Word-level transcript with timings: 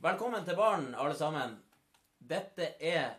Velkommen 0.00 0.46
til 0.48 0.56
baren, 0.56 0.94
alle 0.96 1.12
sammen. 1.12 1.58
Dette 2.24 2.70
er 2.80 3.18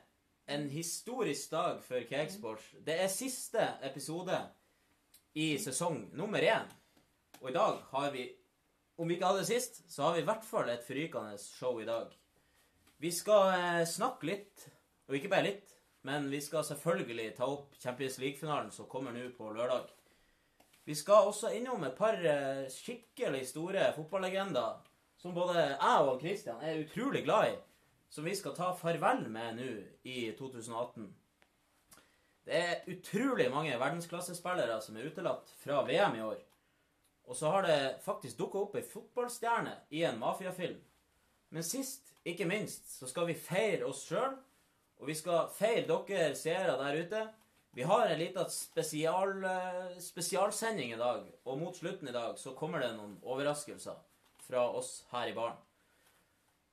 en 0.49 0.63
historisk 0.73 1.51
dag 1.51 1.83
for 1.85 2.01
Cakesports. 2.09 2.71
Det 2.81 2.95
er 3.03 3.11
siste 3.13 3.67
episode 3.85 4.39
i 5.37 5.59
sesong 5.61 6.07
nummer 6.17 6.41
én. 6.41 6.65
Og 7.37 7.51
i 7.51 7.53
dag 7.53 7.77
har 7.91 8.09
vi, 8.17 8.25
om 8.97 9.05
vi 9.05 9.13
ikke 9.19 9.29
hadde 9.29 9.43
det 9.43 9.51
sist, 9.51 9.83
så 9.93 10.07
har 10.07 10.17
vi 10.17 10.25
i 10.25 10.27
hvert 10.31 10.49
fall 10.49 10.73
et 10.73 10.81
forrykende 10.87 11.37
show 11.37 11.77
i 11.77 11.85
dag. 11.85 12.17
Vi 12.97 13.13
skal 13.13 13.53
eh, 13.59 13.85
snakke 13.85 14.31
litt, 14.31 14.65
og 15.05 15.21
ikke 15.21 15.35
bare 15.37 15.51
litt, 15.51 15.77
men 16.09 16.31
vi 16.33 16.41
skal 16.41 16.65
selvfølgelig 16.65 17.35
ta 17.37 17.45
opp 17.59 17.77
Champions 17.77 18.17
League-finalen 18.17 18.73
som 18.73 18.89
kommer 18.89 19.13
nå 19.13 19.29
på 19.37 19.53
lørdag. 19.53 19.85
Vi 20.89 20.97
skal 20.97 21.29
også 21.29 21.53
innom 21.61 21.85
et 21.85 21.93
par 21.93 22.17
eh, 22.17 22.65
skikkelig 22.73 23.51
store 23.53 23.91
fotballegender 23.93 24.81
som 25.21 25.35
både 25.37 25.61
jeg 25.61 26.05
og 26.07 26.19
Kristian 26.21 26.61
er 26.65 26.79
utrolig 26.81 27.23
glad 27.23 27.51
i, 27.51 27.57
som 28.09 28.25
vi 28.25 28.33
skal 28.35 28.55
ta 28.57 28.71
farvel 28.73 29.27
med 29.29 29.59
nå 29.59 29.67
i 30.09 30.31
2018. 30.37 31.05
Det 32.47 32.57
er 32.57 32.87
utrolig 32.89 33.45
mange 33.53 33.77
verdensklassespillere 33.77 34.79
som 34.81 34.97
er 34.97 35.11
utelatt 35.11 35.53
fra 35.61 35.83
VM 35.85 36.17
i 36.17 36.23
år. 36.25 36.39
Og 37.29 37.37
så 37.37 37.51
har 37.53 37.67
det 37.67 38.01
faktisk 38.01 38.39
dukka 38.39 38.63
opp 38.63 38.75
ei 38.75 38.83
fotballstjerne 38.83 39.75
i 39.93 40.01
en 40.09 40.17
mafiafilm. 40.19 40.81
Men 41.53 41.63
sist, 41.63 42.15
ikke 42.25 42.49
minst, 42.49 42.89
så 42.97 43.07
skal 43.07 43.29
vi 43.29 43.37
feire 43.37 43.85
oss 43.85 44.01
sjøl, 44.09 44.33
og 44.97 45.07
vi 45.07 45.15
skal 45.17 45.51
feire 45.53 45.85
dere 45.85 46.33
seere 46.35 46.79
der 46.81 46.97
ute. 46.97 47.25
Vi 47.77 47.85
har 47.87 48.09
en 48.09 48.19
liten 48.19 48.49
spesial, 48.51 49.37
eh, 49.45 49.99
spesialsending 50.01 50.95
i 50.95 50.99
dag, 50.99 51.27
og 51.45 51.59
mot 51.59 51.77
slutten 51.77 52.09
i 52.09 52.15
dag 52.15 52.39
så 52.39 52.55
kommer 52.57 52.81
det 52.81 52.95
noen 52.97 53.19
overraskelser 53.21 53.99
fra 54.51 54.69
oss 54.69 55.05
her 55.11 55.27
i 55.27 55.33
baren. 55.33 55.59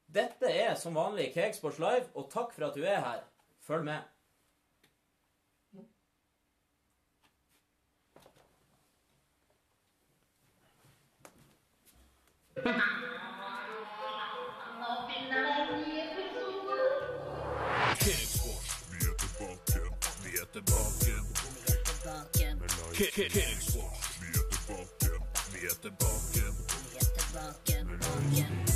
Dette 0.09 0.51
er 0.51 0.75
som 0.75 0.97
vanlig 0.97 1.31
Cakesports 1.35 1.79
Live, 1.79 2.09
og 2.15 2.31
takk 2.33 2.55
for 2.55 2.67
at 2.67 2.75
du 2.75 2.83
er 2.83 3.01
her. 3.05 3.20
Følg 3.69 3.85
med. 3.85 4.01
Nå 12.59 12.73
vi 20.25 20.39
er 20.41 20.47
tilbake, 20.53 21.13
vi 25.53 25.67
er 25.67 25.75
tilbake. 25.83 26.48
Det 28.31 28.67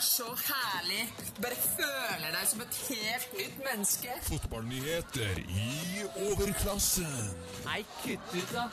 er 0.00 0.04
så 0.04 0.24
herlig. 0.48 1.02
Bare 1.42 1.56
føler 1.60 2.30
deg 2.32 2.46
som 2.48 2.60
et 2.64 2.76
helt 2.88 3.34
nytt 3.36 3.58
menneske. 3.64 4.14
Fotballnyheter 4.28 5.40
i 5.44 6.04
overklassen. 6.28 7.12
Nei, 7.66 7.82
kutt 8.00 8.32
ut, 8.32 8.54
da. 8.54 8.64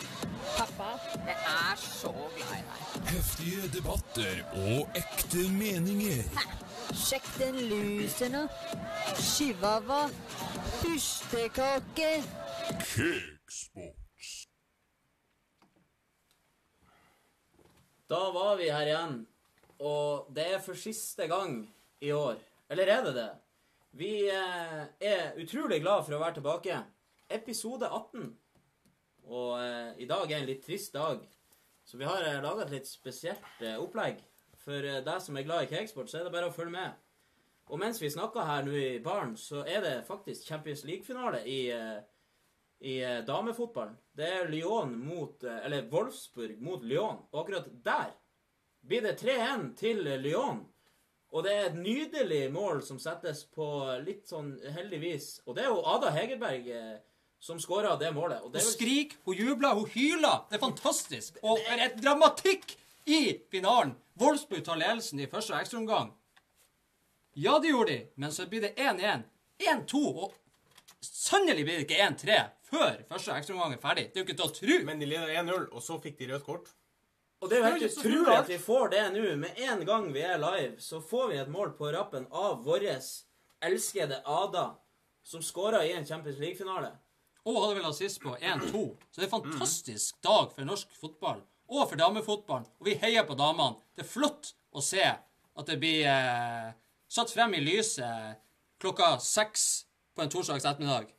Pappa, 0.55 0.89
jeg 1.27 1.35
er 1.51 1.83
så 1.83 2.13
glad 2.37 2.55
i 2.55 2.63
deg. 2.69 2.95
Heftige 3.11 3.67
debatter 3.75 4.41
og 4.63 4.99
ekte 5.01 5.43
meninger. 5.57 6.23
Sjekk 6.95 7.27
den 7.41 7.61
luseren, 7.73 8.39
da. 8.39 8.47
Chihuahua. 9.19 10.01
Pustekake. 10.79 12.11
Cakesports. 12.87 14.35
Da 18.07 18.27
var 18.31 18.55
vi 18.55 18.69
her 18.71 18.87
igjen, 18.87 19.25
og 19.79 20.29
det 20.35 20.45
er 20.53 20.63
for 20.63 20.79
siste 20.79 21.27
gang 21.29 21.61
i 22.01 22.11
år. 22.11 22.39
Eller 22.69 22.91
er 22.91 23.03
det 23.05 23.13
det? 23.15 23.29
Vi 23.97 24.11
eh, 24.29 24.83
er 24.99 25.37
utrolig 25.41 25.79
glad 25.81 26.03
for 26.05 26.17
å 26.17 26.21
være 26.21 26.37
tilbake. 26.37 26.79
Episode 27.33 27.87
18. 27.89 28.27
Og 29.27 29.53
eh, 29.59 29.93
i 30.03 30.07
dag 30.09 30.31
er 30.31 30.41
en 30.41 30.49
litt 30.49 30.63
trist 30.65 30.93
dag, 30.95 31.23
så 31.87 31.99
vi 31.99 32.07
har 32.07 32.23
eh, 32.23 32.41
laga 32.43 32.65
et 32.65 32.75
litt 32.75 32.89
spesielt 32.89 33.63
eh, 33.63 33.79
opplegg. 33.81 34.21
For 34.61 34.83
eh, 34.83 35.01
deg 35.03 35.23
som 35.23 35.39
er 35.39 35.47
glad 35.47 35.65
i 35.65 35.71
cakesport, 35.71 36.11
så 36.11 36.19
er 36.19 36.27
det 36.27 36.33
bare 36.35 36.51
å 36.51 36.55
følge 36.55 36.75
med. 36.75 36.99
Og 37.67 37.81
mens 37.81 37.99
vi 37.99 38.11
snakker 38.11 38.47
her 38.47 38.67
nå 38.67 38.75
i 38.79 38.99
baren, 39.03 39.33
så 39.39 39.63
er 39.67 39.81
det 39.83 39.95
faktisk 40.07 40.47
Champions 40.47 40.85
League-finale 40.87 41.41
i, 41.47 41.59
eh, 41.75 41.97
i 42.87 42.99
eh, 43.03 43.23
damefotballen. 43.27 43.97
Det 44.15 44.29
er 44.37 44.51
Lyon 44.51 44.95
mot 44.99 45.43
Eller 45.43 45.89
Wolfsburg 45.91 46.61
mot 46.63 46.83
Lyon. 46.83 47.25
Og 47.31 47.41
akkurat 47.43 47.67
der 47.83 48.13
blir 48.87 49.03
det 49.05 49.17
3-1 49.21 49.69
til 49.79 50.01
Lyon. 50.23 50.63
Og 51.35 51.43
det 51.43 51.53
er 51.53 51.65
et 51.67 51.77
nydelig 51.79 52.45
mål 52.55 52.79
som 52.85 52.99
settes 53.03 53.43
på 53.51 53.67
litt 54.05 54.29
sånn 54.29 54.53
heldigvis. 54.77 55.41
Og 55.45 55.57
det 55.57 55.65
er 55.65 55.73
jo 55.73 55.83
Ada 55.91 56.13
Hegerberg 56.15 56.69
eh, 56.71 56.93
som 57.43 57.59
skåra 57.59 57.97
det 57.99 58.13
målet. 58.15 58.41
Og 58.41 58.53
det 58.53 58.63
Hun 58.63 58.67
er 58.67 58.71
skriker, 58.71 59.19
hun 59.25 59.35
jubler, 59.35 59.75
hun 59.75 59.89
hyler. 59.91 60.45
Det 60.49 60.57
er 60.57 60.63
fantastisk. 60.63 61.41
Og 61.43 61.59
er 61.67 61.83
et 61.89 61.99
dramatikk 61.99 62.77
i 63.05 63.39
finalen. 63.51 63.95
Wolfsburg 64.17 64.63
tar 64.65 64.79
ledelsen 64.79 65.19
i 65.19 65.29
første 65.29 65.55
ekstraomgang. 65.59 66.13
Ja, 67.37 67.59
det 67.59 67.69
gjorde 67.69 67.91
de, 67.91 67.99
men 68.15 68.31
så 68.33 68.47
blir 68.49 68.63
det 68.63 68.73
1-1. 68.81 69.27
1-2, 69.61 69.99
og 70.23 70.33
sannelig 71.01 71.65
blir 71.65 71.77
det 71.77 71.85
ikke 71.85 72.07
1-3 72.07 72.39
før 72.67 73.03
første 73.09 73.35
ekstraomgang 73.35 73.75
er 73.75 73.83
ferdig. 73.83 74.07
Det 74.09 74.19
er 74.19 74.23
jo 74.23 74.27
ikke 74.27 74.39
til 74.39 74.47
å 74.47 74.55
tro. 74.55 74.79
Men 74.87 75.01
de 75.01 75.09
leder 75.09 75.35
1-0, 75.43 75.67
og 75.69 75.83
så 75.83 75.99
fikk 76.01 76.17
de 76.19 76.31
rødt 76.31 76.47
kort. 76.47 76.71
Og 77.37 77.49
det 77.49 77.57
er 77.57 77.61
jo 77.61 77.73
helt 77.75 77.97
utrolig 77.99 78.33
at 78.33 78.49
vi 78.49 78.57
får 78.57 78.89
det 78.93 79.01
nå. 79.13 79.25
Med 79.37 79.59
en 79.67 79.83
gang 79.85 80.07
vi 80.13 80.23
er 80.25 80.39
live, 80.41 80.79
så 80.81 81.01
får 81.01 81.27
vi 81.31 81.41
et 81.41 81.51
mål 81.53 81.75
på 81.77 81.91
rappen 81.93 82.25
av 82.33 82.63
vår 82.65 82.87
elskede 82.87 84.21
Ada, 84.25 84.71
som 85.23 85.43
skåra 85.45 85.83
i 85.85 85.93
en 85.93 86.05
Champions 86.05 86.39
League-finale. 86.41 86.95
Og 87.47 87.61
hadde 87.61 87.77
vel 87.77 87.89
assist 87.91 88.19
på 88.23 88.33
1-2. 88.35 88.81
Så 89.11 89.21
det 89.21 89.27
er 89.27 89.29
en 89.29 89.35
fantastisk 89.37 90.17
dag 90.25 90.49
for 90.55 90.67
norsk 90.67 90.97
fotball. 90.99 91.43
Og 91.67 91.85
for 91.89 91.99
damefotballen. 91.99 92.67
Og 92.79 92.89
vi 92.89 92.97
heier 92.99 93.27
på 93.27 93.37
damene. 93.37 93.77
Det 93.95 94.05
er 94.05 94.09
flott 94.09 94.53
å 94.71 94.83
se 94.83 95.03
at 95.03 95.69
det 95.69 95.77
blir 95.81 96.07
eh, 96.09 96.73
satt 97.11 97.31
frem 97.33 97.53
i 97.57 97.63
lyset 97.63 98.41
klokka 98.81 99.17
seks 99.23 99.85
på 100.15 100.25
en 100.25 100.31
torsdags 100.31 100.65
ettermiddag. 100.65 101.11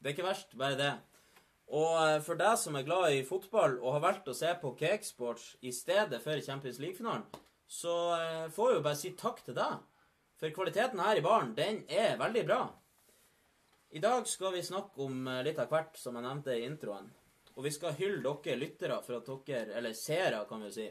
Det 0.00 0.10
er 0.10 0.16
ikke 0.16 0.26
verst, 0.26 0.56
bare 0.58 0.78
det. 0.78 0.92
Og 1.72 1.94
eh, 2.04 2.18
for 2.24 2.36
deg 2.36 2.58
som 2.60 2.76
er 2.76 2.84
glad 2.84 3.14
i 3.14 3.24
fotball 3.24 3.78
og 3.80 3.96
har 3.96 4.04
valgt 4.04 4.28
å 4.28 4.36
se 4.36 4.50
på 4.60 4.74
Cakesports 4.76 5.54
i 5.64 5.72
stedet 5.72 6.20
for 6.24 6.40
Champions 6.44 6.80
League-finalen, 6.82 7.24
så 7.64 7.94
eh, 8.18 8.50
får 8.52 8.68
vi 8.68 8.76
jo 8.76 8.84
bare 8.84 9.00
si 9.00 9.14
takk 9.16 9.40
til 9.46 9.56
deg. 9.56 9.80
For 10.40 10.52
kvaliteten 10.52 11.00
her 11.00 11.16
i 11.16 11.24
baren, 11.24 11.54
den 11.56 11.82
er 11.88 12.18
veldig 12.20 12.42
bra. 12.48 12.62
I 13.92 14.00
dag 14.02 14.28
skal 14.28 14.52
vi 14.56 14.64
snakke 14.64 15.00
om 15.04 15.24
eh, 15.30 15.40
litt 15.46 15.62
av 15.62 15.72
hvert, 15.72 15.96
som 16.00 16.18
jeg 16.18 16.26
nevnte 16.26 16.58
i 16.58 16.66
introen. 16.66 17.08
Og 17.56 17.64
vi 17.64 17.72
skal 17.72 17.96
hylle 17.96 18.20
dere 18.20 18.58
lyttere 18.60 19.00
for 19.04 19.20
at 19.20 19.32
dere, 19.48 19.78
eller 19.80 19.96
seere, 19.96 20.44
kan 20.48 20.60
vi 20.60 20.68
jo 20.68 20.76
si, 20.76 20.90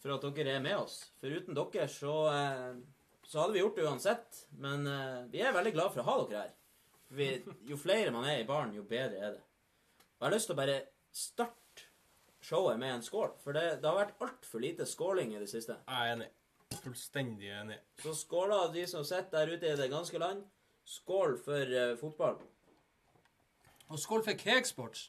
for 0.00 0.16
at 0.18 0.28
dere 0.36 0.58
er 0.58 0.64
med 0.64 0.76
oss. 0.82 0.98
For 1.20 1.32
uten 1.32 1.56
dere 1.56 1.88
så, 1.92 2.14
så 3.24 3.40
hadde 3.42 3.56
vi 3.56 3.60
gjort 3.60 3.76
det 3.76 3.84
uansett. 3.84 4.38
Men 4.64 4.88
vi 5.28 5.42
er 5.44 5.52
veldig 5.52 5.74
glad 5.76 5.92
for 5.92 6.00
å 6.00 6.06
ha 6.08 6.14
dere 6.22 6.44
her. 6.46 6.54
Vi, 7.12 7.28
jo 7.68 7.76
flere 7.76 8.14
man 8.16 8.24
er 8.24 8.40
i 8.40 8.48
baren, 8.48 8.72
jo 8.72 8.86
bedre 8.88 9.20
er 9.20 9.36
det. 9.36 9.44
Og 10.18 10.24
jeg 10.24 10.28
har 10.28 10.36
lyst 10.36 10.50
til 10.50 10.56
å 10.56 10.60
bare 10.62 10.78
starte 11.14 11.88
showet 12.44 12.80
med 12.80 12.96
en 12.96 13.04
skål. 13.04 13.34
For 13.42 13.56
det, 13.56 13.64
det 13.82 13.88
har 13.88 13.98
vært 13.98 14.24
altfor 14.24 14.62
lite 14.62 14.86
skåling 14.88 15.34
i 15.34 15.40
det 15.42 15.50
siste. 15.50 15.78
Jeg 15.88 16.08
er 16.08 16.16
enig. 16.16 16.30
Fullstendig 16.82 17.50
enig. 17.54 17.78
Så 18.02 18.14
skåla 18.18 18.66
de 18.74 18.84
som 18.90 19.04
sitter 19.06 19.38
der 19.38 19.54
ute 19.54 19.72
i 19.72 19.78
det 19.78 19.90
ganske 19.92 20.20
land. 20.20 20.44
Skål 20.84 21.38
for 21.40 21.74
uh, 21.74 21.96
fotball. 22.00 22.38
Og 23.88 24.00
skål 24.00 24.24
for 24.26 24.40
Cakesports. 24.40 25.08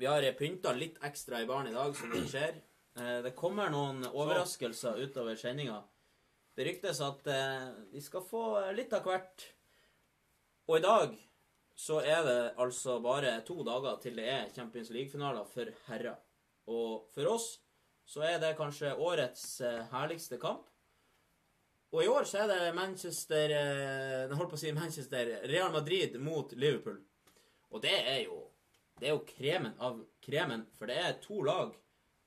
Vi 0.00 0.08
har 0.08 0.24
eh, 0.24 0.36
pynta 0.36 0.72
litt 0.72 1.00
ekstra 1.04 1.42
i 1.42 1.46
baren 1.48 1.68
i 1.68 1.76
dag, 1.76 1.92
som 1.96 2.12
det 2.12 2.22
skjer. 2.30 2.60
Eh, 2.96 3.18
det 3.24 3.34
kommer 3.36 3.68
noen 3.72 4.04
overraskelser 4.08 5.00
utover 5.02 5.36
sendinga. 5.36 5.82
Det 6.56 6.64
ryktes 6.64 7.02
at 7.04 7.28
eh, 7.28 7.66
vi 7.92 8.00
skal 8.04 8.24
få 8.24 8.44
litt 8.76 8.94
av 8.96 9.04
hvert. 9.04 9.44
Og 10.70 10.78
i 10.78 10.84
dag 10.84 11.16
så 11.80 12.00
er 12.04 12.24
det 12.26 12.40
altså 12.60 12.98
bare 13.00 13.38
to 13.46 13.62
dager 13.64 14.00
til 14.02 14.18
det 14.20 14.26
er 14.28 14.50
Champions 14.52 14.90
League-finaler 14.92 15.46
for 15.48 15.70
herrer. 15.86 16.18
Og 16.68 17.06
for 17.14 17.30
oss 17.30 17.54
så 18.10 18.24
er 18.26 18.40
det 18.42 18.56
kanskje 18.58 18.92
årets 18.98 19.44
eh, 19.64 19.86
herligste 19.92 20.36
kamp. 20.42 20.66
Og 21.90 22.04
i 22.04 22.10
år 22.10 22.26
så 22.28 22.42
er 22.42 22.50
det 22.50 22.74
Manchester 22.76 23.54
eh, 23.54 24.26
Jeg 24.26 24.36
holdt 24.36 24.52
på 24.52 24.58
å 24.58 24.62
si 24.62 24.74
Manchester 24.76 25.32
Real 25.50 25.72
Madrid 25.74 26.18
mot 26.22 26.52
Liverpool. 26.52 27.00
Og 27.70 27.82
det 27.82 27.96
er 27.96 28.24
jo 28.26 28.46
Det 29.00 29.08
er 29.08 29.14
jo 29.14 29.24
kremen 29.24 29.72
av 29.80 30.02
kremen, 30.20 30.66
for 30.76 30.90
det 30.90 30.98
er 31.00 31.14
to 31.24 31.40
lag 31.40 31.72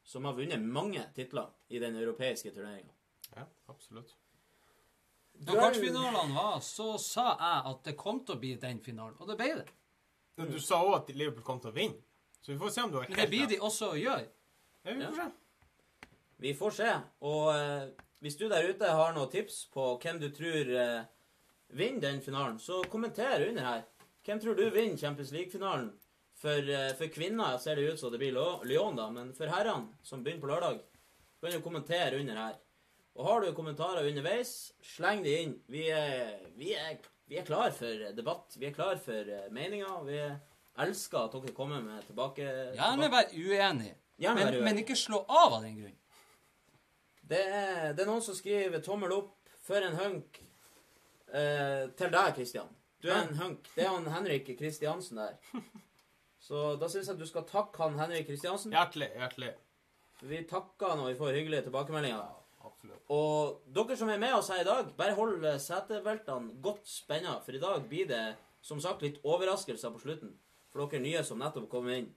som 0.03 0.25
har 0.25 0.33
vunnet 0.33 0.63
mange 0.65 1.03
titler 1.13 1.51
i 1.69 1.77
den 1.79 1.93
europeiske 1.99 2.49
turneringa. 2.55 2.89
Ja, 3.35 3.45
absolutt. 3.69 4.15
Da 5.33 5.55
kvartfinalene 5.57 6.35
var, 6.35 6.59
så 6.63 6.97
sa 7.01 7.25
jeg 7.33 7.71
at 7.73 7.87
det 7.87 7.95
kom 7.99 8.21
til 8.25 8.35
å 8.35 8.39
bli 8.39 8.53
den 8.61 8.79
finalen. 8.83 9.15
Og 9.19 9.27
det 9.27 9.37
ble 9.39 9.49
det. 9.61 9.67
Men 10.37 10.51
Du 10.51 10.59
sa 10.61 10.81
òg 10.83 10.95
at 11.01 11.13
Liverpool 11.15 11.45
kom 11.45 11.59
til 11.61 11.73
å 11.73 11.75
vinne. 11.75 11.99
Så 12.41 12.51
vi 12.51 12.59
får 12.59 12.73
se 12.75 12.83
om 12.83 12.91
du 12.91 12.97
har 12.99 13.07
Men 13.07 13.19
det 13.19 13.29
blir 13.31 13.47
de 13.47 13.59
også 13.63 13.93
å 13.93 13.99
gjøre. 13.99 14.27
Ja, 14.83 14.93
vi 14.93 15.05
får 15.05 15.15
se. 15.15 15.27
Vi 16.43 16.53
får 16.59 16.75
se. 16.75 16.89
Og 17.23 17.49
eh, 17.55 17.83
hvis 18.23 18.35
du 18.39 18.47
der 18.51 18.67
ute 18.67 18.89
har 18.91 19.13
noen 19.15 19.31
tips 19.31 19.65
på 19.71 19.93
hvem 20.03 20.19
du 20.19 20.29
tror 20.35 20.71
eh, 20.75 21.05
vinner 21.71 22.03
den 22.03 22.21
finalen, 22.21 22.59
så 22.59 22.81
kommenter 22.91 23.47
under 23.47 23.63
her. 23.63 23.85
Hvem 24.23 24.41
tror 24.43 24.59
du 24.59 24.65
vinner 24.69 24.97
Champions 24.99 25.31
League-finalen? 25.31 25.93
For, 26.43 26.67
eh, 26.67 26.91
for 26.99 27.11
kvinner 27.13 27.57
ser 27.63 27.79
det 27.79 27.93
ut 27.93 27.99
som 27.99 28.11
det 28.11 28.19
blir 28.19 28.35
Lyon, 28.67 28.95
da, 28.99 29.09
men 29.11 29.31
for 29.35 29.47
herrene, 29.47 29.93
som 30.03 30.23
begynner 30.23 30.43
på 30.43 30.51
lørdag, 30.51 30.81
kan 31.39 31.51
du 31.51 31.61
kommentere 31.63 32.19
under 32.19 32.35
her. 32.39 32.59
Og 33.13 33.27
har 33.27 33.43
du 33.43 33.51
kommentarer 33.53 34.07
underveis, 34.09 34.71
sleng 34.81 35.21
de 35.25 35.33
inn. 35.43 35.57
Vi 35.69 35.85
er, 35.93 36.39
vi 36.57 36.71
er, 36.73 36.97
vi 37.29 37.37
er 37.37 37.45
klar 37.45 37.73
for 37.75 38.07
debatt. 38.17 38.55
Vi 38.57 38.69
er 38.69 38.73
klar 38.73 38.97
for 39.01 39.29
eh, 39.29 39.49
meninger. 39.53 39.99
Vi 40.07 40.17
elsker 40.83 41.27
at 41.27 41.35
dere 41.37 41.53
kommer 41.53 41.83
med 41.85 42.01
tilbake... 42.07 42.47
Gjerne 42.73 43.11
vær 43.13 43.29
uenig, 43.37 43.91
Gjerne 44.17 44.39
men, 44.39 44.49
uenig. 44.49 44.63
men 44.65 44.81
ikke 44.81 44.97
slå 44.97 45.21
av 45.29 45.59
av 45.59 45.61
den 45.61 45.77
grunn. 45.77 45.99
Det 47.23 47.39
er, 47.45 47.93
det 47.93 48.03
er 48.03 48.09
noen 48.09 48.25
som 48.25 48.35
skriver 48.35 48.81
tommel 48.83 49.13
opp 49.15 49.53
for 49.63 49.85
en 49.85 49.95
hunk 50.01 50.41
eh, 51.29 51.85
til 51.93 52.11
deg, 52.11 52.33
Kristian. 52.35 52.73
Du 53.03 53.11
er 53.11 53.21
en 53.27 53.37
hunk. 53.37 53.69
Det 53.75 53.85
er 53.85 53.93
han 53.93 54.09
Henrik 54.09 54.49
Kristiansen 54.57 55.21
der. 55.21 55.37
Så 56.43 56.73
da 56.81 56.89
syns 56.91 57.07
jeg 57.11 57.19
du 57.21 57.27
skal 57.29 57.45
takke 57.47 57.79
han 57.85 57.99
Henrik 58.01 58.25
Kristiansen. 58.27 58.73
Hjertelig, 58.73 59.13
hjertelig. 59.15 59.53
Vi 60.23 60.41
takker 60.49 60.97
når 60.97 61.13
vi 61.13 61.19
får 61.19 61.37
hyggelige 61.37 61.67
tilbakemeldinger. 61.67 62.39
Absolutt. 62.63 63.03
Og 63.11 63.59
dere 63.75 63.97
som 63.99 64.09
er 64.09 64.21
med 64.21 64.35
oss 64.37 64.49
her 64.53 64.63
i 64.63 64.67
dag, 64.67 64.89
bare 64.97 65.15
hold 65.17 65.43
eh, 65.45 65.59
setebeltene 65.59 66.55
godt 66.63 66.87
spenna, 66.87 67.37
for 67.43 67.55
i 67.55 67.61
dag 67.61 67.83
blir 67.89 68.07
det 68.09 68.23
som 68.63 68.79
sagt 68.81 69.03
litt 69.03 69.19
overraskelser 69.27 69.91
på 69.91 70.01
slutten 70.03 70.31
for 70.73 70.87
dere 70.89 71.03
nye 71.03 71.23
som 71.25 71.41
nettopp 71.41 71.69
kom 71.71 71.89
inn. 71.93 72.09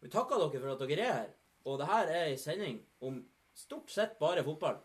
Vi 0.00 0.10
takker 0.12 0.40
dere 0.40 0.62
for 0.62 0.74
at 0.74 0.84
dere 0.86 1.04
er 1.04 1.16
her. 1.20 1.32
Og 1.68 1.80
det 1.80 1.88
her 1.90 2.12
er 2.12 2.30
ei 2.30 2.38
sending 2.40 2.78
om 3.04 3.18
stort 3.58 3.90
sett 3.92 4.16
bare 4.20 4.44
fotball. 4.46 4.78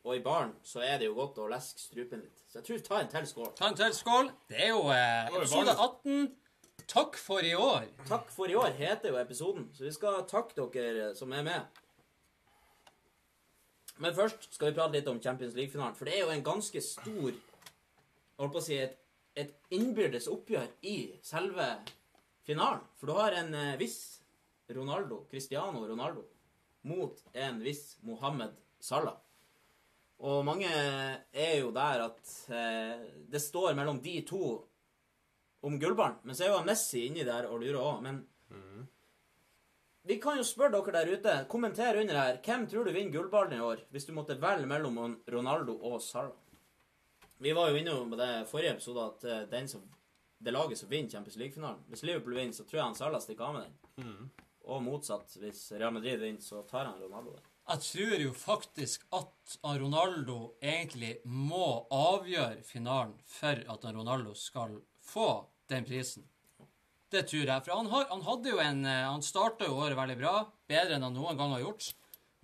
Og 0.00 0.16
i 0.16 0.22
baren 0.24 0.54
så 0.64 0.80
er 0.82 0.98
det 0.98 1.10
jo 1.10 1.16
godt 1.18 1.38
å 1.38 1.48
leske 1.52 1.82
strupen 1.82 2.22
litt. 2.24 2.40
Så 2.48 2.58
jeg 2.58 2.66
tror 2.66 2.84
ta 2.86 3.00
en 3.02 3.10
til 3.12 3.26
skål. 3.28 3.50
Ta 3.58 3.68
en 3.68 3.76
til 3.78 3.94
skål. 3.94 4.30
Det 4.48 4.62
er 4.64 4.72
jo 4.72 4.86
eh, 4.94 5.28
episode 5.28 5.76
18. 5.76 6.30
Takk 6.90 7.18
for 7.20 7.44
i 7.46 7.52
år. 7.54 7.86
Takk 8.08 8.32
for 8.34 8.50
i 8.50 8.56
år 8.58 8.72
heter 8.74 9.12
jo 9.12 9.20
episoden, 9.20 9.68
så 9.76 9.84
vi 9.84 9.92
skal 9.94 10.24
takke 10.26 10.66
dere 10.72 11.12
som 11.14 11.30
er 11.36 11.44
med. 11.46 11.79
Men 14.00 14.16
først 14.16 14.48
skal 14.54 14.70
vi 14.70 14.76
prate 14.78 14.96
litt 14.96 15.08
om 15.12 15.20
Champions 15.20 15.54
League-finalen, 15.56 15.96
for 15.96 16.08
det 16.08 16.16
er 16.16 16.24
jo 16.24 16.32
en 16.32 16.44
ganske 16.44 16.80
stor 16.84 17.34
holdt 18.40 18.54
på 18.54 18.60
å 18.60 18.64
si 18.64 18.78
et, 18.80 18.96
et 19.36 19.52
innbyrdes 19.76 20.28
oppgjør 20.32 20.70
i 20.88 20.96
selve 21.24 21.66
finalen. 22.48 22.86
For 22.96 23.10
du 23.10 23.18
har 23.18 23.36
en 23.36 23.52
eh, 23.54 23.76
viss 23.80 24.20
Ronaldo, 24.72 25.24
Cristiano 25.30 25.82
Ronaldo, 25.84 26.24
mot 26.88 27.20
en 27.36 27.60
viss 27.60 27.98
Mohammed 28.08 28.56
Salah. 28.80 29.18
Og 30.20 30.44
mange 30.44 30.68
er 30.68 31.54
jo 31.60 31.70
der 31.72 32.06
at 32.08 32.32
eh, 32.52 33.04
det 33.28 33.40
står 33.40 33.76
mellom 33.76 34.00
de 34.04 34.18
to 34.28 34.42
om 35.64 35.76
gullballen. 35.80 36.20
Men 36.24 36.36
så 36.36 36.46
er 36.46 36.54
jo 36.54 36.64
Messi 36.64 37.06
inni 37.08 37.24
der 37.24 37.48
og 37.48 37.60
lurer 37.60 37.80
òg. 37.80 38.02
Men 38.04 38.22
vi 40.10 40.16
kan 40.18 40.40
jo 40.40 40.44
spørre 40.44 40.74
dere 40.74 40.92
der 41.04 41.12
ute. 41.14 41.32
Kommenter 41.48 42.00
under 42.00 42.16
her. 42.18 42.38
Hvem 42.42 42.64
tror 42.66 42.84
du 42.84 42.90
vinner 42.90 43.12
gullballen 43.14 43.52
i 43.54 43.62
år, 43.62 43.84
hvis 43.94 44.08
du 44.08 44.12
måtte 44.16 44.34
velge 44.42 44.66
mellom 44.66 44.96
Ronaldo 45.30 45.76
og 45.86 46.00
Salah? 46.02 46.34
Vi 47.38 47.52
var 47.54 47.70
jo 47.70 47.78
inne 47.78 47.94
på 48.10 48.18
det 48.18 48.30
forrige 48.50 48.72
episode 48.74 49.04
at 49.04 49.22
eh, 49.24 49.44
den 49.52 49.68
som, 49.70 49.84
det 50.42 50.52
laget 50.52 50.80
som 50.80 50.90
vinner 50.90 51.14
Champions 51.14 51.38
League-finalen 51.38 51.86
Hvis 51.88 52.02
Liverpool 52.02 52.34
vinner, 52.34 52.52
så 52.52 52.66
tror 52.66 52.80
jeg 52.80 52.88
han 52.88 52.98
Salah 52.98 53.22
stikker 53.22 53.46
av 53.46 53.54
med 53.54 53.68
den. 53.68 54.16
Og 54.66 54.82
motsatt. 54.82 55.38
Hvis 55.38 55.62
Real 55.76 55.94
Madrid 55.94 56.18
vinner, 56.18 56.42
så 56.42 56.64
tar 56.66 56.90
han 56.90 56.98
Ronaldo 56.98 57.36
den. 57.36 57.46
Jeg 57.70 57.86
tror 57.86 58.18
jo 58.24 58.34
faktisk 58.34 59.06
at 59.14 59.56
Ronaldo 59.62 60.40
egentlig 60.58 61.20
må 61.24 61.86
avgjøre 61.94 62.64
finalen 62.66 63.14
for 63.30 63.62
at 63.62 63.86
Ronaldo 63.94 64.34
skal 64.34 64.80
få 65.06 65.30
den 65.70 65.86
prisen. 65.86 66.26
Det 67.10 67.24
tror 67.26 67.42
jeg. 67.48 67.62
For 67.66 67.74
han, 67.74 67.88
har, 67.90 68.04
han 68.10 68.22
hadde 68.22 68.52
jo 68.52 68.60
en 68.62 68.84
eh, 68.86 69.06
Han 69.10 69.22
starta 69.26 69.66
jo 69.66 69.78
året 69.82 69.98
veldig 69.98 70.16
bra. 70.20 70.34
Bedre 70.70 70.94
enn 70.96 71.02
han 71.08 71.16
noen 71.16 71.38
gang 71.38 71.54
har 71.56 71.64
gjort. 71.64 71.88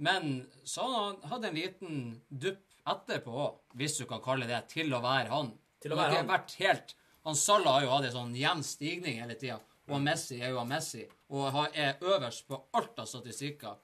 Men 0.02 0.46
så 0.66 0.86
han 0.92 1.20
hatt 1.30 1.44
en 1.48 1.56
liten 1.56 2.00
dupp 2.28 2.62
etterpå 2.86 3.32
òg, 3.32 3.54
hvis 3.80 3.96
du 3.98 4.04
kan 4.10 4.20
kalle 4.22 4.46
det, 4.46 4.58
til 4.70 4.92
å 4.94 5.00
være 5.02 5.30
han. 5.32 5.52
Til 5.82 5.94
å 5.94 5.96
har 5.98 6.10
være 6.10 6.20
han. 6.20 6.28
vært 6.30 6.52
helt 6.60 6.94
Han 7.26 7.34
Salah 7.34 7.78
har 7.78 7.82
jo 7.86 7.90
hatt 7.90 8.04
en 8.06 8.14
sånn 8.14 8.34
jevn 8.38 8.60
stigning 8.62 9.16
hele 9.18 9.34
tida. 9.38 9.56
Og 9.90 9.98
Messi 10.02 10.36
er 10.42 10.52
jo 10.54 10.62
Messi. 10.66 11.04
Og 11.30 11.48
har- 11.54 11.72
er 11.74 11.98
øverst 12.02 12.46
på 12.46 12.60
alt 12.74 12.98
av 13.02 13.06
statistikker 13.10 13.74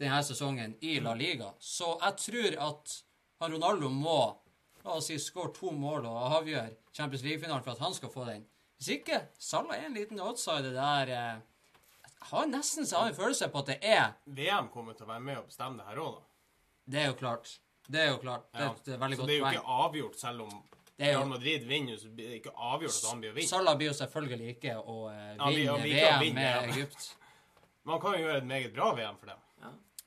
denne 0.00 0.18
sesongen 0.24 0.74
i 0.82 0.98
La 1.00 1.14
Liga. 1.14 1.52
Så 1.60 1.98
jeg 2.02 2.16
tror 2.26 2.58
at 2.68 3.02
han 3.40 3.52
Ronaldo 3.52 3.88
må 3.88 4.36
la 4.84 4.96
oss 4.98 5.06
si, 5.06 5.16
skåre 5.16 5.54
to 5.54 5.70
mål 5.70 6.04
og 6.06 6.36
avgjøre 6.42 6.74
Champions 6.92 7.22
League-finalen 7.24 7.62
for 7.64 7.70
at 7.72 7.78
han 7.78 7.94
skal 7.94 8.10
få 8.10 8.26
den. 8.26 8.44
Hvis 8.82 8.96
ikke, 8.96 9.20
Salah 9.38 9.78
er 9.78 9.86
en 9.86 9.94
liten 9.94 10.18
outsider 10.18 10.72
der 10.74 11.10
eh, 11.14 11.36
Jeg 12.02 12.30
har 12.32 12.48
nesten 12.50 12.86
så 12.86 12.98
har 13.04 13.12
en 13.12 13.14
følelse 13.14 13.46
på 13.52 13.60
at 13.62 13.68
det 13.70 13.76
er 13.86 14.16
VM 14.26 14.66
kommer 14.74 14.96
til 14.98 15.06
å 15.06 15.10
være 15.12 15.22
med 15.22 15.38
og 15.38 15.44
bestemme 15.52 15.78
det 15.78 15.86
her 15.86 16.00
òg, 16.02 16.16
da. 16.16 16.24
Det 16.90 16.98
er 16.98 17.06
jo 17.12 17.14
klart. 17.20 17.52
Det 17.86 18.00
er 18.02 18.08
jo 18.10 18.18
klart. 18.24 18.48
Det, 18.50 18.64
er 18.64 18.96
et 18.96 19.00
veldig 19.04 19.18
Så 19.20 19.26
det 19.28 19.34
er 19.36 19.38
jo 19.38 19.44
poeng. 19.44 19.58
ikke 19.60 19.76
avgjort, 19.86 20.18
selv 20.18 20.46
om 20.48 20.56
Real 20.98 21.28
Madrid 21.30 21.68
vinner, 21.70 22.00
så 22.02 22.10
blir 22.10 22.32
det 22.32 22.40
ikke 22.40 22.54
avgjort 22.56 22.98
at 22.98 23.06
han 23.12 23.22
blir 23.22 23.30
å 23.30 23.36
vinne. 23.36 23.50
Salah 23.52 23.76
blir 23.78 23.90
jo 23.92 23.94
selvfølgelig 24.00 24.50
ikke 24.56 24.74
å 24.80 24.96
eh, 25.12 25.20
blir- 25.20 25.44
han 25.44 25.54
vinne 25.60 25.76
blir 25.84 25.94
VM 25.94 26.34
med 26.40 26.48
ja. 26.48 26.64
Egypt. 26.72 27.06
Man 27.88 28.02
kan 28.02 28.18
jo 28.18 28.24
gjøre 28.26 28.42
et 28.42 28.50
meget 28.50 28.74
bra 28.74 28.90
VM 28.98 29.22
for 29.22 29.30
det. 29.30 29.38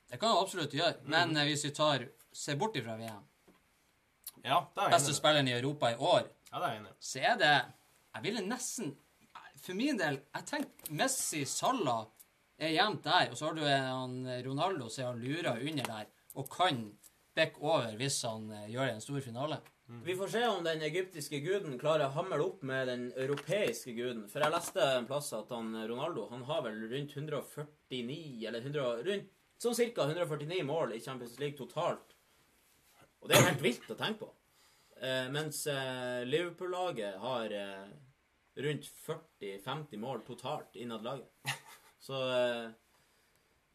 Det 0.06 0.20
kan 0.20 0.30
man 0.30 0.38
absolutt 0.44 0.74
gjøre. 0.76 1.00
Mm. 1.02 1.08
Men 1.16 1.36
eh, 1.36 1.48
hvis 1.48 1.64
vi 1.66 1.72
tar 1.80 2.04
ser 2.32 2.60
bort 2.60 2.76
ifra 2.76 3.00
VM, 3.00 3.24
Ja, 4.44 4.60
beste 4.76 5.16
spilleren 5.16 5.48
i 5.48 5.56
Europa 5.56 5.90
i 5.90 5.96
år, 5.96 6.28
Ja, 6.52 6.60
det 6.60 6.66
er 6.68 6.72
jeg 6.76 6.80
enig 6.84 6.92
så 7.00 7.24
er 7.32 7.40
det 7.40 7.54
Jeg 8.16 8.24
ville 8.24 8.44
nesten 8.46 8.94
For 9.60 9.76
min 9.76 9.98
del 10.00 10.20
Jeg 10.32 10.48
tenker 10.48 10.92
Messi, 10.96 11.44
Salah 11.44 12.06
er 12.56 12.72
jevnt 12.72 13.04
der, 13.04 13.28
og 13.28 13.36
så 13.36 13.50
har 13.50 13.56
du 13.58 13.64
en 13.68 14.14
Ronaldo 14.46 14.86
som 14.88 15.10
han 15.10 15.18
lurer 15.20 15.58
under 15.60 15.84
der, 15.84 16.06
og 16.40 16.46
kan 16.48 16.78
bekke 17.36 17.60
over 17.60 17.98
hvis 18.00 18.22
han 18.24 18.46
eh, 18.48 18.70
gjør 18.72 18.94
en 18.94 19.02
stor 19.04 19.20
finale. 19.20 19.58
Vi 20.06 20.16
får 20.16 20.30
se 20.32 20.40
om 20.48 20.64
den 20.64 20.80
egyptiske 20.82 21.42
guden 21.44 21.76
klarer 21.78 22.08
å 22.08 22.14
hamle 22.16 22.38
opp 22.42 22.64
med 22.64 22.88
den 22.88 23.04
europeiske 23.12 23.92
guden. 23.98 24.24
For 24.32 24.40
jeg 24.40 24.54
leste 24.54 24.86
en 24.94 25.04
plass 25.10 25.28
at 25.36 25.52
han 25.52 25.68
Ronaldo 25.86 26.24
han 26.32 26.46
har 26.48 26.64
vel 26.64 26.80
rundt 26.94 27.12
149 27.12 28.48
eller 28.48 28.64
100, 28.64 29.04
rundt 29.10 29.28
sånn 29.60 29.76
ca. 29.76 30.08
149 30.08 30.64
mål 30.64 30.96
i 30.96 31.04
Champions 31.04 31.36
League 31.42 31.60
totalt. 31.60 32.16
Og 33.20 33.28
det 33.28 33.36
er 33.36 33.50
helt 33.50 33.62
vilt 33.68 33.92
å 33.92 34.00
tenke 34.00 34.24
på. 34.24 34.32
Eh, 34.96 35.28
mens 35.28 35.66
eh, 35.66 36.24
Liverpool-laget 36.24 37.20
har 37.20 37.52
eh, 37.52 37.86
rundt 38.56 38.88
40-50 39.40 40.00
mål 40.00 40.24
totalt 40.26 40.76
innad 40.80 41.04
laget. 41.04 41.30
Så 42.06 42.20
eh, 42.32 42.66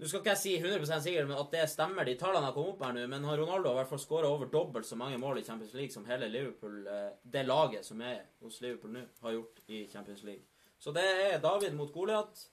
Nå 0.01 0.07
skal 0.09 0.23
ikke 0.23 0.33
jeg 0.33 0.41
si 0.41 0.51
100 0.57 1.03
sikkert 1.05 1.27
men 1.29 1.37
at 1.37 1.51
det 1.53 1.67
stemmer, 1.69 2.07
de 2.07 2.15
tallene 2.17 2.47
har 2.47 2.55
kommet 2.55 2.71
opp 2.73 2.79
her 2.87 2.95
nå, 2.95 3.03
men 3.11 3.25
har 3.29 3.37
Ronaldo 3.37 3.69
har 3.69 3.75
i 3.75 3.79
hvert 3.83 3.91
fall 3.91 3.99
skåra 4.01 4.31
over 4.33 4.49
dobbelt 4.49 4.87
så 4.87 4.97
mange 4.97 5.19
mål 5.21 5.37
i 5.37 5.43
Champions 5.45 5.75
League 5.77 5.93
som 5.93 6.07
hele 6.09 6.29
Liverpool, 6.31 6.79
eh, 6.89 7.11
det 7.21 7.43
laget 7.45 7.85
som 7.85 8.01
er 8.01 8.23
hos 8.41 8.57
Liverpool 8.65 8.95
nå, 8.95 9.03
har 9.21 9.35
gjort 9.35 9.61
i 9.69 9.83
Champions 9.91 10.23
League. 10.25 10.47
Så 10.81 10.89
det 10.95 11.05
er 11.05 11.37
David 11.43 11.77
mot 11.77 11.93
Goliat. 11.93 12.47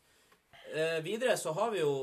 Eh, 0.75 0.99
videre 1.01 1.39
så 1.41 1.55
har 1.57 1.73
vi 1.73 1.81
jo 1.81 1.95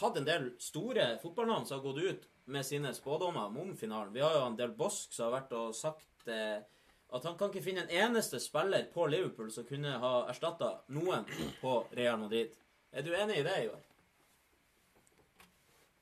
hatt 0.00 0.16
en 0.16 0.30
del 0.30 0.48
store 0.56 1.18
fotballnavn 1.20 1.68
som 1.68 1.76
har 1.76 1.84
gått 1.84 2.00
ut 2.00 2.28
med 2.44 2.64
sine 2.64 2.94
spådommer 2.96 3.52
om 3.52 3.76
finalen. 3.76 4.14
Vi 4.14 4.24
har 4.24 4.38
jo 4.38 4.46
en 4.46 4.56
del 4.56 4.72
Bosk 4.76 5.12
som 5.12 5.28
har 5.28 5.42
vært 5.42 5.52
og 5.58 5.76
sagt 5.76 6.32
eh, 6.32 6.64
at 7.12 7.24
han 7.28 7.38
kan 7.38 7.52
ikke 7.52 7.64
finne 7.64 7.84
en 7.84 7.94
eneste 8.06 8.40
spiller 8.40 8.86
på 8.92 9.06
Liverpool 9.12 9.50
som 9.52 9.66
kunne 9.68 9.98
ha 10.00 10.12
erstatta 10.32 10.74
noen 10.96 11.26
på 11.60 11.78
Real 11.96 12.20
Madrid. 12.20 12.54
Er 12.92 13.04
du 13.04 13.12
enig 13.16 13.40
i 13.40 13.46
det, 13.46 13.56
Ivar? 13.66 13.82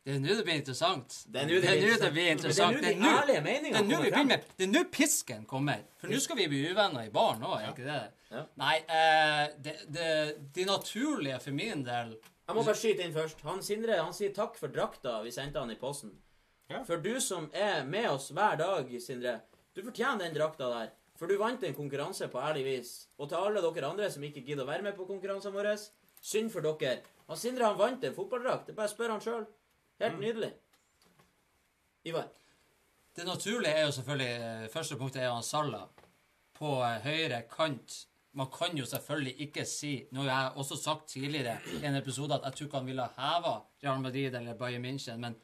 Det 0.00 0.14
er 0.16 0.20
nå 0.22 0.32
det 0.32 0.44
blir 0.46 0.56
interessant. 0.56 1.16
Det 1.28 1.42
er 1.42 1.48
nå 1.48 1.58
det 1.60 1.66
det, 1.66 1.74
blir 1.82 1.98
det 2.00 2.10
blir 2.14 2.30
interessant. 2.32 2.78
Det 2.80 2.94
er 2.94 2.96
nå 2.96 3.10
de 3.10 3.18
ærlige 3.18 3.42
meningene 3.44 3.74
det 3.74 3.82
er 3.82 3.90
kommer 3.90 4.06
vi 4.06 4.12
frem. 4.14 4.30
med 4.30 4.46
Det 4.56 4.66
er 4.66 4.70
nå 4.70 4.82
pisken 4.94 5.44
kommer. 5.50 5.82
For 6.00 6.12
nå 6.12 6.20
skal 6.24 6.38
vi 6.38 6.46
bli 6.50 6.62
uvenner 6.70 7.04
i 7.04 7.12
baren 7.14 7.44
òg, 7.44 7.58
er 7.58 7.74
ikke 7.74 7.86
det? 7.88 8.00
Ja. 8.30 8.44
Nei, 8.62 8.76
eh, 8.96 9.44
det, 9.66 9.76
det, 9.90 10.08
de 10.54 10.64
naturlige 10.64 11.40
for 11.42 11.56
min 11.56 11.82
del 11.84 12.14
Jeg 12.14 12.56
må 12.56 12.62
bare 12.62 12.78
skyte 12.78 13.04
inn 13.04 13.14
først. 13.14 13.42
Han 13.46 13.62
Sindre 13.66 13.98
han 13.98 14.14
sier 14.16 14.32
takk 14.34 14.56
for 14.58 14.72
drakta 14.72 15.18
vi 15.26 15.34
sendte 15.34 15.60
han 15.62 15.74
i 15.74 15.78
posten. 15.78 16.14
Ja. 16.70 16.84
For 16.86 17.02
du 17.02 17.12
som 17.20 17.50
er 17.52 17.82
med 17.84 18.08
oss 18.12 18.30
hver 18.34 18.56
dag, 18.58 18.90
Sindre, 19.02 19.40
du 19.74 19.82
fortjener 19.82 20.24
den 20.24 20.38
drakta 20.38 20.70
der. 20.70 20.94
For 21.20 21.28
du 21.28 21.36
vant 21.36 21.62
en 21.68 21.74
konkurranse 21.76 22.30
på 22.32 22.40
ærlig 22.40 22.62
vis. 22.64 22.90
Og 23.20 23.28
til 23.28 23.36
alle 23.36 23.60
dere 23.60 23.90
andre 23.92 24.06
som 24.10 24.24
ikke 24.24 24.40
gidder 24.46 24.64
å 24.64 24.70
være 24.70 24.86
med 24.86 24.96
på 24.96 25.04
konkurransene 25.04 25.52
våre, 25.52 25.74
synd 26.24 26.48
for 26.54 26.64
dere. 26.64 27.02
Han 27.28 27.36
Sindre 27.38 27.68
han 27.68 27.76
vant 27.78 28.04
en 28.08 28.14
fotballdrakt. 28.16 28.66
Det 28.66 28.72
er 28.72 28.78
bare 28.78 28.88
å 28.88 28.94
spørre 28.94 29.12
han 29.18 29.20
sjøl. 29.24 29.44
Helt 30.00 30.16
Mm. 30.16 30.20
nydelig. 30.24 30.52
Ivar. 32.08 32.28
Det 33.16 33.26
naturlige 33.26 33.74
er 33.76 33.84
jo 33.84 33.92
selvfølgelig 33.92 34.28
eh, 34.64 34.68
Første 34.72 34.96
punktet 34.96 35.22
er 35.22 35.30
han 35.34 35.42
Salla 35.44 35.82
på 36.56 36.70
eh, 36.86 37.00
høyre 37.04 37.42
kant. 37.50 38.06
Man 38.32 38.46
kan 38.54 38.76
jo 38.78 38.86
selvfølgelig 38.86 39.34
ikke 39.44 39.64
si 39.66 40.06
Nå 40.14 40.22
har 40.22 40.28
jeg 40.46 40.52
også 40.62 40.76
sagt 40.78 41.08
tidligere 41.08 41.58
i 41.74 41.84
en 41.84 41.96
episode 41.98 42.34
at 42.34 42.44
jeg 42.46 42.52
tror 42.54 42.66
ikke 42.68 42.78
han 42.78 42.86
ville 42.86 43.08
heva 43.18 43.54
Real 43.82 44.00
Madrid 44.00 44.34
eller 44.34 44.54
Bayern 44.54 44.84
München, 44.86 45.18
men 45.20 45.34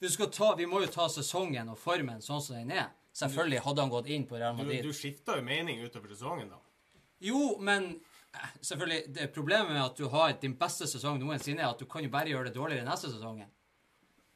vi, 0.00 0.08
skal 0.08 0.30
ta, 0.30 0.54
vi 0.58 0.66
må 0.66 0.80
jo 0.82 0.90
ta 0.92 1.06
sesongen 1.08 1.68
og 1.72 1.78
formen 1.78 2.20
sånn 2.20 2.42
som 2.42 2.56
den 2.58 2.70
er. 2.74 2.90
Selvfølgelig 3.16 3.62
hadde 3.64 3.84
han 3.84 3.92
gått 3.92 4.08
inn 4.12 4.26
på 4.28 4.36
Real 4.36 4.56
Madrid. 4.56 4.84
du 4.84 4.92
skifta 4.92 5.38
jo 5.38 5.44
mening 5.44 5.80
utover 5.84 6.12
sesongen, 6.12 6.50
da. 6.52 6.58
Jo, 7.24 7.56
men 7.64 7.86
eh, 8.34 8.48
selvfølgelig, 8.60 9.14
det 9.16 9.28
problemet 9.32 9.72
med 9.72 9.84
at 9.84 9.96
du 9.96 10.08
har 10.12 10.34
din 10.40 10.56
beste 10.60 10.88
sesong 10.90 11.20
noensinne, 11.22 11.62
er 11.64 11.70
at 11.72 11.80
du 11.80 11.86
kan 11.88 12.04
jo 12.04 12.10
bare 12.12 12.28
gjøre 12.28 12.50
det 12.50 12.58
dårligere 12.58 12.84
neste 12.84 13.08
sesongen. 13.14 13.48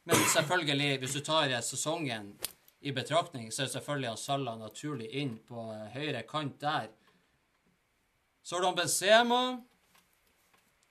Men 0.09 0.23
selvfølgelig, 0.33 0.95
hvis 1.03 1.13
du 1.13 1.21
tar 1.21 1.53
sesongen 1.61 2.31
i 2.81 2.91
betraktning, 2.91 3.51
så 3.53 3.63
er 3.63 3.69
selvfølgelig 3.75 4.09
han 4.09 4.17
Salah 4.17 4.57
naturlig 4.57 5.11
inn 5.21 5.35
på 5.45 5.67
eh, 5.75 5.91
høyre 5.93 6.23
kant 6.29 6.57
der. 6.63 6.87
Så 8.41 8.57
har 8.57 8.65
du 8.65 8.79
Benzema. 8.79 9.41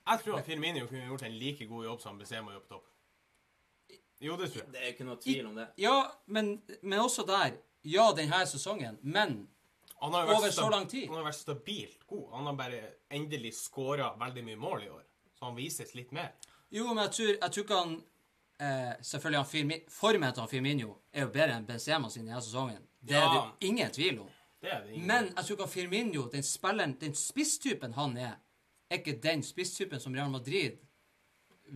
Jeg 0.07 0.23
tror 0.23 0.39
at 0.39 0.47
Firmino 0.47 0.85
kunne 0.87 1.09
gjort 1.09 1.27
en 1.27 1.35
like 1.35 1.67
god 1.67 1.89
jobb 1.89 1.99
som 2.01 2.15
Benzema 2.17 2.55
gjør 2.55 2.63
på 2.63 2.71
topp. 2.77 2.87
Jo, 4.21 4.37
det 4.37 4.47
tror 4.53 4.63
jeg. 4.63 4.71
Det 4.71 4.79
er 4.79 4.93
ikke 4.93 5.09
noe 5.09 5.19
tvil 5.19 5.49
om 5.49 5.59
det. 5.59 5.67
Ja, 5.81 5.97
men, 6.31 6.53
men 6.81 7.03
også 7.03 7.25
der. 7.27 7.57
Ja, 7.81 8.11
denne 8.15 8.45
sesongen, 8.45 8.99
men 9.01 9.47
Over 10.01 10.51
så 10.51 10.69
lang 10.69 10.87
tid. 10.89 11.07
Han 11.07 11.19
har 11.19 11.27
vært 11.27 11.37
stabilt 11.37 12.07
god. 12.09 12.31
Han 12.33 12.47
har 12.49 12.55
bare 12.57 12.79
endelig 13.13 13.51
skåra 13.53 14.15
veldig 14.17 14.43
mye 14.47 14.57
mål 14.57 14.83
i 14.83 14.89
år. 14.89 15.03
Så 15.37 15.45
han 15.45 15.55
vises 15.55 15.93
litt 15.93 16.11
mer. 16.11 16.31
Jo, 16.73 16.87
men 16.93 17.03
jeg 17.05 17.13
tror, 17.17 17.29
jeg 17.35 17.51
tror 17.51 17.65
ikke 17.65 17.77
han 17.77 17.93
eh, 18.57 18.93
Selvfølgelig, 19.01 19.37
han 19.37 19.49
Firmi, 19.51 19.77
formen 19.93 20.33
til 20.33 20.41
han 20.41 20.49
Firmino 20.49 20.93
er 21.13 21.27
jo 21.27 21.33
bedre 21.33 21.57
enn 21.59 21.67
Benzema 21.67 22.09
sin 22.09 22.25
denne 22.25 22.41
sesongen. 22.41 22.81
Det 23.01 23.17
er 23.17 23.27
det 23.27 23.39
jo 23.39 23.69
ingen 23.69 23.93
tvil 23.93 24.21
om. 24.23 24.31
Det 24.61 24.71
det 24.71 24.93
ingen 24.95 25.07
Men 25.07 25.29
jeg 25.35 25.45
tror 25.45 25.57
ikke 25.57 25.67
han 25.67 25.73
Firmino, 25.75 26.25
den 26.33 26.45
spilleren, 26.45 26.97
den 27.01 27.13
spisstypen 27.17 27.93
han 27.97 28.17
er, 28.17 28.39
er 28.89 29.01
ikke 29.01 29.17
den 29.21 29.43
spisstypen 29.45 30.01
som 30.01 30.15
Real 30.17 30.33
Madrid 30.33 30.77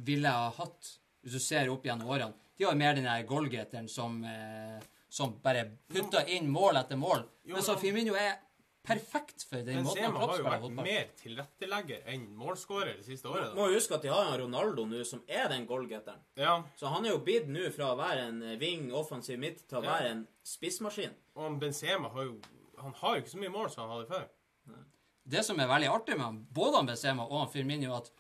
ville 0.06 0.30
ha 0.30 0.50
hatt, 0.58 0.96
hvis 1.22 1.38
du 1.38 1.42
ser 1.42 1.70
opp 1.74 1.86
gjennom 1.86 2.10
årene. 2.10 2.34
De 2.58 2.64
har 2.66 2.76
mer 2.80 2.96
den 2.96 3.08
der 3.08 3.24
goalgetteren 3.28 3.88
som, 3.92 4.24
eh, 4.24 4.80
som 5.16 5.38
bare 5.44 5.68
putter 5.92 6.28
inn 6.36 6.50
mål 6.52 6.82
etter 6.82 7.00
mål. 7.00 7.24
Men 7.48 7.64
så 7.64 7.78
Firmino 7.80 8.16
er 8.20 8.42
perfekt 8.86 9.46
for 9.50 9.64
den 9.66 9.80
måten 9.86 10.04
han 10.04 10.14
Benzema 10.14 10.28
har 10.28 10.38
jo 10.38 10.46
vært 10.46 10.76
mer 10.86 11.06
tilrettelegger 11.18 12.04
enn 12.14 12.26
målskårer 12.38 12.98
det 13.00 13.06
siste 13.08 13.30
året. 13.32 13.56
Må 13.58 13.64
da. 13.66 13.72
jo 13.72 13.80
huske 13.80 13.96
at 13.98 14.04
de 14.06 14.12
har 14.14 14.28
en 14.30 14.42
Ronaldo 14.44 14.84
nå, 14.86 15.00
som 15.08 15.24
er 15.28 15.48
den 15.50 15.64
goalgetteren. 15.70 16.20
Ja, 16.38 16.58
Så 16.78 16.92
han 16.92 17.06
er 17.08 17.16
jo 17.16 17.22
blitt 17.26 17.48
nå 17.50 17.70
fra 17.74 17.94
å 17.94 17.98
være 17.98 18.28
en 18.28 18.44
wing, 18.62 18.92
offensiv 18.94 19.40
midt, 19.42 19.64
til 19.70 19.80
å 19.80 19.84
Ja. 19.84 19.92
være 19.96 20.10
en 20.12 20.28
spissmaskin. 20.44 21.16
og 21.36 21.60
Benzema 21.60 22.10
har 22.12 22.24
jo 22.24 22.40
Han 22.84 22.94
har 22.94 23.16
jo 23.16 23.22
ikke 23.22 23.32
så 23.32 23.38
mye 23.40 23.50
mål 23.50 23.70
som 23.72 23.88
han 23.90 23.98
hadde 23.98 24.08
før. 24.12 24.28
det 25.28 25.46
som 25.46 25.60
er 25.60 25.68
veldig 25.68 25.90
artig 25.90 26.18
med 26.18 26.26
han, 26.26 26.46
både 26.54 26.76
han 26.76 26.86
Benzema 26.88 27.24
og 27.24 27.40
han 27.40 27.50
Firmino, 27.50 27.96
at 27.96 28.12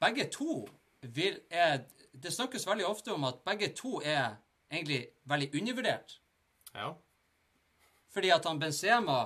begge 0.00 0.30
to 0.30 0.68
vil, 1.02 1.40
er 1.50 1.80
Det 2.14 2.30
snakkes 2.32 2.66
veldig 2.66 2.84
ofte 2.86 3.12
om 3.14 3.24
at 3.24 3.42
begge 3.44 3.68
to 3.74 4.00
er 4.04 4.36
egentlig 4.70 5.00
veldig 5.28 5.50
undervurdert. 5.60 6.16
Ja. 6.74 6.94
Fordi 8.14 8.32
at 8.34 8.46
han 8.46 8.58
Benzema 8.62 9.20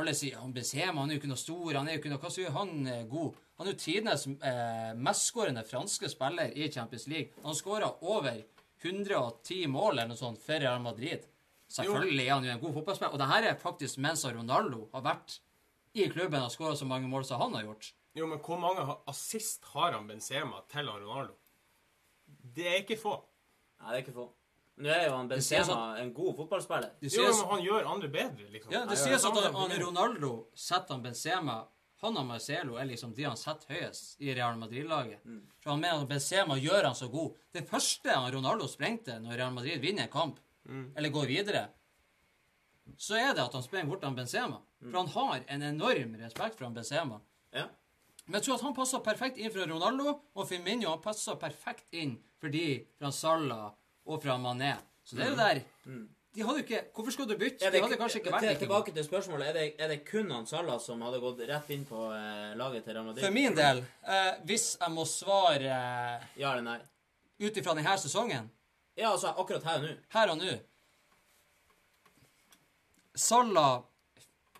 Alle 0.00 0.12
sier 0.16 0.38
han 0.40 0.52
Benzema 0.52 1.02
han 1.02 1.10
er 1.10 1.16
jo 1.16 1.20
ikke 1.20 1.30
noe 1.30 1.40
stor, 1.40 1.74
han 1.76 1.88
er 1.88 1.96
jo 1.96 2.00
ikke 2.00 2.12
noe 2.12 2.20
Hva 2.22 2.30
sier 2.32 2.52
han 2.54 2.86
er 2.88 3.08
god? 3.08 3.38
Han 3.60 3.68
er 3.68 3.74
jo 3.74 3.80
tidenes 3.82 4.22
eh, 4.28 4.92
mestskårende 4.96 5.64
franske 5.68 6.08
spiller 6.08 6.54
i 6.56 6.70
Champions 6.72 7.04
League. 7.12 7.34
Han 7.44 7.56
skåra 7.56 7.90
over 8.08 8.38
110 8.80 9.66
mål 9.68 9.98
eller 9.98 10.08
noe 10.08 10.20
sånt 10.20 10.40
for 10.40 10.62
Real 10.62 10.80
Madrid. 10.80 11.26
Selvfølgelig 11.70 12.24
er 12.24 12.32
han 12.32 12.46
jo 12.46 12.54
en 12.54 12.62
god 12.62 12.78
fotballspiller. 12.78 13.12
Og 13.12 13.20
det 13.20 13.28
her 13.28 13.48
er 13.50 13.60
faktisk 13.60 14.00
mens 14.00 14.24
Ronaldo 14.24 14.86
har 14.94 15.04
vært 15.04 15.36
i 15.92 16.08
klubben 16.08 16.40
og 16.40 16.54
skåra 16.54 16.78
så 16.78 16.88
mange 16.88 17.10
mål 17.10 17.26
som 17.28 17.42
han 17.42 17.58
har 17.58 17.68
gjort. 17.68 17.90
Jo, 18.16 18.26
men 18.30 18.40
hvor 18.42 18.58
mange 18.62 18.86
assist 19.10 19.68
har 19.74 19.92
han 19.94 20.08
Benzema 20.08 20.64
til 20.72 20.88
Ronaldo? 20.88 21.36
Det 22.56 22.66
er 22.66 22.80
ikke 22.80 22.98
få. 22.98 23.18
Nei, 23.80 23.90
det 23.92 23.98
er 23.98 24.04
ikke 24.06 24.16
få. 24.16 24.30
Nå 24.80 24.88
er 24.88 25.02
jo 25.06 25.16
han 25.16 25.28
Benzema 25.28 25.74
at, 25.76 25.98
en 26.00 26.12
god 26.16 26.36
fotballspiller. 26.38 26.94
Jo, 27.04 27.26
men 27.26 27.50
han 27.50 27.64
gjør 27.66 27.90
andre 27.90 28.08
bedre, 28.14 28.46
liksom. 28.54 28.72
ja, 28.72 28.86
det 28.88 28.96
Nei, 28.96 29.02
sies 29.02 29.26
at 29.28 29.36
han, 29.36 29.58
han 29.58 29.74
Ronaldo 29.82 30.32
setter 30.56 30.96
han 30.96 31.04
Benzema 31.04 31.58
han 32.00 32.16
og 32.16 32.24
Marcelo 32.30 32.78
er 32.80 32.86
liksom 32.88 33.10
de 33.12 33.26
han 33.26 33.36
setter 33.36 33.74
høyest 33.74 34.22
i 34.24 34.32
Real 34.32 34.56
Madrid-laget. 34.56 35.20
For 35.60 35.74
han 35.74 35.82
mener 35.82 36.00
at 36.00 36.08
Benzema 36.08 36.56
gjør 36.56 36.86
han 36.88 36.96
så 36.96 37.10
god. 37.12 37.34
Det 37.52 37.66
første 37.68 38.14
han 38.14 38.30
Ronaldo 38.32 38.68
sprengte 38.72 39.18
når 39.20 39.36
Real 39.36 39.52
Madrid 39.52 39.82
vinner 39.82 40.06
en 40.06 40.14
kamp, 40.14 40.38
eller 40.96 41.12
går 41.12 41.28
videre, 41.28 41.66
så 42.96 43.18
er 43.18 43.34
det 43.36 43.44
at 43.44 43.52
han 43.54 43.62
sprenger 43.62 43.92
bort 43.92 44.06
han 44.08 44.16
Benzema. 44.16 44.62
For 44.80 44.96
han 44.96 45.12
har 45.12 45.44
en 45.46 45.66
enorm 45.74 46.16
respekt 46.22 46.56
for 46.56 46.70
han 46.70 46.78
Benzema. 46.78 47.20
Ja. 47.52 47.66
Men 48.26 48.38
jeg 48.38 48.46
tror 48.46 48.56
at 48.56 48.64
han 48.64 48.76
passer 48.76 49.04
perfekt 49.04 49.38
inn 49.42 49.52
for 49.52 49.68
Ronaldo, 49.68 50.16
og 50.32 50.48
Firmino 50.48 50.88
han 50.92 51.04
passer 51.04 51.36
perfekt 51.40 51.92
inn 51.92 52.16
for 52.40 52.52
de 52.52 52.64
fra 52.96 53.12
Salah 53.12 53.72
og 54.06 54.22
fra 54.22 54.36
Mané. 54.38 54.74
Så 55.04 55.16
det 55.16 55.24
er 55.26 55.30
jo 55.30 55.36
der 55.36 55.60
De 56.34 56.42
hadde 56.46 56.60
jo 56.60 56.62
ikke 56.64 56.80
Hvorfor 56.94 57.10
skulle 57.10 57.34
du 57.34 57.38
bytte? 57.40 57.70
De 57.72 57.80
hadde 57.82 57.96
kanskje 57.98 58.20
ikke 58.20 58.30
vært 58.32 58.44
til, 58.46 58.58
tilbake 58.62 58.92
til 58.94 59.04
spørsmålet. 59.04 59.48
Er 59.48 59.52
det, 59.52 59.64
er 59.78 59.88
det 59.88 60.04
kun 60.06 60.30
han 60.30 60.46
Salah 60.46 60.78
som 60.80 61.00
hadde 61.02 61.18
gått 61.20 61.40
rett 61.48 61.70
inn 61.74 61.84
på 61.88 62.04
eh, 62.14 62.52
laget 62.56 62.84
til 62.84 62.94
Real 62.94 63.04
Madrid? 63.08 63.24
For 63.24 63.34
min 63.34 63.56
del, 63.56 63.80
eh, 64.06 64.32
hvis 64.46 64.76
jeg 64.80 64.90
må 64.94 65.04
svare 65.10 65.72
eh, 65.74 66.26
Ja 66.38 66.52
eller 66.52 66.62
nei? 66.62 66.78
ut 67.40 67.56
ifra 67.56 67.74
denne 67.74 67.96
sesongen, 67.98 68.50
Ja, 68.96 69.10
altså 69.12 69.32
akkurat 69.38 69.64
her 69.64 69.78
og 69.80 69.88
nå. 69.88 69.94
her 70.12 70.30
og 70.30 70.38
nå 70.38 70.54
Salah 73.16 73.82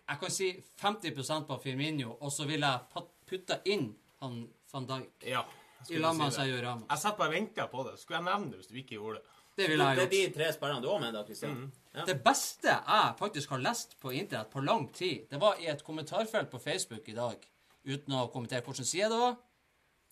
Jeg 0.09 0.19
kan 0.19 0.31
si 0.33 0.47
50% 0.81 1.45
på 1.47 1.57
Firmino, 1.63 2.17
og 2.19 2.31
så 2.31 2.43
vil 2.49 2.59
jeg 2.65 2.79
pat- 2.93 3.11
putte 3.29 3.61
inn 3.65 3.93
han 4.19 4.41
van 4.73 4.85
Dijk 4.87 5.23
Ja. 5.29 5.43
I 5.89 5.99
lag 5.99 6.15
med 6.15 6.27
si 6.27 6.29
det. 6.29 6.35
Sergio 6.35 6.61
Ramos. 6.65 6.87
Jeg 6.89 7.03
satt 7.03 7.17
bare 7.17 7.29
og 7.29 7.35
venta 7.35 7.67
på 7.67 7.85
det. 7.87 7.99
Skulle 7.99 8.19
jeg 8.19 8.27
nevne 8.29 8.51
det 8.51 8.59
hvis 8.61 8.71
du 8.71 8.75
ikke 8.81 8.97
gjorde 8.99 9.19
det? 9.19 9.37
Det 9.51 9.65
Det 9.65 9.69
ville 9.69 9.83
jeg 9.83 9.99
er 10.05 10.09
de 10.11 10.21
tre 10.31 10.45
spillerne 10.55 10.81
du 10.81 10.87
òg 10.87 11.01
mener, 11.01 11.23
Kristian? 11.27 11.71
Ja. 11.93 12.05
Det 12.07 12.23
beste 12.23 12.71
jeg 12.71 13.15
faktisk 13.19 13.49
har 13.49 13.59
lest 13.59 13.97
på 13.99 14.13
internett 14.15 14.49
på 14.49 14.63
lang 14.63 14.87
tid, 14.95 15.27
det 15.29 15.41
var 15.41 15.59
i 15.59 15.67
et 15.67 15.83
kommentarfelt 15.83 16.49
på 16.49 16.59
Facebook 16.59 17.09
i 17.09 17.13
dag, 17.17 17.35
uten 17.83 18.13
å 18.15 18.29
kommentere 18.31 18.63
hvilken 18.63 18.87
side 18.87 19.09
det 19.11 19.19
var, 19.19 19.35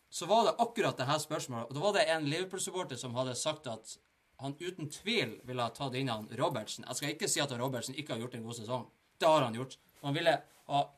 så 0.09 0.25
var 0.25 0.43
det 0.43 0.55
akkurat 0.59 0.97
det 0.97 1.07
her 1.07 1.19
spørsmålet. 1.23 1.69
Og 1.69 1.73
da 1.77 1.79
var 1.79 1.93
det 1.93 2.07
en 2.09 2.27
Liverpool-supporter 2.27 2.97
som 2.99 3.15
hadde 3.15 3.35
sagt 3.35 3.67
at 3.67 3.97
han 4.39 4.55
uten 4.59 4.89
tvil 4.89 5.37
ville 5.47 5.61
ha 5.63 5.69
tatt 5.69 5.95
inn 5.95 6.09
han 6.11 6.27
Robertsen. 6.39 6.85
Jeg 6.87 6.95
skal 6.99 7.13
ikke 7.13 7.29
si 7.31 7.39
at 7.43 7.51
han 7.51 7.61
Robertsen 7.61 7.95
ikke 7.95 8.15
har 8.15 8.19
gjort 8.19 8.35
en 8.35 8.43
god 8.43 8.59
sesong. 8.59 8.87
Det 9.19 9.27
har 9.27 9.45
han 9.45 9.55
gjort. 9.55 9.77
Han 10.01 10.15
ville 10.15 10.35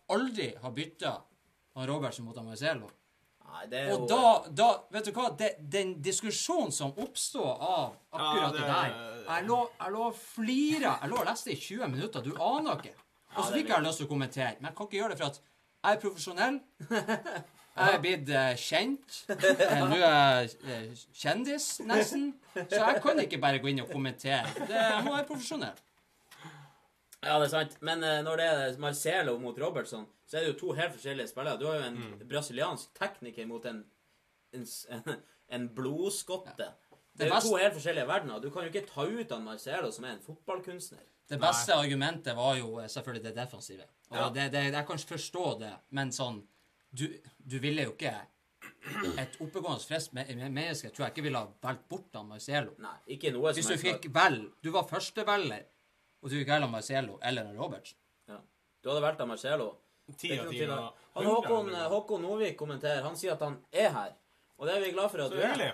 aldri 0.09 0.55
ha 0.61 0.71
bytta 0.71 1.13
han 1.75 1.87
Robertsen 1.89 2.25
mot 2.25 2.37
han 2.37 2.45
Marcelo. 2.45 2.89
Nei, 3.51 3.65
det 3.71 3.79
er 3.79 3.89
jo 3.91 3.97
Og 3.97 4.07
da, 4.09 4.25
da 4.61 4.67
Vet 4.95 5.07
du 5.07 5.11
hva? 5.15 5.27
Det, 5.37 5.51
den 5.73 5.93
diskusjonen 6.03 6.71
som 6.75 6.93
oppstår 6.97 7.51
av 7.51 7.95
akkurat 8.11 8.41
Ja, 8.41 8.49
det, 8.51 8.59
det- 8.59 8.67
der 8.67 9.29
Jeg 9.29 9.47
lå, 9.47 9.59
og 10.07 10.15
flira. 10.15 10.97
Jeg 11.01 11.09
lå 11.11 11.21
og 11.21 11.25
leste 11.29 11.51
i 11.53 11.55
20 11.55 11.87
minutter. 11.87 12.21
Du 12.25 12.35
aner 12.41 12.77
ikke. 12.79 12.95
Og 13.35 13.43
så 13.45 13.53
fikk 13.53 13.69
jeg 13.71 13.83
lyst 13.85 14.01
til 14.01 14.07
å 14.07 14.11
kommentere. 14.11 14.55
Men 14.59 14.71
jeg 14.71 14.75
kan 14.77 14.87
ikke 14.89 14.97
gjøre 14.97 15.09
det 15.13 15.19
for 15.21 15.29
at 15.31 15.41
jeg 15.81 15.95
er 15.95 16.01
profesjonell. 16.01 16.61
Jeg 17.71 17.93
er 17.95 18.01
blitt 18.03 18.29
uh, 18.35 18.49
kjent. 18.59 19.19
Eh, 19.31 19.83
Nå 19.87 19.95
er 19.95 20.41
jeg 20.41 20.49
uh, 20.91 21.03
kjendis, 21.15 21.67
nesten. 21.87 22.25
Så 22.53 22.81
jeg 22.81 22.99
kan 23.05 23.21
ikke 23.23 23.39
bare 23.39 23.61
gå 23.63 23.71
inn 23.71 23.79
og 23.85 23.87
kommentere. 23.93 24.43
Det, 24.67 24.81
må 25.05 25.13
være 25.15 25.23
profesjonell. 25.29 25.79
Ja, 27.23 27.35
det 27.39 27.45
er 27.45 27.53
sant. 27.53 27.75
Men 27.85 28.03
uh, 28.03 28.21
når 28.25 28.37
det 28.41 28.45
er 28.49 28.77
Marcelo 28.81 29.35
mot 29.37 29.57
Robertson, 29.61 30.07
så 30.25 30.37
er 30.39 30.45
det 30.45 30.53
jo 30.53 30.59
to 30.59 30.71
helt 30.77 30.93
forskjellige 30.95 31.27
spillere. 31.29 31.59
Du 31.59 31.67
har 31.67 31.75
jo 31.79 31.83
en 31.91 31.97
Mm. 32.01 32.27
brasiliansk 32.29 32.93
tekniker 32.97 33.45
mot 33.47 33.65
en, 33.65 33.83
en, 34.53 34.65
en 35.57 35.69
blodskotte. 35.69 36.55
Det 36.57 36.71
Det 37.19 37.27
er 37.27 37.35
jo 37.35 37.41
to 37.51 37.55
helt 37.59 37.73
forskjellige 37.75 38.07
verdener. 38.07 38.39
Du 38.41 38.49
kan 38.49 38.63
jo 38.63 38.69
ikke 38.71 38.87
ta 38.87 39.03
ut 39.05 39.31
han 39.35 39.43
Marcelo, 39.43 39.91
som 39.91 40.05
er 40.05 40.15
en 40.15 40.23
fotballkunstner. 40.25 41.03
Det 41.29 41.37
beste 41.39 41.73
argumentet 41.75 42.35
var 42.35 42.55
jo 42.57 42.79
eh, 42.81 42.87
selvfølgelig 42.91 43.23
det 43.23 43.35
defensive. 43.35 43.83
Og 44.09 44.17
Ja. 44.17 44.29
det, 44.35 44.51
det, 44.51 44.63
jeg 44.73 44.87
kan 44.87 44.97
forstå 44.97 45.59
det, 45.59 45.73
men 45.91 46.09
sånn 46.11 46.41
Du, 46.93 47.05
du 47.47 47.59
ville 47.59 47.83
jo 47.85 47.91
ikke 47.93 48.15
Et 49.21 49.37
oppegående, 49.39 49.79
friskt 49.87 50.11
me- 50.13 50.25
me- 50.35 50.49
menneske 50.49 50.89
tror 50.91 51.05
jeg 51.05 51.13
ikke 51.13 51.23
ville 51.23 51.37
ha 51.39 51.47
valgt 51.63 51.85
bort 51.89 52.09
han 52.17 52.27
Marcelo. 52.27 52.73
Nei, 52.83 52.97
ikke 53.15 53.31
noe 53.31 53.53
som 53.53 53.61
Hvis 53.61 53.69
du 53.71 53.77
fikk 53.77 54.09
vel 54.13 54.41
Du 54.61 54.71
var 54.71 54.83
førstevelger, 54.89 55.63
og 56.21 56.29
du 56.29 56.37
gikk 56.37 56.51
heller 56.53 56.69
Marcelo 56.69 57.17
eller 57.25 57.53
Roberts. 57.57 57.95
Ja. 58.29 58.37
Du 58.83 58.89
hadde 58.91 59.01
valgt 59.01 59.27
Marcelo. 59.27 59.71
Ti 60.17 60.33
av 60.39 60.49
ti 60.51 60.65
Håkon. 60.65 61.71
Håkon 61.91 62.21
Novik 62.21 62.57
kommenterer. 62.59 63.01
Han 63.03 63.15
sier 63.19 63.33
at 63.33 63.41
han 63.45 63.57
er 63.71 63.89
her. 63.95 64.11
Og 64.57 64.67
det 64.67 64.75
er 64.75 64.83
vi 64.85 64.91
glad 64.93 65.09
for 65.11 65.23
at 65.23 65.31
Så 65.31 65.35
du 65.35 65.41
er. 65.41 65.47
hyggelig. 65.53 65.71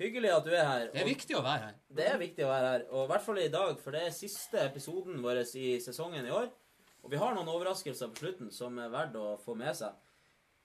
Hyggelig 0.00 0.30
at 0.32 0.44
du 0.44 0.50
er 0.56 0.64
her. 0.64 0.86
Det 0.94 1.00
er 1.02 1.08
viktig 1.10 1.36
å 1.36 1.42
være 1.44 1.64
her. 1.66 1.74
Det 1.92 2.06
er 2.08 2.20
viktig 2.20 2.44
å 2.46 2.48
være 2.48 2.68
her, 2.72 2.84
og 2.88 3.02
i 3.04 3.08
hvert 3.10 3.24
fall 3.26 3.38
i 3.42 3.48
dag, 3.52 3.72
for 3.82 3.92
det 3.92 4.00
er 4.06 4.14
siste 4.16 4.62
episoden 4.64 5.18
vår 5.20 5.42
i 5.60 5.74
sesongen 5.84 6.24
i 6.24 6.32
år. 6.32 6.46
Og 7.04 7.12
vi 7.12 7.18
har 7.20 7.34
noen 7.36 7.48
overraskelser 7.52 8.08
på 8.12 8.22
slutten 8.22 8.48
som 8.52 8.78
er 8.80 8.88
verdt 8.92 9.18
å 9.20 9.34
få 9.44 9.52
med 9.60 9.76
seg. 9.76 9.92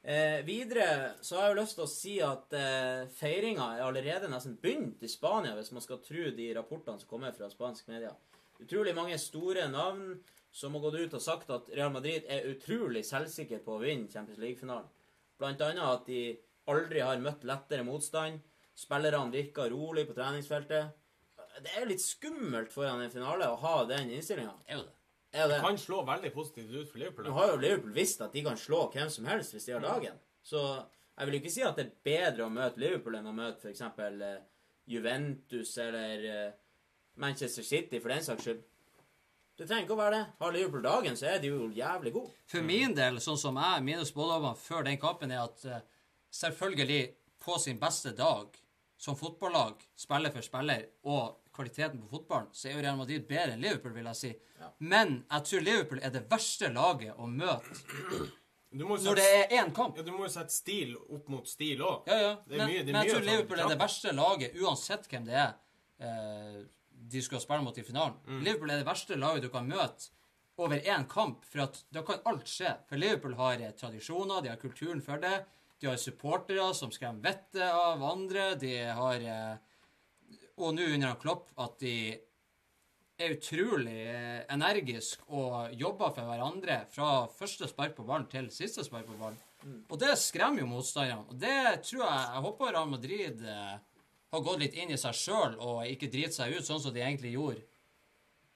Eh, 0.06 0.40
videre 0.46 1.16
så 1.26 1.36
har 1.40 1.48
jeg 1.50 1.56
jo 1.56 1.60
lyst 1.62 1.76
til 1.76 1.84
å 1.84 1.90
si 1.92 2.16
at 2.24 2.54
eh, 2.56 3.08
feiringa 3.18 3.72
er 3.76 3.84
allerede 3.88 4.30
nesten 4.32 4.56
begynt 4.62 5.04
i 5.04 5.10
Spania, 5.12 5.56
hvis 5.58 5.74
man 5.76 5.84
skal 5.84 6.00
tro 6.06 6.30
de 6.38 6.48
rapportene 6.56 7.02
som 7.02 7.10
kommer 7.10 7.36
fra 7.36 7.50
spansk 7.52 7.90
media. 7.92 8.14
Utrolig 8.64 8.96
mange 8.96 9.18
store 9.22 9.68
navn 9.72 10.18
som 10.56 10.76
har 10.76 10.86
gått 10.86 11.00
ut 11.02 11.16
og 11.18 11.24
sagt 11.24 11.50
at 11.52 11.70
Real 11.76 11.92
Madrid 11.92 12.28
er 12.32 12.48
utrolig 12.54 13.04
selvsikker 13.08 13.60
på 13.66 13.76
å 13.76 13.82
vinne 13.82 14.12
Champions 14.12 14.40
League-finalen. 14.40 14.88
Blant 15.40 15.64
annet 15.66 15.84
at 15.84 16.06
de 16.08 16.22
aldri 16.72 17.02
har 17.04 17.20
møtt 17.24 17.44
lettere 17.48 17.84
motstand. 17.84 18.40
Spillerne 18.76 19.34
virker 19.34 19.72
rolig 19.72 20.06
på 20.08 20.16
treningsfeltet. 20.16 20.96
Det 21.64 21.72
er 21.76 21.88
litt 21.88 22.04
skummelt 22.04 22.72
foran 22.72 23.04
en 23.04 23.12
finale 23.12 23.48
å 23.52 23.60
ha 23.60 23.76
den 23.90 24.12
innstillinga. 24.16 24.56
Er 24.68 24.80
jo 24.80 24.88
det. 24.88 24.96
Er 25.36 25.52
det? 25.52 25.60
Kan 25.64 25.78
slå 25.80 26.02
veldig 26.08 26.32
positivt 26.32 26.72
ut 26.72 26.90
for 26.90 27.00
Liverpool. 27.02 27.28
Nå 27.28 27.36
har 27.36 27.52
jo 27.52 27.60
Liverpool 27.60 27.96
visst 27.96 28.24
at 28.24 28.36
de 28.36 28.44
kan 28.46 28.60
slå 28.60 28.86
hvem 28.94 29.12
som 29.12 29.28
helst 29.28 29.56
hvis 29.56 29.68
de 29.68 29.76
har 29.76 29.84
dagen. 29.84 30.20
Så 30.44 30.62
jeg 31.16 31.28
vil 31.28 31.40
ikke 31.40 31.52
si 31.52 31.64
at 31.68 31.80
det 31.80 31.86
er 31.90 31.96
bedre 32.08 32.48
å 32.48 32.54
møte 32.54 32.80
Liverpool 32.80 33.18
enn 33.20 33.28
å 33.28 33.36
møte 33.36 33.68
f.eks. 33.68 33.84
Eh, 33.84 34.38
Juventus 34.92 35.74
eller 35.82 36.28
eh, 36.30 36.54
Manchester 37.22 37.64
City, 37.64 38.00
for 38.00 38.10
den 38.14 38.24
saks 38.26 38.44
skyld. 38.48 38.64
Det 39.56 39.68
trenger 39.70 39.86
ikke 39.86 39.96
å 39.96 40.02
være 40.02 40.18
det. 40.18 40.24
Har 40.42 40.52
Liverpool 40.52 40.82
dagen, 40.84 41.16
så 41.16 41.30
er 41.32 41.40
de 41.40 41.48
jo 41.54 41.70
jævlig 41.72 42.12
gode. 42.12 42.34
For 42.52 42.66
min 42.66 42.96
del, 42.98 43.22
sånn 43.24 43.38
som 43.40 43.56
jeg, 43.62 43.84
mine 43.88 44.04
spådommer 44.08 44.58
før 44.60 44.84
den 44.84 44.98
kampen, 45.00 45.32
er 45.32 45.46
at 45.46 45.64
eh, 45.70 45.80
selvfølgelig 46.36 47.02
på 47.46 47.56
sin 47.64 47.80
beste 47.80 48.12
dag 48.18 48.58
som 49.00 49.16
fotballag, 49.20 49.80
spiller 50.00 50.32
for 50.34 50.44
spiller, 50.44 50.86
og 51.08 51.38
kvaliteten 51.56 52.02
på 52.04 52.10
fotballen, 52.18 52.50
så 52.56 52.68
er 52.68 52.76
jo 52.76 52.84
Real 52.84 52.98
Madrid 53.00 53.24
bedre 53.30 53.54
enn 53.56 53.62
Liverpool, 53.64 53.94
vil 53.96 54.10
jeg 54.12 54.20
si. 54.20 54.32
Ja. 54.60 54.70
Men 54.80 55.22
jeg 55.32 55.48
tror 55.50 55.64
Liverpool 55.70 56.02
er 56.04 56.12
det 56.16 56.26
verste 56.32 56.72
laget 56.76 57.16
å 57.22 57.28
møte 57.32 57.80
Sette, 58.76 59.06
når 59.08 59.16
det 59.22 59.26
er 59.32 59.54
én 59.62 59.70
kamp. 59.76 59.96
ja, 59.96 60.04
du 60.04 60.12
må 60.12 60.26
jo 60.26 60.32
sette 60.34 60.52
stil 60.52 60.98
opp 61.00 61.30
mot 61.32 61.48
stil 61.48 61.80
òg. 61.86 62.10
Ja, 62.12 62.18
ja. 62.20 62.32
Men, 62.50 62.66
mye- 62.68 62.82
men 62.90 62.98
jeg 63.06 63.14
tror 63.14 63.24
Liverpool 63.24 63.62
er 63.64 63.70
det 63.72 63.78
verste 63.80 64.12
laget, 64.18 64.58
uansett 64.60 65.08
hvem 65.08 65.30
det 65.30 65.38
er 65.40 65.54
eh, 66.04 66.58
de 67.12 67.22
skal 67.24 67.42
spille 67.44 67.66
mot 67.66 67.78
i 67.78 67.86
finalen. 67.86 68.18
Mm. 68.28 68.44
Liverpool 68.44 68.74
er 68.74 68.82
det 68.82 68.88
verste 68.90 69.18
laget 69.20 69.46
du 69.46 69.52
kan 69.54 69.68
møte 69.70 70.12
over 70.58 70.80
én 70.80 71.04
kamp, 71.12 71.44
for 71.46 71.66
at 71.66 71.82
da 71.92 72.04
kan 72.08 72.24
alt 72.32 72.48
skje. 72.48 72.72
For 72.90 73.00
Liverpool 73.00 73.36
har 73.40 73.62
eh, 73.62 73.76
tradisjoner, 73.76 74.42
de 74.44 74.54
har 74.54 74.62
kulturen 74.62 75.04
for 75.04 75.22
det. 75.22 75.42
De 75.82 75.90
har 75.90 76.00
supportere 76.00 76.70
som 76.78 76.94
skremmer 76.96 77.26
vettet 77.26 77.66
av 77.68 78.04
andre. 78.08 78.54
De 78.60 78.78
har 79.00 79.26
eh, 79.26 79.74
Og 80.56 80.72
nå 80.72 80.86
under 80.96 81.18
Klopp 81.20 81.50
at 81.60 81.80
de 81.82 82.16
er 83.20 83.34
utrolig 83.36 84.00
energiske 84.52 84.56
energisk 84.56 85.22
og 85.32 85.74
jobber 85.80 86.14
for 86.16 86.28
hverandre 86.28 86.82
fra 86.92 87.10
første 87.32 87.68
spark 87.68 87.96
på 87.96 88.04
ballen 88.08 88.28
til 88.32 88.50
siste 88.52 88.84
spark 88.84 89.08
på 89.08 89.18
ballen. 89.20 89.40
Og 89.90 90.00
det 90.00 90.14
skremmer 90.20 90.62
jo 90.62 90.70
motstanderne. 90.70 91.26
Og 91.32 91.40
det 91.40 91.82
tror 91.88 92.04
jeg 92.04 92.26
Jeg 92.34 92.44
håper 92.46 92.72
Real 92.72 92.90
Madrid 92.90 93.42
eh, 93.42 93.78
har 94.36 94.44
gått 94.46 94.62
litt 94.64 94.76
inn 94.80 94.92
i 94.94 95.00
seg 95.00 95.16
sjøl 95.18 95.56
og 95.60 95.86
ikke 95.90 96.12
driter 96.12 96.36
seg 96.36 96.58
ut 96.58 96.68
sånn 96.68 96.84
som 96.84 96.94
de 96.96 97.04
egentlig 97.04 97.34
gjorde 97.36 97.64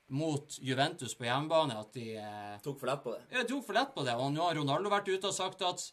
mot 0.09 0.57
Juventus 0.61 1.15
på 1.15 1.27
hjemmebane. 1.27 1.77
At 1.79 1.93
de 1.93 2.15
eh, 2.17 2.57
Tok 2.65 2.79
for 2.81 2.89
lett 2.89 3.03
på 3.05 3.15
det. 3.15 3.23
Ja, 3.33 3.45
tok 3.47 3.65
for 3.67 3.77
lett 3.77 3.95
på 3.95 4.05
det. 4.07 4.15
Og 4.17 4.33
nå 4.33 4.45
har 4.45 4.57
Ronaldo 4.57 4.91
vært 4.91 5.11
ute 5.11 5.29
og 5.29 5.35
sagt 5.35 5.63
at 5.65 5.85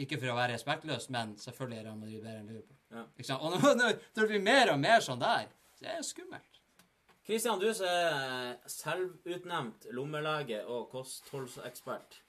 ikke 0.00 0.16
for 0.16 0.32
å 0.32 0.38
være 0.38 0.54
respektløs, 0.54 1.10
men 1.12 1.34
selvfølgelig 1.36 1.76
er 1.80 1.84
Real 1.90 1.98
Madrid 1.98 2.22
bedre 2.22 2.38
enn 2.38 2.48
Liverpool. 2.48 2.78
Ja. 2.90 3.02
Ikke 3.18 3.28
sant? 3.28 3.44
Og 3.44 3.52
når 3.52 3.76
når 3.84 4.22
det 4.22 4.30
blir 4.30 4.46
mer 4.46 4.72
og 4.72 4.80
mer 4.80 5.04
sånn 5.04 5.20
der, 5.20 5.50
så 5.76 5.84
er 5.84 6.00
det 6.00 6.08
skummelt. 6.08 6.60
Kristian, 7.26 7.60
du 7.60 7.68
som 7.76 7.86
er 7.86 8.56
selvutnevnt 8.66 9.90
lommelege 9.94 10.64
og 10.64 10.88
kostholdsekspert. 10.90 12.22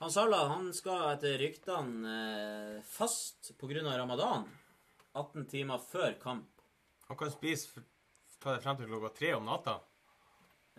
Han 0.00 0.12
Salah 0.12 0.46
han 0.52 0.68
skal 0.76 1.08
etter 1.14 1.40
ryktene 1.40 2.12
eh, 2.12 2.76
fast 2.88 3.50
pga. 3.60 3.82
ramadan 3.96 4.46
18 5.12 5.46
timer 5.50 5.78
før 5.78 6.12
kamp. 6.22 6.62
Han 7.08 7.18
kan 7.18 7.32
spise 7.32 7.82
ta 8.40 8.54
det 8.54 8.62
frem 8.64 8.78
til 8.78 8.90
klokka 8.90 9.12
tre 9.16 9.32
om 9.36 9.48
natta. 9.48 9.80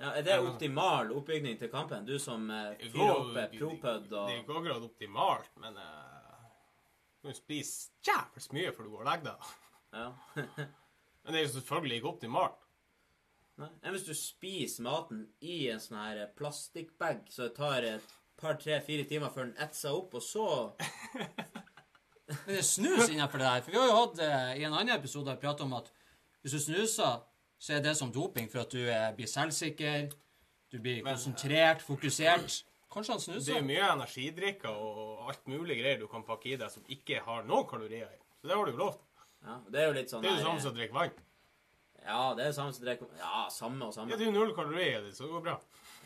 Ja, 0.01 0.13
er 0.15 0.23
det 0.25 0.37
optimal 0.39 1.11
oppbygning 1.13 1.59
til 1.59 1.69
kampen? 1.69 2.05
Du 2.07 2.15
som 2.19 2.47
eh, 2.49 2.79
fyrer 2.89 3.11
opp 3.11 3.35
propud 3.53 4.13
og 4.15 4.29
Det 4.29 4.37
er 4.37 4.39
ikke 4.39 4.55
akkurat 4.57 4.85
optimalt, 4.87 5.51
men 5.61 5.77
eh, 5.77 6.45
du 7.21 7.29
kan 7.29 7.37
spise 7.37 7.91
jævlig 8.07 8.47
mye 8.57 8.71
før 8.73 8.87
du 8.87 8.93
går 8.95 9.03
og 9.03 9.09
legger 9.11 9.27
deg. 9.31 9.51
ja. 9.99 10.11
Men 11.21 11.35
det 11.35 11.39
er 11.39 11.43
jo 11.45 11.53
selvfølgelig 11.53 11.97
ikke 11.99 12.09
optimalt. 12.09 12.63
Nei. 13.61 13.67
Enn 13.85 13.93
hvis 13.93 14.07
du 14.07 14.15
spiser 14.17 14.85
maten 14.87 15.19
i 15.45 15.67
en 15.69 15.81
sånn 15.83 15.99
her 15.99 16.21
plastikkbag, 16.33 17.27
så 17.29 17.45
det 17.45 17.57
tar 17.59 17.85
et 17.85 18.15
par, 18.41 18.57
tre, 18.57 18.79
fire 18.81 19.05
timer 19.05 19.29
før 19.29 19.51
den 19.51 19.61
etser 19.61 19.93
opp, 19.93 20.15
og 20.17 20.23
så 20.25 20.47
Men 22.31 22.53
det 22.55 22.57
er 22.61 22.67
snus 22.67 23.09
innenfor 23.09 23.41
det 23.41 23.47
der. 23.47 23.61
For 23.65 23.71
vi 23.75 23.77
har 23.81 23.87
jo 23.91 23.97
hatt 23.99 24.19
eh, 24.25 24.51
i 24.61 24.65
en 24.67 24.73
annen 24.73 24.95
episode 24.95 25.35
pratet 25.41 25.65
om 25.67 25.73
at 25.77 25.91
hvis 26.41 26.55
du 26.57 26.59
snuser, 26.63 27.21
så 27.61 27.73
er 27.77 27.83
det 27.85 27.93
som 27.99 28.11
doping 28.13 28.47
for 28.49 28.63
at 28.63 28.71
du 28.73 28.81
eh, 28.89 29.09
blir 29.17 29.29
selvsikker, 29.29 30.11
du 30.71 30.79
blir 30.79 31.03
Men- 31.03 31.13
konsentrert, 31.15 31.81
fokusert. 31.85 32.61
Kanskje 32.91 33.13
han 33.15 33.21
snuser? 33.23 33.53
Det 33.53 33.57
er 33.61 33.63
mye 33.63 33.85
energidrikker 33.93 34.71
og 34.71 35.29
alt 35.31 35.45
mulig 35.47 35.77
greier 35.79 35.99
du 36.01 36.07
kan 36.11 36.25
pakke 36.27 36.49
i 36.51 36.57
deg 36.59 36.71
som 36.73 36.83
ikke 36.91 37.21
har 37.23 37.45
noen 37.47 37.67
kalorier 37.69 38.09
i. 38.09 38.17
Så 38.41 38.49
det 38.49 38.57
har 38.57 38.65
du 38.67 38.71
jo 38.73 38.77
lovt. 38.81 39.03
Ja, 39.45 39.59
det 39.71 39.79
er 39.81 39.87
jo 39.87 39.93
litt 39.95 40.11
sånn 40.11 40.21
Det 40.25 40.29
er 40.29 40.33
jo 40.33 40.39
det 40.41 40.47
samme 40.47 40.61
som 40.65 40.73
å 40.73 40.77
drikke 40.79 40.97
vann. 40.97 41.13
Ja, 42.01 42.21
det 42.37 42.45
er 42.49 42.51
samme 42.57 42.73
som 42.75 42.83
drikke 42.85 43.07
Ja, 43.19 43.45
samme 43.53 43.85
og 43.87 43.93
samme. 43.95 44.11
Ja, 44.11 44.17
det 44.17 44.25
er 44.25 44.31
jo 44.31 44.35
null 44.35 44.51
kalorier 44.57 44.99
i 44.99 45.05
det, 45.05 45.13
så 45.15 45.23
det 45.27 45.31
går 45.37 45.45
bra. 45.47 45.55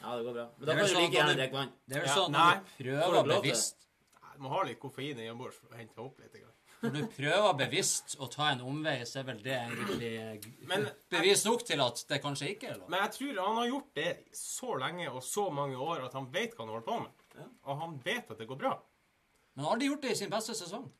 Ja, 0.01 0.13
det 0.19 0.25
går 0.27 0.33
bra. 0.37 0.45
Men 0.59 0.67
da 0.69 0.75
kan 0.75 0.83
du 0.85 0.91
sånn 0.93 1.01
like 1.05 1.17
gjerne 1.17 1.35
drikke 1.39 1.57
vann. 1.57 1.71
Det 1.87 1.97
er 1.97 2.05
vel 2.05 2.13
sånn 2.19 2.35
at 2.43 2.71
du 2.77 2.83
prøver 2.91 3.29
bevisst 3.31 3.84
må 4.39 4.49
ha 4.49 4.63
litt 4.63 4.79
koffein 4.79 5.17
innabords 5.19 5.57
for 5.57 5.73
å 5.73 5.77
hente 5.79 5.97
opp 6.03 6.19
litt. 6.19 6.35
Når 6.83 6.91
du 6.93 7.05
prøver 7.07 7.53
bevisst 7.57 8.17
å 8.19 8.27
ta 8.29 8.49
en 8.51 8.59
omvei, 8.61 8.99
så 9.07 9.19
er 9.21 9.23
vel 9.29 9.37
det 9.41 9.53
egentlig 9.55 10.67
Men- 10.67 10.89
bevis 11.09 11.45
nok 11.45 11.63
til 11.65 11.81
at 11.81 12.03
det 12.09 12.21
kanskje 12.21 12.49
ikke 12.55 12.69
er 12.73 12.77
lov. 12.77 12.89
Men 12.89 12.99
jeg 13.05 13.11
tror 13.11 13.45
han 13.45 13.55
har 13.55 13.67
gjort 13.67 13.93
det 13.95 14.27
så 14.35 14.75
lenge 14.79 15.07
og 15.09 15.23
så 15.23 15.49
mange 15.51 15.75
år 15.77 16.05
at 16.05 16.13
han 16.13 16.27
vet 16.31 16.53
hva 16.55 16.65
han 16.65 16.73
holder 16.75 16.85
på 16.85 16.99
med. 17.01 17.11
Ja. 17.39 17.47
Og 17.65 17.79
han 17.79 17.97
vet 18.03 18.29
at 18.31 18.37
det 18.37 18.47
går 18.47 18.57
bra. 18.59 18.75
Men 19.55 19.63
han 19.63 19.65
har 19.65 19.75
aldri 19.77 19.87
gjort 19.89 20.01
det 20.01 20.11
i 20.11 20.15
sin 20.15 20.29
beste 20.29 20.53
sesong. 20.53 20.91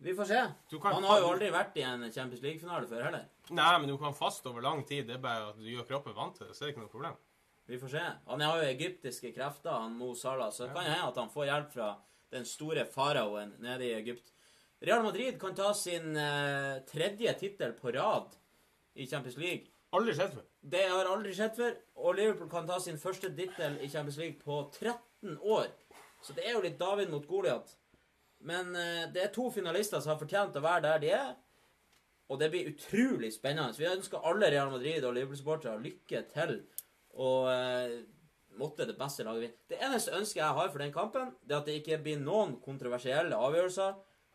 Vi 0.00 0.12
får 0.12 0.26
se. 0.26 0.78
Kan- 0.80 0.92
Han 0.94 1.04
har 1.04 1.20
jo 1.20 1.28
aldri 1.32 1.50
vært 1.50 1.76
i 1.76 1.82
en 1.82 2.12
Champions 2.12 2.42
League-finale 2.42 2.86
før 2.86 3.04
heller. 3.04 3.26
Nei, 3.50 3.78
men 3.78 3.88
du 3.88 3.96
kan 3.96 4.12
faste 4.12 4.46
over 4.48 4.60
lang 4.60 4.84
tid. 4.86 5.06
Det 5.06 5.14
er 5.16 5.18
bare 5.22 5.48
at 5.50 5.56
du 5.56 5.62
gjør 5.64 5.86
kroppen 5.88 6.14
vant 6.14 6.36
til 6.36 6.46
det, 6.46 6.54
så 6.56 6.62
er 6.62 6.66
det 6.66 6.76
ikke 6.76 6.82
noe 6.84 6.88
problem. 6.92 7.16
Vi 7.66 7.78
får 7.78 7.90
se. 7.90 8.02
Han 8.28 8.40
har 8.40 8.56
jo 8.62 8.68
egyptiske 8.76 9.34
krefter, 9.34 9.70
han 9.72 9.96
Mo 9.96 10.14
Salah, 10.14 10.50
så 10.50 10.66
det 10.66 10.74
kan 10.74 10.84
hende 10.84 11.08
at 11.08 11.14
han 11.16 11.30
får 11.30 11.46
hjelp 11.46 11.72
fra 11.72 11.96
den 12.34 12.46
store 12.48 12.86
faraoen 12.90 13.54
nede 13.62 13.86
i 13.88 13.94
Egypt. 13.96 14.32
Real 14.84 15.04
Madrid 15.04 15.38
kan 15.40 15.54
ta 15.56 15.70
sin 15.74 16.16
eh, 16.16 16.82
tredje 16.90 17.32
tittel 17.40 17.72
på 17.78 17.92
rad 17.94 18.34
i 18.94 19.06
Champions 19.06 19.38
League. 19.40 19.70
Aldri 19.94 20.14
skjedd 20.16 20.34
før. 20.34 20.46
Det 20.74 20.82
har 20.90 21.08
aldri 21.08 21.32
skjedd 21.36 21.54
før. 21.56 21.78
Og 22.02 22.18
Liverpool 22.18 22.50
kan 22.50 22.66
ta 22.68 22.80
sin 22.82 22.98
første 23.00 23.30
tittel 23.36 23.78
i 23.80 23.88
Champions 23.88 24.18
League 24.20 24.40
på 24.42 24.58
13 24.74 25.38
år. 25.38 25.70
Så 26.24 26.34
det 26.36 26.46
er 26.48 26.56
jo 26.56 26.64
litt 26.64 26.80
David 26.80 27.12
mot 27.12 27.26
Goliat. 27.28 27.70
Men 28.44 28.74
eh, 28.76 29.06
det 29.14 29.22
er 29.22 29.32
to 29.32 29.48
finalister 29.54 30.02
som 30.02 30.14
har 30.14 30.20
fortjent 30.20 30.58
å 30.58 30.64
være 30.64 30.84
der 30.88 31.02
de 31.04 31.12
er. 31.16 31.32
Og 32.32 32.40
det 32.40 32.50
blir 32.50 32.70
utrolig 32.72 33.30
spennende. 33.34 33.72
Så 33.72 33.84
Vi 33.84 33.92
ønsker 33.92 34.26
alle 34.26 34.50
Real 34.50 34.72
Madrid 34.72 35.04
og 35.04 35.14
Liverpool-supportere 35.14 35.80
lykke 35.84 36.24
til. 36.32 36.58
Og 37.14 37.48
eh, 37.52 38.00
måtte 38.60 38.86
det 38.88 38.96
beste 38.98 39.24
laget 39.26 39.46
vinne. 39.46 39.58
Det 39.70 39.78
eneste 39.82 40.14
ønsket 40.16 40.40
jeg 40.42 40.58
har 40.58 40.68
for 40.72 40.82
den 40.84 40.92
kampen, 40.94 41.32
det 41.42 41.54
er 41.56 41.62
at 41.62 41.70
det 41.70 41.78
ikke 41.80 42.00
blir 42.04 42.20
noen 42.22 42.56
kontroversielle 42.64 43.36
avgjørelser. 43.36 43.94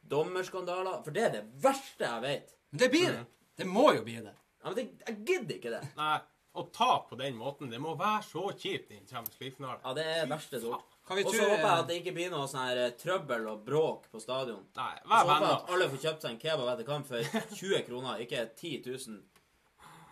Dommerskandaler. 0.10 1.02
For 1.06 1.16
det 1.16 1.24
er 1.28 1.34
det 1.38 1.46
verste 1.64 2.08
jeg 2.08 2.24
vet. 2.24 2.54
Men 2.72 2.84
det 2.84 2.90
blir 2.94 3.10
det. 3.14 3.24
Det 3.60 3.68
må 3.68 3.90
jo 3.96 4.04
bli 4.06 4.20
det. 4.24 4.36
Ja, 4.60 4.70
men 4.72 4.76
det, 4.78 4.86
jeg 5.08 5.18
gidder 5.28 5.56
ikke 5.58 5.74
det. 5.74 5.82
Nei, 5.98 6.14
å 6.60 6.64
tape 6.74 7.12
på 7.12 7.18
den 7.20 7.36
måten, 7.40 7.70
det 7.72 7.80
må 7.84 7.94
være 8.00 8.24
så 8.28 8.46
kjipt 8.52 8.94
i 8.94 8.98
en 9.00 9.08
Champions 9.08 9.40
League-finale. 9.42 9.80
Ja, 9.84 9.94
det 9.98 10.06
er 10.14 10.30
verste 10.32 10.62
sort. 10.64 10.96
Og 11.10 11.18
så 11.34 11.42
håper 11.42 11.64
jeg 11.66 11.82
at 11.82 11.88
det 11.90 11.98
ikke 12.04 12.14
blir 12.14 12.30
noe 12.34 12.46
sånn 12.50 12.68
her 12.68 12.80
eh, 12.84 12.96
trøbbel 13.00 13.48
og 13.50 13.64
bråk 13.66 14.08
på 14.14 14.22
stadion. 14.22 14.62
Nei, 14.78 14.92
Så 15.02 15.20
håper 15.26 15.46
jeg 15.46 15.56
at 15.56 15.72
alle 15.74 15.88
får 15.90 16.02
kjøpt 16.04 16.26
seg 16.26 16.36
en 16.36 16.42
kebab 16.44 16.72
etter 16.74 16.88
kamp 16.90 17.08
for 17.10 17.40
20 17.62 17.86
kroner, 17.88 18.22
ikke 18.26 18.44
10 18.54 18.74
000 18.86 19.22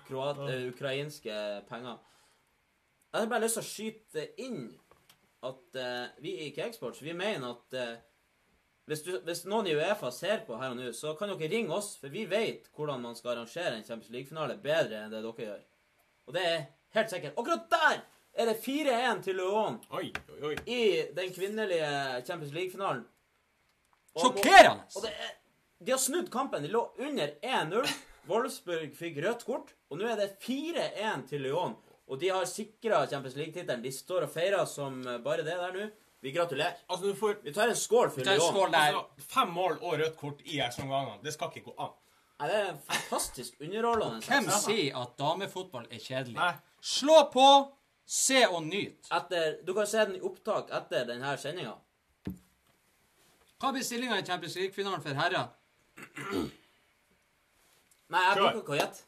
kroat, 0.07 0.39
eh, 0.49 0.63
ukrainske 0.71 1.35
penger. 1.69 1.99
Jeg 3.17 3.25
har 3.25 3.29
bare 3.31 3.47
lyst 3.47 3.57
til 3.57 3.63
å 3.63 3.65
skyte 3.65 4.23
inn 4.45 4.65
at 5.47 5.77
uh, 5.81 6.09
vi 6.21 6.35
i 6.45 6.51
Cakesports, 6.53 6.99
vi 7.01 7.15
mener 7.17 7.47
at 7.49 7.73
uh, 7.73 7.95
hvis, 8.85 9.01
du, 9.07 9.15
hvis 9.25 9.41
noen 9.49 9.65
i 9.71 9.73
Uefa 9.73 10.11
ser 10.13 10.43
på 10.45 10.59
her 10.61 10.75
og 10.75 10.77
nå, 10.77 10.91
så 10.93 11.15
kan 11.17 11.31
dere 11.31 11.49
ringe 11.49 11.73
oss, 11.73 11.95
for 11.97 12.13
vi 12.13 12.27
vet 12.29 12.67
hvordan 12.77 13.01
man 13.01 13.17
skal 13.17 13.31
arrangere 13.31 13.71
en 13.73 13.81
Champions 13.87 14.11
League-finale 14.13 14.59
bedre 14.61 14.99
enn 15.01 15.15
det 15.15 15.23
dere 15.23 15.47
gjør. 15.47 15.63
Og 16.29 16.37
det 16.37 16.43
er 16.45 16.61
helt 16.99 17.15
sikkert. 17.15 17.41
Akkurat 17.41 17.65
der 17.73 18.03
er 18.37 18.51
det 18.51 18.55
4-1 18.67 19.25
til 19.25 19.41
Lyon 19.41 19.81
Oi, 19.97 20.11
oi, 20.35 20.37
oi. 20.51 20.53
i 20.69 20.83
den 21.17 21.33
kvinnelige 21.33 21.89
Champions 22.21 22.53
League-finalen. 22.53 23.01
Sjokkerende! 24.13 24.85
Og 24.93 25.07
det 25.07 25.15
er, 25.15 25.33
de 25.81 25.95
har 25.95 26.05
snudd 26.05 26.29
kampen. 26.37 26.61
De 26.61 26.69
lå 26.69 26.85
under 27.01 27.33
1-0. 27.41 27.97
Wolfsburg 28.29 28.93
fikk 28.93 29.23
rødt 29.25 29.49
kort, 29.49 29.73
og 29.89 30.03
nå 30.03 30.05
er 30.05 30.21
det 30.21 30.35
4-1 30.45 31.27
til 31.33 31.47
Lyon. 31.49 31.79
Og 32.07 32.19
de 32.19 32.29
har 32.31 32.45
sikra 32.47 33.01
Champions 33.07 33.35
League-tittelen. 33.35 33.81
De 33.83 33.91
står 33.91 34.27
og 34.27 34.31
feirer 34.31 34.65
som 34.69 34.99
eh, 35.07 35.17
bare 35.23 35.43
det 35.43 35.57
der 35.59 35.73
nå. 35.75 35.87
Vi 36.23 36.31
gratulerer. 36.33 36.79
Altså, 36.89 37.11
du 37.11 37.15
får 37.15 37.35
Vi 37.43 37.53
tar 37.53 37.69
en 37.69 37.75
skål 37.77 38.09
for 38.09 38.23
Lyon. 38.25 38.73
altså, 38.73 39.05
fem 39.29 39.49
mål 39.53 39.77
og 39.81 39.97
rødt 39.99 40.15
kort 40.17 40.39
i 40.45 40.59
ekstraomgangene. 40.65 41.19
Det 41.23 41.33
skal 41.35 41.51
ikke 41.53 41.69
gå 41.69 41.75
an. 41.83 41.91
Nei, 42.39 42.47
det 42.51 42.57
er 42.61 42.77
fantastisk 42.85 43.61
underholdende. 43.61 44.21
Hvem 44.25 44.47
sier 44.61 44.97
at 45.01 45.13
damefotball 45.19 45.85
er 45.91 46.01
kjedelig? 46.01 46.35
Nei. 46.37 46.53
Slå 46.81 47.17
på, 47.33 47.45
se 48.05 48.43
og 48.47 48.63
nyt. 48.65 49.09
Etter, 49.13 49.57
du 49.65 49.73
kan 49.77 49.87
se 49.89 50.05
den 50.05 50.19
i 50.19 50.23
opptak 50.25 50.69
etter 50.77 51.05
denne 51.09 51.33
sendinga. 51.41 51.73
Hva 53.57 53.71
blir 53.73 53.85
stillinga 53.85 54.19
i 54.21 54.25
Champions 54.25 54.55
League-finalen 54.59 55.01
for 55.01 55.17
herrer? 55.17 55.49
Nei, 58.07 58.21
jeg 58.23 58.37
bruker 58.37 58.61
ikke 58.61 58.75
å 58.75 58.79
gjette. 58.79 59.05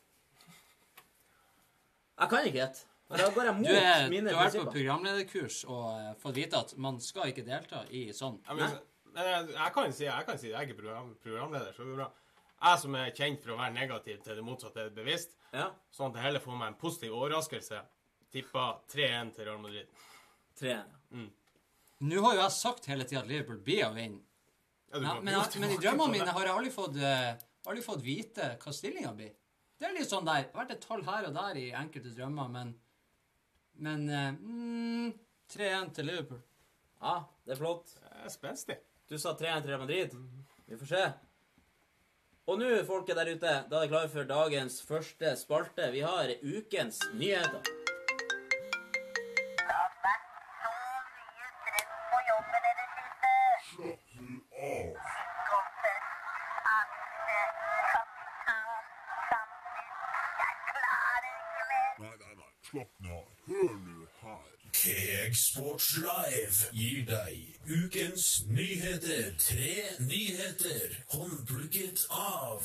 Jeg 2.19 2.31
kan 2.33 2.47
ikke 2.49 2.59
gjette. 2.63 2.88
For 3.09 3.17
Da 3.17 3.27
går 3.33 3.47
jeg 3.49 3.57
mot 3.57 3.65
Du, 3.65 3.73
er, 3.73 4.05
du 4.13 4.29
har 4.29 4.45
vært 4.45 4.57
på 4.61 4.71
programlederkurs 4.75 5.59
og 5.65 5.85
eh, 5.97 6.09
fått 6.21 6.35
vite 6.37 6.59
at 6.61 6.73
man 6.77 6.99
skal 7.01 7.31
ikke 7.31 7.45
delta 7.47 7.81
i 7.89 8.03
sånn. 8.13 8.37
Jeg, 8.45 8.59
men, 8.59 8.75
men 9.15 9.29
jeg, 9.31 9.47
jeg 9.55 9.73
kan 9.77 9.95
si 9.97 10.05
jeg 10.05 10.27
kan 10.27 10.37
si 10.41 10.51
jeg 10.51 10.57
er 10.59 10.67
ikke 10.67 10.77
program, 10.83 11.07
programleder, 11.23 11.71
så 11.73 11.81
det 11.85 11.89
går 11.93 12.01
bra. 12.03 12.09
Jeg 12.59 12.81
som 12.83 12.95
er 12.99 13.13
kjent 13.15 13.41
for 13.41 13.55
å 13.55 13.57
være 13.61 13.73
negativ 13.79 14.21
til 14.25 14.37
det 14.37 14.43
motsatte 14.45 14.83
er 14.85 14.93
bevisst, 14.93 15.33
Ja. 15.55 15.69
sånn 15.95 16.11
at 16.11 16.19
jeg 16.19 16.25
heller 16.27 16.43
får 16.43 16.57
meg 16.59 16.73
en 16.73 16.77
positiv 16.81 17.15
overraskelse, 17.17 17.81
tippa 18.35 18.65
3-1 18.93 19.31
til 19.37 19.47
Real 19.47 19.61
Madrid. 19.63 19.87
3-1. 20.59 20.97
Mm. 21.15 21.29
Nå 22.09 22.21
har 22.27 22.35
jo 22.35 22.41
jeg 22.43 22.55
sagt 22.59 22.89
hele 22.91 23.07
tida 23.07 23.23
at 23.23 23.31
Liverpool 23.31 23.57
blir 23.63 23.85
å 23.87 23.93
vinne. 23.95 24.21
Ja, 24.91 24.99
Ja, 25.01 25.15
men, 25.21 25.33
men 25.61 25.71
i 25.73 25.77
drømmene 25.81 26.13
mine 26.17 26.33
har 26.35 26.45
jeg 26.45 26.53
aldri 26.53 26.71
fått, 26.73 26.95
uh, 26.97 27.33
aldri 27.69 27.83
fått 27.85 28.03
vite 28.05 28.51
hva 28.61 28.71
stillinga 28.73 29.11
blir. 29.17 29.33
Det 29.79 29.87
er 29.87 29.95
litt 29.97 30.09
sånn 30.11 30.25
der. 30.27 30.45
Det 30.47 30.53
har 30.53 30.63
vært 30.65 30.75
et 30.75 30.85
tall 30.85 31.03
her 31.07 31.27
og 31.29 31.35
der 31.35 31.59
i 31.61 31.65
enkelte 31.77 32.13
drømmer, 32.17 32.49
men 32.53 32.71
Men 33.79 34.09
eh, 34.09 34.29
mm, 34.35 35.13
3-1 35.53 35.93
til 35.95 36.09
Liverpool. 36.09 36.41
Ja, 36.99 37.15
det 37.45 37.55
er 37.55 37.61
flott. 37.61 37.95
Det 37.95 38.25
er 38.25 38.33
spenstig. 38.33 38.77
Du 39.09 39.17
sa 39.17 39.33
3-1 39.33 39.63
til 39.63 39.71
Real 39.71 39.83
Madrid. 39.85 40.15
Vi 40.67 40.77
får 40.77 40.91
se. 40.91 41.03
Og 42.49 42.57
nå, 42.59 42.69
folket 42.85 43.17
der 43.17 43.29
ute, 43.29 43.51
da 43.69 43.77
er 43.77 43.85
det 43.85 43.91
klare 43.91 44.09
for 44.09 44.29
dagens 44.29 44.79
første 44.85 45.35
spalte. 45.37 45.91
Vi 45.93 46.01
har 46.05 46.33
ukens 46.41 47.01
nyheter. 47.13 47.88
Her. 64.85 65.33
Sports 65.33 65.97
Live 65.97 66.69
gir 66.73 67.05
deg 67.07 67.59
ukens 67.67 68.45
nyheter. 68.49 69.33
Tre 69.39 69.75
nyheter 70.07 70.95
håndplukket 71.13 72.05
av 72.09 72.63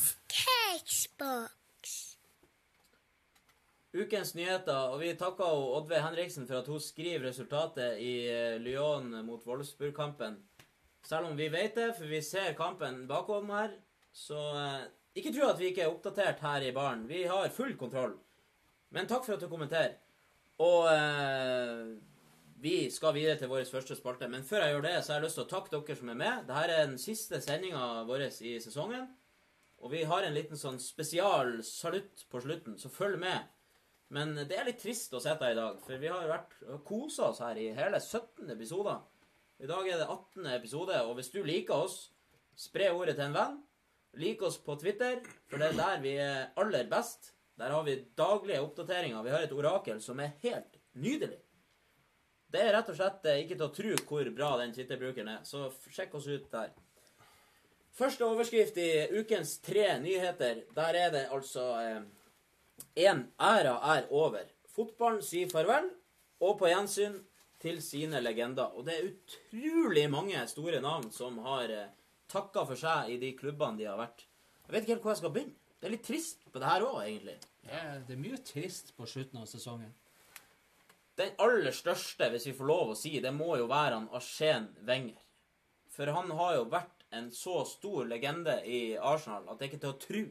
Ukens 3.95 4.35
nyheter, 4.35 4.91
og 4.91 4.99
vi 5.05 5.13
takker 5.15 5.47
Oddve 5.47 5.77
Oddveig 5.79 6.03
Henriksen 6.03 6.49
for 6.49 6.59
at 6.59 6.71
hun 6.71 6.83
skriver 6.83 7.29
resultatet 7.29 8.01
i 8.03 8.15
eh, 8.27 8.57
Lyon 8.59 9.13
mot 9.27 9.45
Wolfsburg-kampen. 9.47 10.41
Selv 11.07 11.29
om 11.29 11.37
vi 11.39 11.47
vet 11.53 11.77
det, 11.79 11.93
for 11.95 12.11
vi 12.11 12.19
ser 12.25 12.57
kampen 12.59 13.05
bakom 13.07 13.53
her, 13.55 13.77
så 14.11 14.41
eh, 14.59 14.87
ikke 15.15 15.35
tro 15.37 15.47
at 15.47 15.61
vi 15.63 15.71
ikke 15.71 15.87
er 15.87 15.93
oppdatert 15.95 16.43
her 16.43 16.67
i 16.67 16.73
baren. 16.75 17.07
Vi 17.07 17.23
har 17.31 17.55
full 17.55 17.77
kontroll. 17.79 18.17
Men 18.91 19.07
takk 19.11 19.23
for 19.27 19.37
at 19.37 19.47
du 19.47 19.51
kommenterer. 19.51 19.95
Og 20.63 20.87
eh, 20.93 21.95
vi 22.63 22.77
skal 22.95 23.17
videre 23.17 23.39
til 23.41 23.51
vår 23.51 23.67
første 23.71 23.97
spalte. 23.99 24.29
Men 24.31 24.47
før 24.47 24.65
jeg 24.65 24.77
gjør 24.77 24.87
det, 24.87 24.95
så 25.03 25.13
har 25.13 25.21
jeg 25.21 25.27
lyst 25.27 25.41
til 25.41 25.47
å 25.47 25.51
takke 25.51 25.75
dere 25.75 25.99
som 25.99 26.13
er 26.13 26.21
med. 26.21 26.47
Dette 26.49 26.77
er 26.77 26.87
den 26.87 27.01
siste 27.03 27.41
sendinga 27.45 28.05
vår 28.09 28.29
i 28.31 28.55
sesongen. 28.63 29.09
Og 29.85 29.93
vi 29.93 30.05
har 30.09 30.25
en 30.25 30.37
liten 30.37 30.57
sånn 30.57 30.79
spesial 30.81 31.59
salutt 31.67 32.25
på 32.33 32.41
slutten, 32.41 32.79
så 32.81 32.89
følg 32.89 33.19
med. 33.21 33.51
Men 34.15 34.33
det 34.49 34.57
er 34.57 34.69
litt 34.69 34.81
trist 34.81 35.13
å 35.13 35.21
sitte 35.21 35.45
her 35.45 35.57
i 35.57 35.59
dag, 35.59 35.77
for 35.83 36.01
vi 36.01 36.09
har 36.09 36.23
jo 36.25 36.31
vært 36.31 36.57
kosa 36.87 37.29
oss 37.33 37.43
her 37.45 37.59
i 37.61 37.73
hele 37.77 38.01
17 38.01 38.49
episoder. 38.55 39.03
I 39.61 39.69
dag 39.69 39.89
er 39.89 40.01
det 40.01 40.09
18. 40.09 40.47
episode, 40.55 41.03
og 41.05 41.19
hvis 41.19 41.31
du 41.35 41.43
liker 41.45 41.85
oss, 41.85 41.99
spre 42.57 42.89
ordet 42.95 43.19
til 43.19 43.27
en 43.29 43.37
venn. 43.37 43.61
Lik 44.23 44.43
oss 44.47 44.57
på 44.63 44.77
Twitter, 44.79 45.19
for 45.51 45.61
det 45.61 45.73
er 45.73 45.79
der 45.83 46.03
vi 46.05 46.15
er 46.23 46.53
aller 46.61 46.89
best. 46.89 47.34
Der 47.59 47.71
har 47.71 47.85
vi 47.87 47.97
daglige 48.19 48.63
oppdateringer. 48.63 49.23
Vi 49.23 49.35
har 49.35 49.45
et 49.47 49.53
orakel 49.55 50.01
som 50.03 50.21
er 50.21 50.35
helt 50.43 50.79
nydelig. 50.93 51.39
Det 52.51 52.63
er 52.63 52.75
rett 52.77 52.91
og 52.91 52.99
slett 52.99 53.27
eh, 53.31 53.43
ikke 53.45 53.57
til 53.59 53.67
å 53.67 53.75
tro 53.75 53.95
hvor 54.09 54.31
bra 54.35 54.51
den 54.61 54.75
Twitter-brukeren 54.75 55.31
er, 55.33 55.47
så 55.47 55.69
sjekk 55.91 56.19
oss 56.19 56.29
ut 56.31 56.51
der. 56.53 56.75
Første 57.95 58.27
overskrift 58.27 58.79
i 58.83 58.91
ukens 59.15 59.57
tre 59.63 59.87
nyheter. 60.03 60.65
Der 60.75 60.99
er 60.99 61.11
det 61.15 61.25
altså 61.35 61.67
Én 62.99 63.25
æra 63.39 63.75
er 63.95 64.09
over. 64.11 64.47
Fotballen 64.75 65.23
sier 65.23 65.51
farvel, 65.51 65.87
og 66.43 66.59
på 66.59 66.71
gjensyn 66.71 67.21
til 67.63 67.81
sine 67.83 68.21
legender. 68.23 68.75
Og 68.75 68.87
det 68.87 68.97
er 68.97 69.11
utrolig 69.11 70.09
mange 70.11 70.41
store 70.51 70.81
navn 70.83 71.11
som 71.15 71.39
har 71.47 71.71
eh, 71.71 71.93
takka 72.31 72.67
for 72.69 72.79
seg 72.79 73.15
i 73.15 73.21
de 73.23 73.35
klubbene 73.39 73.79
de 73.79 73.87
har 73.89 73.99
vært. 74.01 74.27
Jeg 74.67 74.75
vet 74.75 74.83
ikke 74.83 74.95
helt 74.97 75.07
hvor 75.07 75.15
jeg 75.15 75.23
skal 75.23 75.35
begynne. 75.35 75.64
Det 75.85 75.91
er 75.91 75.93
litt 75.99 76.07
trist 76.07 76.47
på 76.49 76.57
det 76.63 76.65
her 76.65 76.81
òg, 76.81 76.95
egentlig. 77.03 77.35
Er, 77.69 77.99
det 78.09 78.15
er 78.15 78.21
mye 78.23 78.39
trist 78.41 78.95
på 78.97 79.05
slutten 79.05 79.43
av 79.43 79.45
sesongen. 79.51 79.91
Den 81.21 81.35
aller 81.45 81.77
største, 81.77 82.31
hvis 82.33 82.47
vi 82.49 82.55
får 82.57 82.71
lov 82.71 82.95
å 82.95 82.97
si, 82.97 83.13
det 83.21 83.35
må 83.37 83.51
jo 83.61 83.67
være 83.69 83.99
han 83.99 84.07
Arsen 84.17 84.71
Wenger. 84.89 85.21
For 85.93 86.09
han 86.17 86.33
har 86.41 86.57
jo 86.57 86.65
vært 86.73 87.05
en 87.13 87.29
så 87.37 87.59
stor 87.69 88.09
legende 88.09 88.57
i 88.65 88.97
Arsenal 88.97 89.45
at 89.45 89.61
det 89.61 89.69
er 89.69 89.75
ikke 89.75 89.83
til 89.85 89.93
å 89.93 90.01
tro. 90.07 90.25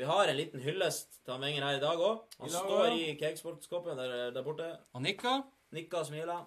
Vi 0.00 0.10
har 0.14 0.32
en 0.32 0.40
liten 0.40 0.64
hyllest 0.64 1.20
til 1.20 1.36
han 1.36 1.44
Wenger 1.44 1.68
her 1.68 1.76
i 1.76 1.84
dag 1.84 2.08
òg. 2.08 2.26
Han 2.40 2.56
dag 2.56 2.56
står 2.56 2.88
ja. 2.88 2.96
i 2.96 3.14
cakesportskåpet 3.20 4.00
der, 4.00 4.18
der 4.32 4.48
borte. 4.48 4.72
Han 4.96 5.04
nikker. 5.04 5.44
Nikker 5.76 6.06
og 6.06 6.08
smiler. 6.08 6.44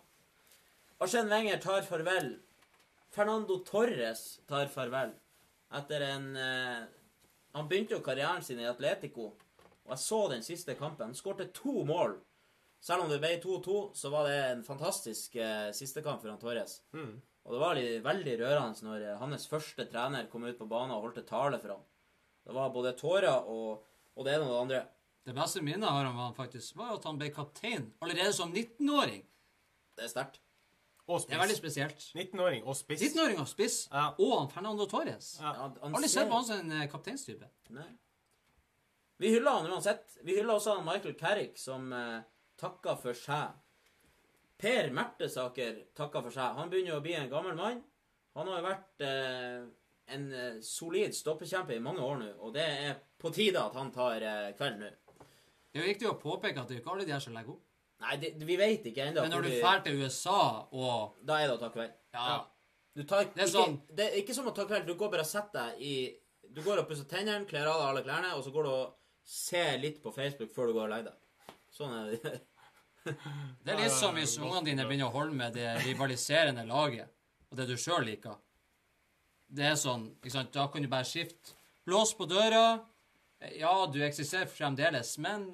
Arsen 0.98 1.30
Wenger 1.30 1.62
tar 1.62 1.86
farvel. 1.86 2.40
Fernando 3.14 3.62
Torres 3.62 4.40
tar 4.50 4.74
farvel. 4.74 5.14
Etter 5.78 6.10
en 6.16 6.32
eh, 6.34 6.88
Han 7.58 7.70
begynte 7.70 7.96
jo 7.98 8.04
karrieren 8.06 8.44
sin 8.46 8.60
i 8.62 8.68
Atletico, 8.70 9.32
og 9.86 9.94
jeg 9.96 10.04
så 10.04 10.20
den 10.30 10.44
siste 10.46 10.76
kampen. 10.78 11.10
Han 11.10 11.18
skårte 11.18 11.50
to 11.56 11.84
mål. 11.88 12.20
Selv 12.80 13.04
om 13.04 13.10
det 13.12 13.20
ble 13.20 13.34
2-2, 13.44 13.80
så 13.98 14.12
var 14.14 14.30
det 14.30 14.38
en 14.52 14.62
fantastisk 14.64 15.36
eh, 15.36 15.72
sistekamp 15.76 16.22
for 16.22 16.32
han 16.32 16.40
Torres. 16.40 16.78
Og 17.44 17.56
det 17.56 17.60
var 17.60 17.76
litt, 17.76 17.96
veldig 18.06 18.36
rørende 18.40 18.86
når 18.86 19.06
eh, 19.08 19.18
hans 19.20 19.48
første 19.52 19.88
trener 19.90 20.30
kom 20.32 20.46
ut 20.48 20.60
på 20.60 20.68
banen 20.70 20.96
og 20.96 21.08
holdt 21.08 21.24
et 21.24 21.28
tale 21.32 21.60
for 21.60 21.76
ham. 21.76 21.84
Det 22.46 22.56
var 22.56 22.72
både 22.74 22.96
tårer 22.98 23.50
og, 23.52 23.82
og 24.16 24.26
det 24.26 24.38
ene 24.38 24.46
og 24.46 24.54
det 24.54 24.62
andre. 24.62 24.84
Det 25.28 25.36
beste 25.36 25.62
minnet 25.66 25.90
har 25.92 26.08
han 26.08 26.38
faktisk, 26.38 26.78
var 26.80 26.96
at 26.96 27.10
han 27.10 27.20
ble 27.20 27.34
kaptein 27.34 27.90
allerede 28.06 28.32
som 28.34 28.54
19-åring. 28.54 29.26
Det 29.98 30.06
er 30.06 30.14
sterkt. 30.14 30.40
Og 31.10 31.24
Det 31.26 31.34
er 31.34 31.42
veldig 31.42 31.56
spesielt. 31.58 32.04
19-åring 32.14 32.64
og 32.70 32.76
spiss. 32.78 33.02
19-åring 33.02 33.40
og 33.42 33.48
spiss. 33.50 33.78
Ja. 33.90 34.04
Og 34.22 34.34
han 34.36 34.50
Fernando 34.54 34.86
Torres. 34.92 35.32
Ja. 35.42 35.54
Ja, 35.56 35.70
han 35.82 35.96
Aldri 35.98 36.10
ser- 36.10 36.20
sett 36.22 36.30
på 36.30 36.38
han 36.38 36.46
som 36.46 36.60
en 36.62 36.76
eh, 36.82 36.90
kapteinstype. 36.92 37.48
Nei. 37.74 37.88
Vi 39.20 39.32
hyller 39.34 39.58
han 39.58 39.72
uansett. 39.74 40.20
Vi 40.24 40.36
hyller 40.38 40.54
også 40.60 40.76
han 40.78 40.86
Michael 40.86 41.16
Carrick, 41.20 41.58
som 41.60 41.90
eh, 41.98 42.20
takker 42.62 43.00
for 43.02 43.18
seg. 43.18 43.58
Per 44.60 44.90
Mertesaker 44.94 45.82
takker 45.98 46.24
for 46.28 46.36
seg. 46.36 46.56
Han 46.60 46.70
begynner 46.72 46.94
jo 46.94 47.00
å 47.02 47.04
bli 47.08 47.16
en 47.18 47.30
gammel 47.32 47.56
mann. 47.58 47.82
Han 48.38 48.48
har 48.52 48.60
jo 48.62 48.68
vært 48.70 49.04
eh, 49.08 49.66
en 50.16 50.30
eh, 50.36 50.60
solid 50.66 51.16
stoppekjempe 51.18 51.74
i 51.76 51.82
mange 51.84 52.04
år 52.06 52.20
nå, 52.22 52.30
og 52.46 52.54
det 52.56 52.66
er 52.86 53.00
på 53.20 53.32
tide 53.36 53.62
at 53.62 53.76
han 53.80 53.90
tar 53.96 54.22
eh, 54.22 54.52
kvelden 54.60 54.86
nå. 54.86 54.92
Det 55.70 55.80
er 55.80 55.84
jo 55.86 55.90
viktig 55.94 56.10
å 56.10 56.18
påpeke 56.22 56.62
at 56.62 56.70
det 56.70 56.78
er 56.78 56.82
ikke 56.84 56.94
alle 56.94 57.06
de 57.10 57.14
her 57.14 57.24
som 57.24 57.34
legger 57.36 57.56
opp. 57.56 57.66
Nei, 58.00 58.16
det, 58.22 58.30
vi 58.48 58.56
vet 58.60 58.86
ikke 58.88 59.10
ennå. 59.10 59.22
Men 59.26 59.34
når 59.34 59.44
du 59.48 59.50
drar 59.60 59.82
til 59.84 59.98
USA 60.00 60.38
og 60.72 61.18
Da 61.28 61.40
er 61.42 61.50
det 61.50 61.58
å 61.58 61.60
ta 61.60 61.70
kveld. 61.74 61.92
Ja. 62.16 62.38
Du 62.96 63.04
tar, 63.04 63.26
Det 63.34 63.44
er 63.44 63.48
ikke, 63.48 63.52
sånn- 63.54 63.80
det 63.96 64.06
er 64.08 64.18
ikke 64.22 64.34
som 64.36 64.48
å 64.48 64.54
ta 64.56 64.66
kveld. 64.66 64.86
Du 64.88 64.96
går 64.96 65.12
bare 65.12 65.26
og 65.26 65.28
setter 65.28 65.60
deg 65.76 65.82
i 65.82 65.96
Du 66.50 66.62
går 66.66 66.80
og 66.82 66.88
pusser 66.90 67.06
tennene, 67.06 67.46
kler 67.46 67.68
av 67.70 67.78
deg 67.80 67.88
alle 67.90 68.04
klærne, 68.04 68.32
og 68.34 68.44
så 68.44 68.52
går 68.52 68.64
du 68.64 68.70
og 68.72 68.96
ser 69.24 69.78
litt 69.78 70.00
på 70.02 70.12
Facebook 70.16 70.50
før 70.56 70.68
du 70.72 70.74
går 70.74 70.88
og 70.88 70.90
legger 70.96 71.12
deg. 71.12 71.58
Sånn 71.76 71.94
er 71.94 72.16
det. 72.16 72.42
Det 73.64 73.74
er 73.74 73.78
litt 73.84 73.94
som 73.96 74.16
hvis 74.18 74.34
ungene 74.42 74.66
dine 74.66 74.86
begynner 74.88 75.08
å 75.12 75.14
holde 75.14 75.36
med 75.38 75.54
det 75.56 75.68
rivaliserende 75.86 76.66
laget, 76.68 77.08
og 77.52 77.58
det 77.58 77.68
du 77.70 77.76
sjøl 77.80 78.04
liker. 78.06 78.36
Det 79.50 79.66
er 79.66 79.78
sånn, 79.80 80.10
ikke 80.20 80.32
sant, 80.34 80.52
Da 80.54 80.68
kan 80.68 80.82
du 80.82 80.88
bare 80.92 81.06
skifte. 81.08 81.54
Lås 81.90 82.12
på 82.18 82.28
døra. 82.30 82.82
Ja, 83.56 83.86
du 83.88 84.02
eksisterer 84.04 84.50
fremdeles, 84.52 85.18
men 85.18 85.48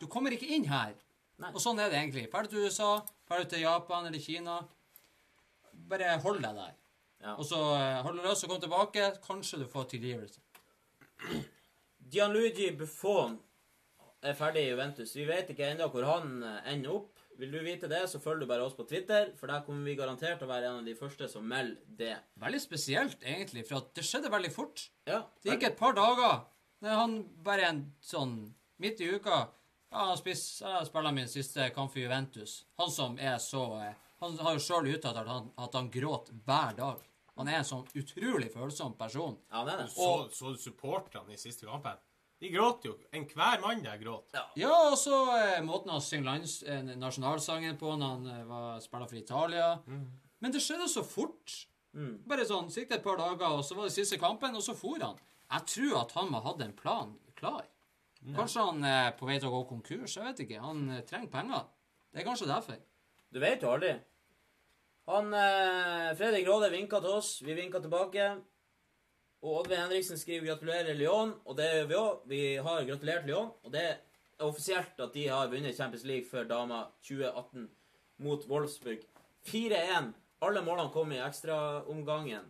du 0.00 0.06
kommer 0.06 0.32
ikke 0.34 0.48
inn 0.48 0.64
her. 0.70 0.94
Nei. 1.40 1.50
Og 1.54 1.62
sånn 1.62 1.80
er 1.80 1.88
det 1.92 1.98
egentlig. 2.00 2.26
Drar 2.32 2.46
du 2.46 2.52
til 2.52 2.66
USA, 2.66 2.90
drar 3.28 3.44
du 3.44 3.48
til 3.48 3.64
Japan 3.64 4.08
eller 4.08 4.20
Kina, 4.22 4.58
bare 5.90 6.18
hold 6.24 6.42
deg 6.44 6.58
der. 6.58 6.74
Ja. 7.20 7.36
Og 7.36 7.44
så 7.48 7.58
holder 8.04 8.20
du 8.22 8.28
løs 8.28 8.44
og 8.44 8.52
kom 8.52 8.60
tilbake. 8.62 9.06
Kanskje 9.24 9.62
du 9.62 9.66
får 9.68 9.88
tilgivelse. 9.94 10.40
Gianluigi 12.10 12.70
Buffon 12.76 13.38
er 14.24 14.36
ferdig 14.36 14.66
i 14.66 14.70
Juventus. 14.70 15.12
Vi 15.16 15.26
vet 15.28 15.50
ikke 15.52 15.68
ennå 15.72 15.88
hvor 15.92 16.06
han 16.08 16.40
eh, 16.44 16.72
ender 16.74 16.96
opp. 16.98 17.16
Vil 17.40 17.52
du 17.54 17.60
vite 17.64 17.88
det, 17.88 18.02
så 18.12 18.18
følg 18.20 18.42
du 18.42 18.48
bare 18.50 18.64
oss 18.66 18.74
på 18.76 18.84
Twitter, 18.88 19.30
for 19.38 19.48
der 19.48 19.62
kommer 19.64 19.86
vi 19.88 19.94
garantert 19.96 20.42
til 20.42 20.44
å 20.44 20.50
være 20.50 20.68
en 20.68 20.82
av 20.82 20.88
de 20.88 20.92
første 20.98 21.24
som 21.30 21.46
melder 21.48 21.78
det. 21.96 22.16
Veldig 22.42 22.60
spesielt, 22.60 23.22
egentlig, 23.24 23.62
for 23.68 23.78
at 23.80 23.94
det 23.96 24.04
skjedde 24.04 24.32
veldig 24.32 24.50
fort. 24.52 24.82
Ja, 25.08 25.22
Det 25.40 25.54
gikk 25.54 25.70
et 25.70 25.78
par 25.78 25.96
dager. 25.96 26.42
Er 26.84 26.98
han 26.98 27.14
bare 27.44 27.70
en 27.70 27.80
sånn 28.04 28.34
midt 28.80 29.00
i 29.00 29.08
uka. 29.14 29.46
Ja, 29.90 30.06
han 30.10 30.86
spiller 30.86 31.12
min 31.12 31.28
siste 31.28 31.70
kamp 31.74 31.92
for 31.92 32.02
Juventus. 32.02 32.64
Han 32.78 32.90
som 32.90 33.18
er 33.18 33.38
så 33.42 33.64
eh, 33.80 33.94
Han 34.20 34.36
har 34.38 34.54
jo 34.54 34.62
sjøl 34.62 34.90
uttalt 34.92 35.16
at 35.16 35.28
han, 35.30 35.48
at 35.56 35.74
han 35.74 35.88
gråter 35.90 36.36
hver 36.44 36.76
dag. 36.76 37.06
Han 37.40 37.48
er 37.48 37.62
en 37.62 37.66
sånn 37.66 37.86
utrolig 37.96 38.50
følsom 38.52 38.92
person. 38.98 39.38
Ja, 39.48 39.64
det 39.64 39.72
er 39.72 39.82
det. 39.82 39.90
Så, 39.94 40.10
så 40.36 40.52
du 40.52 40.60
supporterne 40.60 41.32
i 41.34 41.40
siste 41.40 41.66
kampen? 41.66 41.96
De 42.40 42.48
gråt 42.52 42.84
jo. 42.84 42.94
Enhver 43.16 43.60
mann 43.60 43.82
der 43.84 43.98
gråt. 44.00 44.30
Ja, 44.56 44.72
og 44.90 44.96
så 45.00 45.16
eh, 45.36 45.58
måten 45.64 45.92
han 45.92 46.04
synger 46.04 46.30
lands, 46.30 46.60
eh, 46.62 46.84
nasjonalsangen 47.00 47.76
på 47.80 47.96
når 47.96 48.14
han 48.14 48.30
eh, 48.32 48.46
var, 48.48 48.78
spiller 48.84 49.10
for 49.10 49.20
Italia. 49.20 49.66
Men 50.40 50.54
det 50.54 50.62
skjedde 50.64 50.88
så 50.88 51.04
fort. 51.04 51.56
Bare 52.30 52.46
sånn, 52.48 52.70
så 52.70 52.80
gikk 52.80 52.92
det 52.92 53.00
et 53.00 53.04
par 53.04 53.18
dager, 53.18 53.58
og 53.58 53.64
så 53.66 53.76
var 53.76 53.88
det 53.88 53.96
siste 53.96 54.16
kampen, 54.20 54.54
og 54.56 54.64
så 54.64 54.76
for 54.78 55.02
han. 55.02 55.18
Jeg 55.50 55.66
tror 55.74 55.96
at 56.04 56.14
han 56.16 56.30
må 56.30 56.40
ha 56.40 56.52
hatt 56.52 56.62
en 56.64 56.76
plan 56.76 57.16
klar. 57.36 57.66
Kanskje 58.36 58.66
han 58.66 58.84
er 58.84 59.12
på 59.16 59.26
vei 59.28 59.38
til 59.40 59.48
å 59.48 59.54
gå 59.54 59.64
konkurs. 59.70 60.16
Jeg 60.16 60.26
vet 60.26 60.42
ikke. 60.44 60.60
Han 60.60 60.84
eh, 60.92 61.04
trenger 61.08 61.32
penger. 61.32 61.66
Det 62.12 62.20
er 62.20 62.26
kanskje 62.26 62.50
derfor. 62.50 62.78
Du 63.32 63.40
vet 63.40 63.62
jo 63.64 63.72
aldri. 63.72 63.94
Han 65.10 65.32
eh, 65.34 66.10
Fredrik 66.18 66.48
Råde 66.48 66.70
vinka 66.72 67.00
til 67.00 67.16
oss. 67.16 67.32
Vi 67.46 67.56
vinka 67.56 67.80
tilbake. 67.80 68.30
Og 69.40 69.62
Oddveig 69.62 69.80
Henriksen 69.80 70.18
skriver 70.20 70.50
'gratulerer 70.50 70.94
Lyon', 70.94 71.32
og 71.44 71.56
det 71.56 71.68
gjør 71.72 71.86
vi 71.88 71.96
òg. 71.96 72.16
Vi 72.28 72.40
har 72.56 72.84
gratulert 72.84 73.26
Lyon, 73.26 73.52
og 73.64 73.72
det 73.72 73.84
er 73.88 74.44
offisielt 74.44 75.00
at 75.00 75.14
de 75.14 75.28
har 75.28 75.48
vunnet 75.48 75.76
Champions 75.76 76.04
League 76.04 76.28
før 76.28 76.44
dama 76.44 76.82
2018 77.00 77.70
mot 78.18 78.44
Wolfsburg. 78.48 79.00
4-1. 79.48 80.12
Alle 80.44 80.62
målene 80.64 80.92
kom 80.92 81.12
i 81.12 81.22
ekstraomgangen. 81.24 82.44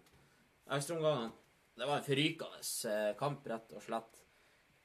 Ekstraomgangen. 0.71 1.31
Det 1.79 1.87
var 1.87 2.01
en 2.01 2.09
forrykende 2.09 2.65
eh, 2.91 3.15
kamp, 3.19 3.47
rett 3.47 3.73
og 3.73 3.83
slett. 3.83 4.20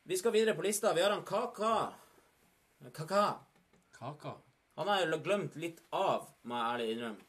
Vi 0.07 0.17
skal 0.17 0.31
videre 0.31 0.53
på 0.55 0.61
lista. 0.61 0.93
Vi 0.93 1.01
har 1.01 1.09
han 1.09 1.23
Kaka. 1.25 1.93
Kaka. 2.93 3.33
Kaka. 3.99 4.33
Han 4.75 4.87
har 4.87 5.05
jo 5.05 5.17
glemt 5.23 5.55
litt 5.55 5.79
av, 5.89 6.27
må 6.43 6.59
jeg 6.59 6.73
ærlig 6.73 6.89
innrømme. 6.93 7.23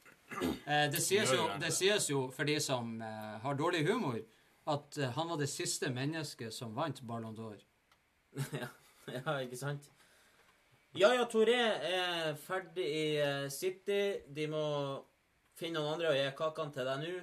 Eh, 0.67 0.83
det, 0.93 1.01
sies 1.01 1.33
jo, 1.33 1.47
det. 1.63 1.71
sies 1.73 2.11
jo, 2.11 2.27
for 2.35 2.45
de 2.45 2.59
som 2.61 2.99
eh, 3.01 3.39
har 3.41 3.57
dårlig 3.57 3.87
humor, 3.87 4.19
at 4.67 4.99
eh, 4.99 5.15
han 5.17 5.31
var 5.31 5.41
det 5.41 5.49
siste 5.49 5.89
mennesket 5.95 6.53
som 6.53 6.75
vant 6.77 7.01
Ballon 7.07 7.39
d'Or. 7.39 7.57
ja, 8.61 8.69
ja, 9.15 9.39
ikke 9.39 9.57
sant? 9.57 9.89
Yaya 10.97 11.25
Toré 11.33 11.57
er 11.57 12.37
ferdig 12.45 12.85
i 12.85 13.09
eh, 13.23 13.49
City. 13.49 14.03
De 14.29 14.51
må 14.53 14.67
finne 15.57 15.81
noen 15.81 15.95
andre 15.95 16.13
å 16.13 16.19
gi 16.19 16.29
kakene 16.37 16.77
til 16.77 16.93
deg 16.93 17.03
nå. 17.07 17.17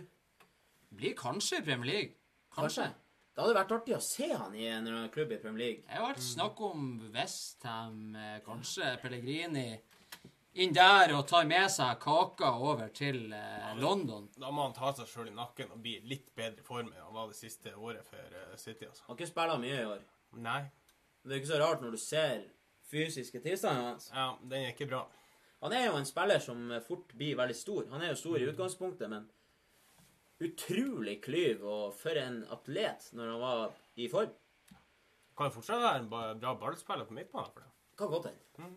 Blir 0.98 1.18
kanskje 1.20 1.62
i 1.62 1.66
Premier 1.70 1.92
League. 1.92 2.14
Kanskje. 2.56 2.88
Kanskje. 2.90 3.03
Det 3.34 3.42
hadde 3.42 3.56
vært 3.58 3.72
artig 3.74 3.96
å 3.98 4.02
se 4.06 4.28
han 4.30 4.54
i 4.56 4.68
en 4.70 4.88
klubb 5.14 5.32
i 5.34 5.40
Premier 5.42 5.64
League. 5.64 5.82
Det 5.88 5.98
har 5.98 6.06
vært 6.12 6.22
snakk 6.22 6.60
om 6.68 6.84
Westham, 7.16 8.16
eh, 8.16 8.36
kanskje 8.46 8.92
Pellegrini 9.02 9.66
inn 10.62 10.74
der 10.78 11.16
og 11.18 11.24
tar 11.32 11.48
med 11.50 11.66
seg 11.74 11.98
kaka 12.04 12.52
over 12.62 12.92
til 12.94 13.32
eh, 13.34 13.72
London. 13.82 14.28
Da 14.38 14.52
må 14.54 14.68
han 14.68 14.76
ta 14.78 14.92
seg 14.94 15.10
sjøl 15.10 15.32
i 15.32 15.34
nakken 15.34 15.74
og 15.74 15.82
bli 15.82 15.96
litt 16.06 16.30
bedre 16.38 16.62
i 16.62 16.68
form 16.68 16.92
enn 16.92 17.02
han 17.08 17.16
var 17.16 17.32
det 17.32 17.40
siste 17.40 17.74
året 17.74 18.06
for 18.06 18.22
eh, 18.38 18.54
City. 18.62 18.86
altså. 18.86 19.08
Han 19.08 19.16
har 19.16 19.22
ikke 19.24 19.32
spilla 19.34 19.58
mye 19.66 19.82
i 19.82 19.90
år. 19.96 20.06
Nei, 20.46 20.62
Det 21.24 21.32
er 21.34 21.42
ikke 21.42 21.54
så 21.56 21.62
rart 21.64 21.82
når 21.82 21.92
du 21.98 22.02
ser 22.04 22.44
fysiske 22.94 23.42
tilstanden 23.42 23.86
hans. 23.96 24.12
ja, 24.14 24.36
den 24.44 24.62
er 24.68 24.76
ikke 24.76 24.92
bra. 24.94 25.08
Han 25.64 25.74
er 25.74 25.88
jo 25.88 25.98
en 25.98 26.06
spiller 26.06 26.40
som 26.44 26.68
fort 26.86 27.14
blir 27.18 27.38
veldig 27.40 27.56
stor. 27.56 27.86
Han 27.90 28.02
er 28.04 28.12
jo 28.14 28.20
stor 28.20 28.38
i 28.38 28.46
utgangspunktet, 28.52 29.10
men 29.10 29.26
utrolig 30.48 31.18
klyv, 31.24 31.64
og 31.66 31.94
for 31.98 32.18
en 32.20 32.42
atlet 32.52 33.10
når 33.14 33.32
han 33.34 33.42
var 33.42 33.74
i 33.96 34.08
form. 34.12 34.34
Kan 35.38 35.50
jo 35.50 35.56
fortsatt 35.56 35.82
være 35.82 36.00
en 36.04 36.10
bra 36.42 36.54
ballspiller 36.62 37.06
på 37.10 37.16
midtbanen. 37.18 37.70
Kan 37.98 38.10
godt 38.12 38.28
hende. 38.30 38.72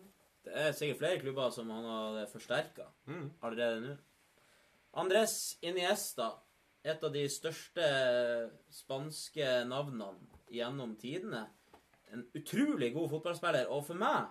Det 0.47 0.53
er 0.55 0.71
sikkert 0.71 0.97
flere 1.01 1.19
klubber 1.19 1.49
som 1.51 1.69
han 1.69 1.83
har 1.85 2.25
forsterka 2.31 2.85
Mm. 3.05 3.31
allerede 3.43 3.81
nå. 3.81 3.95
Andres 4.93 5.57
Iniesta, 5.61 6.31
et 6.83 7.03
av 7.03 7.11
de 7.13 7.25
største 7.29 7.83
spanske 8.71 9.47
navnene 9.67 10.13
gjennom 10.53 10.95
tidene. 10.99 11.45
En 12.13 12.23
utrolig 12.35 12.93
god 12.95 13.09
fotballspiller. 13.11 13.67
Og 13.69 13.83
for 13.85 13.99
meg, 13.99 14.29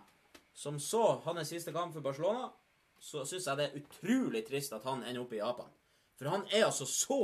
som 0.56 0.78
så 0.80 1.20
hans 1.26 1.48
siste 1.52 1.72
kamp 1.72 1.92
for 1.92 2.00
Barcelona, 2.00 2.48
så 2.98 3.26
syns 3.28 3.46
jeg 3.46 3.58
det 3.60 3.66
er 3.68 3.80
utrolig 3.82 4.44
trist 4.48 4.72
at 4.72 4.86
han 4.88 5.02
ender 5.04 5.20
opp 5.26 5.34
i 5.36 5.42
Japan. 5.42 5.68
For 6.16 6.30
han 6.32 6.46
er 6.50 6.64
altså 6.66 6.86
så 6.88 7.20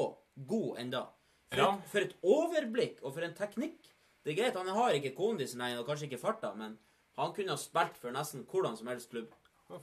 god 0.48 0.78
enda. 0.82 1.06
For, 1.52 1.58
Ja. 1.60 1.68
et, 1.74 1.88
for 1.92 2.00
et 2.00 2.14
overblikk 2.22 3.02
og 3.02 3.12
for 3.14 3.24
en 3.26 3.34
teknikk. 3.36 3.78
Det 4.24 4.32
er 4.32 4.38
greit, 4.38 4.56
han 4.56 4.68
har 4.68 4.94
ikke 4.96 5.14
kondisen 5.16 5.60
og 5.60 5.86
kanskje 5.86 6.06
ikke 6.08 6.20
farta, 6.22 6.54
men 6.54 6.78
han 7.18 7.32
kunne 7.34 7.52
ha 7.52 7.56
spilt 7.60 7.96
for 8.00 8.14
nesten 8.14 8.44
hvordan 8.48 8.76
som 8.78 8.86
helst 8.88 9.10
klubb. 9.10 9.32
Få 9.68 9.80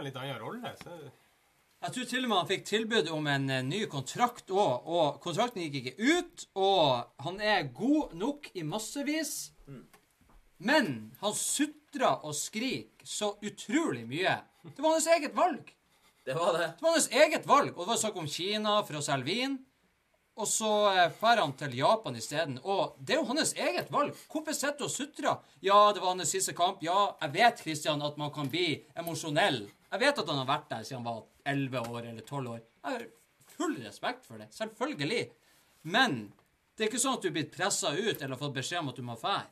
en 0.00 0.04
litt, 0.04 0.16
annen 0.16 0.40
rolle. 0.42 0.72
Så. 0.82 0.96
Jeg 1.84 1.92
tror 1.92 2.04
til 2.08 2.24
og 2.24 2.28
med 2.30 2.38
han 2.38 2.48
fikk 2.48 2.64
tilbud 2.64 3.08
om 3.12 3.26
en 3.28 3.50
eh, 3.52 3.62
ny 3.64 3.82
kontrakt 3.92 4.48
òg, 4.50 4.86
og 4.88 5.18
kontrakten 5.24 5.60
gikk 5.62 5.74
ikke 5.82 6.12
ut. 6.16 6.46
Og 6.56 7.24
han 7.26 7.40
er 7.40 7.66
god 7.76 8.14
nok 8.16 8.48
i 8.54 8.62
massevis, 8.64 9.52
men 10.58 11.12
han 11.20 11.34
sutrer 11.36 12.24
og 12.24 12.34
skriker 12.34 13.04
så 13.04 13.34
utrolig 13.44 14.06
mye. 14.08 14.38
Det 14.64 14.80
var 14.80 14.96
hans 14.96 15.08
eget 15.12 15.36
valg. 15.36 15.73
Det 16.24 16.34
var 16.34 16.58
det. 16.58 16.66
Det 16.78 16.84
var 16.84 16.96
hans 16.96 17.10
eget 17.12 17.46
valg, 17.46 17.72
og 17.76 17.84
det 17.84 17.92
var 17.92 18.00
snakk 18.00 18.18
om 18.22 18.28
Kina 18.30 18.78
for 18.86 18.98
å 18.98 19.04
selge 19.04 19.28
vin. 19.28 19.58
Og 20.34 20.48
så 20.50 20.70
eh, 20.90 21.12
drar 21.20 21.42
han 21.42 21.52
til 21.58 21.76
Japan 21.78 22.16
isteden. 22.18 22.56
Og 22.64 22.96
det 22.98 23.14
er 23.14 23.20
jo 23.20 23.28
hans 23.28 23.52
eget 23.54 23.90
valg. 23.94 24.16
Hvorfor 24.32 24.56
sitter 24.56 24.80
du 24.80 24.86
og 24.88 24.94
sutrer? 24.94 25.42
Ja, 25.62 25.78
det 25.94 26.02
var 26.02 26.14
hans 26.16 26.32
siste 26.34 26.56
kamp. 26.56 26.82
Ja, 26.82 27.12
jeg 27.22 27.34
vet, 27.36 27.62
Christian, 27.62 28.02
at 28.02 28.16
man 28.18 28.32
kan 28.34 28.50
bli 28.50 28.80
emosjonell. 28.98 29.62
Jeg 29.92 30.02
vet 30.02 30.18
at 30.18 30.32
han 30.32 30.40
har 30.40 30.48
vært 30.48 30.70
der 30.72 30.86
siden 30.88 31.04
han 31.04 31.10
var 31.12 31.52
11 31.52 31.92
år 31.92 32.08
eller 32.10 32.24
12 32.26 32.50
år. 32.56 32.64
Jeg 32.64 32.96
har 32.96 33.04
full 33.54 33.76
respekt 33.84 34.26
for 34.26 34.42
det. 34.42 34.48
Selvfølgelig. 34.56 35.28
Men 35.86 36.16
det 36.74 36.86
er 36.86 36.90
ikke 36.90 37.04
sånn 37.04 37.20
at 37.20 37.22
du 37.22 37.30
er 37.30 37.36
blitt 37.36 37.54
pressa 37.54 37.92
ut 37.94 38.24
eller 38.24 38.40
fått 38.40 38.56
beskjed 38.56 38.80
om 38.80 38.90
at 38.90 38.98
du 38.98 39.04
må 39.06 39.14
fære. 39.20 39.46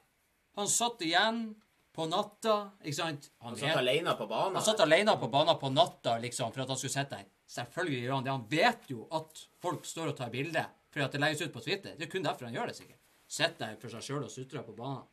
Han 0.58 0.68
satt 0.68 1.04
igjen 1.06 1.44
på 1.92 2.07
natta, 2.09 2.57
ikke 2.81 2.96
sant? 2.96 3.28
Han 3.44 3.57
satt 3.59 3.76
alene 3.76 4.14
på 4.16 4.26
banen. 4.31 4.57
Han 4.57 4.64
satt 4.64 4.81
alene 4.81 5.16
på 5.20 5.28
banen 5.33 5.59
på 5.61 5.70
natta 5.72 6.16
liksom, 6.22 6.52
for 6.55 6.64
at 6.64 6.72
han 6.72 6.81
skulle 6.81 6.94
sitte 6.94 7.18
der. 7.18 7.31
Selvfølgelig 7.52 8.02
gjør 8.02 8.14
han 8.14 8.26
det. 8.26 8.33
Han 8.33 8.46
vet 8.48 8.92
jo 8.94 9.07
at 9.12 9.42
folk 9.61 9.85
står 9.88 10.12
og 10.12 10.20
tar 10.20 10.33
bilde 10.33 10.64
fordi 10.92 11.07
at 11.07 11.14
det 11.14 11.20
legges 11.22 11.46
ut 11.46 11.52
på 11.55 11.62
Twitter. 11.64 11.94
Det 11.96 12.05
er 12.05 12.12
kun 12.12 12.24
derfor 12.24 12.44
han 12.44 12.57
gjør 12.57 12.68
det, 12.68 12.76
sikkert. 12.76 13.00
Sitter 13.24 13.62
der 13.62 13.76
for 13.81 13.92
seg 13.92 14.05
sjøl 14.05 14.26
og 14.26 14.33
sutrer 14.33 14.64
på 14.66 14.74
banen. 14.76 15.07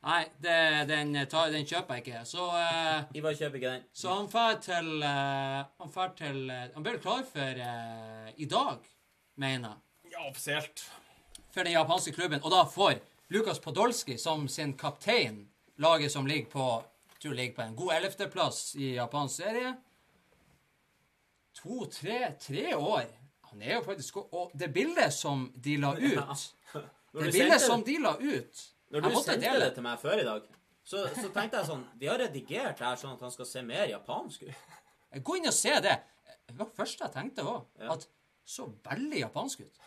Nei, 0.00 0.22
det, 0.40 0.56
den, 0.88 1.12
tar, 1.28 1.50
den 1.52 1.66
kjøper 1.68 1.98
jeg 1.98 2.06
ikke. 2.06 2.22
Så, 2.24 2.46
uh, 2.48 3.10
Ivar 3.14 3.36
kjøper 3.36 3.60
ikke 3.60 3.74
den. 3.74 3.84
så 3.92 4.14
han 4.16 4.30
drar 4.32 4.56
til 4.64 4.88
uh, 5.04 5.58
Han 5.82 5.92
drar 5.92 6.14
til 6.16 6.40
uh, 6.48 6.62
Han 6.72 6.86
ble 6.86 6.94
klar 7.02 7.26
for 7.28 7.60
eh, 7.66 8.30
i 8.40 8.48
dag, 8.48 8.88
mener 9.36 9.76
jeg 9.76 10.14
Ja, 10.14 10.24
offisielt. 10.30 10.86
for 11.52 11.66
den 11.66 11.76
japanske 11.76 12.14
klubben, 12.16 12.40
og 12.42 12.50
da 12.50 12.64
får 12.64 13.02
Lukas 13.28 13.60
Podolsky 13.60 14.16
som 14.18 14.48
sin 14.48 14.72
kaptein 14.78 15.49
laget 15.80 16.12
som 16.12 16.26
ligger 16.28 16.50
på 16.52 16.66
jeg 17.20 17.22
tror 17.26 17.36
ligger 17.36 17.54
på 17.56 17.62
en 17.62 17.74
god 17.76 17.90
ellevteplass 17.92 18.58
i 18.80 18.94
japansk 18.94 19.42
serie. 19.42 19.74
To, 21.58 21.84
tre, 21.92 22.32
tre 22.40 22.76
år. 22.76 23.10
Han 23.50 23.62
er 23.62 23.74
jo 23.74 23.82
faktisk 23.84 24.16
Og 24.16 24.52
det 24.54 24.70
bildet 24.72 25.12
som 25.12 25.50
de 25.56 25.74
la 25.82 25.90
ut 25.98 26.46
Det 27.12 27.32
bildet 27.32 27.60
som 27.60 27.82
de 27.84 27.98
la 27.98 28.14
ut 28.14 28.62
Når 28.90 29.00
du 29.04 29.08
sendte 29.18 29.52
det 29.58 29.72
til 29.74 29.84
meg 29.84 29.98
før 30.00 30.22
i 30.22 30.24
dag, 30.24 30.46
så, 30.86 31.02
så 31.16 31.28
tenkte 31.34 31.58
jeg 31.58 31.68
sånn 31.68 31.82
De 31.98 32.08
har 32.08 32.22
redigert 32.22 32.78
det 32.78 32.86
her 32.86 32.96
sånn 33.02 33.18
at 33.18 33.26
han 33.26 33.34
skal 33.34 33.48
se 33.50 33.62
mer 33.66 33.90
japansk 33.90 34.46
ut. 34.46 34.64
Gå 35.26 35.36
inn 35.40 35.50
og 35.50 35.54
se 35.54 35.74
det. 35.82 35.96
Det 36.46 36.56
var 36.56 36.70
det 36.70 36.78
første 36.78 37.04
jeg 37.04 37.14
tenkte 37.18 37.44
òg. 37.46 37.66
At 37.90 38.06
så 38.46 38.70
veldig 38.86 39.24
japansk 39.26 39.66
ut. 39.66 39.84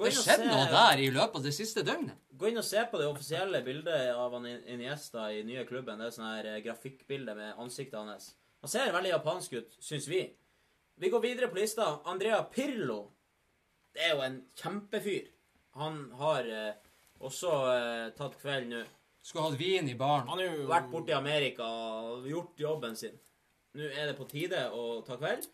Gå 0.00 0.08
Det 0.08 0.16
skjedde 0.16 0.46
se, 0.46 0.48
noe 0.48 0.66
der 0.72 1.00
i 1.04 1.08
løpet 1.12 1.36
av 1.36 1.42
det 1.44 1.52
siste 1.52 1.82
døgnet. 1.84 2.16
gå 2.40 2.48
inn 2.48 2.56
og 2.56 2.64
se 2.64 2.80
på 2.88 2.96
det 2.96 3.08
offisielle 3.10 3.60
bildet 3.66 4.14
av 4.16 4.32
Iniesta 4.40 5.26
i 5.36 5.42
nye 5.44 5.66
klubben. 5.68 6.00
Det 6.00 6.06
er 6.08 6.14
sånn 6.14 6.30
her 6.30 6.46
eh, 6.54 6.62
grafikkbilde 6.64 7.34
med 7.36 7.58
ansiktet 7.60 7.98
hans. 8.00 8.30
Han 8.64 8.72
ser 8.72 8.94
veldig 8.94 9.12
japansk 9.12 9.58
ut, 9.58 9.76
syns 9.84 10.08
vi. 10.08 10.22
Vi 11.00 11.10
går 11.12 11.20
videre 11.24 11.50
på 11.52 11.60
lista. 11.60 11.98
Andrea 12.08 12.40
Pirlo. 12.48 13.10
Det 13.92 14.06
er 14.06 14.14
jo 14.14 14.24
en 14.24 14.40
kjempefyr. 14.56 15.28
Han 15.76 16.00
har 16.16 16.48
eh, 16.48 16.74
også 17.20 17.52
eh, 17.74 18.08
tatt 18.16 18.40
kveld 18.40 18.72
nå. 18.72 18.82
Skulle 19.20 19.50
hatt 19.50 19.60
vin 19.60 19.88
i 19.92 19.98
baren. 20.00 20.28
Han 20.32 20.40
har 20.40 20.48
jo 20.48 20.68
Vært 20.70 20.90
borte 20.92 21.12
i 21.12 21.18
Amerika 21.18 21.66
og 21.68 22.24
gjort 22.28 22.60
jobben 22.60 22.96
sin. 22.96 23.20
Nå 23.76 23.84
er 23.92 24.08
det 24.08 24.16
på 24.16 24.24
tide 24.32 24.64
å 24.72 25.02
ta 25.04 25.20
kveld. 25.20 25.44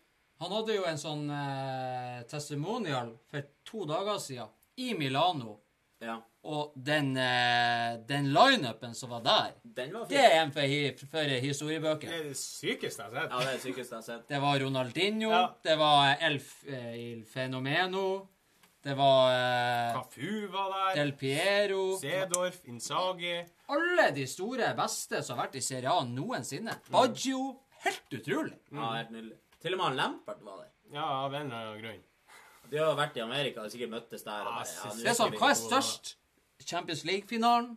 Han 0.41 0.53
hadde 0.53 0.75
jo 0.77 0.85
en 0.85 0.99
sånn 1.01 1.31
eh, 1.33 2.23
testimonial 2.29 3.15
for 3.31 3.43
to 3.65 3.87
dager 3.89 4.19
siden 4.21 4.49
i 4.77 4.93
Milano. 4.95 5.59
Ja, 6.05 6.19
Og 6.47 6.75
den, 6.77 7.17
eh, 7.17 7.97
den 8.07 8.29
lineupen 8.35 8.93
som 8.95 9.11
var 9.11 9.23
der, 9.25 9.55
den 9.65 9.93
var 9.95 10.05
det 10.07 10.09
fin. 10.09 10.19
er 10.27 10.43
en 10.43 10.53
for, 10.53 10.61
hi 10.61 10.93
for 10.93 11.25
Det 11.25 11.41
historiebøker. 11.43 12.13
er 12.13 12.23
det 12.29 12.37
sykeste 12.37 13.03
jeg 13.03 13.13
har 13.15 13.23
sett. 13.23 13.31
Ja, 13.33 13.39
det 13.39 13.49
er 13.49 13.53
det 13.57 13.63
sykeste 13.65 13.91
jeg 13.95 13.97
har 13.97 14.03
sett. 14.03 14.29
Det 14.29 14.41
var 14.43 14.59
Ronaldinho, 14.61 15.31
Ja. 15.31 15.41
det 15.65 15.79
var 15.79 16.17
Elf 16.21 16.65
eh, 16.69 16.95
Il 17.15 17.25
Fenomeno, 17.25 18.29
Det 18.85 18.95
var 18.97 19.33
eh, 19.33 19.95
Cafu 19.97 20.47
var 20.53 20.69
der. 20.71 20.95
Del 21.01 21.13
Piero 21.13 21.97
Sedorf, 21.99 22.61
Insagi. 22.69 23.45
Alle 23.69 24.11
de 24.15 24.27
store 24.27 24.75
beste 24.77 25.23
som 25.25 25.39
har 25.39 25.47
vært 25.49 25.57
i 25.57 25.61
Serie 25.61 25.89
A 25.91 26.05
noensinne. 26.05 26.77
Baggio. 26.93 27.57
Helt 27.83 28.13
utrolig. 28.21 28.55
Ja, 28.71 28.93
helt 29.01 29.11
nydelig. 29.11 29.37
Til 29.67 29.75
og 29.75 29.81
med 29.81 29.89
han 29.89 29.97
Lampert 29.99 30.43
var 30.47 30.61
der. 30.61 30.69
Ja, 30.95 31.05
av 31.25 31.33
en 31.35 31.49
eller 31.49 31.57
annen 31.57 31.81
grunn. 31.83 32.03
De 32.71 32.79
har 32.79 32.93
vært 32.99 33.17
i 33.19 33.23
Amerika 33.25 33.65
og 33.65 33.73
sikkert 33.73 33.91
møttes 33.91 34.23
der. 34.23 34.45
Bare, 34.47 34.63
ja, 34.63 34.93
Det 34.95 35.09
er 35.11 35.17
sånn, 35.19 35.35
Hva 35.41 35.49
er 35.51 35.59
størst? 35.59 36.13
Champions 36.63 37.03
League-finalen 37.07 37.73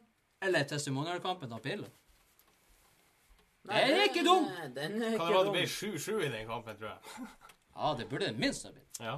eller 0.46 0.68
testimonialkampen 0.70 1.52
av 1.54 1.64
Pirlo? 1.66 1.90
Det 3.70 3.82
er 3.82 4.04
ikke 4.06 4.22
dumt! 4.26 4.54
Den 4.78 5.02
er 5.02 5.16
ikke 5.18 5.32
var 5.34 5.50
det 5.50 5.56
ble 5.58 5.66
7-7 5.66 6.22
i 6.28 6.30
den 6.30 6.46
kampen, 6.50 6.78
tror 6.78 6.94
jeg. 6.94 7.28
Ja, 7.80 7.94
det 7.96 8.10
burde 8.12 8.28
det 8.28 8.36
minst 8.36 8.66
ha 8.68 8.74
blitt. 8.76 8.98
Ja. 9.00 9.18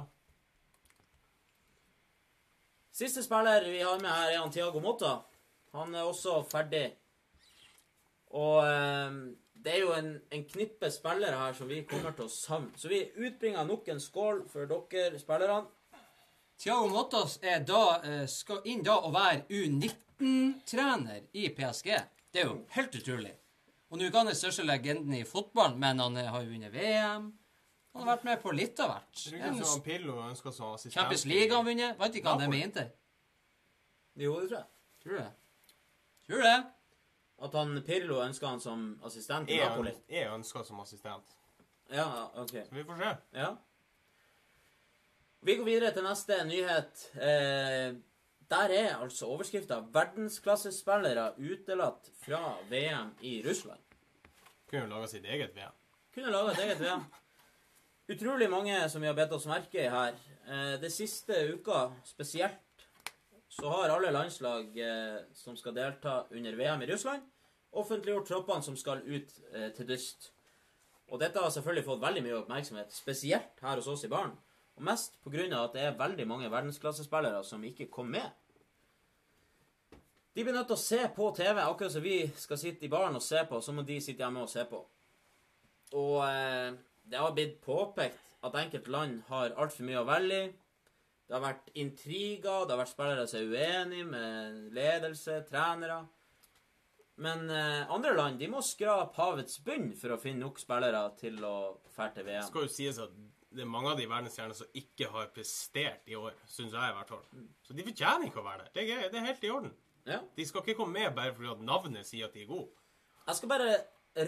Siste 2.94 3.24
spiller 3.24 3.64
vi 3.68 3.80
har 3.82 3.98
med 3.98 4.12
her, 4.12 4.32
er 4.32 4.38
han 4.38 4.52
Tiago 4.54 4.80
Motta. 4.80 5.16
Han 5.74 5.94
er 5.98 6.06
også 6.06 6.36
ferdig. 6.46 6.84
Og 8.30 8.60
eh, 8.64 9.16
det 9.64 9.74
er 9.76 9.84
jo 9.84 9.92
en, 9.94 10.10
en 10.34 10.44
knippe 10.48 10.90
spillere 10.90 11.38
her 11.38 11.54
som 11.54 11.68
vi 11.70 11.82
kommer 11.88 12.14
til 12.16 12.26
å 12.26 12.32
savne. 12.32 12.72
Så 12.78 12.90
vi 12.90 13.04
utbringer 13.14 13.66
nok 13.68 13.88
en 13.92 14.00
skål 14.02 14.42
for 14.50 14.70
dere 14.70 15.20
spillerne. 15.20 15.68
Thiago 16.62 16.88
Mottas 16.90 17.38
er 17.42 17.62
da, 17.66 17.84
eh, 18.06 18.24
skal 18.30 18.62
inn 18.70 18.82
da 18.86 18.98
og 19.02 19.14
være 19.14 19.44
U19-trener 19.50 21.24
i 21.34 21.48
PSG. 21.56 21.94
Det 22.32 22.42
er 22.42 22.50
jo 22.50 22.58
helt 22.76 22.98
utrolig. 22.98 23.32
Og 23.90 23.98
nå 23.98 24.04
er 24.04 24.12
ikke 24.12 24.22
han 24.22 24.30
den 24.30 24.38
største 24.38 24.64
legenden 24.64 25.14
i 25.18 25.24
fotballen, 25.28 25.78
men 25.82 25.98
han 26.00 26.16
eh, 26.16 26.30
har 26.30 26.44
jo 26.44 26.52
vunnet 26.54 26.72
VM. 26.74 27.30
Han 27.92 28.04
har 28.06 28.14
vært 28.14 28.28
med 28.30 28.42
på 28.44 28.54
litt 28.56 28.78
av 28.80 28.94
hvert. 28.94 29.24
Er. 29.26 30.94
Champions 30.94 31.26
League 31.28 31.50
har 31.50 31.58
han 31.58 31.66
vunnet. 31.66 31.98
Vet 31.98 32.20
ikke 32.20 32.32
han 32.32 32.40
det 32.40 32.48
med 32.48 32.66
Inter. 32.68 32.92
Jo, 34.16 34.38
det 34.40 34.48
tror 34.48 34.60
jeg. 34.62 34.68
Tror 35.02 35.18
du 35.18 35.18
det? 35.18 35.32
Tror 36.26 36.40
du 36.40 36.46
det? 36.46 36.56
At 37.42 37.54
han 37.58 37.82
Pirlo 37.86 38.20
ønsker 38.22 38.46
han 38.46 38.60
som 38.62 39.00
assistent 39.04 39.50
i 39.50 39.58
Er 39.58 39.68
Napoli. 39.70 39.92
er 40.08 40.30
ønska 40.34 40.62
som 40.64 40.80
assistent. 40.80 41.36
Ja, 41.90 42.06
OK. 42.38 42.50
Så 42.68 42.74
vi 42.74 42.84
får 42.84 43.00
se. 43.02 43.16
Ja. 43.34 43.48
Vi 45.42 45.56
går 45.58 45.64
videre 45.66 45.90
til 45.92 46.04
neste 46.06 46.38
nyhet. 46.46 47.02
Eh, 47.16 47.96
der 48.52 48.74
er 48.76 48.96
altså 49.02 49.26
overskrifta 49.26 49.80
'Verdensklassespillere 49.80 51.32
utelatt 51.38 52.10
fra 52.24 52.58
VM 52.70 53.10
i 53.20 53.42
Russland'. 53.42 53.82
Kunne 54.70 54.86
laga 54.88 55.06
sitt 55.06 55.24
eget 55.24 55.56
VM. 55.56 55.72
Kunne 56.14 56.30
laga 56.30 56.52
et 56.52 56.58
eget 56.58 56.80
VM. 56.80 57.04
Utrolig 58.08 58.50
mange 58.50 58.88
som 58.88 59.00
vi 59.02 59.06
har 59.06 59.14
bedt 59.14 59.32
oss 59.32 59.46
merke 59.46 59.84
i 59.84 59.88
her. 59.88 60.14
Eh, 60.46 60.80
det 60.80 60.92
siste 60.92 61.32
uka 61.54 61.90
spesielt 62.04 62.86
så 63.48 63.68
har 63.68 63.88
alle 63.92 64.10
landslag 64.10 64.78
eh, 64.78 65.18
som 65.34 65.56
skal 65.56 65.74
delta 65.74 66.22
under 66.30 66.56
VM 66.56 66.82
i 66.82 66.86
Russland, 66.92 67.22
offentliggjort 67.72 68.28
troppene 68.28 68.64
som 68.64 68.76
skal 68.76 69.02
ut 69.06 69.34
eh, 69.52 69.70
til 69.76 69.88
dyst. 69.88 70.30
Og 71.12 71.20
dette 71.20 71.40
har 71.40 71.52
selvfølgelig 71.52 71.86
fått 71.86 72.02
veldig 72.02 72.22
mye 72.24 72.38
oppmerksomhet, 72.40 72.92
spesielt 72.94 73.60
her 73.60 73.76
hos 73.76 73.88
oss 73.90 74.04
i 74.06 74.10
baren. 74.12 74.36
Og 74.76 74.84
mest 74.88 75.18
pga. 75.24 75.44
at 75.64 75.74
det 75.74 75.82
er 75.82 75.98
veldig 75.98 76.26
mange 76.28 76.50
verdensklassespillere 76.50 77.44
som 77.44 77.64
ikke 77.64 77.90
kom 77.90 78.06
med. 78.06 78.30
De 80.34 80.44
blir 80.44 80.54
nødt 80.54 80.66
til 80.66 80.78
å 80.78 80.80
se 80.80 81.00
på 81.14 81.28
TV, 81.36 81.60
akkurat 81.60 81.92
som 81.92 82.02
vi 82.02 82.22
skal 82.36 82.58
sitte 82.58 82.86
i 82.86 82.88
baren 82.88 83.16
og 83.16 83.22
se 83.22 83.44
på, 83.48 83.60
så 83.60 83.72
må 83.72 83.82
de 83.84 84.00
sitte 84.00 84.24
hjemme 84.24 84.40
og 84.40 84.48
se 84.48 84.64
på. 84.64 84.80
Og 85.92 86.16
eh, 86.24 86.72
det 87.04 87.20
har 87.20 87.34
blitt 87.36 87.60
påpekt 87.60 88.32
at 88.42 88.56
enkelte 88.56 88.90
land 88.90 89.20
har 89.28 89.52
altfor 89.60 89.84
mye 89.84 90.00
å 90.00 90.08
velge 90.08 90.38
i. 90.46 90.50
Det 91.28 91.36
har 91.36 91.44
vært 91.44 91.68
intriger, 91.80 92.64
det 92.64 92.74
har 92.74 92.80
vært 92.80 92.92
spillere 92.92 93.26
som 93.28 93.40
er 93.40 93.52
uenige 93.52 94.08
med 94.08 94.56
ledelse, 94.76 95.38
trenere. 95.48 96.00
Men 97.22 97.44
eh, 97.50 97.92
andre 97.92 98.14
land 98.16 98.40
de 98.40 98.48
må 98.50 98.62
skrape 98.66 99.14
havets 99.20 99.60
bunn 99.64 99.92
for 99.98 100.14
å 100.14 100.18
finne 100.20 100.42
nok 100.42 100.58
spillere 100.62 101.04
til 101.20 101.38
å 101.46 101.56
fære 101.94 102.16
til 102.16 102.26
VM. 102.26 102.40
Det 102.42 102.50
skal 102.50 102.66
jo 102.66 102.72
sies 102.72 102.98
at 103.02 103.14
det 103.52 103.62
er 103.62 103.68
mange 103.68 103.92
av 103.92 103.98
de 104.00 104.08
verdensstjernene 104.08 104.56
som 104.56 104.76
ikke 104.80 105.10
har 105.12 105.28
prestert 105.34 106.08
i 106.08 106.16
år, 106.16 106.34
syns 106.48 106.72
jeg 106.72 106.92
i 106.92 106.96
hvert 106.96 107.10
fall. 107.12 107.24
Så 107.66 107.76
de 107.76 107.84
fortjener 107.84 108.28
ikke 108.30 108.40
å 108.40 108.46
være 108.46 108.64
der. 108.64 108.70
Det 108.74 108.84
er, 108.86 109.08
det 109.12 109.20
er 109.20 109.26
helt 109.28 109.44
i 109.44 109.50
orden. 109.52 109.74
Ja. 110.08 110.18
De 110.36 110.46
skal 110.48 110.64
ikke 110.64 110.78
komme 110.80 110.98
med 110.98 111.14
bare 111.14 111.34
fordi 111.36 111.50
at 111.52 111.66
navnet 111.66 112.08
sier 112.08 112.26
at 112.26 112.34
de 112.34 112.46
er 112.46 112.48
gode. 112.50 112.72
Jeg 113.28 113.38
skal 113.38 113.52
bare 113.52 113.74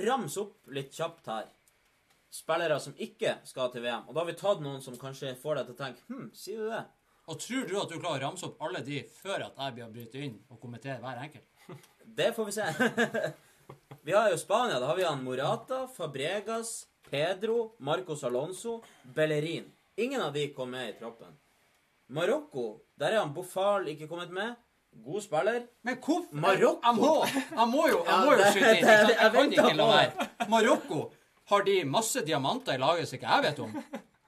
ramse 0.04 0.42
opp 0.44 0.74
litt 0.76 0.92
kjapt 0.94 1.30
her. 1.32 1.48
Spillere 2.34 2.76
som 2.82 2.94
ikke 2.98 3.38
skal 3.46 3.72
til 3.72 3.84
VM. 3.86 4.04
Og 4.10 4.14
da 4.14 4.22
har 4.22 4.28
vi 4.28 4.36
tatt 4.38 4.62
noen 4.62 4.84
som 4.84 4.98
kanskje 5.00 5.32
får 5.40 5.60
deg 5.60 5.70
til 5.70 5.76
å 5.76 5.80
tenke 5.80 6.06
Hm, 6.10 6.28
sier 6.36 6.62
du 6.62 6.70
det? 6.70 6.84
Og 7.32 7.40
tror 7.40 7.68
du 7.70 7.74
at 7.80 7.88
du 7.88 7.96
klarer 7.96 8.20
å 8.20 8.26
ramse 8.28 8.44
opp 8.46 8.60
alle 8.66 8.82
de 8.84 9.00
før 9.08 9.46
at 9.46 9.56
jeg 9.56 9.74
blir 9.76 9.86
å 9.86 9.92
bryte 9.94 10.20
inn 10.20 10.34
og 10.52 10.60
kommentere 10.60 11.00
hver 11.00 11.22
enkelt? 11.24 11.46
Det 12.04 12.32
får 12.36 12.44
vi 12.44 12.52
se. 12.52 12.64
vi 14.02 14.12
har 14.12 14.30
jo 14.30 14.38
Spania. 14.38 14.80
Da 14.80 14.86
har 14.86 14.96
vi 14.96 15.04
han 15.04 15.24
Morata, 15.24 15.86
Fabregas, 15.96 16.86
Pedro, 17.10 17.72
Marcos 17.78 18.24
Alonso, 18.24 18.82
Bellerin. 19.02 19.72
Ingen 19.96 20.22
av 20.22 20.32
de 20.32 20.48
kom 20.48 20.70
med 20.70 20.88
i 20.88 20.92
troppen. 20.98 21.34
Marokko, 22.06 22.80
der 23.00 23.14
er 23.14 23.22
han 23.22 23.34
Bofal 23.34 23.88
ikke 23.88 24.08
kommet 24.08 24.30
med. 24.30 24.54
God 25.04 25.22
spiller. 25.22 25.62
Men 25.82 25.96
hvorfor 25.98 26.34
Marokko? 26.44 26.80
Jeg 26.84 26.94
må, 26.98 27.12
jeg 27.58 27.68
må 27.68 27.84
jo, 27.88 28.00
jeg 28.06 28.24
må 28.24 28.32
jo 28.32 28.48
skyte 28.50 28.72
inn. 28.78 28.88
jeg 28.88 29.14
Jeg 29.20 29.32
kan 29.36 29.52
ikke 29.52 29.76
la 29.78 29.86
være. 29.90 30.26
Marokko, 30.48 31.04
har 31.50 31.64
de 31.66 31.76
masse 31.84 32.24
diamanter 32.26 32.76
i 32.76 32.82
laget 32.82 33.08
som 33.08 33.18
ikke 33.18 33.32
jeg 33.36 33.46
vet 33.48 33.62
om? 33.64 33.72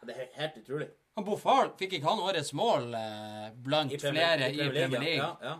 Det 0.06 0.14
er 0.14 0.32
helt 0.40 0.58
utrolig. 0.62 0.88
Han 1.16 1.24
Bofal 1.24 1.70
fikk 1.78 1.96
ikke 1.96 2.10
han 2.10 2.20
årets 2.22 2.52
mål 2.56 2.90
eh, 2.94 3.46
blant 3.64 3.92
I 3.92 3.98
flere 3.98 4.50
i 4.52 4.58
Premier 4.68 5.00
League. 5.00 5.22
Ja, 5.22 5.30
ja. 5.42 5.54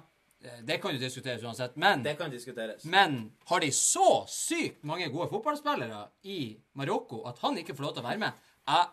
Eh, 0.46 0.60
Det 0.62 0.78
kan 0.82 0.94
jo 0.94 1.00
diskuteres 1.02 1.42
uansett. 1.42 1.76
Men, 1.76 2.02
Det 2.02 2.16
kan 2.18 2.30
diskuteres. 2.30 2.84
men 2.84 3.32
har 3.44 3.60
de 3.60 3.70
så 3.72 4.26
sykt 4.30 4.84
mange 4.84 5.08
gode 5.10 5.28
fotballspillere 5.30 6.08
i 6.24 6.56
Marokko 6.74 7.24
at 7.28 7.38
han 7.42 7.58
ikke 7.58 7.74
får 7.76 7.82
lov 7.88 7.94
til 7.96 8.04
å 8.04 8.08
være 8.08 8.18
med? 8.18 8.32
Jeg 8.66 8.86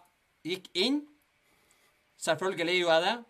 gikk 0.53 0.69
inn, 0.75 1.01
selvfølgelig 2.19 2.79
gjorde 2.79 2.97
jeg 2.97 3.05
det, 3.07 3.25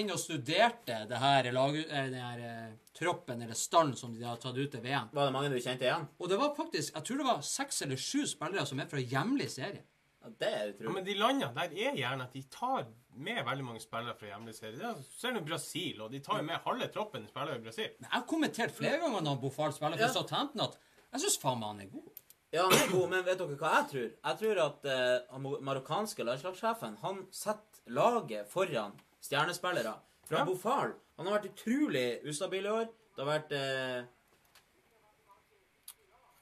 inn 0.00 0.10
og 0.10 0.18
studerte 0.18 0.96
det 1.08 1.18
her, 1.22 1.50
lag, 1.54 1.76
eh, 1.76 2.08
den 2.10 2.20
her 2.20 2.38
eh, 2.42 2.72
troppen 2.96 3.42
eller 3.42 3.54
stallen, 3.54 3.94
som 3.96 4.14
de 4.14 4.24
har 4.24 4.36
tatt 4.42 4.56
ut 4.56 4.70
til 4.72 4.80
VM. 4.82 5.10
Var 5.12 5.28
det 5.28 5.32
mange 5.36 5.50
du 5.52 5.60
kjente 5.60 5.86
igjen? 5.86 6.08
Og 6.18 6.28
det 6.28 6.38
var 6.40 6.54
faktisk, 6.56 6.94
jeg 6.94 7.04
tror 7.04 7.20
det 7.20 7.28
var 7.28 7.44
seks 7.46 7.82
eller 7.82 7.96
sju 7.96 8.24
spillere 8.26 8.66
som 8.66 8.80
er 8.80 8.88
fra 8.90 8.98
hjemlig 8.98 9.50
serie. 9.50 9.84
Ja, 10.26 10.32
det 10.40 10.48
er 10.52 10.66
Ja, 10.66 10.72
utrolig. 10.72 10.94
men 10.94 11.04
de 11.06 11.14
landene 11.14 11.54
der 11.54 11.74
er 11.86 11.96
gjerne 12.00 12.22
at 12.26 12.32
de 12.34 12.42
tar 12.50 12.86
med 13.16 13.44
veldig 13.46 13.64
mange 13.64 13.80
spillere 13.80 14.14
fra 14.18 14.26
hjemlig 14.32 14.54
serie. 14.56 14.76
Du 14.76 14.84
er- 14.84 15.02
Ser 15.16 15.32
nå 15.32 15.40
Brasil, 15.46 16.00
og 16.02 16.10
de 16.10 16.18
tar 16.20 16.38
jo 16.40 16.42
med 16.42 16.60
halve 16.66 16.88
troppen 16.92 17.26
spillere 17.28 17.56
i 17.56 17.62
Brasil. 17.62 17.90
Men 18.00 18.10
jeg 18.10 18.20
har 18.20 18.26
kommentert 18.26 18.70
flere 18.76 18.98
ganger 19.00 19.20
når 19.22 19.40
Bofal 19.40 19.72
spiller 19.72 19.96
for 19.96 20.04
Ja. 20.06 20.12
Southampton 20.12 20.60
at 20.66 20.76
jeg 21.12 21.20
syns 21.22 21.38
faen 21.38 21.58
meg 21.60 21.68
han 21.68 21.80
er 21.80 21.86
god. 21.94 22.10
Ja, 22.52 22.62
han 22.62 22.72
er 22.72 22.92
god, 22.92 23.08
men 23.10 23.24
vet 23.24 23.38
dere 23.38 23.56
hva 23.56 23.72
jeg 23.78 23.88
tror? 23.90 24.10
Jeg 24.24 24.38
tror 24.38 24.64
at 24.66 24.82
den 24.82 25.22
han 25.30 25.42
mo- 25.42 25.60
marokkanske 25.60 26.24
landslagssjefen 26.24 26.98
han 26.98 27.26
setter 27.30 27.80
laget 27.88 28.48
foran 28.48 28.92
stjernespillere. 29.22 29.94
Fra 30.26 30.38
Ja. 30.38 30.44
Bofal 30.44 30.94
Han 31.18 31.26
har 31.26 31.38
vært 31.38 31.54
utrolig 31.54 32.22
ustabil 32.26 32.66
i 32.66 32.68
år. 32.68 32.88
Det 33.16 33.24
har 33.24 33.40
vært 33.40 33.52
uh, 33.52 34.06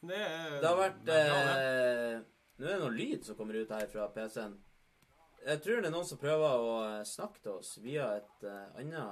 Det, 0.05 0.17
er, 0.17 0.61
Det 0.61 0.69
har 0.69 0.77
vært 0.77 1.05
det 1.05 2.25
eh, 2.57 2.61
Nå 2.61 2.67
er 2.67 2.73
det 2.73 2.81
noe 2.85 2.95
lyd 2.95 3.25
som 3.27 3.37
kommer 3.39 3.55
ut 3.59 3.71
her 3.75 3.87
fra 3.91 4.09
PC-en. 4.15 4.55
Jeg 5.45 5.61
tror 5.61 5.81
det 5.81 5.89
er 5.91 5.95
noen 5.95 6.09
som 6.09 6.19
prøver 6.21 6.51
å 6.65 6.75
eh, 6.87 7.05
snakke 7.09 7.41
til 7.45 7.53
oss 7.59 7.79
via 7.85 8.07
et 8.17 8.47
uh, 8.49 8.79
annet 8.81 9.03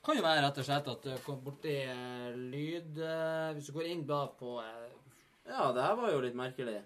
Kan 0.00 0.16
jo 0.16 0.22
være 0.24 0.46
rett 0.46 0.60
og 0.62 0.64
slett 0.64 0.88
at 0.88 1.02
du 1.04 1.12
kom 1.26 1.42
borti 1.44 1.74
uh, 1.90 2.30
lyd 2.32 2.96
uh, 3.02 3.52
Hvis 3.52 3.68
du 3.68 3.74
går 3.76 3.90
inn 3.90 4.06
bak 4.08 4.38
på 4.40 4.56
eh, 4.62 4.88
Ja, 5.50 5.72
det 5.76 5.84
her 5.84 5.98
var 5.98 6.14
jo 6.14 6.22
litt 6.24 6.38
merkelig. 6.38 6.80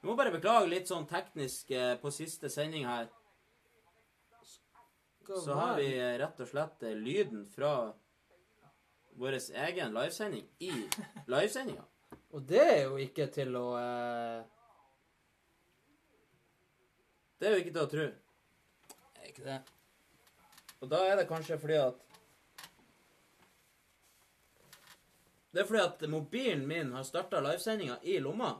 Vi 0.00 0.08
må 0.08 0.14
bare 0.14 0.30
beklage 0.30 0.68
litt 0.70 0.86
sånn 0.86 1.06
teknisk 1.10 1.70
eh, 1.74 1.96
på 1.98 2.12
siste 2.14 2.46
sending 2.52 2.84
her. 2.86 3.08
Så 5.26 5.56
har 5.58 5.72
vi 5.80 5.88
eh, 5.98 6.12
rett 6.20 6.42
og 6.44 6.46
slett 6.46 6.84
eh, 6.86 6.94
lyden 6.94 7.42
fra 7.50 7.72
vår 9.16 9.38
egen 9.66 9.94
livesending 9.96 10.44
i 10.58 10.72
livesendinga. 11.26 11.84
Og 12.36 12.42
det 12.48 12.62
er 12.62 12.82
jo 12.84 12.96
ikke 13.00 13.26
til 13.32 13.54
å 13.56 13.66
eh, 13.80 14.42
Det 17.38 17.48
er 17.48 17.54
jo 17.56 17.62
ikke 17.64 17.72
til 17.76 17.82
å 17.84 17.90
tro. 17.92 18.06
Er 19.20 19.30
ikke 19.30 19.44
det? 19.44 19.58
Og 20.80 20.90
da 20.92 21.00
er 21.08 21.16
det 21.20 21.28
kanskje 21.30 21.58
fordi 21.60 21.78
at 21.80 22.02
Det 25.52 25.62
er 25.62 25.68
fordi 25.70 25.80
at 25.80 26.02
mobilen 26.12 26.66
min 26.68 26.92
har 26.92 27.04
starta 27.08 27.40
livesendinga 27.40 27.96
i 28.04 28.18
lomma. 28.20 28.50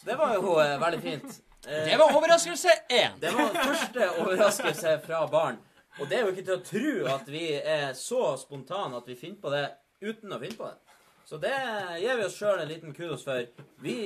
Så 0.00 0.08
det 0.08 0.16
var 0.18 0.34
jo 0.34 0.56
eh, 0.58 0.78
veldig 0.82 1.02
fint. 1.04 1.36
Eh, 1.66 1.84
Det 1.86 1.98
var 2.00 2.16
overraskelse 2.16 2.72
én. 2.90 3.20
Det 3.22 3.30
var 3.36 3.54
første 3.54 4.08
overraskelse 4.24 4.96
fra 5.06 5.20
barn. 5.30 5.60
Og 6.00 6.08
det 6.08 6.16
er 6.16 6.24
jo 6.24 6.32
ikke 6.32 6.46
til 6.46 6.56
å 6.56 6.64
tro 6.64 6.92
at 7.12 7.28
vi 7.28 7.44
er 7.58 7.92
så 7.98 8.22
spontane 8.40 8.96
at 8.96 9.08
vi 9.08 9.18
finner 9.18 9.42
på 9.42 9.52
det 9.52 9.66
uten 10.02 10.32
å 10.32 10.40
finne 10.40 10.58
på 10.58 10.70
det. 10.70 10.98
Så 11.28 11.38
det 11.40 11.52
gir 12.02 12.18
vi 12.18 12.24
oss 12.26 12.36
sjøl 12.36 12.62
en 12.62 12.70
liten 12.70 12.94
kudos 12.96 13.24
for. 13.26 13.44
Vi 13.84 13.98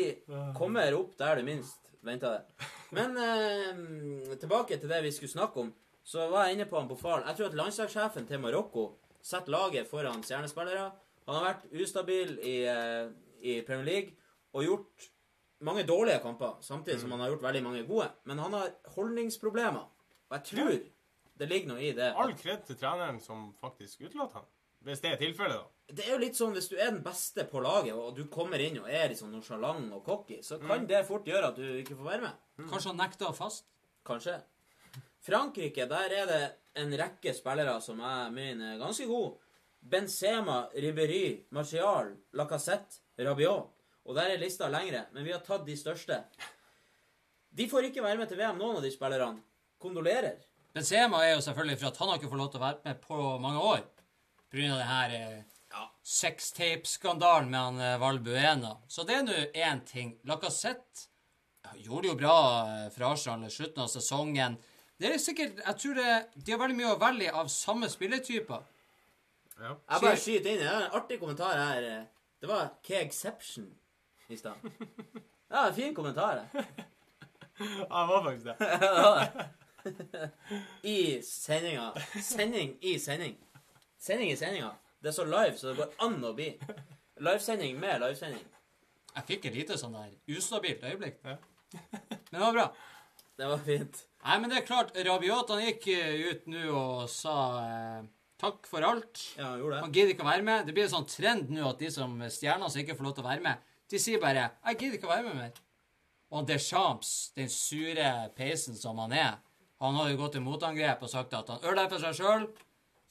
kommer 0.57 0.95
opp 0.99 1.15
der 1.19 1.41
det 1.41 1.47
minst 1.47 1.91
venta 2.07 2.37
det. 2.37 2.69
Men 2.95 3.17
eh, 3.19 4.37
tilbake 4.39 4.79
til 4.79 4.91
det 4.91 5.03
vi 5.07 5.13
skulle 5.15 5.33
snakke 5.33 5.65
om. 5.65 5.73
Så 6.07 6.29
var 6.31 6.47
jeg 6.47 6.59
inne 6.59 6.69
på 6.71 6.79
han 6.79 6.91
på 6.91 6.99
faren. 7.01 7.27
Jeg 7.27 7.39
tror 7.39 7.51
at 7.51 7.59
landslagssjefen 7.59 8.29
til 8.29 8.43
Marokko 8.43 8.87
setter 9.27 9.51
laget 9.55 9.89
foran 9.91 10.23
stjernespillere. 10.23 10.91
Han 11.27 11.39
har 11.39 11.49
vært 11.49 11.67
ustabil 11.83 12.37
i, 12.47 12.57
eh, 12.71 13.09
i 13.43 13.61
Premier 13.67 13.89
League 13.89 14.15
og 14.55 14.67
gjort 14.67 15.09
mange 15.67 15.87
dårlige 15.89 16.21
kamper, 16.23 16.61
samtidig 16.61 17.01
som 17.01 17.11
han 17.11 17.21
har 17.21 17.33
gjort 17.33 17.43
veldig 17.43 17.63
mange 17.65 17.87
gode. 17.89 18.11
Men 18.25 18.39
han 18.39 18.53
har 18.53 18.71
holdningsproblemer. 18.95 19.89
Og 20.29 20.37
jeg 20.37 20.45
tror 20.53 20.79
det 21.37 21.49
ligger 21.51 21.75
noe 21.75 21.83
i 21.85 21.93
det. 21.97 22.13
All 22.17 22.35
kred 22.39 22.65
til 22.67 22.79
treneren 22.81 23.19
som 23.21 23.51
faktisk 23.61 24.07
utelater 24.07 24.41
han. 24.41 24.49
Hvis 24.87 25.01
det 25.03 25.13
er 25.13 25.21
tilfellet, 25.21 25.57
da. 25.59 25.95
Det 25.97 26.05
er 26.05 26.13
jo 26.15 26.19
litt 26.23 26.39
sånn 26.39 26.55
hvis 26.55 26.69
du 26.71 26.77
er 26.77 26.91
den 26.91 27.03
beste 27.05 27.45
på 27.51 27.61
laget, 27.63 27.95
og 27.95 28.15
du 28.17 28.27
kommer 28.31 28.63
inn 28.63 28.79
og 28.81 28.89
er 28.91 29.09
liksom 29.11 29.29
sånn 29.29 29.39
nonsjalant 29.39 29.95
og 29.95 30.05
cocky, 30.07 30.41
så 30.47 30.59
kan 30.63 30.87
det 30.87 31.05
fort 31.09 31.27
gjøre 31.27 31.51
at 31.53 31.59
du 31.59 31.81
ikke 31.81 31.97
får 31.99 32.11
være 32.11 32.27
med. 32.27 32.45
Kanskje 32.71 32.93
han 32.93 33.01
nekta 33.03 33.33
fast? 33.37 33.67
Kanskje. 34.07 34.37
Frankrike, 35.27 35.89
der 35.91 36.15
er 36.15 36.31
det 36.31 36.43
en 36.79 36.95
rekke 37.01 37.35
spillere 37.35 37.81
som 37.83 37.99
jeg 38.03 38.33
mener 38.35 38.75
er 38.75 38.83
ganske 38.83 39.09
gode. 39.11 39.37
Benzema, 39.87 40.67
Ribéry, 40.75 41.47
Martial, 41.55 42.13
Lacassette, 42.39 43.03
Rabiot. 43.19 43.73
Og 44.07 44.15
der 44.15 44.33
er 44.33 44.39
lista 44.39 44.69
lengre, 44.71 45.07
men 45.15 45.27
vi 45.27 45.35
har 45.35 45.43
tatt 45.43 45.67
de 45.67 45.75
største. 45.79 46.21
De 47.57 47.67
får 47.71 47.89
ikke 47.89 48.05
være 48.05 48.21
med 48.21 48.31
til 48.31 48.39
VM, 48.39 48.59
noen 48.59 48.79
av 48.79 48.87
de 48.87 48.91
spillerne. 48.95 49.43
Kondolerer. 49.83 50.39
Benzema 50.77 51.23
er 51.25 51.31
jo 51.33 51.41
selvfølgelig 51.41 51.79
for 51.81 51.89
at 51.89 51.99
han 52.03 52.11
har 52.11 52.19
ikke 52.19 52.29
fått 52.29 52.41
lov 52.43 52.49
til 52.53 52.61
å 52.61 52.67
være 52.67 52.83
med 52.85 52.99
på 53.01 53.19
mange 53.41 53.61
år. 53.65 53.79
Av 54.57 55.09
det 55.09 55.21
eh, 55.23 55.87
sextape-skandalen 56.05 57.49
med 57.49 57.61
han 57.63 57.81
eh, 57.81 57.95
Valbuena. 58.03 58.75
Så 58.93 59.07
det 59.09 59.17
er 59.17 59.25
nå 59.25 59.39
én 59.57 59.81
ting. 59.89 60.13
Lacassette 60.29 61.09
gjorde 61.81 62.05
det 62.05 62.13
jo 62.13 62.19
bra 62.21 62.37
fra 62.93 62.93
for 62.93 63.07
Arsenal 63.09 63.49
i 63.49 63.55
slutten 63.57 63.87
av 63.87 63.89
sesongen. 63.89 64.61
Det 65.01 65.15
er 65.15 65.19
sikkert, 65.21 65.65
jeg 65.65 65.81
tror 65.81 65.99
det, 66.03 66.13
De 66.45 66.53
har 66.53 66.61
veldig 66.61 66.81
mye 66.83 66.93
å 66.93 67.01
velge 67.01 67.33
av 67.33 67.49
samme 67.53 67.89
spilletyper. 67.93 68.69
Jeg 69.57 69.81
bare 69.89 70.17
skyter 70.21 70.53
inn. 70.53 70.61
Det 70.61 70.69
har 70.69 70.91
en 70.91 70.97
artig 71.01 71.23
kommentar 71.25 71.57
her. 71.57 71.93
Det 72.37 72.53
var 72.53 72.75
K-exception 72.85 73.73
i 74.29 74.37
stad. 74.37 74.61
Ja, 75.47 75.69
fin 75.71 75.95
kommentar. 75.95 76.41
Ja, 76.53 76.65
det 77.63 78.09
var 78.11 78.25
faktisk 78.25 78.49
det. 78.51 79.55
I 80.83 81.21
sendinga. 81.23 81.93
Sending 82.23 82.77
i 82.81 82.97
sending. 82.99 83.37
Sending 83.99 84.31
i 84.33 84.37
sendinga. 84.37 84.73
Det 85.03 85.13
er 85.13 85.17
så 85.17 85.25
live 85.29 85.57
så 85.59 85.71
det 85.73 85.77
går 85.81 85.95
an 86.07 86.19
å 86.25 86.33
bli. 86.37 86.51
Livesending 87.23 87.79
med 87.81 88.01
livesending. 88.03 88.45
Jeg 89.17 89.25
fikk 89.31 89.47
et 89.49 89.57
lite 89.63 89.79
sånn 89.81 89.95
der 89.97 90.11
ustabilt 90.37 90.83
øyeblikk. 90.85 91.23
Men 91.25 91.39
det 92.31 92.43
var 92.43 92.53
bra. 92.57 92.67
Det 93.37 93.49
var 93.49 93.63
fint. 93.65 94.03
Nei, 94.27 94.37
men 94.43 94.51
det 94.51 94.59
er 94.61 94.67
klart, 94.67 94.93
Rabiot 95.07 95.51
han 95.53 95.63
gikk 95.63 95.87
eh, 95.93 96.33
ut 96.33 96.47
nå 96.51 96.63
og 96.73 97.03
sa 97.13 97.35
eh, 97.63 98.07
takk 98.43 98.67
for 98.69 98.85
alt. 98.85 99.21
Ja, 99.39 99.53
han 99.53 99.61
gjorde 99.63 99.81
Han 99.85 99.93
det. 99.93 100.01
gidder 100.01 100.15
ikke 100.17 100.27
å 100.27 100.31
være 100.31 100.47
med. 100.49 100.67
Det 100.67 100.75
blir 100.77 100.87
en 100.89 100.95
sånn 100.97 101.09
trend 101.11 101.53
nå 101.55 101.69
at 101.69 101.81
de 101.85 101.91
som 101.95 102.17
stjerner 102.33 102.73
som 102.73 102.83
ikke 102.83 102.97
får 102.99 103.07
lov 103.09 103.15
til 103.19 103.25
å 103.27 103.29
være 103.31 103.45
med, 103.45 103.73
de 103.93 104.01
sier 104.03 104.19
bare 104.23 104.49
'Jeg 104.67 104.79
gidder 104.81 104.99
ikke 104.99 105.09
å 105.09 105.15
være 105.15 105.27
med 105.29 105.37
mer'. 105.41 105.61
Og 106.31 106.39
han 106.41 106.49
Deschamps, 106.49 107.31
den 107.37 107.49
sure 107.49 108.09
peisen 108.35 108.75
som 108.75 108.99
han 108.99 109.13
er, 109.15 109.37
han 109.83 109.99
hadde 110.01 110.17
gått 110.17 110.37
til 110.37 110.45
motangrep 110.45 111.03
og 111.05 111.13
sagt 111.13 111.35
at 111.37 111.53
han 111.53 111.63
ødelegger 111.63 111.97
for 111.97 112.07
seg 112.07 112.19
sjøl. 112.21 112.49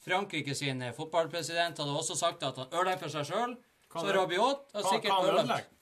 Frankrike 0.06 0.54
sin 0.54 0.82
fotballpresident 0.96 1.78
hadde 1.82 1.94
også 2.02 2.16
sagt 2.18 2.42
at 2.46 2.58
han 2.58 2.68
ødelegger 2.72 3.06
for 3.06 3.14
seg 3.16 3.30
sjøl. 3.30 3.56
Så? 3.96 4.06
Rabiot 4.12 4.74
har 4.74 4.86
sikkert 4.90 5.12
han 5.14 5.30
ødelagt. 5.32 5.72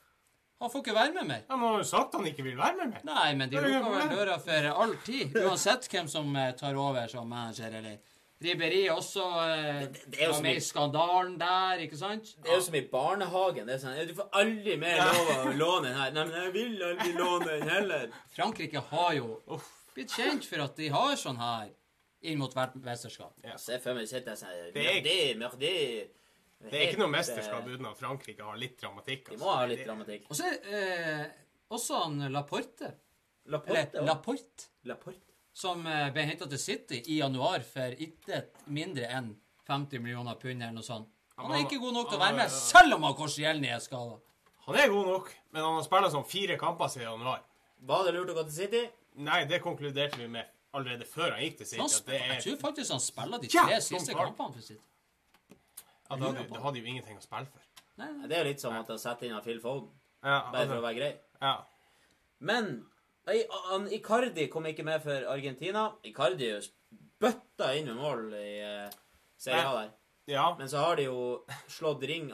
Han 0.63 0.71
får 0.71 0.85
ikke 0.85 0.95
være 0.95 1.13
med 1.13 1.27
mer. 1.29 1.41
Ja, 1.49 1.57
men 1.57 1.67
han 1.67 1.75
har 1.75 1.83
jo 1.83 1.87
sagt 1.89 2.15
han 2.15 2.27
ikke 2.31 2.45
vil 2.47 2.57
være 2.57 2.77
med 2.79 2.93
mer. 2.95 3.01
Nei, 3.09 3.31
men 3.35 3.51
de 3.51 3.57
Det 3.57 3.65
er 3.65 3.73
lukker 3.73 3.97
vel 3.99 4.13
døra 4.17 4.37
for 4.41 4.69
all 4.85 4.95
tid. 5.05 5.35
Uansett 5.43 5.89
hvem 5.91 6.09
som 6.09 6.37
eh, 6.41 6.53
tar 6.57 6.79
over 6.79 7.09
som 7.11 7.29
manager, 7.29 7.75
eller 7.81 7.99
Riberi 8.45 8.83
også 8.93 9.25
eh, 9.43 9.83
det 10.07 10.21
er 10.21 10.27
jo 10.29 10.33
var 10.37 10.43
med 10.47 10.57
i 10.57 10.63
skandalen 10.65 11.37
der, 11.41 11.83
ikke 11.85 11.99
sant? 11.99 12.35
Det 12.43 12.51
er 12.51 12.59
jo 12.59 12.65
som 12.67 12.79
i 12.79 12.83
barnehagen. 12.93 13.67
Det 13.67 13.77
er 13.77 13.83
sånn, 13.83 14.01
Du 14.09 14.15
får 14.19 14.29
aldri 14.41 14.77
mer 14.81 15.01
lov 15.03 15.31
å 15.35 15.55
låne 15.59 15.89
den 15.89 15.99
her. 16.01 16.13
Nei, 16.17 16.25
men 16.29 16.43
jeg 16.43 16.53
vil 16.57 16.85
aldri 16.91 17.15
låne 17.19 17.51
den 17.51 17.73
heller. 17.75 18.07
Frankrike 18.37 18.85
har 18.91 19.13
jo 19.19 19.29
blitt 19.95 20.13
kjent 20.15 20.47
for 20.49 20.65
at 20.65 20.77
de 20.79 20.91
har 20.93 21.15
sånn 21.21 21.41
her 21.41 21.73
inn 22.25 22.41
mot 22.41 22.53
hvert 22.57 22.77
mesterskap. 22.83 23.37
Se 23.61 23.79
for 23.83 23.97
meg 23.97 24.09
sitter 24.11 24.35
jeg 24.35 24.43
sånn 24.43 24.75
Det 24.75 25.15
er 25.15 25.41
Merdi. 25.41 25.75
Det 26.65 26.79
er 26.79 26.89
ikke 26.89 27.03
noe 27.03 27.13
mesterskap 27.13 27.67
uten 27.69 27.87
at 27.91 27.99
Frankrike 27.99 28.45
har 28.47 28.59
litt 28.61 28.79
dramatikk. 28.81 29.29
De 29.29 29.35
altså. 29.35 29.45
må 29.45 29.53
ha 29.53 29.65
litt 29.69 29.85
dramatikk. 29.85 30.29
Og 30.33 30.39
så 30.39 30.49
eh, 30.49 31.25
også 31.75 32.01
han 32.07 32.29
Laporte, 32.33 32.91
Laporte. 33.53 33.99
eller 33.99 34.09
Laporte, 34.09 34.71
Laporte. 34.89 35.35
som 35.53 35.85
eh, 35.91 36.09
ble 36.15 36.25
henta 36.31 36.49
til 36.49 36.63
City 36.63 37.03
i 37.13 37.19
januar 37.21 37.65
for 37.69 37.97
ikke 38.07 38.47
mindre 38.73 39.11
enn 39.13 39.35
50 39.69 40.01
millioner 40.05 40.39
pund 40.41 40.63
eller 40.63 40.77
noe 40.77 40.87
sånt. 40.87 41.11
Han 41.41 41.53
er 41.53 41.65
ikke 41.65 41.81
god 41.83 41.97
nok 41.97 42.11
til 42.13 42.21
å 42.21 42.23
være 42.23 42.39
med, 42.39 42.53
selv 42.55 42.97
om 42.97 43.05
han 43.09 43.17
Korsielny 43.19 43.73
er 43.75 43.81
skada. 43.83 44.21
Han 44.69 44.77
er 44.79 44.93
god 44.93 45.09
nok, 45.11 45.33
men 45.51 45.67
han 45.67 45.81
har 45.81 45.85
spilt 45.85 46.13
sånn 46.15 46.29
fire 46.29 46.57
kamper 46.61 46.93
siden 46.93 47.11
januar. 47.11 47.43
Var 47.85 48.07
det 48.07 48.13
lurt 48.15 48.31
å 48.33 48.37
gå 48.39 48.45
til 48.49 48.57
City? 48.63 48.85
Nei, 49.15 49.45
det 49.47 49.61
konkluderte 49.63 50.19
vi 50.19 50.27
med 50.27 50.51
allerede 50.75 51.07
før 51.07 51.37
han 51.37 51.43
gikk 51.45 51.61
til 51.61 51.67
City. 51.67 52.01
Det 52.07 52.17
Jeg 52.19 52.37
er, 52.37 52.41
tror 52.43 52.57
faktisk 52.61 52.91
han 52.91 53.03
spiller 53.03 53.43
de 53.43 53.51
tre 53.53 53.67
ja, 53.71 53.81
siste 53.81 54.15
kampene 54.15 54.57
for 54.57 54.61
City. 54.61 54.81
ja, 56.11 56.17
det, 56.17 56.25
hadde, 56.25 56.49
det 56.51 56.63
hadde 56.65 56.81
jo 56.83 56.85
ingenting 56.85 57.21
å 57.21 57.23
spille 57.23 57.47
for. 57.53 57.69
Nei, 58.01 58.09
nei. 58.11 58.27
Det 58.29 58.37
er 58.37 58.43
jo 58.43 58.49
litt 58.49 58.65
som 58.65 58.75
at 58.75 58.91
jeg 58.91 59.03
setter 59.05 59.29
inn 59.29 59.37
av 59.39 59.47
Phil 59.47 59.61
Foden. 59.63 59.93
Ja, 60.25 60.41
Bare 60.51 60.67
for 60.67 60.75
å 60.75 60.81
altså, 60.81 60.87
være 60.89 60.99
grei. 60.99 61.13
ja. 61.45 61.55
Men 62.45 62.71
nei, 63.29 63.37
an, 63.73 63.87
Icardi 63.95 64.49
kom 64.53 64.67
ikke 64.69 64.85
med 64.85 65.05
for 65.05 65.29
Argentina. 65.31 65.85
Icardi 66.05 66.49
er 66.57 66.67
bøtta 67.23 67.71
inn 67.79 67.87
med 67.93 68.01
mål 68.01 68.25
i 68.37 68.49
uh, 68.65 68.97
serien 69.41 69.71
der. 69.79 69.93
ja. 70.33 70.49
Men 70.59 70.69
så 70.69 70.83
har 70.83 70.99
de 70.99 71.07
jo 71.07 71.45
slått 71.77 72.03
ring 72.09 72.27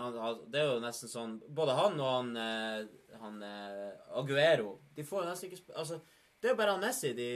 Det 0.51 0.63
er 0.63 0.73
jo 0.73 0.81
nesten 0.83 1.11
sånn 1.11 1.37
Både 1.49 1.77
han 1.79 2.01
og 2.01 2.11
han, 2.11 2.31
eh, 2.39 3.17
han 3.21 3.43
eh, 3.43 4.19
Aguero 4.19 4.77
De 4.97 5.05
får 5.07 5.25
jo 5.25 5.29
nesten 5.29 5.51
ikke 5.51 5.61
spille... 5.61 5.79
Altså, 5.79 6.01
det 6.41 6.49
er 6.49 6.55
jo 6.55 6.59
bare 6.59 6.75
han 6.75 6.81
Messi 6.81 7.13
de 7.17 7.29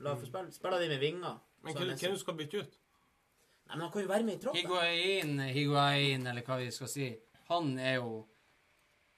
lar 0.00 0.16
få 0.20 0.28
spille. 0.28 0.52
Spiller 0.54 0.80
de 0.80 0.88
med 0.92 1.02
vinger? 1.02 1.40
Men 1.62 1.76
hvem 1.76 1.92
hvem 1.98 2.14
du 2.14 2.20
skal 2.20 2.38
bytte 2.38 2.62
ut? 2.62 2.78
Nei, 3.66 3.74
men 3.76 3.84
han 3.86 3.92
kan 3.92 4.02
jo 4.02 4.08
være 4.10 4.26
med 4.26 4.34
i 4.34 4.42
troppen. 4.42 4.60
Higuain, 4.60 5.38
Higuain, 5.54 6.26
eller 6.26 6.46
hva 6.46 6.58
vi 6.60 6.70
skal 6.74 6.90
si, 6.90 7.08
han 7.48 7.74
er 7.78 7.98
jo 8.00 8.22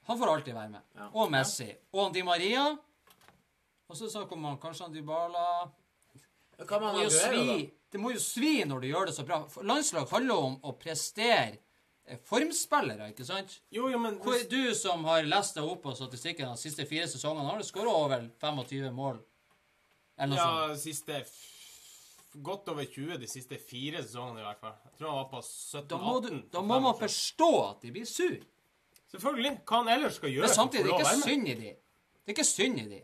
Han 0.05 0.19
får 0.21 0.29
alltid 0.29 0.53
være 0.53 0.69
med. 0.69 0.81
Ja. 0.95 1.07
Og 1.17 1.31
Messi. 1.33 1.71
Og 1.93 2.03
han 2.03 2.13
Di 2.13 2.23
Maria. 2.23 2.67
Og 3.89 3.97
så 3.97 4.11
snakker 4.11 4.37
man 4.37 4.59
kanskje 4.61 4.85
han 4.85 4.93
Dybala 4.93 5.71
det 6.59 6.81
må, 6.81 7.03
jo 7.03 7.11
svi, 7.11 7.47
da? 7.47 7.57
det 7.91 8.01
må 8.01 8.11
jo 8.15 8.21
svi 8.23 8.53
når 8.69 8.83
du 8.83 8.89
gjør 8.89 9.09
det 9.09 9.15
så 9.17 9.25
bra. 9.27 9.41
Landslag 9.67 10.07
handler 10.13 10.43
om 10.49 10.57
å 10.63 10.75
prestere 10.79 11.57
eh, 12.07 12.21
formspillere, 12.29 13.11
ikke 13.11 13.27
sant? 13.27 13.57
Jo, 13.75 13.89
jo, 13.91 13.99
men 13.99 14.21
du 14.51 14.75
som 14.79 15.03
har 15.09 15.27
lest 15.27 15.59
deg 15.59 15.67
opp 15.67 15.83
på 15.89 15.97
statistikken 15.99 16.53
de 16.53 16.61
siste 16.61 16.87
fire 16.87 17.09
sesongene, 17.11 17.49
har 17.49 17.59
du 17.59 17.67
skåra 17.67 17.97
over 18.05 18.29
25 18.39 18.95
mål? 18.95 19.19
Eller 20.19 20.37
noe 20.37 20.47
sånt. 20.75 20.83
Siste 20.85 21.25
Godt 22.43 22.67
over 22.73 22.83
20 22.91 23.21
de 23.23 23.29
siste 23.31 23.59
fire 23.63 24.01
sesongene, 24.03 24.41
i 24.43 24.47
hvert 24.49 24.59
fall. 24.59 24.73
Jeg 24.89 24.97
tror 24.99 25.11
han 25.13 25.19
var 25.21 25.29
på 25.31 25.41
17-18. 25.47 25.85
Da 25.93 25.99
må, 26.03 26.15
du, 26.25 26.31
da 26.51 26.63
må 26.67 26.79
man 26.83 26.97
forstå 26.99 27.51
at 27.69 27.85
de 27.85 27.93
blir 27.95 28.09
sur. 28.11 28.41
Selvfølgelig. 29.13 29.53
Hva 29.63 29.83
han 29.85 29.91
ellers 29.95 30.17
skal 30.19 30.33
gjøre 30.35 30.49
Men 30.49 30.55
samtidig, 30.57 30.89
det 30.89 30.95
er 30.97 31.05
ikke 31.05 31.29
synd 31.29 31.51
i 31.53 31.55
de. 31.61 31.69
Det 31.71 32.33
er 32.33 32.35
ikke 32.35 32.47
synd 32.49 32.81
i 32.83 32.87
de. 32.91 32.99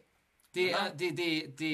De, 0.59 0.65
de, 0.99 1.11
de, 1.21 1.29
de, 1.61 1.71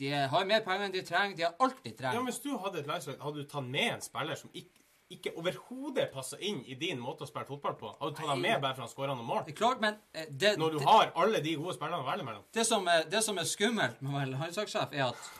de 0.00 0.10
har 0.34 0.48
mer 0.50 0.64
penger 0.66 0.88
enn 0.88 0.96
de 0.96 1.04
trenger. 1.06 1.36
De 1.38 1.46
har 1.46 1.54
alt 1.62 1.78
de 1.84 1.92
Ja, 1.92 1.96
trenger. 2.00 2.26
Hvis 2.26 2.42
du 2.42 2.50
hadde 2.58 2.82
et 2.82 2.90
landslag, 2.90 3.20
hadde 3.22 3.44
du 3.44 3.48
tatt 3.54 3.70
med 3.70 3.92
en 3.92 4.02
spiller 4.02 4.40
som 4.42 4.50
ikke, 4.50 4.79
ikke 5.10 5.32
overhodet 5.40 6.06
passer 6.12 6.38
inn 6.46 6.60
i 6.70 6.76
din 6.78 7.00
måte 7.02 7.24
å 7.26 7.28
spille 7.28 7.48
fotball 7.48 7.74
på? 7.80 7.90
Hadde 7.98 8.12
du 8.12 8.18
tatt 8.20 8.30
ham 8.30 8.42
med 8.44 8.60
bare 8.62 8.76
for 8.76 8.84
han 8.86 8.92
skåra 8.92 9.14
noen 9.16 9.26
mål? 9.26 9.42
Det 9.48 9.56
klart, 9.58 9.80
men 9.82 9.96
eh, 10.14 10.28
det, 10.30 10.52
Når 10.60 10.76
du 10.76 10.78
det, 10.78 10.86
har 10.86 11.10
alle 11.18 11.40
de 11.42 11.54
gode 11.58 11.74
spillerne 11.74 12.04
å 12.04 12.06
velge 12.06 12.26
mellom? 12.28 12.44
det, 12.54 12.64
som 12.68 12.86
er, 12.88 13.04
det 13.10 13.22
som 13.26 13.38
er 13.42 13.48
skummelt 13.50 14.02
med 14.06 14.30
landslagssjef, 14.36 14.94
er 14.94 15.08
at, 15.08 15.30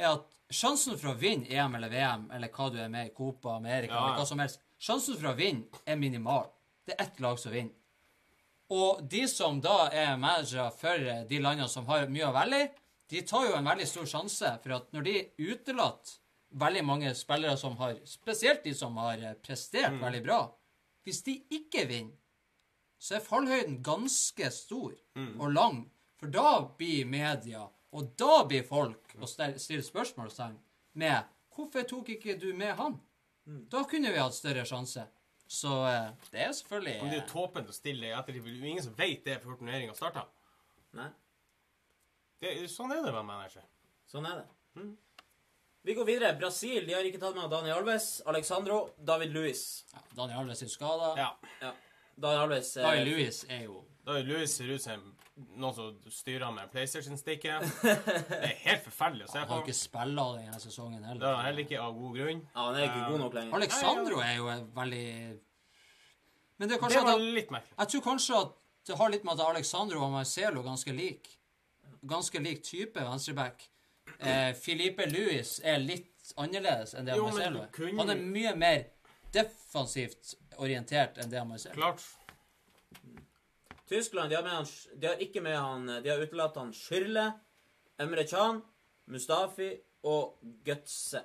er 0.00 0.08
at 0.14 0.24
sjansen 0.48 0.96
for 0.96 1.12
å 1.12 1.18
vinne 1.20 1.44
EM 1.52 1.76
eller 1.76 1.92
VM, 1.92 2.28
eller 2.32 2.48
hva 2.56 2.70
du 2.72 2.78
er 2.80 2.88
med 2.92 3.10
i, 3.10 3.14
Copa 3.16 3.58
America, 3.58 3.92
Ja, 3.92 3.98
ja. 4.00 4.06
eller 4.06 4.22
hva 4.22 4.28
som 4.32 4.40
helst, 4.40 4.64
sjansen 4.80 5.18
for 5.20 5.34
å 5.34 5.36
vinne 5.36 5.82
er 5.84 6.00
minimal. 6.00 6.48
Det 6.88 6.96
er 6.96 7.04
ett 7.04 7.20
lag 7.20 7.36
som 7.38 7.52
vinner. 7.52 7.74
Og 8.72 9.02
de 9.08 9.22
som 9.28 9.60
da 9.64 9.86
er 9.92 10.16
managere 10.20 10.70
for 10.76 11.04
eh, 11.04 11.22
de 11.28 11.38
landene 11.40 11.68
som 11.72 11.86
har 11.88 12.08
mye 12.12 12.28
å 12.28 12.34
velge 12.36 12.62
i, 12.64 12.70
de 13.08 13.22
tar 13.24 13.46
jo 13.48 13.54
en 13.56 13.68
veldig 13.68 13.86
stor 13.88 14.08
sjanse 14.08 14.50
for 14.62 14.74
at 14.76 14.90
når 14.92 15.04
de 15.06 15.14
utelater 15.52 16.16
veldig 16.50 16.84
mange 16.84 17.14
spillere 17.14 17.56
som 17.60 17.76
har 17.76 17.98
Spesielt 18.08 18.62
de 18.64 18.74
som 18.74 18.96
har 18.96 19.18
eh, 19.18 19.34
prestert 19.34 19.92
Mm. 19.92 20.00
veldig 20.00 20.22
bra. 20.24 20.54
Hvis 21.04 21.22
de 21.24 21.42
ikke 21.50 21.86
vinner, 21.88 22.14
så 22.98 23.14
er 23.16 23.20
fallhøyden 23.20 23.82
ganske 23.82 24.50
stor 24.52 24.94
Mm. 25.14 25.40
og 25.40 25.52
lang. 25.52 25.90
For 26.18 26.26
da 26.26 26.60
blir 26.78 27.04
media, 27.06 27.68
og 27.92 28.16
da 28.16 28.44
blir 28.44 28.62
folk 28.66 29.14
å 29.20 29.26
stille 29.26 29.58
stille 29.58 29.82
spørsmålstegn 29.82 30.58
med 30.94 31.24
Hvorfor 31.54 31.82
tok 31.88 32.08
ikke 32.08 32.38
du 32.40 32.52
med 32.54 32.76
han? 32.76 33.00
Mm. 33.46 33.68
Da 33.68 33.82
kunne 33.84 34.12
vi 34.12 34.18
hatt 34.18 34.34
større 34.34 34.64
sjanse. 34.64 35.06
Så 35.48 35.68
eh, 35.88 36.10
det 36.30 36.40
er 36.40 36.52
selvfølgelig 36.52 37.00
Men 37.02 37.10
det 37.10 37.18
er 37.18 37.22
eh, 37.22 37.26
jo 37.26 37.32
tåpent 37.32 37.68
å 37.68 37.72
stille 37.72 38.00
det 38.00 38.08
i 38.10 38.18
ettertid. 38.18 38.44
Det 38.44 38.62
er 38.62 38.70
ingen 38.70 38.82
som 38.84 38.94
vet 38.94 39.24
det 39.24 39.40
før 39.42 39.56
turneringa 39.58 39.94
starter. 39.96 40.26
Nei. 40.92 41.08
Det, 42.40 42.52
sånn 42.70 42.92
er 42.92 43.02
det 43.02 43.12
med 43.12 43.24
manager. 43.24 43.62
Sånn 44.06 44.26
er 44.26 44.42
det. 44.42 44.84
Vi 45.82 45.94
går 45.94 46.04
videre. 46.04 46.32
Brasil 46.38 46.86
de 46.86 46.94
har 46.94 47.06
ikke 47.06 47.20
tatt 47.22 47.36
med 47.36 47.50
Daniel 47.50 47.78
Alves, 47.78 48.20
Alexandro, 48.26 48.88
David 48.98 49.32
Luiz. 49.32 49.84
Ja, 49.94 50.02
Daniel 50.16 50.42
Alves 50.42 50.62
er 50.62 50.72
skada. 50.72 51.12
Ja. 51.16 51.28
Ja. 51.62 51.72
Daniel 52.18 52.48
Alves 52.48 52.76
er... 52.76 52.82
David 52.82 53.06
Louis 53.06 53.44
er 53.48 53.62
jo 53.68 53.84
Da 54.04 54.18
er 54.18 54.26
Louis 54.26 54.50
ser 54.50 54.70
ut 54.74 54.82
som 54.82 55.02
noen 55.38 55.74
som 55.76 56.10
styrer 56.10 56.50
med 56.50 56.70
PlayStation-stikket. 56.72 57.66
Det 57.84 58.38
er 58.40 58.54
helt 58.64 58.86
forferdelig 58.88 59.28
å 59.28 59.30
se 59.30 59.36
på. 59.36 59.44
Han 59.44 59.52
har 59.52 59.64
ikke 59.66 59.76
spilla 59.78 60.24
denne 60.34 60.60
sesongen 60.62 61.04
heller. 61.04 61.20
Det 61.22 61.30
er 61.30 61.42
heller. 61.46 61.64
ikke 61.66 61.82
av 61.82 61.98
god 61.98 62.16
grunn. 62.18 62.40
Ja, 62.48 62.64
han 62.64 62.78
er 62.78 62.86
ikke 62.88 63.04
god 63.12 63.22
nok 63.22 63.36
lenger. 63.38 63.58
Alexandro 63.60 64.22
er 64.24 64.34
jo 64.34 64.48
veldig 64.80 65.04
Men 66.58 66.70
det 66.72 66.78
er 66.78 66.88
Det 66.88 67.04
var 67.06 67.22
litt 67.38 67.52
merkelig. 67.54 67.76
Jeg 67.78 67.92
tror 67.94 68.06
kanskje 68.08 68.40
at 68.42 68.56
det 68.88 68.96
har 68.98 69.12
litt 69.12 69.26
med 69.28 69.38
at 69.38 69.50
Alexandro 69.52 70.02
og 70.06 70.14
Marcelo 70.16 70.62
er 70.62 70.70
ganske 70.72 70.94
lik. 70.96 71.30
Ganske 72.08 72.42
lik 72.42 72.64
type 72.64 73.04
venstreback. 73.04 73.68
Eh, 74.20 74.52
Filipe 74.54 75.06
Luis 75.06 75.60
er 75.62 75.78
litt 75.78 76.32
annerledes 76.36 76.94
enn 76.98 77.06
det 77.06 77.14
Jo, 77.16 77.28
Marcelo 77.28 77.60
er. 77.62 77.68
kunne- 77.72 77.98
Han 78.00 78.10
er 78.10 78.16
mye 78.16 78.54
mer 78.56 78.84
defensivt 79.32 80.34
orientert 80.58 81.18
enn 81.18 81.30
det 81.30 81.44
Marcelo 81.46 81.72
er. 81.72 81.76
Klart. 81.76 82.02
Tyskland 83.88 84.28
de 84.30 84.34
har, 84.36 84.42
med 84.42 84.52
han, 84.52 84.66
de 85.00 85.06
har 85.06 85.16
ikke 85.24 85.40
med 85.42 85.56
han 85.56 85.86
De 86.02 86.10
har 86.10 86.18
utelatt 86.20 86.56
han 86.56 86.72
Schürle, 86.72 87.28
Emre 87.98 88.26
Can, 88.28 88.62
Mustafi 89.06 89.70
og 90.04 90.38
Götze. 90.64 91.22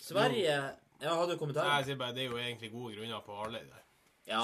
Sverige 0.00 0.76
Ja, 1.02 1.14
har 1.14 1.26
du 1.26 1.32
Nei, 1.32 1.38
kommentarer? 1.38 1.76
jeg 1.78 1.84
sier 1.90 1.96
bare, 2.00 2.12
Det 2.14 2.22
er 2.24 2.30
jo 2.30 2.36
egentlig 2.38 2.70
gode 2.72 2.94
grunner 2.96 3.20
på 3.26 3.34
alle 3.44 3.58
der. 3.58 3.82
Ja, 4.26 4.40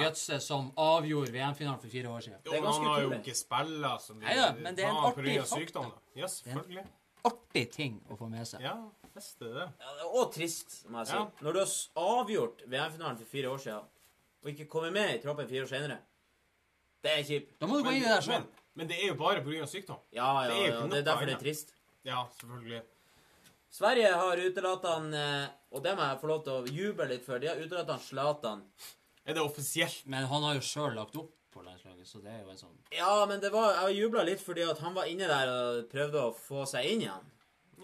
Götze 0.00 0.38
som 0.40 0.68
avgjorde 0.78 1.32
VM-finalen 1.34 1.80
for 1.82 1.90
fire 1.90 2.10
år 2.10 2.20
siden. 2.22 2.38
Jo, 2.44 2.50
Det 2.52 2.58
er 2.58 2.62
men 2.62 2.72
han 2.72 2.84
har 2.86 3.00
jo 3.02 3.14
ikke 3.16 3.34
spilla 3.34 3.98
som 3.98 4.20
de 4.20 4.26
Neida, 4.28 4.52
men 4.62 4.76
det 4.76 4.84
er 4.84 4.92
en 4.92 5.08
artig 5.08 5.34
sykdom, 5.50 5.88
da. 5.90 6.20
Ja, 6.20 6.28
selvfølgelig. 6.30 6.84
Artig 7.26 7.64
ting 7.72 7.96
å 8.12 8.18
få 8.20 8.28
med 8.30 8.46
seg. 8.46 8.62
Ja, 8.62 8.76
visst 9.16 9.42
er 9.42 9.48
det 9.48 9.54
det. 9.58 9.66
ja, 9.80 9.94
det 9.98 10.06
er 10.06 10.14
og 10.20 10.32
trist, 10.36 10.76
må 10.86 11.02
jeg 11.02 11.10
si. 11.10 11.18
Ja. 11.18 11.26
Når 11.42 11.56
du 11.56 11.60
har 11.64 11.74
avgjort 12.20 12.62
VM-finalen 12.68 13.18
for 13.18 13.32
fire 13.34 13.50
år 13.50 13.62
siden, 13.66 13.90
og 14.44 14.50
ikke 14.52 14.68
kommer 14.70 14.94
med 14.94 15.14
i 15.16 15.20
troppen 15.24 15.48
fire 15.50 15.66
år 15.66 15.72
senere, 15.72 15.98
det 17.02 17.18
er 17.18 17.22
kjipt. 17.26 17.54
Da 17.60 17.66
må 17.66 17.80
du 17.80 17.88
gå 17.88 17.94
inn 17.96 18.04
i 18.04 18.08
det 18.08 18.22
sjøl. 18.24 18.38
men, 18.38 18.64
men 18.78 18.88
det 18.90 19.02
er 19.02 19.08
jo 19.10 19.16
bare 19.18 19.42
pga. 19.44 19.62
av 19.66 19.70
sykdom. 19.72 20.02
Ja, 20.14 20.28
ja, 20.44 20.50
Det 20.52 20.60
er 20.62 20.68
ja, 20.70 20.82
det 20.86 20.98
er 21.02 21.08
derfor 21.10 21.26
det 21.26 21.34
er 21.34 21.42
trist. 21.42 21.74
Ja, 22.04 22.26
selvfølgelig. 22.38 22.82
Sverige 23.74 24.10
har 24.14 24.38
utelatt 24.38 24.84
han 24.86 25.14
eh, 25.18 25.46
Og 25.74 25.82
det 25.82 25.96
må 25.98 26.04
jeg 26.06 26.18
få 26.20 26.28
lov 26.30 26.42
til 26.46 26.52
å 26.60 26.74
juble 26.76 27.06
litt 27.10 27.24
for. 27.26 27.40
De 27.42 27.48
har 27.50 27.58
utelatt 27.58 27.88
han 27.90 27.98
Zlatan. 27.98 28.60
Er 29.24 29.36
det 29.36 29.42
offisielt? 29.42 30.02
Men 30.10 30.26
han 30.28 30.44
har 30.44 30.58
jo 30.58 30.64
sjøl 30.64 30.94
lagt 30.98 31.16
opp 31.16 31.32
på 31.54 31.62
landslaget, 31.64 32.06
så 32.08 32.20
det 32.20 32.32
er 32.32 32.42
jo 32.42 32.50
en 32.52 32.58
sånn 32.60 32.74
Ja, 32.92 33.12
men 33.30 33.40
det 33.40 33.52
var, 33.54 33.76
jeg 33.86 34.02
jubla 34.02 34.24
litt 34.26 34.42
fordi 34.42 34.64
at 34.66 34.80
han 34.84 34.96
var 34.96 35.08
inne 35.10 35.28
der 35.30 35.52
og 35.52 35.84
prøvde 35.92 36.24
å 36.28 36.32
få 36.34 36.64
seg 36.68 36.90
inn 36.90 37.04
igjen. 37.06 37.30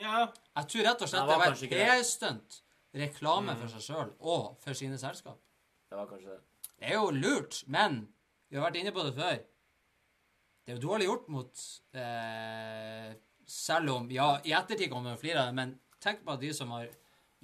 Ja. 0.00 0.24
Jeg 0.58 0.70
tror 0.72 0.86
rett 0.88 1.04
og 1.04 1.10
slett 1.12 1.30
det 1.30 1.38
var 1.38 1.54
et. 1.54 1.64
PR-stunt. 1.70 2.60
Reklame 3.00 3.54
for 3.60 3.70
seg 3.70 3.84
sjøl 3.86 4.08
og 4.18 4.56
for 4.62 4.74
sine 4.74 4.98
selskap. 4.98 5.38
Det 5.90 5.98
var 5.98 6.08
kanskje 6.10 6.34
det. 6.34 6.40
Det 6.80 6.88
er 6.90 6.96
jo 6.96 7.10
lurt, 7.14 7.60
men 7.70 8.02
vi 8.50 8.58
har 8.58 8.66
vært 8.66 8.80
inne 8.80 8.92
på 8.94 9.04
det 9.06 9.14
før. 9.14 9.38
Det 10.64 10.72
er 10.72 10.78
jo 10.78 10.88
dårlig 10.88 11.06
gjort 11.06 11.28
mot 11.32 11.62
eh, 11.98 13.12
Selv 13.50 13.90
om 13.94 14.10
Ja, 14.12 14.36
i 14.46 14.52
ettertid 14.54 14.90
kommer 14.92 15.14
det 15.14 15.22
flere 15.22 15.42
av 15.42 15.50
det, 15.50 15.56
men 15.58 15.76
tenk 16.02 16.24
på 16.26 16.36
de 16.40 16.52
som 16.54 16.70
har 16.74 16.90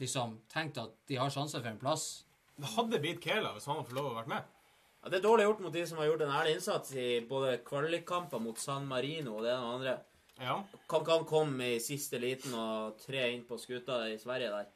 liksom 0.01 0.37
tenkt 0.53 0.79
at 0.79 0.93
de 1.09 1.19
har 1.19 1.33
sjanser 1.33 1.63
for 1.63 1.71
en 1.71 1.81
plass. 1.81 2.26
Det 2.57 2.73
hadde 2.73 3.01
blitt 3.03 3.23
Kela 3.25 3.53
hvis 3.55 3.67
han 3.69 3.77
hadde 3.77 3.89
fått 3.91 3.99
lov 3.99 4.11
å 4.11 4.19
være 4.19 4.33
med. 4.33 4.53
Ja, 5.03 5.11
det 5.13 5.19
er 5.19 5.27
dårlig 5.29 5.47
gjort 5.47 5.63
mot 5.63 5.75
de 5.77 5.87
som 5.87 5.99
har 6.01 6.09
gjort 6.09 6.23
en 6.25 6.35
ærlig 6.35 6.57
innsats 6.57 6.95
i 6.99 7.09
både 7.29 7.59
kvalikkamper 7.67 8.41
mot 8.43 8.59
San 8.59 8.89
Marino 8.91 9.37
og 9.37 9.45
det 9.45 9.53
ene 9.53 9.67
og 9.67 9.75
andre. 9.79 9.97
Ja. 10.41 10.57
Kan 10.91 11.05
kan 11.05 11.25
komme 11.29 11.69
i 11.77 11.81
siste 11.81 12.19
liten 12.21 12.55
og 12.57 12.99
tre 13.01 13.29
inn 13.33 13.45
på 13.49 13.59
skuta 13.61 14.03
i 14.11 14.19
Sverige 14.19 14.51
der. 14.53 14.67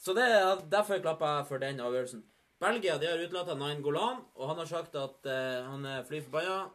Så 0.00 0.14
det 0.16 0.24
er 0.24 0.62
derfor 0.70 1.02
klapper 1.02 1.36
jeg 1.36 1.48
for 1.50 1.62
den 1.62 1.80
avgjørelsen. 1.80 2.24
Belgia 2.60 2.98
de 3.00 3.08
har 3.08 3.20
utelatt 3.20 3.52
Nain 3.56 3.82
Golan, 3.82 4.20
og 4.36 4.48
han 4.48 4.58
har 4.60 4.68
sagt 4.68 4.96
at 4.96 5.28
uh, 5.28 5.68
han 5.70 5.84
er 5.88 6.04
fly 6.08 6.20
forbanna. 6.24 6.68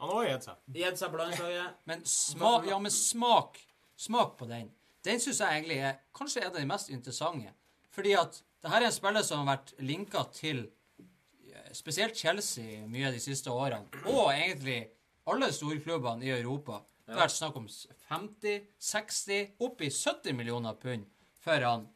Han 0.00 0.10
har 0.10 0.18
òg 0.18 0.28
gitt 0.28 0.48
seg. 0.48 0.60
Gitt 0.76 1.00
seg 1.00 1.12
på 1.12 1.20
landslaget. 1.20 1.78
Men 1.88 2.04
smak, 2.08 2.66
ja, 2.68 2.78
men 2.80 2.92
smak, 2.92 3.60
smak 4.00 4.36
på 4.40 4.48
den. 4.48 4.70
Den 5.04 5.20
syns 5.20 5.40
jeg 5.40 5.60
egentlig 5.60 5.78
er 5.84 5.98
kanskje 6.16 6.44
er 6.44 6.52
det 6.52 6.60
de 6.60 6.68
mest 6.68 6.92
interessante. 6.92 7.52
Fordi 7.92 8.14
at 8.16 8.40
det 8.62 8.70
her 8.72 8.82
er 8.82 8.90
en 8.90 8.92
spiller 8.94 9.24
som 9.26 9.42
har 9.44 9.56
vært 9.56 9.72
linka 9.84 10.24
til 10.36 10.64
eh, 10.66 11.70
spesielt 11.76 12.16
Chelsea 12.18 12.82
mye 12.90 13.12
de 13.14 13.20
siste 13.22 13.50
årene. 13.52 13.88
Og 14.10 14.30
egentlig 14.34 14.82
alle 15.30 15.50
storklubbene 15.54 16.26
i 16.26 16.34
Europa. 16.40 16.82
Det 17.06 17.14
har 17.16 17.24
vært 17.24 17.36
snakk 17.38 17.56
om 17.58 17.66
50, 18.10 18.66
60, 18.90 19.40
opp 19.66 19.80
i 19.82 19.88
70 19.90 20.36
millioner 20.38 20.76
pund 20.78 21.08
for 21.42 21.64
han. 21.66 21.88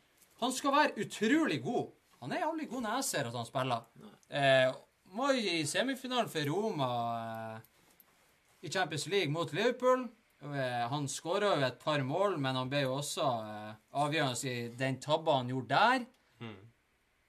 Han 0.42 0.52
skal 0.52 0.74
være 0.74 1.04
utrolig 1.04 1.60
god. 1.62 1.92
Han 2.24 2.32
er 2.32 2.40
jævlig 2.42 2.66
god 2.72 2.82
når 2.86 2.96
jeg 2.98 3.06
ser 3.10 3.28
at 3.28 3.36
han 3.38 3.46
spiller. 3.46 3.84
Eh, 4.32 4.72
var 5.14 5.38
i 5.38 5.60
semifinalen 5.68 6.30
for 6.32 6.48
Roma 6.50 6.88
eh, 7.20 7.60
i 8.66 8.72
Champions 8.72 9.06
League 9.12 9.30
mot 9.30 9.52
Liverpool. 9.52 10.08
Eh, 10.42 10.82
Han 10.90 11.06
skåra 11.08 11.54
jo 11.54 11.66
et 11.68 11.78
par 11.78 12.02
mål, 12.02 12.38
men 12.40 12.56
han 12.58 12.68
ble 12.72 12.82
jo 12.86 12.96
også 12.96 13.28
eh, 13.44 13.70
avgjørende 14.02 14.50
i 14.50 14.68
den 14.80 14.98
tabba 15.00 15.38
han 15.38 15.52
gjorde 15.52 15.70
der. 15.76 16.06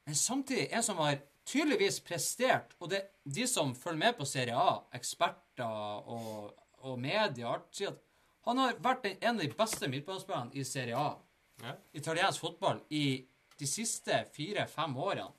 Men 0.06 0.14
samtidig 0.14 0.68
en 0.72 0.82
som 0.86 0.96
har 1.02 1.18
tydeligvis 1.46 2.00
prestert, 2.00 2.74
og 2.80 2.90
det 2.90 3.02
de 3.24 3.46
som 3.46 3.74
følger 3.74 3.98
med 3.98 4.16
på 4.18 4.24
Serie 4.26 4.54
A, 4.54 4.80
eksperter 4.94 5.66
og, 5.66 6.52
og 6.86 6.98
media, 6.98 7.56
sier 7.74 7.88
at 7.94 8.02
han 8.46 8.58
har 8.62 8.76
vært 8.82 9.06
en 9.20 9.34
av 9.36 9.42
de 9.42 9.48
beste 9.58 9.88
midtbanespillerne 9.90 10.54
i 10.54 10.64
Serie 10.64 10.96
A, 10.96 11.16
Ja. 11.62 11.72
italiensk 11.96 12.40
fotball, 12.40 12.82
i 12.90 13.24
de 13.58 13.66
siste 13.66 14.24
fire-fem 14.34 14.96
årene. 14.96 15.30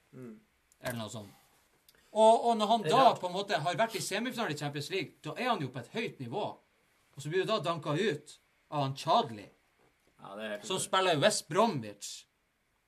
Eller 0.82 0.98
noe 0.98 1.10
sånt. 1.10 1.30
Og, 2.12 2.46
og 2.50 2.58
når 2.58 2.68
han 2.72 2.82
da 2.88 3.04
på 3.20 3.28
en 3.28 3.34
måte 3.36 3.60
har 3.62 3.76
vært 3.78 3.96
i 3.96 4.02
semifinale 4.02 4.56
i 4.56 4.58
Champions 4.58 4.90
League, 4.90 5.14
da 5.22 5.36
er 5.38 5.52
han 5.52 5.62
jo 5.62 5.70
på 5.70 5.80
et 5.80 5.92
høyt 5.94 6.20
nivå. 6.20 6.46
Og 7.16 7.22
så 7.22 7.30
blir 7.30 7.46
du 7.46 7.52
da 7.52 7.60
danka 7.60 7.94
ut 7.94 8.40
av 8.72 8.82
han 8.88 8.96
Chadli, 8.98 9.46
Ja, 10.18 10.58
som 10.66 10.80
spiller 10.82 11.14
i 11.14 11.22
West 11.22 11.48
Bromwich, 11.48 12.26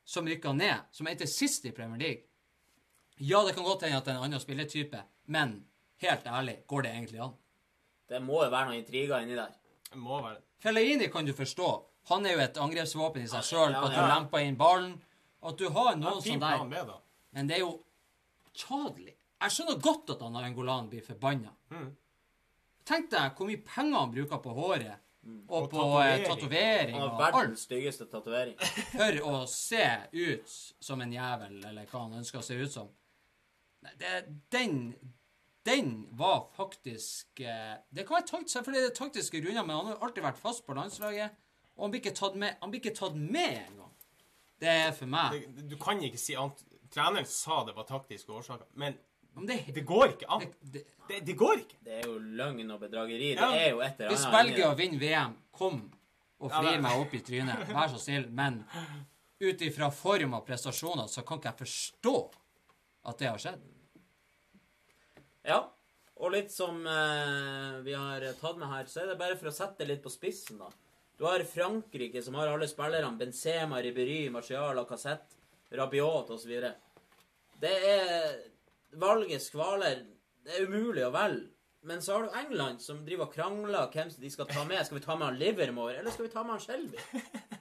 som 0.10 0.28
rykka 0.28 0.54
ned, 0.58 0.88
som 0.92 1.08
endte 1.08 1.28
sist 1.30 1.66
i 1.70 1.72
Premier 1.76 2.02
League. 2.02 2.24
Ja, 3.22 3.44
det 3.46 3.54
kan 3.54 3.68
godt 3.68 3.84
hende 3.86 4.00
at 4.00 4.08
det 4.08 4.14
er 4.14 4.18
en 4.18 4.26
annen 4.30 4.42
spilletype, 4.42 5.04
men 5.30 5.60
helt 6.02 6.26
ærlig, 6.26 6.56
går 6.68 6.86
det 6.86 6.94
egentlig 6.96 7.20
an? 7.26 7.36
Det 8.10 8.22
må 8.24 8.40
jo 8.42 8.50
være 8.50 8.72
noen 8.72 8.80
intriger 8.80 9.22
inni 9.22 9.38
der. 9.38 9.52
Det 9.90 10.00
må 10.00 10.22
være 10.24 10.42
Fellaini 10.60 11.08
kan 11.14 11.28
du 11.28 11.34
forstå. 11.34 11.68
Han 12.10 12.26
er 12.26 12.34
jo 12.34 12.42
et 12.44 12.58
angrepsvåpen 12.58 13.24
i 13.24 13.30
seg 13.32 13.46
sjøl, 13.46 13.76
Ja, 13.76 13.84
at 13.86 13.94
du 13.96 14.02
lemper 14.02 14.44
inn 14.44 14.58
ballen. 14.60 14.98
At 15.46 15.60
du 15.60 15.70
har 15.72 15.94
noen 15.96 16.20
som 16.24 16.42
sånn 16.42 16.74
der 16.74 16.88
da. 16.90 16.98
Men 17.36 17.48
det 17.48 17.60
er 17.60 17.64
jo 17.64 17.76
Chadli. 18.60 19.14
Jeg 19.40 19.56
skjønner 19.56 19.78
godt 19.80 20.10
at 20.16 20.24
han 20.26 20.36
Angolan 20.42 20.90
blir 20.92 21.06
forbanna. 21.06 21.54
Mm. 21.72 21.94
Tenk 22.90 23.12
deg 23.14 23.38
hvor 23.38 23.48
mye 23.48 23.62
penger 23.64 24.02
han 24.02 24.12
bruker 24.18 24.42
på 24.44 24.56
håret. 24.58 25.06
Og, 25.26 25.64
Og 25.64 25.70
på 25.70 25.86
eh, 26.02 26.24
tatovering. 26.26 26.96
og 26.96 27.10
har 27.10 27.32
verdens 27.34 27.66
styggeste 27.68 28.08
tatovering. 28.10 28.56
for 28.96 29.20
å 29.28 29.44
se 29.52 29.86
ut 30.16 30.54
som 30.80 31.02
en 31.04 31.14
jævel, 31.14 31.60
eller 31.70 31.90
hva 31.92 32.06
han 32.06 32.20
ønsker 32.22 32.40
å 32.40 32.46
se 32.46 32.56
ut 32.56 32.72
som. 32.72 32.92
Nei, 33.84 33.96
det, 34.00 34.14
den 34.52 34.94
den 35.66 36.08
var 36.12 36.48
faktisk 36.56 37.40
eh, 37.40 37.76
Det 37.90 38.06
kan 38.08 38.16
være 38.16 38.28
takt, 38.28 38.52
selvfølgelig 38.52 38.86
er 38.86 38.96
taktiske 38.96 39.42
grunner, 39.42 39.66
men 39.66 39.76
han 39.76 39.86
har 39.92 40.02
alltid 40.02 40.24
vært 40.24 40.40
fast 40.40 40.66
på 40.66 40.74
landslaget. 40.74 41.36
Og 41.76 41.84
han 41.86 41.92
blir 41.92 42.02
ikke 42.02 42.16
tatt 42.16 42.36
med 42.40 42.56
Han 42.62 42.72
blir 42.72 42.82
ikke 42.82 42.96
tatt 42.96 43.16
med 43.16 43.60
engang. 43.68 43.94
Det 44.60 44.70
er 44.70 44.92
for 44.96 45.08
meg 45.12 45.46
Det, 45.56 45.68
du 45.72 45.78
kan 45.80 46.02
ikke 46.04 46.20
si 46.20 46.36
annet. 46.40 46.64
Treneren 46.90 47.28
sa 47.30 47.62
det 47.68 47.76
var 47.78 47.86
taktiske 47.86 48.34
årsaker, 48.34 48.66
men 48.74 48.96
Men 49.40 49.48
det, 49.50 49.60
det 49.76 49.84
går 49.88 50.16
ikke 50.16 50.28
an. 50.36 50.44
det, 50.46 50.72
det, 50.74 50.84
Det, 51.10 51.20
det 51.26 51.34
går 51.40 51.64
ikke. 51.64 51.80
Det 51.86 51.96
er 51.98 52.04
jo 52.06 52.20
løgn 52.20 52.76
og 52.76 52.84
bedrageri. 52.84 53.32
Ja. 53.34 53.48
Det 53.50 53.64
er 53.64 53.72
jo 53.72 53.80
et 53.82 53.98
eller 53.98 54.14
Hvis 54.14 54.26
annet 54.28 54.52
Belgia 54.52 54.74
vinner 54.78 55.02
VM, 55.02 55.32
kom 55.56 55.80
og 56.40 56.54
Ja, 56.54 56.76
meg 56.80 57.02
opp 57.02 57.16
i 57.18 57.22
trynet. 57.26 57.66
Vær 57.74 57.90
så 57.92 57.98
snill. 58.00 58.28
Men 58.32 58.62
ut 59.42 59.64
ifra 59.66 59.90
form 59.92 60.38
og 60.38 60.46
prestasjoner 60.48 61.10
så 61.12 61.24
kan 61.28 61.42
ikke 61.42 61.50
jeg 61.52 61.60
forstå 61.64 62.16
at 63.10 63.20
det 63.20 63.28
har 63.32 63.42
skjedd. 63.42 63.66
Ja. 65.50 65.60
Og 66.20 66.34
litt 66.36 66.52
som 66.52 66.84
eh, 66.84 67.80
vi 67.86 67.96
har 67.96 68.24
tatt 68.42 68.60
med 68.60 68.68
her, 68.70 68.88
så 68.92 69.02
er 69.04 69.12
det 69.14 69.18
bare 69.20 69.38
for 69.40 69.50
å 69.52 69.56
sette 69.56 69.82
det 69.82 69.90
litt 69.94 70.04
på 70.04 70.12
spissen, 70.12 70.60
da. 70.60 70.68
Du 71.20 71.26
har 71.28 71.44
Frankrike, 71.48 72.22
som 72.24 72.36
har 72.40 72.52
alle 72.52 72.68
spillerne. 72.68 73.18
Benzema, 73.20 73.82
Ribéry, 73.84 74.30
Martial, 74.32 74.76
Lacassette, 74.78 75.36
Rabiot 75.76 76.32
osv. 76.36 76.54
Det 77.60 77.74
er 77.92 78.38
Valget 78.98 79.44
skvaler. 79.44 80.04
Det 80.46 80.58
er 80.58 80.68
umulig 80.68 81.06
å 81.06 81.14
velge. 81.14 81.52
Men 81.82 82.02
så 82.04 82.18
har 82.18 82.26
du 82.28 82.36
England, 82.36 82.82
som 82.84 83.06
driver 83.06 83.30
og 83.30 83.34
krangler 83.34 83.88
hvem 83.94 84.10
de 84.20 84.30
skal 84.34 84.50
ta 84.50 84.66
med. 84.68 84.84
Skal 84.86 85.00
vi 85.00 85.06
ta 85.06 85.16
med 85.16 85.30
han 85.30 85.40
Livermore, 85.40 85.96
eller 86.02 86.12
skal 86.12 86.28
vi 86.28 86.32
ta 86.34 86.44
med 86.44 86.58
han 86.58 86.64
Shelby? 86.66 87.00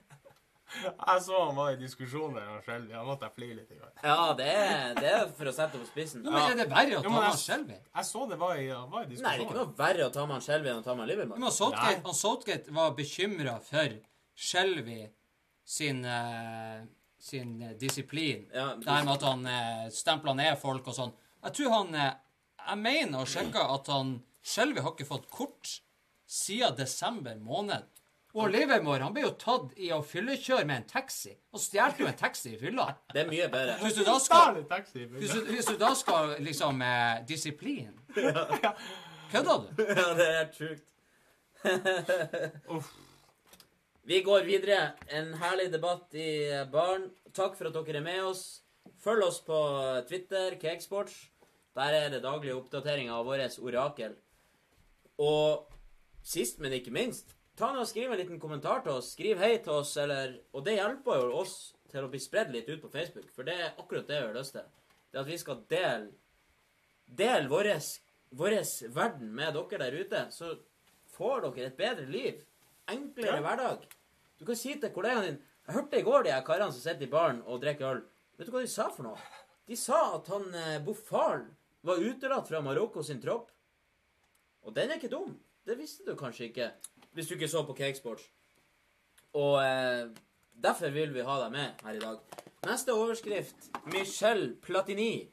Jeg 0.78 1.22
så 1.24 1.38
han 1.46 1.56
var 1.56 1.70
i 1.72 1.78
diskusjon 1.80 2.36
Shelby. 2.64 2.92
han 2.92 3.06
måtte 3.08 3.24
jeg 3.26 3.34
flire 3.34 3.54
litt. 3.56 3.70
i 3.72 3.78
gang. 3.78 3.92
Ja, 4.02 4.34
det 4.36 4.48
er, 4.52 4.82
det 4.98 5.12
er 5.16 5.30
for 5.34 5.48
å 5.48 5.54
sette 5.56 5.78
det 5.78 5.80
på 5.80 5.88
spissen. 5.88 6.26
Ja, 6.26 6.34
men 6.34 6.52
er 6.52 6.58
det 6.60 6.66
verre 6.70 6.98
å 6.98 7.02
ta 7.02 7.12
med 7.14 7.24
han 7.24 7.40
Shelby? 7.40 7.78
Jeg 7.78 8.08
så 8.10 8.26
det 8.30 8.38
var 8.42 8.60
i, 8.60 8.66
var 8.68 9.06
i 9.06 9.08
Nei, 9.08 9.16
det 9.16 9.30
er 9.30 9.44
ikke 9.46 9.56
noe 9.56 9.72
verre 9.78 10.06
å 10.06 10.12
ta 10.14 10.26
med 10.26 10.36
han 10.36 10.44
Shelby 10.44 10.70
enn 10.72 10.82
å 10.82 10.84
ta 10.84 10.94
med 10.94 11.06
han 11.06 11.10
Livermore. 11.10 11.40
Men 11.42 11.54
Southgate, 11.56 12.14
Southgate 12.20 12.76
var 12.76 12.92
bekymra 12.98 13.56
for 13.64 13.96
Shelby 14.48 15.00
sin, 15.68 16.04
eh, 16.04 16.84
sin 17.18 17.62
eh, 17.62 17.74
disiplin. 17.80 18.46
Ja, 18.54 18.74
det 18.78 18.90
her 18.90 19.04
med 19.04 19.14
at 19.16 19.26
han 19.26 19.46
eh, 19.46 19.84
stempla 19.94 20.34
ned 20.38 20.58
folk 20.60 20.88
og 20.88 20.96
sånn. 20.96 21.12
Jeg 21.44 21.56
tror 21.58 21.74
han 21.74 21.94
eh, 21.94 22.16
Jeg 22.68 22.78
mener 22.82 23.22
å 23.22 23.28
sjekke 23.28 23.62
at 23.74 23.86
han 23.92 24.18
Skjelvi 24.48 24.80
har 24.80 24.94
ikke 24.94 25.08
fått 25.08 25.30
kort 25.32 25.70
siden 26.28 26.76
desember 26.78 27.36
måned. 27.40 27.86
Og 28.36 28.50
Livermore 28.52 29.02
han 29.02 29.14
ble 29.16 29.24
jo 29.24 29.32
tatt 29.40 29.72
i 29.80 29.88
å 29.94 30.02
fyllekjøre 30.04 30.66
med 30.68 30.82
en 30.82 30.88
taxi. 30.90 31.32
Og 31.52 31.60
stjal 31.62 31.96
jo 31.98 32.06
en 32.06 32.16
taxi 32.16 32.52
i 32.54 32.60
fylla. 32.60 32.86
Det 33.12 33.24
er 33.24 33.30
mye 33.30 33.48
bedre. 33.52 33.78
Hvis 33.82 33.96
du 33.98 34.04
da 34.06 34.18
skal 34.22 34.60
Hvis 34.60 35.32
du, 35.32 35.40
hvis 35.48 35.70
du 35.70 35.76
da 35.80 35.94
skal 35.96 36.36
liksom 36.44 36.82
eh, 36.84 37.24
Disiplin 37.28 37.96
Kødda 39.32 39.58
du? 39.64 39.68
Ja, 39.82 40.14
det 40.16 40.28
er 40.28 40.38
helt 40.38 40.54
sjukt. 40.62 40.86
Vi 44.08 44.22
går 44.24 44.46
videre. 44.48 44.94
En 45.12 45.34
herlig 45.36 45.66
debatt 45.68 46.14
i 46.16 46.48
baren. 46.72 47.10
Takk 47.36 47.58
for 47.58 47.68
at 47.68 47.74
dere 47.76 47.98
er 48.00 48.04
med 48.06 48.22
oss. 48.24 48.62
Følg 49.04 49.26
oss 49.26 49.42
på 49.44 49.58
Twitter, 50.08 50.54
Cakesports. 50.56 51.26
Der 51.76 51.92
er 51.92 52.06
det 52.14 52.22
daglige 52.24 52.54
oppdateringer 52.56 53.12
av 53.12 53.28
vårt 53.28 53.58
orakel. 53.60 54.14
Og 55.20 55.68
sist, 56.24 56.56
men 56.56 56.72
ikke 56.78 56.94
minst, 56.96 57.34
ta 57.60 57.68
nå 57.74 57.82
og 57.84 57.90
skriv 57.90 58.08
en 58.08 58.16
liten 58.22 58.40
kommentar 58.40 58.80
til 58.86 58.94
oss. 58.94 59.10
Skriv 59.12 59.42
hei 59.44 59.58
til 59.58 59.76
oss, 59.82 59.92
eller 60.00 60.38
Og 60.56 60.64
det 60.64 60.78
hjelper 60.78 61.20
jo 61.20 61.36
oss 61.42 61.54
til 61.92 62.08
å 62.08 62.08
bli 62.08 62.22
spredd 62.24 62.56
litt 62.56 62.72
ut 62.72 62.80
på 62.80 62.92
Facebook, 62.96 63.28
for 63.36 63.44
det 63.44 63.58
er 63.60 63.76
akkurat 63.76 64.08
det 64.08 64.22
vi 64.22 64.26
har 64.30 64.40
lyst 64.40 64.56
til. 64.56 64.72
Det 65.12 65.20
at 65.20 65.28
vi 65.28 65.38
skal 65.44 65.60
dele 65.68 66.08
Del 67.08 67.48
vår 67.48 67.70
verden 68.88 69.36
med 69.36 69.52
dere 69.52 69.84
der 69.84 70.00
ute, 70.00 70.26
så 70.32 70.56
får 71.12 71.50
dere 71.50 71.66
et 71.68 71.76
bedre 71.76 72.08
liv. 72.08 72.44
Enklere 72.88 73.36
Ja. 73.36 73.40
hverdag. 73.44 73.97
Du 74.38 74.46
kan 74.46 74.56
si 74.58 74.74
til 74.78 74.92
kollegaen 74.94 75.26
din 75.26 75.38
Jeg 75.66 75.74
hørte 75.74 75.98
i 75.98 76.06
går 76.06 76.24
de 76.24 76.32
her 76.32 76.44
karene 76.46 76.72
som 76.72 76.80
sitter 76.80 77.04
i 77.04 77.10
baren 77.12 77.42
og 77.44 77.60
drikker 77.60 77.90
øl. 77.90 78.02
Vet 78.38 78.48
du 78.48 78.54
hva 78.54 78.62
de 78.64 78.70
sa 78.72 78.86
for 78.88 79.04
noe? 79.04 79.18
De 79.68 79.76
sa 79.76 79.98
at 80.16 80.30
han 80.32 80.46
eh, 80.56 80.78
Bofal 80.80 81.42
var 81.84 82.00
utelatt 82.00 82.48
fra 82.48 82.62
Marokko 82.64 83.02
sin 83.04 83.20
tropp. 83.20 83.50
Og 84.64 84.72
den 84.74 84.88
er 84.88 84.96
ikke 84.96 85.12
dum. 85.12 85.34
Det 85.66 85.76
visste 85.76 86.06
du 86.06 86.16
kanskje 86.16 86.48
ikke 86.48 86.70
hvis 87.12 87.28
du 87.28 87.34
ikke 87.34 87.50
så 87.52 87.64
på 87.68 87.76
Cakesports. 87.76 88.24
Og 89.36 89.58
eh, 89.60 90.08
derfor 90.56 90.94
vil 90.94 91.12
vi 91.12 91.26
ha 91.26 91.36
deg 91.42 91.52
med 91.52 91.84
her 91.84 91.98
i 91.98 92.02
dag. 92.02 92.22
Neste 92.64 92.96
overskrift. 92.96 93.68
Michel 93.92 94.54
Platini 94.62 95.28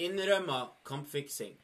innrømmer 0.00 0.72
kampfiksing. 0.88 1.58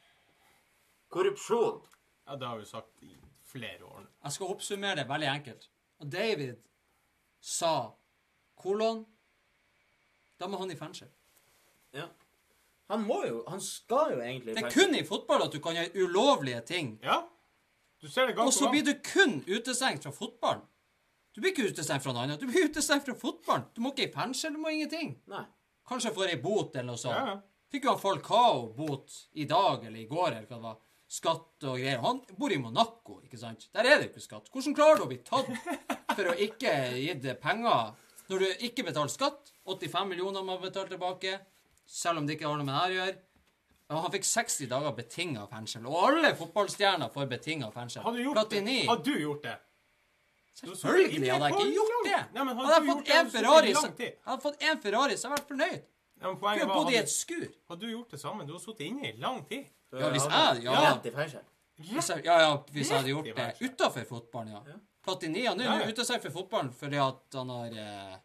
Korrupsjon. 1.08 1.80
Ja, 2.26 2.36
det 2.36 2.46
har 2.46 2.60
vi 2.60 2.68
sagt 2.68 3.02
i 3.02 3.16
flere 3.48 3.84
år. 3.88 4.04
Jeg 4.24 4.36
skal 4.36 4.52
oppsummere 4.52 5.00
det 5.00 5.08
veldig 5.08 5.32
enkelt. 5.32 5.70
Og 5.98 6.10
David 6.12 6.56
sa 7.40 7.90
kolon 8.58 9.04
Da 10.38 10.46
må 10.46 10.58
han 10.60 10.70
i 10.70 10.76
fengsel. 10.78 11.08
Ja. 11.94 12.06
Han 12.92 13.04
må 13.06 13.22
jo 13.26 13.42
Han 13.48 13.60
skal 13.60 14.14
jo 14.14 14.20
egentlig 14.22 14.52
i 14.52 14.60
Det 14.60 14.64
er 14.64 14.74
kun 14.74 14.94
i 14.94 15.04
fotball 15.06 15.42
at 15.48 15.52
du 15.52 15.60
kan 15.64 15.76
gjøre 15.78 16.04
ulovlige 16.06 16.60
ting. 16.66 16.94
Ja. 17.02 17.22
Du 18.00 18.08
ser 18.08 18.26
det 18.30 18.36
gang 18.36 18.46
Og 18.46 18.52
på 18.52 18.58
så 18.58 18.64
gang. 18.68 18.74
blir 18.76 18.84
du 18.86 18.94
kun 19.02 19.38
utestengt 19.48 20.02
fra 20.06 20.12
fotballen. 20.14 20.62
Du 21.34 21.40
blir 21.42 21.52
ikke 21.52 21.68
utestengt 21.70 22.02
fra 22.02 22.12
noe 22.14 22.22
annet. 22.26 22.40
Du 22.40 22.46
blir 22.50 22.66
utestengt 22.70 23.04
fra 23.06 23.14
fotballen. 23.14 23.66
Du 23.74 23.80
må 23.82 23.92
ikke 23.92 24.08
i 24.08 24.12
fengsel, 24.14 24.54
du 24.54 24.58
må 24.62 24.70
ingenting. 24.74 25.16
Nei. 25.30 25.44
Kanskje 25.88 26.12
får 26.14 26.32
ei 26.32 26.38
bot 26.42 26.74
eller 26.76 26.92
noe 26.92 27.00
sånt. 27.00 27.14
Ja, 27.16 27.34
ja. 27.34 27.40
Fikk 27.68 27.84
jo 27.84 27.92
han 27.92 28.00
Falcao-bot 28.00 29.16
i 29.42 29.44
dag 29.48 29.84
eller 29.84 30.00
i 30.00 30.06
går 30.08 30.28
eller 30.30 30.46
hva 30.48 30.56
det 30.56 30.62
var. 30.64 30.78
Skatt 31.08 31.64
og 31.64 31.78
greier. 31.80 32.02
Han 32.04 32.20
bor 32.36 32.52
i 32.52 32.58
Monaco, 32.60 33.18
ikke 33.24 33.38
sant? 33.40 33.68
Der 33.72 33.86
er 33.88 34.02
det 34.02 34.10
ikke 34.10 34.20
skatt. 34.20 34.50
Hvordan 34.52 34.74
klarer 34.76 35.00
du 35.00 35.06
å 35.06 35.08
bli 35.08 35.22
tatt 35.24 35.48
for 36.12 36.28
å 36.28 36.34
ikke 36.36 36.74
gi 36.98 37.14
det 37.22 37.38
penger 37.40 37.94
når 38.28 38.44
du 38.44 38.66
ikke 38.68 38.84
betaler 38.84 39.12
skatt? 39.12 39.54
85 39.68 40.10
millioner 40.12 40.44
må 40.44 40.58
betale 40.60 40.92
tilbake, 40.92 41.38
selv 41.88 42.20
om 42.20 42.28
det 42.28 42.36
ikke 42.36 42.48
har 42.48 42.60
noe 42.60 42.68
med 42.68 42.74
det 42.74 42.82
her 42.82 42.92
å 42.92 42.98
gjøre. 42.98 43.16
Og 43.88 44.02
han 44.04 44.12
fikk 44.12 44.26
60 44.28 44.68
dager 44.68 44.92
betinga 44.98 45.46
fengsel. 45.48 45.86
Og 45.88 45.96
alle 46.10 46.34
fotballstjerner 46.36 47.08
får 47.14 47.30
betinga 47.30 47.70
fengsel. 47.72 48.04
Hadde 48.04 48.20
du 48.20 48.26
gjort 48.26 48.42
Platini. 48.42 48.82
det? 48.82 48.90
Hadde 48.90 49.08
du 49.08 49.22
gjort 49.22 49.46
det? 49.48 49.56
Selvfølgelig 50.58 51.30
hadde 51.30 51.48
jeg 51.48 51.54
ikke 51.54 51.76
gjort 51.78 52.04
det. 52.04 52.18
Nei, 52.34 52.42
hadde 52.42 52.56
hadde 52.58 52.74
jeg 52.74 52.82
du 52.82 52.90
fått 52.90 52.90
gjort 52.90 53.06
det, 53.08 53.16
en 53.16 53.30
Ferrari, 53.32 53.72
så 53.72 53.82
lang 53.86 53.98
jeg 54.02 54.14
hadde 54.28 54.44
fått 54.44 54.66
én 54.68 54.82
Ferrari, 54.82 55.16
så 55.16 55.28
hadde 55.28 55.38
jeg 55.38 55.38
vært 55.38 55.52
fornøyd. 55.54 55.88
Ja, 56.18 56.32
kunne 56.34 56.66
bodd 56.68 56.90
i 56.90 56.96
hadde, 56.98 57.02
et 57.06 57.12
skur. 57.14 57.44
hadde 57.70 57.80
du 57.86 57.92
gjort 57.94 58.10
det 58.12 58.20
samme? 58.20 58.46
Du 58.48 58.52
har 58.56 58.62
sittet 58.62 58.88
inne 58.90 59.12
i 59.12 59.20
lang 59.22 59.44
tid. 59.48 59.68
Ja, 59.92 60.10
hvis 60.12 60.24
jeg- 60.28 60.62
ja. 60.64 60.80
rett 60.94 61.06
i 61.06 61.10
fengsel. 61.10 61.44
Hvis 61.78 62.08
jeg, 62.10 62.24
ja, 62.24 62.38
ja, 62.40 62.56
hvis 62.72 62.88
jeg 62.90 62.96
hadde 62.98 63.08
gjort 63.08 63.36
det 63.36 63.70
utafor 63.70 64.04
fotballen, 64.04 64.52
ja. 64.66 64.78
Platini 65.04 65.46
han 65.46 65.60
er 65.60 65.64
Ja, 65.64 65.76
jo 65.78 65.84
ute 65.84 65.92
utestengt 65.94 66.22
for 66.22 66.30
fotballen 66.30 66.72
fordi 66.74 66.98
at 67.00 67.34
han 67.38 67.48
har 67.48 67.66
eh, 67.66 68.16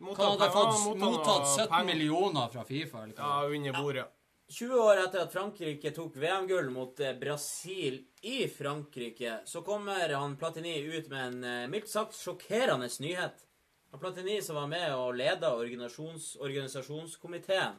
Han 0.00 0.16
hadde 0.16 0.50
fått 0.50 0.78
mottatt 0.84 1.12
mottatt 1.12 1.48
17 1.68 1.86
millioner 1.86 2.48
fra 2.52 2.64
Fifa. 2.64 3.02
Eller 3.04 3.14
hva. 3.14 3.28
Ja, 3.42 3.56
under 3.56 3.72
bordet. 3.82 4.06
20 4.50 4.80
år 4.82 4.98
etter 5.04 5.20
at 5.22 5.32
Frankrike 5.32 5.92
tok 5.94 6.16
VM-gull 6.18 6.70
mot 6.74 6.98
eh, 7.00 7.12
Brasil 7.14 8.00
i 8.26 8.48
Frankrike, 8.50 9.40
så 9.46 9.62
kommer 9.62 10.10
han 10.14 10.36
Platini 10.36 10.72
ut 10.96 11.08
med 11.12 11.26
en 11.26 11.44
eh, 11.44 11.66
mildt 11.70 11.88
sagt 11.88 12.16
sjokkerende 12.18 12.88
nyhet. 13.00 13.44
Han 13.92 14.00
Platini, 14.00 14.40
som 14.42 14.56
var 14.56 14.66
med 14.66 14.94
og 14.94 15.14
leda 15.18 15.52
organisasjons, 15.54 16.36
organisasjonskomiteen, 16.42 17.78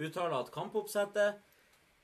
uttaler 0.00 0.38
at 0.40 0.52
kampoppsettet 0.54 1.40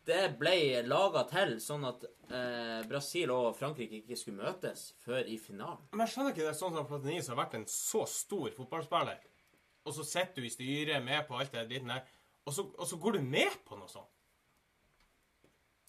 det 0.07 0.37
ble 0.39 0.83
laga 0.87 1.25
til 1.27 1.57
sånn 1.59 1.83
at 1.89 2.05
eh, 2.31 2.83
Brasil 2.87 3.31
og 3.35 3.57
Frankrike 3.59 3.99
ikke 4.05 4.19
skulle 4.21 4.39
møtes 4.45 4.93
før 5.03 5.27
i 5.27 5.35
finalen. 5.43 5.81
Men 5.91 6.05
jeg 6.05 6.13
skjønner 6.15 6.31
ikke 6.35 6.45
det 6.45 6.53
er 6.53 6.59
sånn 6.61 6.77
som 6.77 6.87
Platini 6.87 7.17
som 7.27 7.35
har 7.35 7.41
vært 7.45 7.57
en 7.59 7.67
så 7.71 8.05
stor 8.07 8.53
fotballspiller, 8.55 9.19
og 9.87 9.97
så 9.97 10.07
sitter 10.07 10.45
du 10.45 10.47
i 10.47 10.53
styret 10.55 11.03
med 11.03 11.27
på 11.27 11.35
alt 11.41 11.51
det 11.57 11.67
dritten 11.73 11.91
der, 11.91 12.07
og 12.47 12.55
så, 12.55 12.69
og 12.79 12.87
så 12.87 13.01
går 13.03 13.19
du 13.19 13.25
med 13.27 13.59
på 13.67 13.79
noe 13.81 13.91
sånt. 13.91 14.13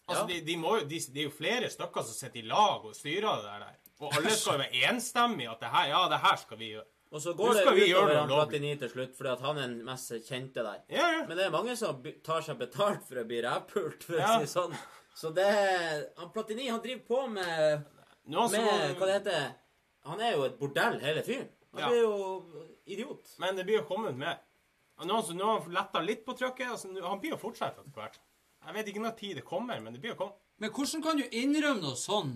Altså, 0.07 0.23
Ja. 0.23 0.27
de, 0.31 0.41
de, 0.47 0.57
må, 0.57 0.77
de, 0.87 0.99
de 1.13 1.19
er 1.21 1.27
jo 1.27 1.35
flere 1.35 1.69
stykker 1.69 2.05
som 2.07 2.15
sitter 2.17 2.39
i 2.41 2.47
lag 2.47 2.85
og 2.87 2.95
styrer 2.95 3.41
det 3.43 3.53
der. 3.61 3.79
Og 3.99 4.13
alle 4.17 4.31
skal 4.33 4.55
jo 4.55 4.61
være 4.63 4.83
enstemmige 4.89 5.51
at 5.51 5.61
det 5.61 5.71
her, 5.73 5.87
ja, 5.91 6.01
det 6.09 6.19
her 6.23 6.37
skal 6.41 6.57
vi 6.61 6.69
gjøre. 6.71 6.87
Og 7.11 7.21
så 7.23 7.33
går 7.37 7.53
det 7.53 7.63
utover 7.87 8.15
han. 8.19 8.27
Platini 8.29 8.73
til 8.79 8.89
slutt, 8.91 9.13
fordi 9.15 9.29
at 9.31 9.43
han 9.45 9.57
er 9.57 9.67
den 9.71 9.83
mest 9.87 10.11
kjente 10.27 10.63
der. 10.65 10.81
Ja, 10.91 11.05
ja. 11.17 11.21
Men 11.27 11.37
det 11.39 11.45
er 11.45 11.53
mange 11.53 11.75
som 11.79 12.01
tar 12.25 12.41
seg 12.43 12.57
betalt 12.59 13.05
for 13.07 13.21
å 13.21 13.25
bli 13.27 13.41
rævpult, 13.45 14.03
for 14.03 14.19
Ja. 14.19 14.27
å 14.27 14.33
si 14.33 14.45
det 14.47 14.51
sånn. 14.51 14.75
Så 15.15 15.31
det 15.33 15.47
han 16.17 16.29
Platini 16.33 16.67
han 16.69 16.81
driver 16.83 17.05
på 17.07 17.27
med, 17.31 17.85
med 18.27 18.97
Hva 18.99 19.05
det 19.07 19.13
heter 19.21 19.53
Han 20.05 20.19
er 20.21 20.35
jo 20.35 20.43
et 20.43 20.59
bordell, 20.59 20.99
hele 21.01 21.23
fyren. 21.23 21.47
Han 21.73 21.81
Ja. 21.81 21.87
blir 21.89 22.01
jo 22.01 22.67
idiot. 22.87 23.33
Men 23.39 23.55
det 23.55 23.65
blir 23.65 23.79
jo 23.81 23.85
kommet 23.87 24.15
med. 24.15 24.37
Nå, 24.99 25.13
har 25.21 25.59
han 25.61 25.71
letta 25.73 26.01
litt 26.01 26.25
på 26.25 26.33
trykket. 26.37 26.69
Altså, 26.71 26.87
han 27.07 27.19
blir 27.19 27.31
jo 27.31 27.37
fortsatt 27.37 27.77
etter 27.77 27.91
hvert. 27.93 28.19
Jeg 28.65 28.73
vet 28.73 28.87
ikke 28.87 29.01
når 29.03 29.17
tid 29.17 29.35
det 29.37 29.45
kommer, 29.45 29.79
men 29.79 29.93
det 29.93 30.01
blir 30.01 30.11
jo 30.15 30.15
kommet. 30.15 30.35
Men 30.59 30.71
hvordan 30.71 31.03
kan 31.03 31.17
du 31.17 31.23
innrømme 31.23 31.81
noe 31.81 31.95
sånn, 31.95 32.31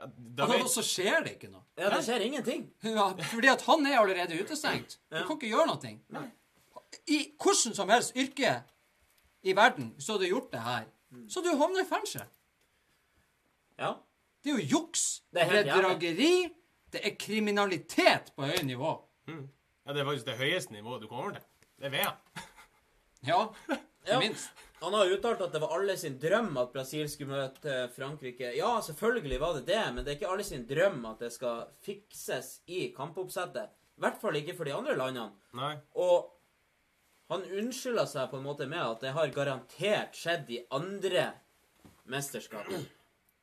Ja, 0.00 0.46
vet... 0.46 0.62
og 0.64 0.70
så 0.72 0.82
skjer 0.86 1.24
det 1.26 1.34
ikke 1.36 1.50
noe? 1.52 1.62
Ja, 1.76 1.90
det 1.92 2.00
skjer 2.06 2.22
ingenting. 2.24 2.62
Ja, 2.86 3.10
fordi 3.32 3.50
at 3.52 3.62
han 3.66 3.86
er 3.86 3.98
allerede 4.00 4.38
utestengt. 4.40 4.98
Du 5.12 5.18
kan 5.26 5.36
ikke 5.36 5.50
gjøre 5.50 5.66
noe. 5.68 6.24
I 7.06 7.18
hvordan 7.36 7.74
som 7.76 7.92
helst 7.92 8.16
yrke 8.16 8.54
i 9.42 9.52
verden, 9.56 9.92
så 10.00 10.14
hadde 10.14 10.24
du 10.24 10.32
gjort 10.32 10.48
det 10.52 10.62
her, 10.64 10.86
så 11.28 11.42
du 11.44 11.50
havnet 11.56 11.84
i 11.84 11.88
fengsel. 11.90 12.24
Ja. 13.80 13.92
Det 14.44 14.50
er 14.52 14.56
jo 14.56 14.66
juks, 14.78 15.22
Det 15.32 15.42
er 15.42 15.50
bedrageri, 15.52 16.48
det 16.92 17.00
er 17.06 17.14
kriminalitet 17.20 18.32
på 18.36 18.48
høyt 18.48 18.64
nivå. 18.66 18.94
ja, 19.28 19.92
det 19.92 20.00
er 20.00 20.04
faktisk 20.08 20.26
det 20.26 20.36
høyeste 20.40 20.72
nivået 20.72 21.02
du 21.02 21.08
kommer 21.08 21.36
til. 21.36 21.44
Det 21.78 21.86
er 21.86 21.90
VM. 21.90 22.16
Ja, 23.26 23.40
Ja. 23.68 23.76
ikke 24.16 24.18
minst. 24.28 24.50
Han 24.80 24.94
har 24.96 25.10
uttalt 25.12 25.42
at 25.44 25.52
det 25.52 25.60
var 25.60 25.74
alle 25.76 25.94
sin 26.00 26.16
drøm 26.20 26.54
at 26.60 26.72
Brasil 26.72 27.08
skulle 27.12 27.36
møte 27.36 27.82
Frankrike. 27.92 28.54
Ja, 28.56 28.78
selvfølgelig 28.80 29.40
var 29.42 29.58
det 29.58 29.66
det, 29.68 29.82
men 29.92 30.04
det 30.04 30.14
er 30.14 30.16
ikke 30.16 30.30
alle 30.32 30.46
sin 30.46 30.64
drøm 30.68 31.02
at 31.10 31.20
det 31.20 31.32
skal 31.34 31.66
fikses 31.84 32.62
i 32.72 32.86
kampoppsettet. 32.96 33.74
I 34.00 34.04
hvert 34.06 34.20
fall 34.22 34.38
ikke 34.40 34.54
for 34.56 34.64
de 34.64 34.72
andre 34.72 34.94
landene. 34.96 35.34
Nei. 35.58 35.74
Og 36.00 36.30
han 37.30 37.44
unnskylder 37.44 38.08
seg 38.08 38.30
på 38.32 38.40
en 38.40 38.46
måte 38.46 38.66
med 38.70 38.80
at 38.80 39.04
det 39.04 39.12
har 39.18 39.34
garantert 39.34 40.16
skjedd 40.16 40.48
i 40.56 40.62
andre 40.72 41.26
mesterskap. 42.10 42.72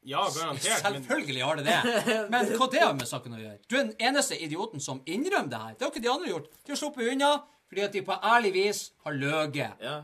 Ja, 0.08 0.26
garantert. 0.34 0.82
Selvfølgelig 0.82 1.46
har 1.46 1.62
det 1.62 1.68
det. 1.70 2.18
Men 2.34 2.50
hva 2.58 2.68
det 2.74 2.82
har 2.82 2.98
med 2.98 3.08
saken 3.08 3.38
å 3.38 3.44
gjøre? 3.44 3.62
Du 3.70 3.78
er 3.78 3.86
den 3.92 4.10
eneste 4.10 4.42
idioten 4.42 4.82
som 4.84 5.06
innrømmer 5.06 5.54
det 5.54 5.62
her. 5.64 5.78
Det 5.78 5.86
har 5.86 5.94
ikke 5.94 6.06
de 6.08 6.14
andre 6.16 6.34
gjort. 6.34 6.52
De 6.66 6.74
har 6.74 6.82
sluppet 6.82 7.14
unna 7.14 7.32
fordi 7.68 7.84
at 7.84 7.96
de 7.96 8.02
på 8.08 8.16
ærlig 8.24 8.54
vis 8.56 8.86
har 9.04 9.16
løyet. 9.22 9.82
Ja. 9.84 9.98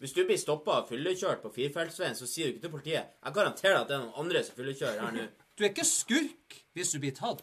Hvis 0.00 0.14
du 0.16 0.22
blir 0.24 0.38
stoppa 0.40 0.78
og 0.80 0.88
fyllekjørt 0.88 1.42
på 1.42 1.52
firefeltsveien, 1.52 2.16
så 2.16 2.26
sier 2.28 2.48
du 2.48 2.54
ikke 2.54 2.64
til 2.64 2.72
politiet 2.72 3.10
Jeg 3.20 3.36
garanterer 3.36 3.82
at 3.82 3.90
det 3.90 3.98
er 3.98 4.04
noen 4.06 4.22
andre 4.22 4.42
som 4.46 4.56
fyllekjører 4.56 5.02
her 5.04 5.16
nå. 5.16 5.28
Du 5.60 5.66
er 5.66 5.74
ikke 5.74 5.84
skurk 5.84 6.56
hvis 6.72 6.94
du 6.94 7.02
blir 7.02 7.12
tatt. 7.12 7.42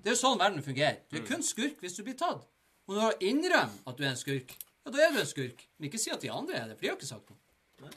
Det 0.00 0.08
er 0.08 0.14
jo 0.14 0.20
sånn 0.22 0.38
verden 0.40 0.64
fungerer. 0.64 1.02
Du 1.12 1.18
er 1.18 1.26
kun 1.28 1.44
skurk 1.44 1.82
hvis 1.84 1.98
du 1.98 2.00
blir 2.06 2.16
tatt. 2.16 2.46
Og 2.88 2.96
når 2.96 3.18
du 3.18 3.26
innrømmer 3.28 3.90
at 3.90 3.98
du 3.98 4.02
er 4.04 4.10
en 4.14 4.20
skurk, 4.20 4.54
ja, 4.56 4.92
da 4.92 5.02
er 5.04 5.12
du 5.12 5.20
en 5.20 5.28
skurk. 5.28 5.66
Men 5.76 5.90
ikke 5.90 6.00
si 6.00 6.12
at 6.12 6.24
de 6.24 6.32
andre 6.32 6.56
er 6.62 6.70
det, 6.70 6.78
for 6.78 6.86
de 6.86 6.90
har 6.92 6.96
ikke 6.96 7.08
sagt 7.10 7.32
noe. 7.32 7.92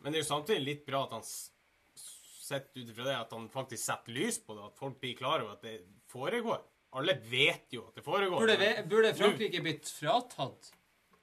Men 0.00 0.14
det 0.14 0.20
er 0.20 0.24
jo 0.24 0.30
samtidig 0.30 0.64
litt 0.64 0.84
bra 0.86 1.02
at 1.04 1.14
han 1.18 1.24
sett 2.50 2.72
ut 2.74 2.86
ifra 2.88 3.04
det 3.04 3.16
at 3.18 3.32
han 3.36 3.48
faktisk 3.52 3.84
setter 3.84 4.16
lys 4.16 4.40
på 4.44 4.56
det, 4.56 4.64
at 4.70 4.80
folk 4.80 4.96
blir 5.00 5.16
klar 5.18 5.44
over 5.44 5.58
at 5.58 5.64
det 5.66 5.76
foregår. 6.10 6.62
Alle 6.96 7.14
vet 7.30 7.68
jo 7.76 7.84
at 7.86 8.00
det 8.00 8.04
foregår. 8.04 8.40
Burde, 8.42 8.70
burde 8.90 9.12
Frankrike 9.14 9.60
blitt 9.62 9.92
fratatt 9.92 10.72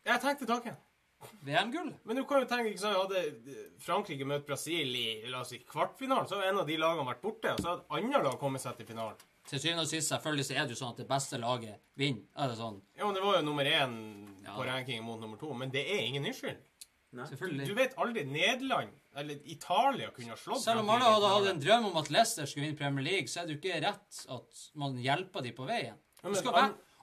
Jeg 0.08 0.22
tenkte 0.24 0.48
tanken. 0.48 0.78
VM-gull? 1.46 1.94
Men 2.06 2.16
du 2.16 2.24
kan 2.30 2.42
jo 2.44 2.48
tenke, 2.50 2.70
ikke 2.74 2.84
sant, 2.84 2.98
hadde 2.98 3.64
Frankrike 3.84 4.26
møtt 4.28 4.46
Brasil 4.48 4.94
i 4.96 5.08
la 5.32 5.42
oss 5.42 5.50
si, 5.54 5.60
kvartfinalen, 5.66 6.28
så 6.30 6.38
hadde 6.38 6.52
en 6.52 6.62
av 6.64 6.68
de 6.70 6.78
lagene 6.78 7.08
vært 7.10 7.22
borte, 7.24 7.54
og 7.56 7.62
så 7.64 7.74
hadde 7.74 8.00
andre 8.02 8.24
lag 8.28 8.38
kommet 8.42 8.62
seg 8.64 8.78
til 8.78 8.90
finalen. 8.92 9.18
Til 9.48 9.62
syvende 9.64 9.86
og 9.86 9.88
sist 9.88 10.12
selvfølgelig 10.12 10.44
så 10.50 10.56
er 10.60 10.66
det 10.68 10.76
jo 10.76 10.80
sånn 10.82 10.90
at 10.92 10.98
det 11.02 11.08
beste 11.08 11.38
laget 11.40 11.78
vinner. 11.96 12.26
Er 12.36 12.50
det 12.52 12.58
sånn? 12.60 12.82
Ja, 13.00 13.06
men 13.06 13.16
Det 13.16 13.24
var 13.24 13.38
jo 13.38 13.46
nummer 13.48 13.64
én 13.66 13.94
Ja. 14.44 14.56
på 14.56 14.66
rankingen 14.68 15.04
mot 15.04 15.20
nummer 15.22 15.38
to, 15.40 15.54
men 15.54 15.70
det 15.72 15.86
er 15.88 16.04
ingen 16.04 16.26
unnskyldning. 16.26 16.64
Du 17.14 17.22
Selvfølgelig. 17.24 17.76
vet 17.76 17.94
aldri 17.96 18.26
Nederland 18.28 18.92
eller 19.16 19.40
Italia 19.46 20.10
kunne 20.12 20.30
ha 20.30 20.36
slått 20.36 20.60
Selv 20.62 20.82
om 20.82 20.90
alle 20.90 21.06
hadde 21.06 21.30
hatt 21.32 21.48
en 21.54 21.62
drøm 21.62 21.86
om 21.86 21.96
at 21.98 22.10
Leicester 22.12 22.46
skulle 22.46 22.66
vinne 22.68 22.78
Premier 22.78 23.04
League, 23.06 23.28
så 23.32 23.42
er 23.42 23.48
det 23.48 23.56
jo 23.56 23.62
ikke 23.62 23.80
rett 23.82 24.26
at 24.30 24.60
man 24.76 24.98
hjelper 24.98 25.42
dem 25.42 25.56
på 25.56 25.66
veien. 25.66 25.96
men 26.22 26.34
Det 26.34 26.42
skal 26.44 26.54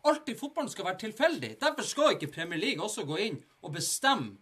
alt 0.09 0.29
i 0.29 0.37
fotballen 0.39 0.71
skal 0.73 0.89
være 0.89 1.01
tilfeldig. 1.07 1.53
Derfor 1.61 1.87
skal 1.87 2.17
ikke 2.17 2.33
Premier 2.33 2.61
League 2.61 2.85
også 2.85 3.07
gå 3.09 3.19
inn 3.25 3.39
og 3.65 3.73
bestemme 3.77 4.37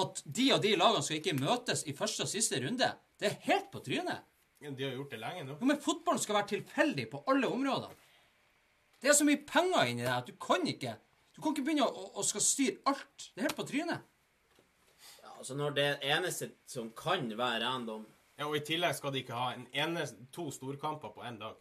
at 0.00 0.22
de 0.26 0.48
og 0.54 0.62
de 0.62 0.72
lagene 0.78 1.02
skal 1.06 1.20
ikke 1.20 1.36
møtes 1.38 1.84
i 1.86 1.94
første 1.96 2.24
og 2.24 2.30
siste 2.30 2.58
runde. 2.64 2.88
Det 3.20 3.28
er 3.28 3.42
helt 3.46 3.68
på 3.72 3.82
trynet. 3.84 4.24
De 4.64 4.70
har 4.84 4.96
gjort 4.96 5.12
det 5.12 5.20
lenge 5.20 5.44
nå. 5.44 5.58
Jo, 5.60 5.68
men 5.68 5.80
fotballen 5.82 6.22
skal 6.22 6.38
være 6.38 6.50
tilfeldig 6.54 7.04
på 7.12 7.20
alle 7.30 7.50
områder. 7.52 7.92
Det 9.02 9.10
er 9.12 9.16
så 9.18 9.26
mye 9.28 9.42
penger 9.44 9.90
inni 9.90 10.06
det 10.06 10.14
at 10.14 10.30
du 10.30 10.36
kan 10.40 10.64
ikke 10.66 10.96
Du 11.34 11.40
kan 11.42 11.50
ikke 11.50 11.64
begynne 11.66 11.82
å, 11.82 11.90
å, 11.90 12.20
å 12.20 12.22
skal 12.22 12.42
styre 12.46 12.76
alt. 12.86 13.24
Det 13.34 13.40
er 13.40 13.48
helt 13.48 13.56
på 13.58 13.64
trynet. 13.66 14.04
Ja, 15.18 15.32
altså 15.34 15.56
Når 15.58 15.72
det 15.74 15.86
eneste 16.06 16.52
som 16.70 16.92
kan 16.94 17.26
være 17.26 17.64
random 17.64 18.04
Ja, 18.38 18.46
og 18.46 18.54
I 18.56 18.62
tillegg 18.66 18.94
skal 18.94 19.12
de 19.14 19.24
ikke 19.24 19.34
ha 19.34 19.48
en 19.54 19.66
eneste, 19.72 20.28
to 20.34 20.46
storkamper 20.54 21.10
på 21.14 21.26
én 21.26 21.40
dag 21.42 21.58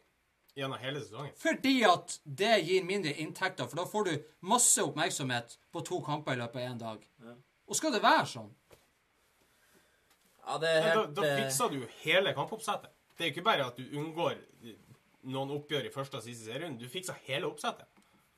gjennom 0.55 0.79
hele 0.81 1.01
sesongen. 1.01 1.33
Fordi 1.39 1.75
at 1.89 2.17
det 2.23 2.53
gir 2.67 2.85
mindre 2.85 3.13
inntekter, 3.23 3.67
for 3.69 3.81
da 3.81 3.85
får 3.89 4.09
du 4.09 4.13
masse 4.49 4.83
oppmerksomhet 4.83 5.57
på 5.73 5.83
to 5.87 6.01
kamper 6.05 6.37
i 6.37 6.41
løpet 6.41 6.61
av 6.61 6.67
én 6.67 6.81
dag. 6.81 7.07
Og 7.69 7.79
skal 7.79 7.95
det 7.95 8.03
være 8.03 8.27
sånn? 8.29 8.51
Ja, 10.43 10.57
det 10.59 10.69
er 10.69 10.81
helt... 10.89 11.13
da, 11.15 11.21
da 11.21 11.27
eh, 11.29 11.41
fikser 11.43 11.71
du 11.71 11.79
jo 11.81 11.89
hele 12.03 12.33
kampoppsettet. 12.35 12.91
Det 13.17 13.25
er 13.25 13.31
ikke 13.31 13.45
bare 13.45 13.69
at 13.69 13.77
du 13.79 13.97
unngår 13.99 14.35
noen 15.31 15.53
oppgjør 15.55 15.87
i 15.87 15.93
første 15.93 16.19
og 16.19 16.25
siste 16.25 16.49
serierunde. 16.49 16.81
Du 16.81 16.91
fikser 16.91 17.17
hele 17.27 17.47
oppsettet. 17.47 17.87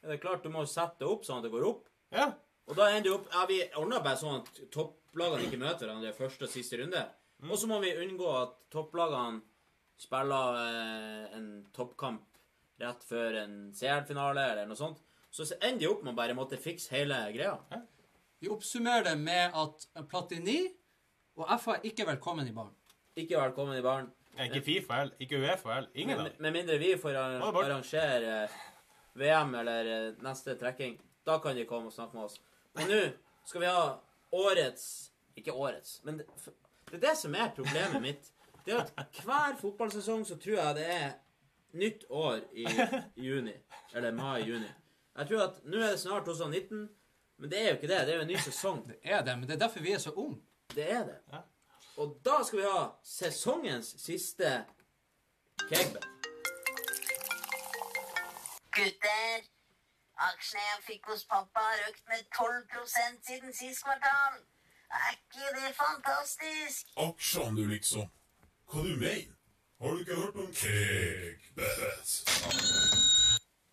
Det 0.05 0.17
er 0.17 0.21
klart 0.21 0.45
du 0.45 0.51
må 0.53 0.65
sette 0.69 1.01
det 1.01 1.09
opp 1.09 1.25
sånn 1.25 1.41
at 1.41 1.47
det 1.47 1.53
går 1.55 1.65
opp. 1.65 1.87
Ja. 2.13 2.29
Og 2.69 2.77
da 2.77 2.91
ender 2.91 3.09
det 3.09 3.15
opp 3.15 3.31
Ja, 3.33 3.45
vi 3.49 3.57
ordner 3.77 4.03
bare 4.05 4.19
sånn 4.21 4.39
at 4.43 4.61
topplagene 4.73 5.47
ikke 5.47 5.61
møter 5.61 5.87
hverandre 5.87 6.11
i 6.11 6.17
første 6.17 6.45
og 6.45 6.53
siste 6.53 6.77
runde. 6.81 7.01
Og 7.49 7.57
så 7.59 7.69
må 7.69 7.79
vi 7.83 7.95
unngå 8.05 8.29
at 8.37 8.53
topplagene 8.73 9.41
spiller 10.01 10.57
eh, 10.61 11.37
en 11.37 11.49
toppkamp 11.75 12.23
rett 12.81 13.03
før 13.07 13.39
en 13.45 13.57
CL-finale 13.75 14.43
eller 14.51 14.67
noe 14.69 14.79
sånt. 14.79 15.01
Så 15.31 15.47
ender 15.59 15.79
de 15.79 15.87
opp 15.91 16.03
med 16.03 16.13
å 16.13 16.17
bare 16.17 16.35
måtte 16.37 16.59
fikse 16.59 16.95
hele 16.95 17.17
greia. 17.35 17.57
Vi 18.39 18.51
oppsummerer 18.51 19.03
det 19.09 19.15
med 19.19 19.55
at 19.55 19.87
Platini 20.11 20.61
og 21.35 21.49
FA 21.59 21.77
er 21.77 21.89
ikke 21.89 22.05
velkommen 22.07 22.47
i 22.47 22.53
baren. 22.55 22.75
Ikke 23.19 23.39
velkommen 23.41 23.75
i 23.79 23.83
baren. 23.83 24.07
Ikke 24.35 24.61
Fifa 24.63 24.99
heller. 24.99 25.15
Ikke 25.23 25.39
Uefa 25.39 25.73
heller. 25.73 25.89
Ingen 25.95 26.19
av 26.19 26.29
dem. 26.29 26.39
med 26.43 26.55
mindre 26.55 26.77
vi 26.79 26.93
får 26.99 27.15
arrangere 27.15 28.31
eh, 28.43 28.55
VM 29.15 29.55
eller 29.55 29.91
eh, 29.91 30.07
neste 30.23 30.55
trekking. 30.59 30.97
Da 31.27 31.39
kan 31.43 31.55
de 31.55 31.65
komme 31.67 31.91
og 31.91 31.95
snakke 31.95 32.17
med 32.17 32.27
oss. 32.27 32.39
Men 32.75 32.91
nå 32.91 33.01
skal 33.47 33.63
vi 33.63 33.71
ha 33.71 33.85
årets 34.35 34.87
Ikke 35.35 35.51
årets, 35.51 35.97
men 36.07 36.21
det, 36.21 36.25
det 36.87 36.95
er 36.95 37.01
det 37.09 37.15
som 37.19 37.33
er 37.35 37.49
problemet 37.55 37.99
mitt. 38.03 38.29
Det 38.65 38.73
er 38.73 38.85
at 38.97 39.21
hver 39.23 39.55
fotballsesong 39.61 40.25
så 40.27 40.37
tror 40.41 40.57
jeg 40.57 40.75
det 40.75 40.85
er 40.93 41.11
nytt 41.73 42.05
år 42.09 42.39
i 42.53 42.65
juni. 43.27 43.53
Eller 43.93 44.11
mai-juni. 44.11 44.71
Jeg 45.17 45.27
tror 45.27 45.43
at 45.43 45.59
nå 45.63 45.77
er 45.77 45.91
det 45.91 45.99
snart 45.99 46.25
2019, 46.25 46.89
men 47.37 47.51
det 47.51 47.61
er 47.61 47.67
jo 47.69 47.75
ikke 47.75 47.87
det. 47.87 47.99
Det 48.07 48.13
er 48.13 48.15
jo 48.15 48.21
en 48.21 48.27
ny 48.27 48.37
sesong. 48.37 48.87
Det 48.87 48.97
er 49.03 49.21
det, 49.23 49.37
men 49.39 49.47
det 49.47 49.55
er 49.55 49.59
derfor 49.67 49.79
vi 49.79 49.91
er 49.91 49.97
så 49.97 50.11
unge. 50.11 50.41
Det 50.75 50.91
er 50.91 51.03
det. 51.05 51.41
Og 51.97 52.17
da 52.25 52.41
skal 52.43 52.59
vi 52.59 52.65
ha 52.65 52.87
sesongens 53.03 53.95
siste 54.01 54.65
cakebet. 55.69 56.07
Gutter, 58.75 59.45
aksjene 60.31 60.65
jeg 60.65 60.81
fikk 60.89 61.07
hos 61.11 61.23
pappa 61.31 61.63
har 61.63 61.85
økt 61.89 62.03
med 62.11 62.25
12 62.35 63.21
siden 63.27 63.53
sist 63.53 63.83
kvartal. 63.85 64.41
Er 64.91 65.13
ikke 65.15 65.47
det 65.55 65.71
fantastisk? 65.75 66.91
Aksjene, 66.97 67.55
du, 67.61 67.67
liksom. 67.67 68.09
Hva 68.71 68.81
du 68.83 68.95
mener? 68.97 69.33
Har 69.81 69.91
du 69.91 70.01
ikke 70.01 70.15
hørt 70.17 70.37
om 70.41 70.47
Kegbet? 70.55 72.11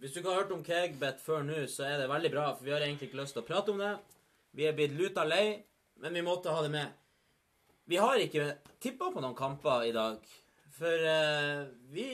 Hvis 0.03 0.13
du 0.13 0.19
ikke 0.19 0.29
har 0.29 0.41
hørt 0.43 0.53
om 0.53 0.65
Kegbet 0.67 1.21
før 1.23 1.45
nå, 1.47 1.61
så 1.71 1.87
er 1.87 2.03
det 2.03 2.09
veldig 2.11 2.31
bra, 2.35 2.49
for 2.57 2.67
vi 2.67 2.75
har 2.75 2.85
egentlig 2.85 3.09
ikke 3.09 3.21
lyst 3.23 3.37
til 3.37 3.45
å 3.45 3.47
prate 3.47 3.73
om 3.73 3.81
det. 3.81 3.93
Vi 4.59 4.67
er 4.69 4.75
blitt 4.77 4.97
luta 4.99 5.25
lei, 5.25 5.63
men 6.03 6.19
vi 6.19 6.25
måtte 6.27 6.53
ha 6.53 6.65
det 6.65 6.73
med. 6.75 6.93
Vi 7.89 8.01
har 8.03 8.21
ikke 8.21 8.49
tippa 8.83 9.09
på 9.15 9.23
noen 9.23 9.37
kamper 9.39 9.87
i 9.89 9.95
dag, 9.95 10.19
for 10.77 11.07
uh, 11.07 11.71
vi 11.93 12.09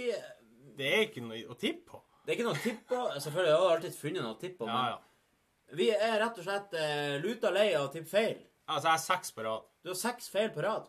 Det 0.79 0.87
er 0.87 1.07
ikke 1.09 1.24
noe 1.24 1.41
å 1.51 1.57
tippe 1.59 1.91
på. 1.91 2.03
Det 2.22 2.31
er 2.31 2.39
ikke 2.39 2.47
noe 2.47 2.62
tippe 2.62 2.85
på. 2.93 3.01
Selvfølgelig 3.24 3.51
jeg 3.51 3.62
har 3.62 3.76
alltid 3.76 3.97
funnet 3.99 4.22
noe 4.22 4.37
å 4.37 4.43
tippe 4.43 4.62
på, 4.62 4.68
Ja, 4.68 4.74
men 4.76 4.93
ja. 4.93 5.79
vi 5.81 5.89
er 5.97 6.20
rett 6.22 6.39
og 6.39 6.47
slett 6.47 6.76
uh, 6.79 7.16
luta 7.24 7.51
lei 7.57 7.72
av 7.72 7.89
å 7.89 7.93
tippe 7.97 8.12
feil. 8.12 8.37
Altså, 8.68 8.85
jeg 8.85 8.95
har 8.95 9.03
seks 9.09 9.35
på 9.35 9.49
rad. 9.49 9.64
Du 9.83 9.91
har 9.91 9.99
seks 9.99 10.29
feil 10.31 10.53
på 10.55 10.62
rad. 10.62 10.87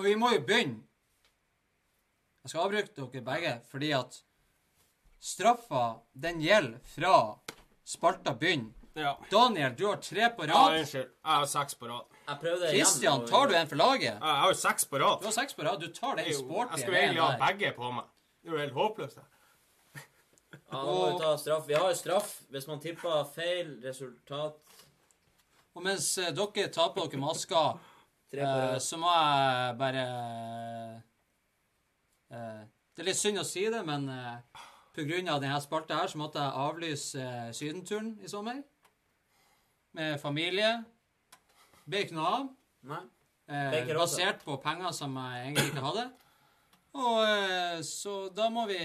Og 0.00 0.08
vi 0.08 0.16
må 0.16 0.32
jo 0.32 0.40
begynne. 0.48 0.80
Jeg 2.42 2.50
skal 2.50 2.60
avbryte 2.66 2.94
dere 2.98 3.22
begge, 3.24 3.52
fordi 3.70 3.90
at 3.94 4.16
straffa, 5.22 5.82
den 6.14 6.40
gjelder 6.42 6.78
fra 6.94 7.16
Sparta 7.86 8.34
begynner. 8.34 8.72
Ja. 8.94 9.14
Daniel, 9.30 9.72
du 9.78 9.86
har 9.88 9.96
tre 10.04 10.28
på 10.36 10.44
Ja, 10.46 10.52
rad. 10.52 10.78
unnskyld. 10.80 11.08
Jeg 11.24 11.32
har 11.38 11.46
seks 11.48 11.74
på 11.74 11.88
rad. 11.88 12.04
Jeg 12.28 12.38
prøvde 12.42 12.66
igjen. 12.68 12.84
Kristian, 12.84 13.26
tar 13.26 13.46
du 13.48 13.54
en 13.56 13.68
for 13.68 13.76
laget? 13.76 14.02
Jeg 14.02 14.20
jeg 14.20 14.40
har 14.42 14.48
jo 14.52 14.54
seks 14.54 14.84
på 14.84 14.98
rad. 15.00 15.20
Du 15.20 15.24
har 15.26 15.32
seks 15.32 15.54
på 15.54 15.62
rad. 15.64 15.80
Du 15.80 15.88
tar 15.92 16.16
den 16.16 16.34
sporty 16.34 16.70
jeg 16.76 16.80
skulle 16.82 16.98
egentlig 16.98 17.22
ha 17.22 17.38
begge 17.46 17.72
på 17.76 17.92
meg. 17.92 18.04
Det 18.42 18.48
er 18.50 18.52
jo 18.52 18.58
helt 18.58 18.72
håpløst. 18.76 19.16
det. 19.16 19.24
Ja, 20.72 20.82
nå 20.82 20.92
må 20.92 21.06
vi 21.12 21.18
ta 21.22 21.36
straff. 21.36 21.66
Vi 21.68 21.74
har 21.74 21.88
jo 21.88 21.94
straff 21.94 22.34
hvis 22.50 22.66
man 22.68 22.80
tipper 22.80 23.24
feil 23.34 23.72
resultat. 23.84 24.54
Og 25.74 25.82
mens 25.82 26.18
eh, 26.18 26.30
dere 26.36 26.68
tar 26.68 26.92
på 26.92 27.06
dere 27.08 27.20
masker, 27.20 27.78
eh, 28.32 28.78
så 28.78 28.96
må 29.00 29.08
jeg 29.08 29.78
bare 29.78 31.02
Det 32.32 33.02
er 33.02 33.08
litt 33.08 33.20
synd 33.20 33.40
å 33.40 33.46
si 33.46 33.66
det, 33.72 33.82
men 33.84 34.08
pga. 34.92 35.04
grunn 35.08 35.28
av 35.28 35.40
denne 35.40 35.60
spalta 35.64 36.00
her, 36.00 36.10
så 36.12 36.20
måtte 36.20 36.40
jeg 36.42 36.60
avlyse 36.66 37.20
eh, 37.20 37.50
sydenturen 37.56 38.14
i 38.22 38.28
sommer. 38.28 38.62
Med 39.96 40.20
familie. 40.20 40.84
Ble 41.84 42.04
ikke 42.04 42.16
noe 42.16 42.32
av. 42.38 42.48
Nei. 42.88 43.02
Eh, 43.52 43.92
basert 43.96 44.44
på 44.44 44.56
penger 44.62 44.94
som 44.96 45.16
jeg 45.18 45.46
egentlig 45.46 45.72
ikke 45.72 45.84
hadde. 45.84 46.06
Og 47.02 47.18
eh, 47.24 47.78
så 47.88 48.16
da 48.36 48.48
må 48.52 48.66
vi 48.68 48.78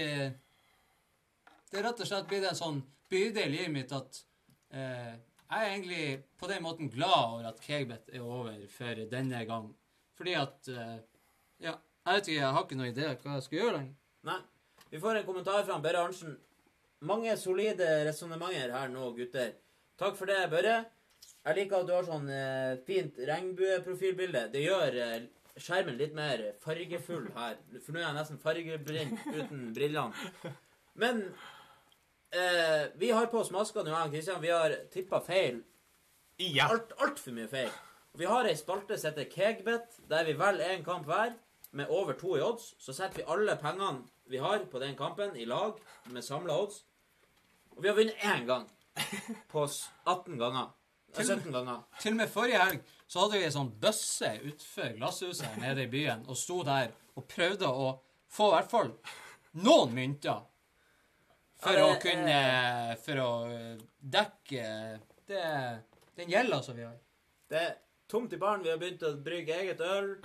Det 1.68 1.76
er 1.76 1.84
rett 1.84 2.00
og 2.00 2.08
slett 2.08 2.28
blitt 2.28 2.46
en 2.48 2.56
sånn 2.56 2.78
byrde 3.08 3.44
i 3.44 3.50
livet 3.52 3.72
mitt 3.72 3.92
at 3.92 4.22
eh, 4.72 5.12
jeg 5.48 5.58
er 5.58 5.70
egentlig 5.70 6.04
på 6.40 6.48
den 6.48 6.64
måten 6.64 6.90
glad 6.92 7.34
over 7.34 7.50
at 7.50 7.60
Kegbet 7.64 8.10
er 8.12 8.24
over 8.24 8.56
for 8.72 9.04
denne 9.12 9.44
gang. 9.48 9.70
Fordi 10.16 10.34
at 10.40 10.72
eh, 10.72 10.98
Ja, 11.58 11.72
jeg 12.08 12.18
vet 12.18 12.28
ikke, 12.28 12.40
jeg 12.40 12.52
har 12.56 12.64
ikke 12.64 12.78
noen 12.78 12.92
idé 12.92 13.08
hva 13.08 13.34
jeg 13.36 13.44
skal 13.46 13.58
gjøre 13.58 13.72
lenger. 13.78 13.96
Nei. 14.28 14.38
Vi 14.88 15.00
får 15.02 15.18
en 15.18 15.26
kommentar 15.26 15.64
fra 15.68 15.80
Børre 15.84 16.04
Arntzen. 16.06 16.36
Mange 17.08 17.34
solide 17.38 17.88
resonnementer 18.08 18.72
her 18.72 18.88
nå, 18.90 19.10
gutter. 19.16 19.52
Takk 20.00 20.16
for 20.16 20.30
det, 20.30 20.38
Børre. 20.50 20.78
Jeg 21.44 21.56
liker 21.58 21.82
at 21.82 21.88
du 21.88 21.92
har 21.94 22.06
sånn 22.06 22.30
eh, 22.32 22.78
fint 22.86 23.18
regnbueprofilbilde. 23.28 24.46
Det 24.52 24.62
gjør 24.64 24.96
eh, 25.04 25.26
skjermen 25.60 25.98
litt 26.00 26.16
mer 26.16 26.42
fargefull 26.64 27.28
her. 27.36 27.58
For 27.84 27.94
nå 27.94 28.00
er 28.00 28.06
jeg 28.06 28.16
nesten 28.18 28.40
fargeblind 28.42 29.20
uten 29.36 29.66
brillene. 29.76 30.54
Men 30.98 31.22
eh, 32.32 32.88
vi 33.00 33.12
har 33.14 33.28
på 33.32 33.42
oss 33.42 33.52
masker 33.54 33.84
nå, 33.84 33.92
jeg 33.92 34.10
og 34.10 34.16
Kristian. 34.16 34.42
Vi 34.44 34.54
har 34.54 34.76
tippa 34.94 35.20
feil. 35.24 35.60
Igjen. 36.38 36.70
Alt, 36.70 36.96
Altfor 37.04 37.36
mye 37.36 37.50
feil. 37.50 37.70
Vi 38.18 38.26
har 38.26 38.48
ei 38.48 38.56
spalte 38.58 38.96
som 38.98 39.12
heter 39.12 39.28
Kegbet, 39.30 40.00
der 40.10 40.26
vi 40.26 40.34
velger 40.38 40.74
én 40.74 40.84
kamp 40.86 41.06
hver 41.06 41.36
med 41.70 41.90
over 41.90 42.16
to 42.18 42.36
i 42.38 42.42
odds. 42.42 42.74
Så 42.78 42.94
setter 42.96 43.22
vi 43.22 43.28
alle 43.28 43.56
pengene 43.60 44.06
vi 44.28 44.38
har 44.38 44.58
på 44.68 44.78
den 44.78 44.96
kampen, 44.96 45.36
i 45.36 45.46
lag 45.48 45.78
med 46.12 46.24
samla 46.24 46.56
odds. 46.62 46.82
Og 47.76 47.82
vi 47.82 47.88
har 47.88 47.96
vunnet 47.96 48.24
én 48.26 48.44
gang 48.48 48.66
på 49.52 49.64
18 50.04 50.38
ganger. 50.38 50.74
Til, 51.14 51.24
17 51.24 51.52
ganger. 51.52 51.80
Til 52.00 52.12
og 52.12 52.18
med 52.20 52.28
forrige 52.28 52.60
helg 52.60 52.94
så 53.08 53.22
hadde 53.22 53.38
vi 53.38 53.46
ei 53.46 53.54
sånn 53.54 53.70
bøsse 53.80 54.28
utenfor 54.42 54.90
glasshuset 54.98 55.56
nede 55.62 55.86
i 55.86 55.88
byen 55.88 56.26
og 56.28 56.36
sto 56.36 56.58
der 56.66 56.90
og 57.16 57.24
prøvde 57.30 57.70
å 57.70 57.86
få 58.28 58.50
i 58.50 58.54
hvert 58.58 58.72
fall 58.74 58.90
noen 59.64 59.94
mynter. 59.96 60.42
for 61.58 61.78
Ja, 61.80 61.86
å 61.88 61.96
kunne 62.02 62.96
For 63.04 63.22
å 63.22 63.30
dekke 63.98 64.66
det, 65.26 65.46
den 66.20 66.30
gjelda 66.30 66.60
som 66.62 66.76
vi 66.76 66.84
har. 66.84 66.98
Det 67.48 67.62
er 67.62 67.74
tomt 68.08 68.32
i 68.32 68.36
baren. 68.36 68.62
Vi 68.62 68.70
har 68.70 68.78
begynt 68.80 69.02
å 69.02 69.16
brygge 69.16 69.56
eget 69.56 69.80
øl. 69.80 70.18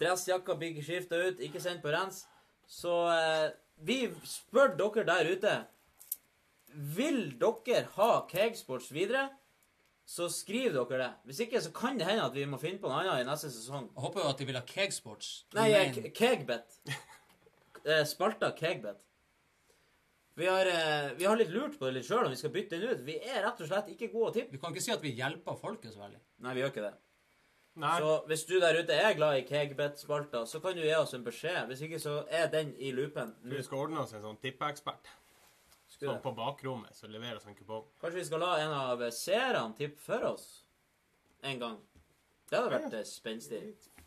Dressjakka 0.00 0.56
blir 0.58 0.74
ikke 0.74 0.86
skifta 0.86 1.20
ut, 1.20 1.40
ikke 1.44 1.62
sendt 1.62 1.84
på 1.84 1.92
rens. 1.94 2.24
Så 2.70 2.92
eh, 3.12 3.52
vi 3.84 3.98
spør 4.26 4.74
dere 4.78 5.04
der 5.08 5.30
ute 5.34 5.54
Vil 6.96 7.34
dere 7.38 7.84
ha 7.94 8.10
Cakesports 8.30 8.90
videre, 8.94 9.28
så 10.04 10.28
skriv 10.32 10.74
dere 10.74 11.00
det. 11.00 11.10
Hvis 11.28 11.42
ikke, 11.46 11.62
så 11.62 11.70
kan 11.72 11.98
det 12.00 12.08
hende 12.08 12.26
at 12.26 12.34
vi 12.34 12.44
må 12.50 12.58
finne 12.60 12.80
på 12.82 12.90
noe 12.90 13.04
annet 13.04 13.24
i 13.24 13.28
neste 13.28 13.52
sesong. 13.52 13.88
Jeg 13.94 14.04
håper 14.04 14.24
jo 14.24 14.30
at 14.32 14.40
de 14.40 14.48
vil 14.48 14.58
ha 14.58 14.64
Cakesports. 14.68 15.32
Nei, 15.56 15.70
eh, 15.72 16.06
Kegbet. 16.14 16.80
Eh, 17.84 18.00
Spalta 18.08 18.48
Kegbet. 18.56 18.96
Vi 20.40 20.46
har, 20.48 20.66
eh, 20.66 21.10
vi 21.18 21.26
har 21.28 21.36
litt 21.36 21.50
lurt 21.52 21.76
på 21.78 21.84
det 21.84 21.98
litt 21.98 22.06
sjøl 22.08 22.24
om 22.24 22.32
vi 22.32 22.38
skal 22.40 22.50
bytte 22.54 22.78
den 22.80 22.94
ut. 22.94 23.02
Vi 23.04 23.18
er 23.20 23.44
rett 23.44 23.60
og 23.60 23.68
slett 23.68 23.90
ikke 23.92 24.08
gode 24.08 24.30
å 24.30 24.34
tippe. 24.34 24.54
Vi 24.56 24.60
kan 24.62 24.72
ikke 24.72 24.82
si 24.82 24.94
at 24.94 25.04
vi 25.04 25.12
hjelper 25.14 25.58
folket 25.60 25.92
så 25.92 26.00
veldig. 26.00 26.18
Nei, 26.42 26.54
vi 26.56 26.62
gjør 26.62 26.72
ikke 26.72 26.86
det. 26.86 26.94
Nei. 27.82 27.96
Så 27.98 28.10
hvis 28.30 28.44
du 28.46 28.54
der 28.62 28.76
ute 28.78 28.94
er 28.94 29.16
glad 29.18 29.40
i 29.40 29.46
Kegbet-spalta, 29.48 30.44
så 30.46 30.60
kan 30.62 30.76
du 30.76 30.84
gi 30.84 30.94
oss 30.94 31.14
en 31.16 31.24
beskjed. 31.26 31.64
Hvis 31.70 31.82
ikke, 31.88 31.98
så 31.98 32.20
er 32.30 32.46
den 32.52 32.70
i 32.78 32.92
loopen. 32.94 33.34
Vi 33.50 33.62
skal 33.66 33.86
ordne 33.88 34.04
oss 34.04 34.14
en 34.14 34.22
sånn 34.22 34.38
tippeekspert 34.42 35.10
sånn 36.04 36.20
på 36.22 36.32
bakrommet 36.36 36.96
så 36.96 37.08
leverer 37.10 37.38
oss 37.38 37.48
en 37.48 37.56
kupong. 37.56 37.86
Kanskje 38.00 38.20
vi 38.20 38.28
skal 38.28 38.42
la 38.42 38.52
en 38.62 38.76
av 38.76 39.02
seerne 39.14 39.66
tippe 39.78 40.00
for 40.02 40.30
oss 40.32 40.46
en 41.44 41.60
gang. 41.60 41.80
Det 42.48 42.58
hadde 42.58 42.72
vært 42.72 42.96
ja. 42.98 43.02
spenstig. 43.08 43.60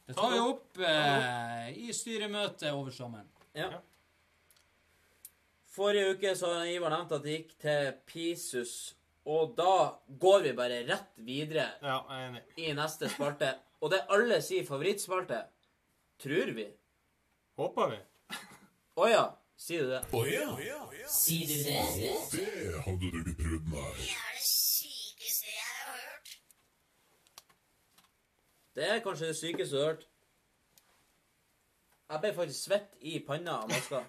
Det 0.07 0.15
tar 0.15 0.34
vi 0.34 0.39
opp 0.41 0.82
eh, 0.88 1.70
i 1.84 1.93
styremøtet 1.93 2.70
over 2.72 2.93
sommeren. 2.95 3.28
Ja. 3.57 3.72
Ja. 3.74 3.82
Forrige 5.78 6.15
uke 6.15 6.34
så 6.38 6.51
Ivar 6.65 6.93
nevnt 6.93 7.13
at 7.13 7.26
det 7.26 7.36
gikk 7.36 7.51
til 7.61 7.91
Pisus, 8.09 8.76
og 9.28 9.55
da 9.57 9.71
går 10.23 10.45
vi 10.45 10.51
bare 10.55 10.78
rett 10.88 11.17
videre 11.28 11.65
Ja, 11.84 11.97
jeg 12.09 12.17
er 12.21 12.28
enig. 12.30 12.43
i 12.63 12.73
neste 12.78 13.09
spalte. 13.11 13.49
Og 13.84 13.91
det 13.91 13.99
alle 14.15 14.38
sier 14.41 14.63
favorittspalte, 14.65 15.41
tror 16.23 16.53
vi. 16.55 16.67
Håper 17.59 17.91
vi. 17.91 17.99
Å 18.97 19.09
ja, 19.11 19.23
sier 19.59 19.84
du 19.86 19.91
det? 19.91 19.99
Å 20.17 20.21
ja. 20.25 20.47
Sier 21.11 21.51
du 21.51 21.57
det? 21.67 21.75
Det 22.32 22.82
hadde 22.88 23.11
du 23.13 23.17
ikke 23.21 23.36
trodd, 23.43 23.67
nei. 23.73 23.91
Det 23.99 24.09
er 24.15 24.38
det 24.38 24.45
sykeste 24.47 25.51
jeg 25.51 25.73
har 25.84 25.99
hørt. 26.07 26.34
Det 28.78 28.88
er 28.95 29.03
kanskje 29.05 29.30
det 29.34 29.38
sykeste 29.43 29.75
du 29.75 29.82
har 29.84 29.91
hørt. 29.91 30.07
Jeg 32.07 32.23
ble 32.23 32.32
faktisk 32.39 32.69
svett 32.69 32.93
i 33.03 33.17
panna 33.28 33.59
av 33.65 33.69
maska. 33.73 33.99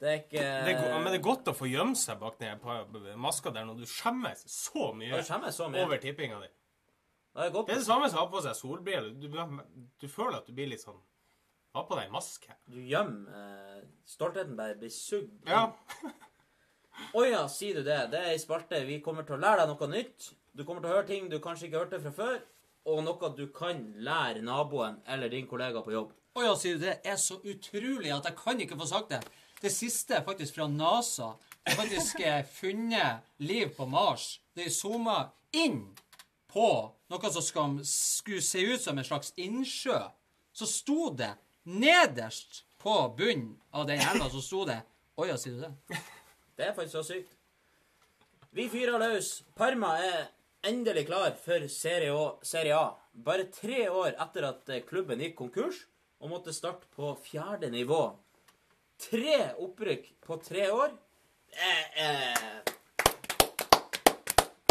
Det 0.00 0.08
er 0.10 0.18
ikke 0.20 0.40
Det 0.42 0.72
er, 0.74 0.80
go- 0.82 0.98
men 1.00 1.06
det 1.12 1.18
er 1.20 1.24
godt 1.24 1.48
å 1.48 1.54
få 1.56 1.68
gjemme 1.70 1.96
seg 1.96 2.18
bak 2.20 2.36
den 2.38 2.58
maska 3.22 3.50
der 3.54 3.64
når 3.64 3.78
du 3.80 3.86
skjemmes 3.88 4.42
så 4.52 4.90
mye 4.94 5.22
skjemmer 5.24 5.54
så 5.56 5.70
mye. 5.72 5.84
over 5.86 5.96
tippinga 6.02 6.40
di. 6.42 6.48
Det 7.36 7.46
er 7.46 7.50
godt. 7.54 7.66
Det 7.68 7.74
er 7.76 7.80
det 7.80 7.86
samme 7.88 8.08
som 8.12 8.18
å 8.20 8.24
ha 8.26 8.30
på 8.32 8.42
seg 8.44 8.56
solbriller. 8.56 9.14
Du, 9.20 9.28
du 10.00 10.08
føler 10.08 10.38
at 10.38 10.46
du 10.48 10.52
blir 10.56 10.68
litt 10.72 10.84
sånn 10.84 11.00
Ha 11.76 11.82
på 11.84 11.96
deg 11.98 12.08
maske. 12.12 12.54
Du 12.72 12.78
gjemmer 12.80 13.32
eh, 13.36 13.82
Stoltheten 14.08 14.54
bare 14.56 14.76
blir 14.80 14.88
sugd. 14.92 15.34
Ja. 15.48 15.66
Å 17.16 17.24
ja, 17.28 17.42
sier 17.52 17.76
du 17.80 17.82
det. 17.84 17.98
Det 18.12 18.20
er 18.22 18.30
ei 18.32 18.38
spalte. 18.40 18.78
Vi 18.88 19.00
kommer 19.04 19.26
til 19.28 19.36
å 19.36 19.40
lære 19.42 19.66
deg 19.66 19.72
noe 19.74 19.88
nytt. 19.92 20.30
Du 20.56 20.62
kommer 20.64 20.80
til 20.80 20.88
å 20.90 20.94
høre 20.94 21.08
ting 21.10 21.26
du 21.28 21.36
kanskje 21.44 21.68
ikke 21.68 21.82
hørte 21.82 22.00
fra 22.00 22.12
før, 22.16 22.38
og 22.88 23.02
noe 23.04 23.28
du 23.36 23.44
kan 23.52 23.82
lære 24.06 24.40
naboen 24.46 25.02
eller 25.12 25.28
din 25.32 25.44
kollega 25.50 25.82
på 25.84 25.92
jobb. 25.92 26.14
Å 26.36 26.44
ja, 26.46 26.54
sier 26.56 26.78
du 26.80 26.86
det 26.86 26.94
er 27.04 27.18
så 27.20 27.36
utrolig 27.44 28.12
at 28.16 28.24
jeg 28.30 28.38
kan 28.40 28.60
ikke 28.64 28.78
få 28.80 28.88
sagt 28.88 29.12
det. 29.12 29.20
Det 29.66 29.72
siste 29.74 30.14
er 30.14 30.22
faktisk 30.22 30.54
fra 30.54 30.68
NASA. 30.70 31.32
Det 31.64 31.72
er 31.72 31.78
faktisk 31.80 32.20
eh, 32.22 32.44
funnet 32.46 33.24
liv 33.42 33.72
på 33.74 33.82
Mars. 33.90 34.36
De 34.54 34.68
zooma 34.70 35.32
inn 35.58 35.80
på 36.52 36.66
noe 37.10 37.30
som 37.34 37.42
skal, 37.42 37.72
skulle 37.82 38.44
se 38.46 38.62
ut 38.62 38.84
som 38.84 38.94
en 38.94 39.06
slags 39.08 39.32
innsjø. 39.34 39.96
Så 40.54 40.68
sto 40.70 41.08
det 41.18 41.32
nederst 41.66 42.60
på 42.78 42.94
bunnen 43.18 43.56
av 43.74 43.88
den 43.88 43.98
elva, 43.98 44.28
så 44.30 44.44
sto 44.44 44.62
det 44.68 44.78
Oi, 45.18 45.26
ja, 45.32 45.34
sier 45.40 45.56
du 45.56 45.64
det? 45.64 45.98
Det 46.54 46.68
er 46.68 46.76
faktisk 46.76 46.94
så 47.00 47.02
sykt. 47.08 47.32
Vi 48.54 48.68
fyrer 48.70 49.02
løs. 49.02 49.32
Parma 49.58 49.96
er 49.98 50.28
endelig 50.70 51.08
klar 51.08 51.34
for 51.42 51.66
Serie 51.72 52.14
A. 52.14 52.28
Serie 52.46 52.78
A. 52.78 52.92
Bare 53.26 53.48
tre 53.50 53.88
år 53.90 54.14
etter 54.14 54.46
at 54.52 54.70
eh, 54.70 54.86
klubben 54.86 55.26
gikk 55.26 55.34
konkurs 55.42 55.82
og 56.22 56.30
måtte 56.36 56.54
starte 56.54 56.86
på 56.94 57.16
fjerde 57.26 57.72
nivå. 57.74 58.04
Tre 58.98 59.52
opprykk 59.60 60.08
på 60.24 60.36
tre 60.40 60.70
år. 60.72 60.94
Det 61.52 61.74
er, 61.96 62.62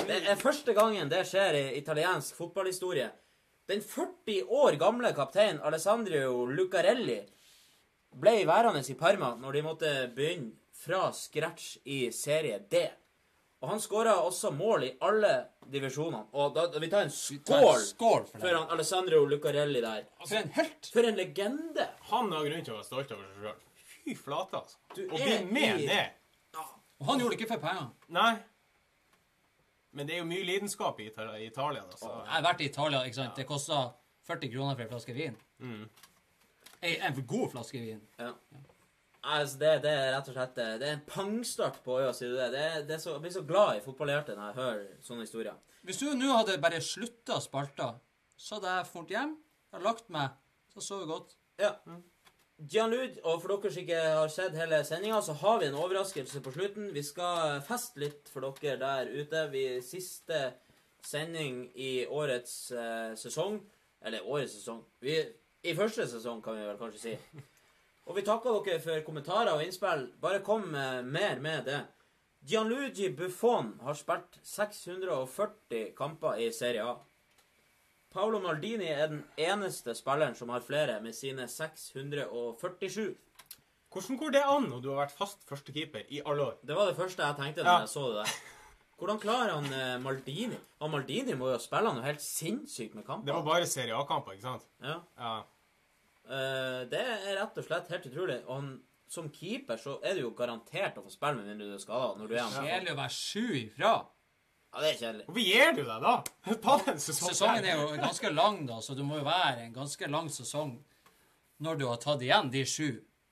det 0.05 0.17
er 0.29 0.41
første 0.41 0.73
gangen 0.77 1.09
det 1.09 1.21
skjer 1.29 1.57
i 1.59 1.63
italiensk 1.79 2.35
fotballhistorie. 2.37 3.11
Den 3.69 3.81
40 3.81 4.43
år 4.49 4.77
gamle 4.81 5.09
kapteinen 5.17 5.61
Alessandro 5.65 6.45
Lucarelli 6.45 7.21
ble 8.21 8.35
værende 8.47 8.83
i 8.85 8.97
Parma 8.97 9.33
når 9.39 9.57
de 9.57 9.63
måtte 9.65 9.93
begynne 10.15 10.53
fra 10.75 11.07
scratch 11.13 11.77
i 11.85 12.11
serie 12.13 12.59
D. 12.69 12.83
Og 13.63 13.71
han 13.71 13.81
skåra 13.81 14.13
også 14.21 14.51
mål 14.53 14.83
i 14.85 14.91
alle 15.07 15.31
divisjonene. 15.71 16.27
Og 16.37 16.53
da, 16.53 16.67
da 16.69 16.81
vi 16.81 16.89
tar 16.91 17.07
en 17.07 17.13
skål 17.13 17.79
Skål 17.81 18.27
for 18.29 18.43
for 18.43 18.51
han 18.53 18.73
Alessandro 18.75 19.23
Lucarelli 19.25 19.81
der. 19.81 20.03
For 20.21 20.37
en 20.37 20.51
helt. 20.57 20.91
For 20.93 21.07
en 21.07 21.17
legende! 21.17 21.87
Han 22.11 22.29
har 22.35 22.45
grunn 22.45 22.67
til 22.67 22.75
å 22.75 22.81
være 22.81 22.89
stolt 22.91 23.15
over 23.15 23.25
seg 23.31 23.47
sjøl. 23.47 23.63
Fy 24.05 24.13
flate, 24.15 24.57
altså. 24.59 24.77
Du 24.95 25.01
og 25.09 25.17
bli 25.17 25.39
med 25.51 25.79
i- 25.81 25.87
ned. 25.89 26.09
Og 26.99 27.05
han 27.09 27.19
gjorde 27.19 27.35
det 27.35 27.41
ikke 27.41 27.53
for 27.53 27.59
penger. 27.67 27.89
Nei. 28.15 28.35
Men 29.95 30.07
det 30.07 30.15
er 30.15 30.19
jo 30.19 30.27
mye 30.29 30.43
lidenskap 30.45 30.99
i 30.99 31.07
Italia. 31.09 31.37
i 31.39 31.47
Italia, 31.47 31.81
da. 31.83 31.97
Så. 31.97 32.09
Jeg 32.11 32.31
har 32.31 32.41
vært 32.43 32.61
i 32.61 32.65
Italia, 32.69 33.01
ikke 33.03 33.15
sant. 33.15 33.35
Det 33.35 33.45
kosta 33.47 33.81
40 34.27 34.51
kroner 34.53 34.75
for 34.75 34.83
en 34.83 34.89
flaske 34.89 35.13
vin. 35.15 35.35
Mm. 35.59 35.89
En, 36.81 36.95
en 37.01 37.25
god 37.27 37.51
flaske 37.51 37.79
vin. 37.81 38.01
Ja. 38.19 38.31
Altså, 39.25 39.57
det, 39.59 39.69
det 39.81 39.91
er 39.91 40.11
rett 40.13 40.27
og 40.29 40.35
slett 40.35 40.55
Det 40.55 40.87
er 40.87 40.93
en 40.93 41.05
pangstart 41.09 41.79
på 41.83 41.95
øya, 41.99 42.11
sier 42.13 42.29
du 42.29 42.35
det. 42.37 42.51
det, 42.53 42.87
det 42.87 42.95
er 42.95 43.01
så, 43.01 43.15
jeg 43.15 43.21
blir 43.23 43.31
så 43.33 43.41
glad 43.47 43.77
i 43.79 43.81
fotballhjertet 43.85 44.37
når 44.37 44.51
jeg 44.51 44.55
hører 44.59 44.83
sånne 45.07 45.25
historier. 45.25 45.55
Hvis 45.87 45.97
du 46.01 46.11
nå 46.13 46.29
hadde 46.35 46.59
bare 46.61 46.81
slutta 46.81 47.39
spalta, 47.41 47.87
så 48.37 48.55
hadde 48.59 48.75
jeg 48.77 48.85
funnet 48.91 49.09
hjem, 49.15 49.31
jeg 49.39 49.73
hadde 49.79 49.87
lagt 49.87 50.09
meg, 50.13 50.35
så 50.75 50.83
sovet 50.83 51.07
godt. 51.09 51.35
Ja. 51.57 51.71
Gianlud, 52.55 53.17
og 53.27 53.41
for 53.43 53.51
dere 53.51 53.71
som 53.73 53.81
ikke 53.81 54.01
har 54.15 54.29
sett 54.31 54.53
hele 54.55 54.77
sendinga, 54.87 55.17
så 55.21 55.33
har 55.41 55.57
vi 55.59 55.67
en 55.67 55.75
overraskelse 55.75 56.39
på 56.41 56.53
slutten. 56.55 56.93
Vi 56.95 57.03
skal 57.03 57.59
feste 57.67 57.99
litt 57.99 58.29
for 58.31 58.47
dere 58.61 58.77
der 58.79 59.11
ute. 59.11 59.41
Vi 59.51 59.65
Siste 59.83 60.53
sending 61.03 61.65
i 61.75 62.05
årets 62.07 62.71
eh, 62.71 63.11
sesong. 63.19 63.59
Eller 64.05 64.23
årets 64.23 64.55
sesong. 64.55 64.85
Vi, 65.03 65.17
I 65.67 65.75
første 65.75 66.07
sesong, 66.07 66.39
kan 66.45 66.55
vi 66.55 66.63
vel 66.63 66.79
kanskje 66.79 67.01
si. 67.01 67.43
Og 68.07 68.15
vi 68.15 68.23
takker 68.23 68.61
dere 68.63 68.79
for 68.79 69.03
kommentarer 69.03 69.51
og 69.51 69.65
innspill. 69.65 70.07
Bare 70.21 70.43
kom 70.45 70.71
eh, 70.71 71.01
mer 71.03 71.43
med 71.43 71.67
det. 71.67 71.81
Gianluigi 72.45 73.09
Buffon 73.17 73.73
har 73.83 73.97
spilt 73.99 74.39
640 74.45 75.91
kamper 75.97 76.39
i 76.39 76.51
Serie 76.53 76.87
A. 76.87 76.95
Paolo 78.15 78.39
Maldini 78.39 78.87
er 78.87 79.09
den 79.11 79.23
eneste 79.35 79.91
spilleren 79.97 80.35
som 80.39 80.51
har 80.53 80.63
flere, 80.63 81.01
med 81.03 81.15
sine 81.15 81.49
647. 81.51 83.09
Hvordan 83.91 84.19
går 84.19 84.31
det 84.35 84.43
an 84.47 84.69
når 84.71 84.83
du 84.83 84.89
har 84.93 85.01
vært 85.01 85.15
fast 85.17 85.43
førstekeeper 85.47 86.07
i 86.15 86.21
alle 86.23 86.45
år? 86.49 86.55
Det 86.63 86.77
var 86.77 86.87
det 86.87 86.95
første 86.95 87.23
jeg 87.23 87.35
tenkte 87.39 87.65
Ja. 87.65 87.79
jeg 87.83 87.91
så 87.91 88.05
det 88.11 88.21
der. 88.23 88.37
Hvordan 88.95 89.19
klarer 89.19 89.51
han 89.57 89.67
eh, 89.73 89.97
Maldini? 89.99 90.57
Og 90.79 90.91
Maldini 90.91 91.35
må 91.35 91.49
jo 91.51 91.59
spille 91.59 91.91
noe 91.91 92.05
helt 92.05 92.23
sinnssykt 92.23 92.95
med 92.95 93.03
Det 93.03 93.33
var 93.35 93.43
bare 93.43 93.67
Serie 93.67 93.95
A-kamper, 93.95 94.37
ikke 94.37 94.47
sant? 94.47 94.67
Ja. 94.83 94.99
Ja. 95.19 95.35
Uh, 96.25 96.81
det 96.89 97.01
er 97.03 97.35
rett 97.41 97.57
og 97.59 97.67
slett 97.67 97.91
helt 97.91 98.07
utrolig. 98.07 98.39
Og 98.47 98.55
han, 98.55 98.69
som 99.11 99.27
keeper 99.29 99.77
så 99.77 99.99
er 100.03 100.15
du 100.15 100.21
jo 100.23 100.31
garantert 100.31 100.95
å 100.97 101.03
få 101.03 101.11
spille 101.11 101.35
med 101.35 101.51
mindre 101.51 101.67
du 101.67 101.75
er 101.75 101.83
skada. 101.83 102.13
Når 102.15 102.31
du 102.31 102.35
er. 102.35 102.55
Kjedelig 102.55 102.95
å 102.95 103.01
være 103.01 103.17
sju 103.19 103.45
ifra. 103.59 103.93
Ja, 104.75 104.81
det 104.83 104.89
er 104.89 104.97
kjedelig. 104.99 105.25
Hvorfor 105.29 105.45
gir 105.47 105.69
du 105.71 105.83
deg 105.87 106.01
da? 106.03 106.13
Ta 106.65 106.73
den 106.83 106.97
sesongen. 106.99 107.31
Sesongen 107.31 107.67
er 107.69 107.77
jo 107.79 107.91
ganske 107.95 108.31
lang, 108.33 108.57
da, 108.67 108.81
så 108.83 108.95
det 108.97 109.05
må 109.07 109.21
jo 109.21 109.23
være 109.23 109.69
en 109.69 109.75
ganske 109.75 110.09
lang 110.11 110.27
sesong 110.33 110.73
når 111.63 111.77
du 111.79 111.85
har 111.87 112.01
tatt 112.03 112.25
igjen 112.25 112.51
de 112.51 112.65
sju. 112.67 112.89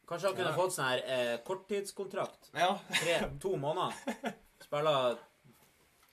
Kanskje 0.07 0.29
han 0.29 0.37
kunne 0.37 0.53
fått 0.55 0.75
sånn 0.77 0.87
her 0.87 1.01
eh, 1.03 1.33
korttidskontrakt. 1.43 2.53
Ja. 2.55 2.69
Tre, 2.95 3.17
to 3.43 3.57
måneder. 3.59 4.31
Spille 4.63 4.93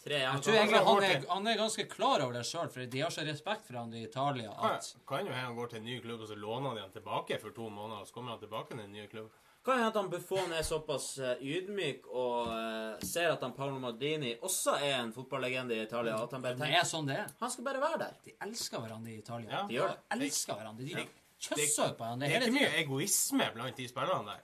tre 0.03 0.19
Jeg 0.25 0.43
tror 0.43 0.57
egentlig 0.57 0.83
han 0.89 1.07
er, 1.07 1.23
han 1.31 1.47
er 1.53 1.61
ganske 1.61 1.87
klar 1.93 2.25
over 2.25 2.41
det 2.41 2.43
sjøl, 2.49 2.71
for 2.73 2.91
de 2.91 3.05
har 3.05 3.15
så 3.15 3.23
respekt 3.29 3.69
for 3.69 3.79
han 3.79 3.95
i 3.95 4.03
Italia 4.09 4.51
at 4.51 4.91
Kan 5.07 5.29
jo 5.29 5.35
hende 5.35 5.47
han 5.47 5.59
går 5.59 5.71
til 5.71 5.83
en 5.83 5.87
ny 5.93 6.01
klubb, 6.03 6.25
og 6.25 6.33
så 6.33 6.39
låner 6.41 6.75
de 6.75 6.85
han 6.89 6.95
tilbake 6.97 7.39
for 7.39 7.55
to 7.55 7.69
måneder, 7.71 8.03
og 8.03 8.11
så 8.11 8.19
kommer 8.19 8.35
han 8.35 8.43
tilbake 8.43 8.75
til 8.75 8.83
en 8.83 8.99
ny 8.99 9.07
klubb. 9.13 9.31
Kan 9.65 9.77
hende 9.77 9.89
at 9.91 9.97
han 10.01 10.09
Buffon 10.11 10.53
er 10.57 10.63
såpass 10.65 11.19
eh, 11.21 11.41
ydmyk 11.45 12.07
og 12.09 12.47
uh, 12.49 13.03
ser 13.05 13.29
at 13.35 13.43
han 13.45 13.53
Paolo 13.53 13.77
Maldini 13.83 14.31
også 14.41 14.79
er 14.81 14.95
en 15.03 15.11
fotballegende 15.13 15.77
i 15.77 15.83
Italia, 15.85 16.15
at 16.17 16.33
han 16.33 16.41
bare 16.43 16.57
det 16.57 16.71
er 16.79 16.87
sånn 16.89 17.07
det 17.11 17.19
er. 17.21 17.27
han 17.43 17.51
skal 17.53 17.67
bare 17.67 17.83
være 17.83 17.99
der. 18.01 18.15
De 18.25 18.33
elsker 18.47 18.81
hverandre 18.81 19.13
i 19.13 19.19
Italia. 19.21 19.51
Ja. 19.53 19.61
De 19.69 19.77
gjør 19.77 19.93
det. 19.93 19.99
De 20.17 20.25
elsker 20.31 20.55
hverandre. 20.57 20.87
De 20.89 20.95
Det- 20.95 21.09
kjøsser 21.41 21.93
på 21.97 22.05
hverandre 22.07 22.27
Det 22.29 22.37
er 22.37 22.41
ikke 22.41 22.51
tida. 22.51 22.59
mye 22.61 22.81
egoisme 22.85 23.51
blant 23.55 23.77
de 23.77 23.89
spillerne 23.89 24.27
der. 24.33 24.41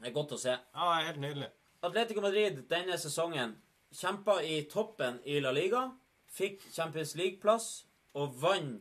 Det 0.00 0.08
er 0.08 0.12
godt 0.16 0.32
å 0.32 0.38
se. 0.40 0.50
Ja, 0.56 0.88
det 0.88 0.96
er 1.02 1.06
helt 1.10 1.20
nydelig. 1.20 1.50
Atletico 1.82 2.20
Madrid 2.24 2.62
denne 2.68 2.98
sesongen 2.98 3.54
kjempa 3.92 4.40
i 4.44 4.62
toppen 4.72 5.20
i 5.24 5.38
La 5.40 5.52
Liga, 5.52 5.90
fikk 6.32 6.60
Champions 6.72 7.14
League-plass 7.16 7.84
og 8.14 8.32
vant 8.40 8.80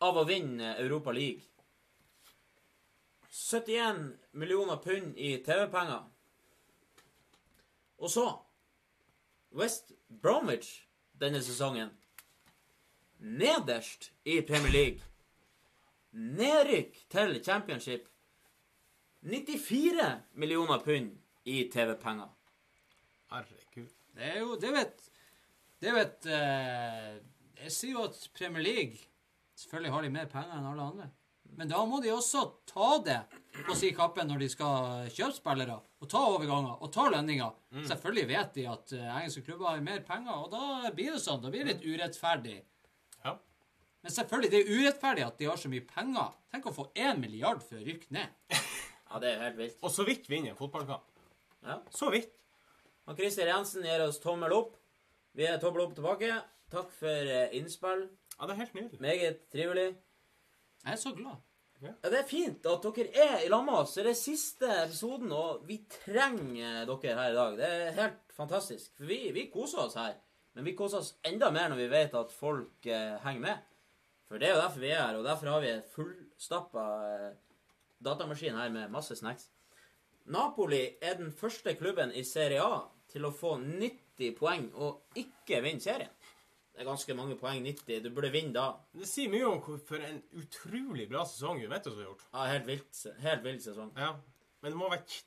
av 0.00 0.16
å 0.16 0.24
vinne 0.28 0.74
Europa 0.80 1.12
League. 1.12 1.42
71 3.34 4.12
millioner 4.30 4.76
pund 4.76 5.18
i 5.18 5.36
TV-penger. 5.42 6.04
Og 7.98 8.10
så 8.10 8.28
West 9.50 9.92
Bromwich 10.22 10.84
denne 11.18 11.40
sesongen. 11.42 11.90
Nederst 13.18 14.12
i 14.24 14.40
Premier 14.40 14.70
League. 14.72 15.02
Nedrykk 16.12 17.00
til 17.10 17.40
championship. 17.44 18.06
94 19.22 20.22
millioner 20.34 20.78
pund 20.78 21.10
i 21.44 21.70
TV-penger. 21.74 22.30
Herregud. 23.30 23.90
Det 24.14 24.30
er 24.30 24.38
jo 24.38 24.54
Det 24.54 24.70
vet 24.72 25.10
Det 25.82 25.94
vet 25.94 26.26
eh, 26.30 27.16
Jeg 27.64 27.72
sier 27.72 27.96
jo 27.96 28.04
at 28.06 28.30
Premier 28.38 28.62
League 28.62 28.98
Selvfølgelig 29.58 29.92
har 29.92 30.02
de 30.02 30.10
mer 30.10 30.30
penger 30.30 30.54
enn 30.58 30.70
alle 30.70 30.82
andre. 30.92 31.08
Men 31.58 31.70
da 31.70 31.80
må 31.86 32.00
de 32.02 32.12
også 32.12 32.44
ta 32.68 32.98
det 33.04 33.20
på 33.64 33.76
si 33.78 33.92
kappe 33.94 34.24
når 34.26 34.42
de 34.42 34.48
skal 34.50 35.08
kjøpe 35.14 35.36
spillere. 35.36 35.78
Og 36.02 36.10
ta 36.10 36.20
overganger 36.26 36.82
og 36.82 36.92
ta 36.94 37.06
lønninger. 37.12 37.52
Selvfølgelig 37.86 38.28
vet 38.30 38.54
de 38.58 38.66
at 38.70 38.94
eh, 38.96 39.10
engelske 39.20 39.44
klubber 39.46 39.70
har 39.70 39.84
mer 39.84 40.02
penger, 40.06 40.34
og 40.44 40.50
da 40.52 40.92
blir 40.94 41.14
det 41.14 41.22
sånn. 41.22 41.42
Da 41.44 41.52
blir 41.52 41.64
det 41.64 41.76
litt 41.76 41.86
urettferdig. 41.86 42.58
Ja. 43.24 43.36
Men 44.04 44.16
selvfølgelig, 44.16 44.50
det 44.52 44.60
er 44.60 44.72
urettferdig 44.74 45.26
at 45.26 45.38
de 45.40 45.48
har 45.48 45.60
så 45.60 45.70
mye 45.72 45.86
penger. 45.88 46.34
Tenk 46.52 46.66
å 46.68 46.74
få 46.76 46.88
én 46.98 47.22
milliard 47.22 47.62
for 47.64 47.80
å 47.80 47.86
rykke 47.86 48.14
ned. 48.14 48.34
Ja, 49.14 49.20
det 49.22 49.28
er 49.30 49.42
helt 49.44 49.58
vilt. 49.60 49.74
Og 49.86 49.92
så 49.94 50.02
vidt 50.02 50.24
vi 50.26 50.40
en 50.40 50.56
fotballkamp. 50.58 51.04
Ja. 51.62 51.76
Så 51.94 52.08
vidt. 52.10 52.32
Og 53.06 53.14
Christer 53.14 53.46
Jensen 53.46 53.84
gir 53.86 54.02
oss 54.02 54.18
tommel 54.18 54.50
opp. 54.56 54.72
Vi 55.38 55.46
er 55.46 55.60
tommel 55.62 55.84
opp 55.84 55.92
tilbake. 55.94 56.32
Takk 56.72 56.90
for 56.96 57.30
eh, 57.30 57.52
innspill. 57.54 58.08
Ja, 58.34 58.48
det 58.48 58.56
er 58.56 58.60
helt 58.64 58.74
nydelig. 58.74 59.00
Meget 59.04 59.44
trivelig. 59.54 59.86
Jeg 60.84 60.92
er 60.92 61.00
så 61.00 61.14
glad. 61.16 61.40
Ja, 61.82 61.92
Det 62.10 62.18
er 62.18 62.28
fint 62.28 62.66
at 62.66 62.84
dere 62.84 63.24
er 63.24 63.44
i 63.44 63.48
lag 63.52 63.64
med 63.64 63.74
oss. 63.74 63.94
Det 63.96 64.06
er 64.06 64.16
siste 64.16 64.68
episoden, 64.84 65.32
og 65.32 65.64
vi 65.68 65.80
trenger 65.90 66.84
dere 66.88 67.16
her 67.18 67.32
i 67.32 67.38
dag. 67.38 67.56
Det 67.58 67.70
er 67.70 67.96
helt 67.98 68.36
fantastisk. 68.36 68.92
For 68.96 69.08
vi, 69.08 69.18
vi 69.36 69.48
koser 69.52 69.84
oss 69.84 69.96
her. 70.00 70.14
Men 70.54 70.68
vi 70.68 70.76
koser 70.78 71.02
oss 71.02 71.14
enda 71.26 71.50
mer 71.50 71.72
når 71.72 71.80
vi 71.82 71.90
vet 71.90 72.14
at 72.14 72.32
folk 72.32 72.86
eh, 72.86 73.16
henger 73.24 73.42
med. 73.42 73.64
For 74.28 74.38
det 74.38 74.48
er 74.48 74.54
jo 74.54 74.62
derfor 74.62 74.84
vi 74.84 74.92
er 74.92 75.02
her, 75.02 75.18
og 75.18 75.26
derfor 75.26 75.50
har 75.50 75.64
vi 75.64 75.72
en 75.72 75.88
fullstappa 75.96 76.84
eh, 77.10 77.32
datamaskin 78.06 78.60
her 78.60 78.70
med 78.72 78.92
masse 78.92 79.16
snacks. 79.18 79.48
Napoli 80.30 80.84
er 81.02 81.18
den 81.18 81.32
første 81.34 81.74
klubben 81.76 82.14
i 82.14 82.22
Serie 82.24 82.62
A 82.62 82.84
til 83.12 83.26
å 83.26 83.34
få 83.34 83.56
90 83.60 84.36
poeng 84.38 84.70
og 84.78 85.18
ikke 85.20 85.60
vinne 85.64 85.84
serien. 85.84 86.13
Det 86.74 86.82
er 86.82 86.88
ganske 86.88 87.14
mange 87.14 87.36
poeng, 87.38 87.60
90. 87.62 88.00
Du 88.02 88.08
burde 88.10 88.32
vinne 88.34 88.52
da. 88.56 88.64
Det 88.98 89.06
sier 89.06 89.30
mye 89.30 89.46
om 89.46 89.60
hvor, 89.62 89.78
for 89.86 90.02
en 90.02 90.16
utrolig 90.40 91.04
bra 91.10 91.22
sesong 91.24 91.60
Juventus 91.62 91.94
har 91.94 92.08
gjort. 92.08 92.24
Ja, 92.34 92.46
helt 92.50 92.66
vilt, 92.66 93.02
helt 93.22 93.44
vilt 93.46 93.62
sesong. 93.62 93.92
Ja. 93.96 94.08
Men 94.62 94.72
det 94.74 94.78
må 94.80 94.88
være 94.90 95.04
k- 95.06 95.22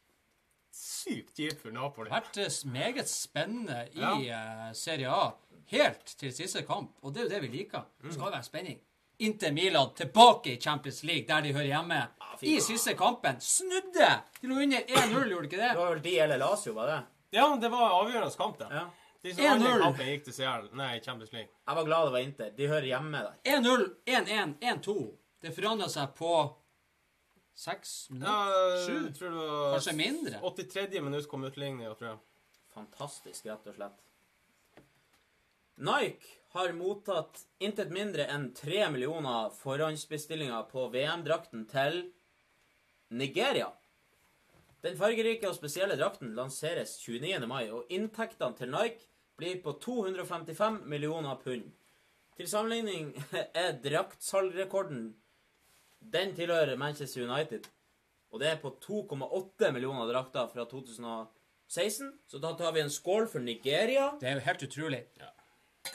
sykt 0.77 1.37
kjipt 1.39 1.61
for 1.63 1.71
Napoli. 1.71 2.09
Det 2.09 2.15
har 2.17 2.25
vært 2.25 2.41
eh, 2.43 2.57
meget 2.73 3.07
spennende 3.09 3.79
i 3.95 4.27
eh, 4.27 4.67
Serie 4.77 5.07
A 5.13 5.29
helt 5.71 6.13
til 6.19 6.31
siste 6.35 6.61
kamp, 6.67 6.93
og 7.03 7.13
det 7.15 7.21
er 7.23 7.25
jo 7.29 7.31
det 7.37 7.41
vi 7.47 7.53
liker. 7.57 7.87
Det 8.03 8.13
skal 8.15 8.31
være 8.35 8.43
spenning. 8.45 8.77
Inter 9.25 9.51
Milan 9.55 9.89
tilbake 9.97 10.51
i 10.53 10.59
Champions 10.61 10.99
League, 11.07 11.25
der 11.27 11.41
de 11.47 11.53
hører 11.55 11.71
hjemme. 11.71 12.03
fy 12.37 12.45
I 12.45 12.57
faen. 12.59 12.67
siste 12.67 12.93
kampen. 12.99 13.39
Snudde! 13.41 14.11
De 14.43 14.47
lå 14.51 14.59
under 14.67 14.83
1-0, 14.85 15.15
gjorde 15.15 15.47
de 15.47 15.49
ikke 15.49 15.57
Det 15.57 15.63
det? 15.71 15.73
var 15.79 15.89
vel 15.95 16.03
de 16.05 16.13
eller 16.27 16.37
Lazio, 16.43 16.73
var 16.77 16.91
det? 16.91 16.99
Ja, 17.39 17.47
det 17.59 17.71
var 17.73 17.95
avgjørende 18.03 18.37
kamp, 18.37 18.59
det. 18.61 18.67
Ja. 18.71 18.85
De 19.23 19.33
som 19.33 19.45
andre 19.45 19.71
1-0. 19.73 19.81
kampen 19.81 20.09
gikk 20.11 20.23
til 20.27 20.35
CL, 20.37 20.67
nei, 20.77 20.91
Champions 21.03 21.31
League. 21.33 21.49
Jeg 21.67 21.75
var 21.79 21.85
glad 21.87 22.05
det 22.07 22.13
var 22.13 22.25
Inter. 22.25 22.51
De 22.57 22.67
hører 22.69 22.87
hjemme 22.91 23.23
der. 23.25 23.37
1-0, 23.57 23.85
1-1, 24.05 24.55
1-2. 24.61 24.95
Det 25.41 25.53
forandra 25.55 25.87
seg 25.91 26.13
på 26.17 26.31
seks 27.57 27.93
minutter? 28.13 28.83
Sju? 28.85 28.97
jeg 29.07 29.13
tror 29.17 29.33
det 29.33 29.45
var 29.49 29.71
Kanskje 29.77 29.95
mindre? 29.97 30.41
83. 30.43 31.01
minutt 31.01 31.29
kom 31.31 31.45
utligninga, 31.49 31.93
tror 31.97 32.11
jeg. 32.11 32.19
Fantastisk, 32.77 33.45
rett 33.49 33.65
og 33.71 33.77
slett. 33.79 34.03
Nike 35.77 36.37
har 36.55 36.71
mottatt 36.73 37.43
intet 37.61 37.91
mindre 37.93 38.25
enn 38.33 38.51
tre 38.57 38.85
millioner 38.93 39.51
forhåndsbestillinger 39.59 40.63
på 40.71 40.87
VM-drakten 40.93 41.65
til 41.69 41.99
Nigeria. 43.13 43.69
Den 44.83 44.97
fargerike 44.97 45.49
og 45.49 45.55
spesielle 45.57 45.97
drakten 45.97 46.35
lanseres 46.37 46.95
29. 47.01 47.47
mai, 47.49 47.69
og 47.73 47.89
inntektene 47.93 48.55
til 48.57 48.69
Nike 48.71 49.07
blir 49.37 49.59
på 49.63 49.73
255 49.83 50.83
millioner 50.89 51.35
pund. 51.41 51.71
Til 52.37 52.49
sammenligning 52.49 53.13
er 53.63 53.71
draktsalgrekorden 53.83 55.15
Den 56.13 56.35
tilhører 56.37 56.77
Manchester 56.77 57.25
United, 57.25 57.65
og 58.31 58.39
det 58.39 58.51
er 58.51 58.59
på 58.61 58.69
2,8 58.85 59.71
millioner 59.73 60.05
drakter 60.11 60.47
fra 60.53 60.65
2016. 60.69 62.11
Så 62.29 62.37
da 62.43 62.53
tar 62.59 62.71
vi 62.75 62.83
en 62.83 62.91
skål 62.93 63.25
for 63.31 63.39
Nigeria. 63.43 64.11
Det 64.21 64.29
er 64.29 64.37
jo 64.37 64.45
helt 64.45 64.63
utrolig. 64.67 65.01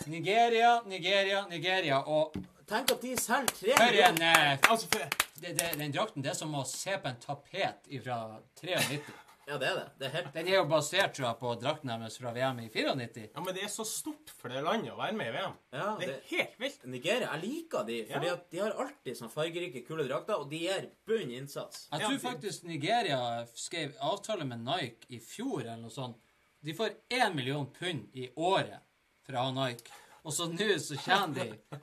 Nigeria, 0.06 0.80
Nigeria, 0.86 1.44
Nigeria. 1.48 2.00
Og 2.08 2.34
Tenk 2.68 2.90
at 2.94 3.02
de 3.02 3.12
selger 3.20 3.52
tre 3.52 3.74
for 3.76 3.84
en 3.84 3.92
millioner. 3.92 4.52
eh, 4.52 4.70
Altså, 4.70 4.88
for, 4.88 5.00
det, 5.42 5.52
det, 5.58 5.72
Den 5.80 5.92
drakten 5.94 6.22
det 6.24 6.30
er 6.32 6.38
som 6.38 6.54
å 6.54 6.62
se 6.68 6.94
på 7.02 7.10
en 7.10 7.20
tapet 7.22 7.90
fra 8.04 8.16
93. 8.62 9.02
Ja, 9.42 9.56
det 9.58 9.66
er 9.66 9.74
det. 9.74 9.86
Det 9.98 10.06
er 10.06 10.12
helt 10.14 10.34
Den 10.36 10.48
er 10.48 10.54
jo 10.54 10.66
basert 10.70 11.16
tror 11.16 11.26
jeg, 11.26 11.38
på 11.40 11.52
drakten 11.58 11.90
deres 11.90 12.14
fra 12.22 12.30
VM 12.32 12.60
i 12.62 12.68
94. 12.70 13.24
ja, 13.34 13.42
men 13.42 13.56
det 13.56 13.64
er 13.66 13.72
så 13.74 13.84
stort 13.90 14.30
for 14.38 14.54
det 14.54 14.62
landet 14.62 14.92
å 14.92 14.98
være 15.00 15.16
med 15.18 15.32
i 15.32 15.32
VM. 15.34 15.56
Ja, 15.74 15.86
Det 15.98 16.08
er 16.12 16.20
helt 16.30 16.60
vilt. 16.62 16.84
Nigeria. 16.92 17.32
Jeg 17.32 17.42
liker 17.42 17.88
de, 17.88 17.96
fordi 18.12 18.30
Ja. 18.30 18.36
at 18.38 18.44
de 18.54 18.60
har 18.62 18.76
alltid 18.84 19.18
sånn 19.18 19.32
fargerike, 19.34 19.82
kule 19.88 20.06
drakter, 20.06 20.38
og 20.38 20.48
de 20.50 20.60
gir 20.62 20.86
bunn 21.10 21.34
innsats. 21.34 21.88
Jeg 21.90 22.06
tror 22.06 22.18
faktisk 22.28 22.64
Nigeria 22.70 23.18
skrev 23.54 23.96
avtale 24.00 24.46
med 24.46 24.62
Nike 24.62 25.10
i 25.10 25.18
fjor 25.18 25.64
eller 25.64 25.82
noe 25.82 25.90
sånt. 25.90 26.16
De 26.62 26.72
får 26.78 26.94
én 27.10 27.34
million 27.34 27.66
pund 27.66 28.14
i 28.14 28.28
året 28.36 28.78
fra 29.26 29.50
Nike. 29.50 29.90
Og 30.24 30.30
så 30.32 30.46
nå 30.46 30.70
så 30.78 30.94
tjener 31.02 31.34
de 31.34 31.78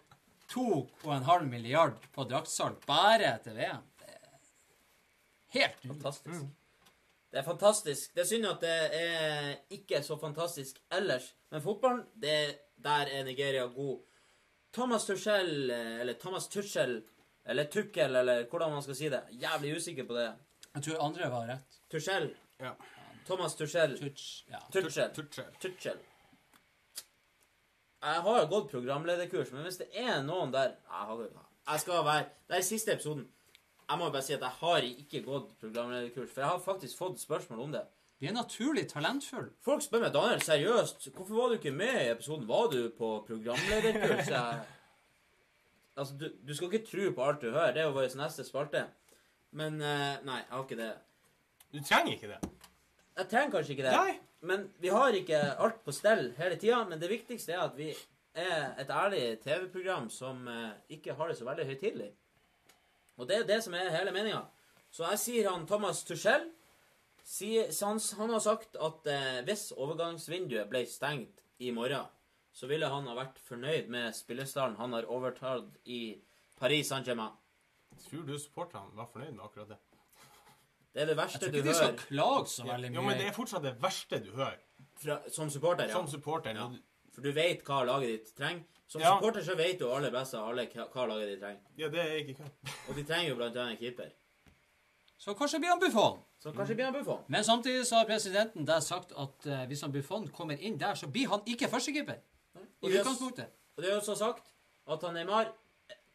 to 0.50 0.68
og 1.04 1.12
en 1.16 1.28
halv 1.28 1.48
milliard 1.50 2.00
på 2.16 2.26
draktsalg 2.30 2.80
bare 2.88 3.36
til 3.44 3.58
VM. 3.60 3.84
Det 4.00 4.16
er 4.16 4.40
helt 5.56 5.86
Fantastisk. 5.86 6.26
Fantastisk. 6.26 6.56
Det 7.30 7.38
er 7.38 7.46
fantastisk. 7.46 8.14
Det 8.16 8.22
er 8.24 8.26
synd 8.26 8.46
at 8.50 8.64
det 8.64 8.78
er 9.00 9.50
ikke 9.76 10.02
så 10.04 10.18
fantastisk 10.18 10.80
ellers. 10.92 11.36
Men 11.52 11.62
fotballen, 11.62 12.04
det, 12.18 12.58
der 12.84 13.12
er 13.14 13.24
Nigeria 13.24 13.68
god. 13.70 14.00
Thomas 14.74 15.06
Tuchel, 15.06 15.70
eh, 15.70 16.00
eller 16.02 16.14
Thomas 16.14 16.48
Tuchel, 16.48 17.04
eller 17.46 17.64
Tukkel, 17.70 18.16
eller 18.16 18.48
hvordan 18.50 18.72
man 18.72 18.82
skal 18.82 18.96
si 18.96 19.10
det. 19.10 19.22
Jævlig 19.32 19.76
usikker 19.78 20.08
på 20.10 20.18
det. 20.18 20.32
Jeg 20.76 20.84
tror 20.84 21.04
andre 21.06 21.30
var 21.32 21.48
rett. 21.54 21.80
Tuchel. 21.92 22.32
Ja. 22.60 22.74
Thomas 23.26 23.56
Tuchel. 23.56 23.98
Tuch, 24.00 24.46
ja. 24.50 24.60
Tuchel. 24.74 25.14
Tuchel. 25.14 25.54
Tuchel. 25.62 26.02
Jeg 28.00 28.22
har 28.26 28.40
jo 28.40 28.48
gått 28.48 28.72
programlederkurs, 28.72 29.52
men 29.52 29.66
hvis 29.68 29.82
det 29.82 29.90
er 30.00 30.22
noen 30.24 30.54
der 30.54 30.72
Jeg, 30.72 31.06
har, 31.10 31.24
jeg 31.68 31.80
skal 31.84 32.06
være 32.06 32.26
Det 32.48 32.58
er 32.58 32.66
siste 32.66 32.94
episoden. 32.96 33.26
Jeg 33.90 34.00
må 34.00 34.10
bare 34.14 34.24
si 34.24 34.34
at 34.36 34.44
jeg 34.46 34.56
har 34.62 34.86
ikke 34.88 35.24
gått 35.26 35.56
programlederkurs, 35.60 36.30
for 36.32 36.42
jeg 36.42 36.50
har 36.50 36.62
faktisk 36.64 36.98
fått 36.98 37.20
spørsmål 37.20 37.64
om 37.66 37.72
det. 37.74 37.82
Du 38.20 38.28
er 38.28 38.36
naturlig 38.36 38.84
talentfull. 38.92 39.48
Folk 39.64 39.82
spør 39.84 40.04
meg 40.04 40.14
Daniel, 40.14 40.42
seriøst, 40.44 41.10
hvorfor 41.16 41.36
var 41.36 41.50
du 41.50 41.58
ikke 41.58 41.72
med 41.72 42.02
i 42.04 42.10
episoden? 42.12 42.48
Var 42.48 42.68
du 42.72 42.82
på 42.98 43.14
programlederkurs? 43.28 44.30
Altså, 46.00 46.14
du, 46.16 46.30
du 46.48 46.54
skal 46.56 46.70
ikke 46.72 46.86
tro 46.88 47.10
på 47.12 47.24
alt 47.28 47.42
du 47.42 47.50
hører. 47.52 47.74
Det 47.76 47.82
er 47.82 47.90
jo 47.90 47.96
vår 47.98 48.14
neste 48.16 48.46
spalte. 48.48 48.86
Men 49.52 49.82
eh, 49.84 50.22
nei, 50.24 50.38
jeg 50.46 50.54
har 50.54 50.62
ikke 50.64 50.78
det. 50.80 50.92
Du 51.74 51.80
trenger 51.84 52.14
ikke 52.14 52.30
det. 52.30 52.38
Jeg 53.18 53.28
trenger 53.34 53.52
kanskje 53.58 53.74
ikke 53.76 53.84
det. 53.84 53.96
Nei. 53.98 54.14
Men 54.42 54.70
vi 54.80 54.92
har 54.94 55.16
ikke 55.16 55.40
alt 55.60 55.82
på 55.84 55.94
stell 55.96 56.30
hele 56.38 56.56
tida. 56.60 56.84
Men 56.88 57.02
det 57.02 57.12
viktigste 57.12 57.56
er 57.56 57.66
at 57.66 57.76
vi 57.78 57.90
er 58.40 58.76
et 58.80 58.92
ærlig 58.94 59.24
TV-program 59.44 60.08
som 60.14 60.48
eh, 60.48 60.78
ikke 60.96 61.16
har 61.18 61.30
det 61.30 61.40
så 61.40 61.48
veldig 61.48 61.66
høytidelig. 61.68 62.12
Og 63.20 63.28
det 63.28 63.42
er 63.42 63.50
det 63.50 63.60
som 63.66 63.76
er 63.76 63.92
hele 63.92 64.14
meninga. 64.16 64.46
Så 64.92 65.06
jeg 65.12 65.22
sier 65.22 65.52
han 65.52 65.68
Thomas 65.68 66.04
Tuchel 66.08 66.48
han, 67.30 68.30
har 68.32 68.40
sagt 68.42 68.78
at 68.80 69.10
eh, 69.12 69.42
hvis 69.46 69.70
overgangsvinduet 69.78 70.70
ble 70.72 70.86
stengt 70.90 71.44
i 71.60 71.70
morgen, 71.76 72.08
så 72.54 72.68
ville 72.68 72.90
han 72.90 73.06
ha 73.06 73.14
vært 73.18 73.38
fornøyd 73.46 73.92
med 73.92 74.16
spillestallen 74.18 74.80
han 74.80 74.96
har 74.96 75.06
overtatt 75.12 75.78
i 75.86 76.18
Paris 76.58 76.90
Saint-Germain. 76.90 77.36
Tror 78.08 78.26
du 78.26 78.34
supporterne 78.40 78.96
var 78.98 79.12
fornøyd 79.12 79.36
med 79.36 79.46
akkurat 79.46 79.76
det? 79.76 79.80
Det 80.94 81.02
er 81.02 81.06
det 81.06 81.16
Jeg 81.18 81.30
tror 81.42 81.48
ikke 81.54 81.64
de 81.70 81.74
skal 81.76 81.98
klage 81.98 82.48
så 82.50 82.64
veldig 82.66 82.90
mye. 82.92 82.96
Jo, 82.96 83.02
men 83.06 83.18
det 83.20 83.28
er 83.28 83.32
fortsatt 83.36 83.64
det 83.64 83.76
verste 83.82 84.20
du 84.26 84.32
hører. 84.36 84.58
fra, 85.04 85.20
som 85.32 85.50
supporter. 85.50 85.84
Ja. 85.88 85.94
Som 85.94 86.08
supporter. 86.08 86.52
Ja. 86.56 86.68
For 87.14 87.22
du 87.22 87.32
vet 87.32 87.62
hva 87.64 87.84
laget 87.86 88.10
ditt 88.10 88.34
trenger. 88.38 88.64
Som 88.88 89.02
Ja. 89.02 89.16
supporter 89.18 89.42
så 89.44 89.56
vet 89.56 89.80
du 89.80 89.86
aller 89.92 90.12
best 90.12 90.34
av 90.34 90.50
alle 90.50 90.66
hva 90.68 91.06
laget 91.08 91.28
ditt 91.30 91.40
trenger. 91.40 91.62
Ja, 91.78 91.88
det 91.90 92.00
er 92.00 92.16
ikke 92.24 92.34
kødd. 92.34 92.74
Og 92.90 92.96
de 92.96 93.04
trenger 93.04 93.30
jo 93.30 93.36
blant 93.36 93.56
annet 93.58 93.72
en 93.72 93.78
keeper. 93.78 94.10
Så 95.18 95.34
kanskje 95.36 95.60
blir 95.60 95.70
han 95.70 95.80
Buffon. 95.80 96.20
Så 96.40 96.52
kanskje 96.56 96.76
blir 96.76 96.86
han 96.86 96.94
Buffon. 96.94 97.24
Men 97.28 97.44
samtidig 97.44 97.86
så 97.88 97.96
har 97.96 98.06
presidenten 98.06 98.66
der 98.68 98.80
sagt 98.80 99.12
at 99.18 99.46
eh, 99.46 99.66
hvis 99.68 99.82
han 99.82 99.92
Buffon 99.92 100.28
kommer 100.28 100.56
inn 100.60 100.78
der, 100.80 100.96
så 100.96 101.08
blir 101.08 101.28
han 101.28 101.42
ikke 101.46 101.68
førstekeeper. 101.70 102.16
I 102.82 102.88
utgangspunktet. 102.88 103.46
Og 103.78 103.84
det 103.84 103.92
er 103.92 103.98
også 104.00 104.16
sagt 104.16 104.48
at 104.88 105.02
han 105.04 105.14
Neymar 105.14 105.52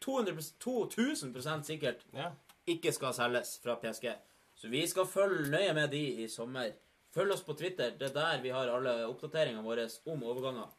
200 0.01 0.41
2000% 0.61 1.63
sikkert 1.65 2.05
Ja. 2.15 2.31
ikke 2.67 2.93
skal 2.93 3.15
selges 3.15 3.61
fra 3.63 3.75
PSG. 3.75 4.15
Så 4.55 4.71
vi 4.71 4.87
skal 4.89 5.07
følge 5.11 5.51
nøye 5.51 5.75
med 5.75 5.91
de 5.91 6.03
i 6.25 6.29
sommer. 6.31 6.73
Følg 7.15 7.35
oss 7.35 7.45
på 7.47 7.55
Twitter. 7.59 7.95
Det 7.99 8.11
er 8.11 8.15
der 8.15 8.43
vi 8.43 8.53
har 8.55 8.71
alle 8.71 8.95
oppdateringene 9.07 9.63
våre 9.67 9.89
om 10.11 10.23
overganger. 10.23 10.71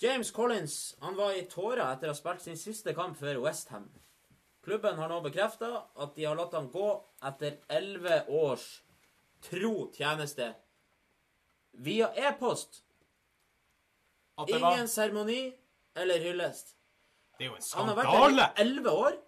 James 0.00 0.30
Collins 0.30 0.94
han 1.00 1.16
var 1.16 1.34
i 1.34 1.46
tårer 1.50 1.82
etter 1.88 2.08
å 2.10 2.14
ha 2.14 2.18
spilt 2.18 2.44
sin 2.44 2.58
siste 2.60 2.94
kamp 2.94 3.16
for 3.18 3.40
Westham. 3.42 3.88
Klubben 4.64 4.98
har 5.00 5.08
nå 5.10 5.20
bekrefta 5.24 5.70
at 5.96 6.14
de 6.14 6.26
har 6.28 6.36
latt 6.38 6.54
ham 6.54 6.68
gå 6.70 6.88
etter 7.30 7.56
elleve 7.72 8.20
års 8.28 8.66
tro 9.42 9.88
tjeneste 9.96 10.52
via 11.72 12.10
e-post. 12.28 12.82
Ingen 14.46 14.88
seremoni 14.88 15.40
eller 15.98 16.22
hyllest. 16.22 16.76
det 17.38 17.46
er 17.46 17.50
jo 17.50 17.56
en 17.56 17.66
Han 17.74 17.88
har 17.88 17.96
vært 17.96 18.12
her 18.12 18.36
i 18.36 18.62
elleve 18.62 18.90
år. 18.90 19.18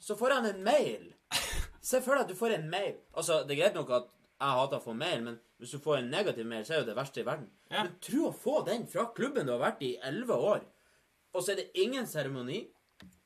Så 0.00 0.16
får 0.16 0.30
han 0.36 0.46
en 0.46 0.62
mail. 0.64 1.12
Se 1.80 2.00
for 2.04 2.14
deg 2.14 2.26
at 2.26 2.32
du 2.32 2.36
får 2.36 2.56
en 2.58 2.66
mail. 2.70 2.96
Altså, 3.16 3.42
Det 3.46 3.54
er 3.56 3.62
greit 3.62 3.78
nok 3.78 3.90
at 3.96 4.08
jeg 4.40 4.56
hater 4.56 4.78
å 4.80 4.84
få 4.84 4.94
mail, 4.96 5.22
men 5.24 5.38
hvis 5.60 5.72
du 5.76 5.78
får 5.84 5.98
en 5.98 6.10
negativ 6.12 6.46
mail, 6.48 6.64
så 6.64 6.74
er 6.74 6.78
jo 6.80 6.86
det 6.88 6.96
verste 6.96 7.20
i 7.20 7.26
verden. 7.26 7.48
Ja. 7.70 7.82
Men 7.84 7.96
tro 8.04 8.28
å 8.28 8.36
få 8.36 8.60
den 8.66 8.86
fra 8.88 9.06
klubben 9.16 9.46
du 9.48 9.52
har 9.52 9.60
vært 9.60 9.82
i 9.84 9.90
i 9.94 9.98
elleve 10.08 10.36
år, 10.36 10.62
og 11.34 11.42
så 11.44 11.52
er 11.52 11.60
det 11.60 11.66
ingen 11.78 12.06
seremoni, 12.08 12.62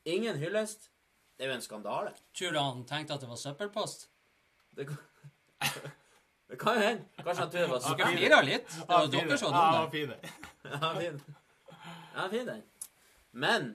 ingen 0.05 0.37
hyllest. 0.43 0.91
Det 1.39 1.47
er 1.47 1.51
jo 1.53 1.55
en 1.59 1.63
skandale. 1.65 2.11
Tror 2.37 2.53
du 2.55 2.59
han 2.61 2.83
tenkte 2.87 3.15
at 3.15 3.23
det 3.23 3.29
var 3.31 3.39
søppelpost? 3.41 4.09
Det 4.77 4.87
kan, 4.87 4.99
det 6.51 6.59
kan 6.61 6.77
jo 6.79 6.83
hende. 6.85 7.07
Kanskje 7.23 7.41
han 7.41 7.51
trodde 7.51 7.65
det 7.65 7.71
var 7.73 7.81
Dere 7.81 7.97
skam. 7.97 8.19
flirer 8.19 8.47
litt. 8.47 8.69
Det 8.75 8.91
var 8.91 9.09
dere 9.15 9.39
som 9.39 9.51
ja, 9.55 9.63
var 9.63 9.79
ja, 9.79 9.87
dumme. 9.95 10.19
fine. 10.21 10.45
Ja, 10.75 10.93
fin. 10.99 11.19
Ja, 12.15 12.29
fin 12.31 12.47
den. 12.47 12.63
Men 13.31 13.71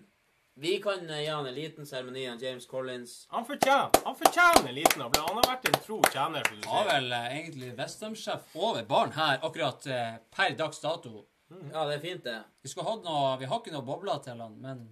vi 0.59 0.81
kan 0.83 1.07
gi 1.07 1.25
han 1.25 1.45
en 1.47 1.53
liten 1.55 1.85
seremoni 1.87 2.25
av 2.29 2.43
James 2.43 2.65
Collins. 2.67 3.27
Han 3.29 3.45
fortjener 3.47 3.89
han 4.03 4.15
fortjener 4.15 4.69
en 4.69 4.75
liten 4.75 5.01
applaus. 5.05 5.29
Han 5.29 5.37
har 5.39 5.47
vært 5.53 5.67
en 5.69 5.77
tro 5.85 5.99
tjener. 6.11 6.43
som 6.47 6.59
du 6.61 6.67
Har 6.67 6.85
vel 6.89 7.11
eh, 7.15 7.27
egentlig 7.37 7.69
Westham-sjef 7.77 8.55
over 8.59 8.83
barn 8.89 9.15
her 9.15 9.39
akkurat 9.39 9.87
eh, 9.87 10.17
per 10.35 10.57
dags 10.59 10.81
dato. 10.83 11.25
Ja, 11.49 11.85
det 11.87 11.95
er 11.95 12.03
fint, 12.03 12.23
det. 12.27 12.37
Vi 12.61 12.69
skulle 12.69 12.89
hatt 12.91 13.07
noe 13.07 13.37
Vi 13.41 13.47
har 13.49 13.61
ikke 13.61 13.73
noe 13.73 13.87
bobler 13.87 14.19
til 14.25 14.41
han, 14.43 14.59
men 14.61 14.83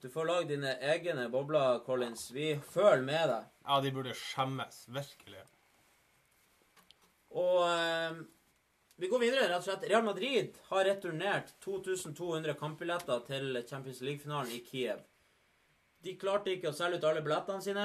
Du 0.00 0.06
får 0.08 0.26
lage 0.30 0.48
dine 0.54 0.76
egne 0.94 1.26
bobler, 1.28 1.80
Collins. 1.86 2.28
Vi 2.30 2.52
føler 2.70 3.02
med 3.02 3.28
deg. 3.32 3.46
Ja, 3.66 3.80
de 3.82 3.90
burde 3.92 4.14
skjemmes. 4.14 4.84
Virkelig. 4.94 5.42
Og 7.34 7.64
eh, 7.66 8.20
vi 8.98 9.08
går 9.08 9.20
videre, 9.22 9.46
rett 9.46 9.62
og 9.62 9.66
slett. 9.68 9.84
Real 9.90 10.02
Madrid 10.02 10.56
har 10.72 10.84
returnert 10.88 11.52
2200 11.62 12.54
kampbilletter 12.58 13.20
til 13.28 13.60
Champions 13.68 14.00
League-finalen 14.02 14.50
i 14.56 14.62
Kiev. 14.66 15.04
De 16.02 16.14
klarte 16.18 16.50
ikke 16.50 16.72
å 16.72 16.74
selge 16.74 16.98
ut 16.98 17.06
alle 17.06 17.22
billettene 17.22 17.62
sine, 17.62 17.84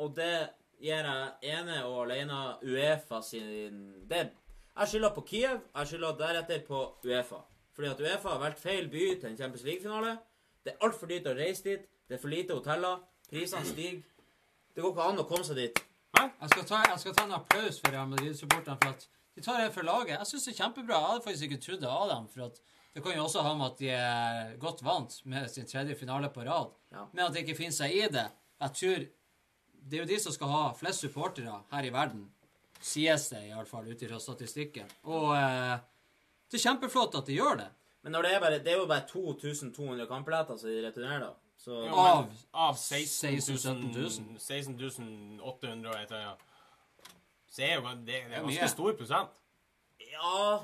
og 0.00 0.12
det 0.16 0.34
gir 0.80 1.08
jeg 1.08 1.54
ene 1.54 1.78
og 1.88 2.02
alene 2.04 2.40
Uefa 2.64 3.22
sin 3.24 3.80
det, 4.08 4.30
Jeg 4.76 4.88
skylder 4.88 5.14
på 5.14 5.24
Kiev, 5.28 5.60
jeg 5.76 5.86
skylder 5.86 6.18
deretter 6.18 6.60
på 6.68 6.80
Uefa. 7.04 7.40
Fordi 7.72 7.88
at 7.88 8.00
Uefa 8.00 8.28
har 8.28 8.40
valgt 8.40 8.60
feil 8.60 8.88
by 8.88 9.06
til 9.20 9.30
en 9.30 9.38
Champions 9.38 9.64
League-finale. 9.64 10.18
Det 10.64 10.72
er 10.74 10.84
altfor 10.84 11.08
dyrt 11.08 11.26
å 11.26 11.34
reise 11.36 11.64
dit. 11.64 11.88
Det 12.08 12.16
er 12.16 12.20
for 12.20 12.32
lite 12.32 12.56
hoteller. 12.56 13.00
Prisene 13.30 13.64
stiger. 13.64 14.02
Det 14.74 14.82
går 14.84 14.92
ikke 14.92 15.08
an 15.08 15.22
å 15.24 15.26
komme 15.28 15.44
seg 15.44 15.56
dit. 15.56 15.80
jeg 16.20 16.52
skal 16.52 16.64
ta, 16.68 16.82
jeg 16.90 17.00
skal 17.00 17.14
ta 17.16 17.24
en 17.24 17.38
applaus 17.40 17.80
for 17.80 17.92
Real 17.92 18.08
Madrid-supporterne 18.08 18.78
for 18.82 18.92
at 18.92 19.08
de 19.36 19.42
tar 19.44 19.60
det 19.62 19.70
for 19.74 19.86
laget. 19.86 20.16
Jeg 20.18 20.26
syns 20.26 20.44
det 20.48 20.52
er 20.54 20.58
kjempebra. 20.64 20.98
Jeg 20.98 21.10
hadde 21.12 21.24
faktisk 21.26 21.46
ikke 21.48 21.62
trodd 21.66 21.80
det 21.84 21.90
av 21.90 22.08
dem. 22.10 22.28
for 22.28 22.46
at 22.48 22.60
det 22.94 23.02
kan 23.04 23.14
jo 23.14 23.24
også 23.24 23.42
ha 23.46 23.54
med 23.54 23.66
at 23.70 23.78
de 23.78 23.88
er 23.94 24.56
godt 24.58 24.82
vant 24.82 25.14
med 25.30 25.46
sin 25.50 25.66
tredje 25.70 25.94
finale 25.94 26.28
på 26.34 26.42
rad. 26.46 26.72
Ja. 26.90 27.04
Men 27.12 27.26
at 27.28 27.34
de 27.36 27.44
ikke 27.44 27.54
finner 27.60 27.76
seg 27.76 27.94
i 27.94 28.06
det. 28.10 28.26
Jeg 28.60 28.76
tror 28.80 29.08
Det 29.90 29.96
er 29.96 30.02
jo 30.02 30.08
de 30.10 30.18
som 30.20 30.32
skal 30.34 30.50
ha 30.52 30.64
flest 30.76 31.00
supportere 31.00 31.54
her 31.70 31.86
i 31.88 31.92
verden. 31.94 32.26
Sies 32.84 33.28
det 33.30 33.46
iallfall 33.48 33.86
ut 33.88 34.02
ifra 34.02 34.18
statistikken. 34.20 34.90
Og 35.08 35.30
eh, 35.36 35.78
det 36.50 36.58
er 36.58 36.64
kjempeflott 36.66 37.16
at 37.16 37.26
de 37.30 37.38
gjør 37.38 37.56
det. 37.62 37.68
Men 38.02 38.12
når 38.12 38.22
det 38.26 38.32
er, 38.34 38.40
bare, 38.40 38.58
det 38.64 38.72
er 38.74 38.78
jo 38.80 38.86
bare 38.90 39.06
2200 39.08 40.06
kampbilletter 40.08 40.58
som 40.60 40.68
de 40.68 40.82
returnerer, 40.84 41.24
da. 41.30 41.32
Så 41.60 41.72
Jo, 41.86 41.96
Av 41.96 42.22
men 42.26 42.36
av 42.52 42.76
16 42.76 43.40
16 43.40 43.80
000 43.92 44.36
000. 44.36 44.38
16 44.40 45.40
800 45.40 45.90
og 45.90 45.96
et 45.96 46.12
eller 46.12 46.30
annet. 46.30 46.46
Så 47.50 47.64
er 47.66 47.76
jo 47.76 47.82
det, 47.82 48.04
det 48.06 48.18
er 48.20 48.36
ganske 48.44 48.60
mye. 48.60 48.68
stor 48.70 48.92
prosent. 48.98 49.40
Ja 50.10 50.60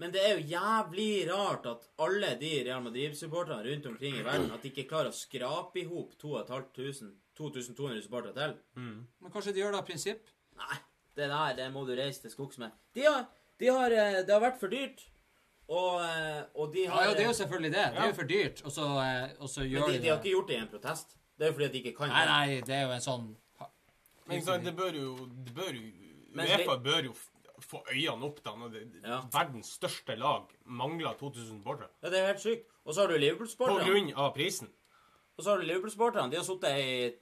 Men 0.00 0.12
det 0.14 0.20
er 0.24 0.38
jo 0.38 0.44
jævlig 0.48 1.28
rart 1.28 1.66
at 1.68 1.88
alle 2.00 2.34
de 2.40 2.52
Real 2.66 2.82
Madrid-supporterne 2.82 3.64
rundt 3.66 3.86
omkring 3.90 4.16
i 4.16 4.24
verden 4.24 4.50
At 4.54 4.62
de 4.64 4.70
ikke 4.72 4.88
klarer 4.88 5.12
å 5.12 5.16
skrape 5.16 5.82
i 5.82 5.84
hop 5.88 6.14
2500 6.20 7.16
2200 7.40 8.02
supportere 8.04 8.34
til. 8.36 8.56
Men 8.76 9.32
kanskje 9.32 9.54
de 9.56 9.62
gjør 9.62 9.72
det 9.72 9.78
av 9.80 9.86
prinsipp? 9.88 10.26
Nei, 10.60 10.76
det 11.16 11.28
der 11.30 11.54
det 11.56 11.68
må 11.72 11.86
du 11.88 11.94
reise 11.96 12.20
til 12.20 12.32
skogs 12.34 12.58
med. 12.60 12.74
De 12.96 13.06
har, 13.06 13.24
de 13.60 13.70
har, 13.72 13.94
eh, 13.96 14.18
det 14.26 14.34
har 14.34 14.42
vært 14.42 14.58
for 14.60 14.68
dyrt, 14.68 15.00
og, 15.68 16.02
eh, 16.04 16.42
og 16.54 16.74
de 16.74 16.84
har 16.90 17.06
ja, 17.06 17.14
det 17.14 17.24
er 17.24 17.30
jo 17.30 17.38
selvfølgelig 17.38 17.72
det. 17.72 17.86
Det 17.94 18.02
er 18.04 18.10
jo 18.10 18.18
for 18.18 18.28
dyrt, 18.28 18.60
og 18.64 18.72
så, 18.74 18.88
eh, 19.00 19.30
og 19.38 19.48
så 19.48 19.60
Men 19.60 19.70
gjør 19.70 19.86
de, 19.86 19.92
de 19.92 20.02
de 20.02 20.08
har 20.10 20.18
ikke 20.18 20.34
gjort 20.34 20.48
det 20.48 20.56
i 20.58 20.60
en 20.60 20.68
protest. 20.68 21.16
Det 21.38 21.46
er 21.46 21.48
jo 21.48 21.56
fordi 21.56 21.64
at 21.64 21.72
de 21.72 21.82
ikke 21.82 21.96
kan 21.96 22.08
Nei, 22.12 22.20
det. 22.20 22.30
nei, 22.30 22.46
nei, 22.46 22.60
det 22.68 22.74
er 22.76 22.82
jo 22.82 22.92
en 22.92 23.06
sånn 23.06 23.36
Men 24.28 24.64
det 24.66 24.76
bør 24.76 24.92
jo, 24.92 25.14
det 25.46 25.54
bør 25.56 25.72
jo 25.72 25.80
Men 25.80 26.09
Uefa 26.34 26.76
det- 26.76 26.82
bør 26.84 27.04
jo 27.04 27.14
få 27.60 27.82
øynene 27.92 28.24
opp 28.24 28.42
da 28.42 28.50
når 28.56 28.72
det, 28.72 29.02
Ja. 29.04 29.20
verdens 29.32 29.78
største 29.78 30.16
lag 30.18 30.46
mangler 30.66 31.14
2000 31.18 31.58
supportere. 31.62 31.88
Ja, 32.02 32.08
det 32.10 32.18
er 32.18 32.26
helt 32.26 32.40
sykt. 32.40 32.66
Og 32.86 32.94
så 32.94 33.00
har 33.02 33.08
du 33.08 33.14
På 33.14 33.20
Liverpool-sporterne. 33.20 33.84
grunn 33.84 34.14
av 34.16 34.34
prisen. 34.34 34.68
Og 35.38 35.44
så 35.44 35.50
har 35.50 35.58
du 35.58 35.66
Liverpool-sporterne. 35.66 36.30
De 36.30 36.36
har 36.36 36.44
sittet 36.44 36.64
i 36.78 37.14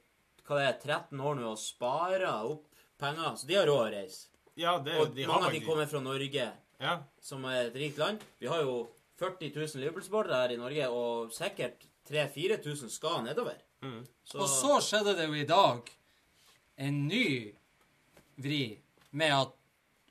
hva 0.47 0.57
det 0.57 0.69
er, 0.69 0.79
13 0.81 1.19
år 1.21 1.35
nå 1.37 1.51
og 1.51 1.59
spara 1.59 2.45
opp 2.45 2.65
penger. 2.99 3.35
Så 3.37 3.47
de 3.47 3.55
har 3.55 3.67
råd 3.67 3.89
å 3.89 3.93
reise. 3.93 4.27
Ja, 4.57 4.79
det, 4.79 4.95
Og 5.01 5.15
de 5.15 5.27
mange 5.27 5.41
har 5.43 5.47
av 5.49 5.53
de 5.53 5.61
kommer 5.61 5.87
fra 5.89 6.01
Norge, 6.01 6.53
Ja. 6.81 7.03
som 7.21 7.45
er 7.45 7.67
et 7.67 7.75
rikt 7.75 7.99
land. 7.99 8.21
Vi 8.41 8.47
har 8.47 8.63
jo 8.63 8.89
40 9.19 9.51
000 9.55 9.81
Liverpool-sportere 9.83 10.35
her 10.35 10.51
i 10.53 10.57
Norge, 10.57 10.89
og 10.91 11.31
sikkert 11.33 11.87
3000-4000 12.09 12.91
skal 12.91 13.23
nedover. 13.23 13.57
Mm. 13.83 14.07
Så, 14.25 14.39
Og 14.41 14.49
så 14.49 14.81
skjedde 14.81 15.17
det 15.17 15.27
jo 15.29 15.35
i 15.35 15.45
dag 15.45 15.91
en 16.79 17.07
ny 17.09 17.55
vri 18.39 18.79
med 19.11 19.33
at 19.35 19.55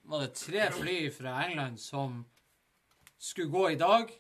var 0.08 0.20
det 0.24 0.34
tre 0.40 0.70
fly 0.72 1.10
fra 1.12 1.34
England 1.46 1.80
som 1.80 2.26
skulle 3.20 3.50
gå 3.52 3.70
i 3.74 3.78
dag 3.80 4.12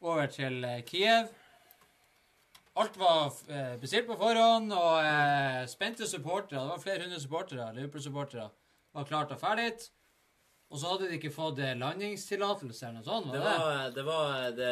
over 0.00 0.26
til 0.32 0.64
eh, 0.64 0.80
Kiev. 0.88 1.28
Alt 2.80 2.96
var 2.96 3.26
eh, 3.50 3.74
bestilt 3.82 4.06
på 4.08 4.16
forhånd, 4.16 4.72
og 4.72 5.04
eh, 5.04 5.66
spente 5.68 6.06
supportere. 6.08 6.62
Det 6.62 6.68
var 6.70 6.78
flere 6.80 7.02
hundre 7.04 7.20
supportere, 7.20 7.66
Liverpool-supportere 7.76 8.46
var 8.96 9.04
klart 9.10 9.32
og 9.34 9.40
ferdig. 9.42 9.74
Og 10.70 10.78
så 10.78 10.86
hadde 10.92 11.08
de 11.10 11.16
ikke 11.18 11.34
fått 11.34 11.58
landingstillatelse 11.58 12.84
eller 12.86 12.98
noe 13.00 13.08
sånt. 13.10 13.26
Var 13.26 13.34
det? 13.34 13.40
var 13.44 13.90
Det, 13.96 14.04
var, 14.06 14.50
det, 14.54 14.70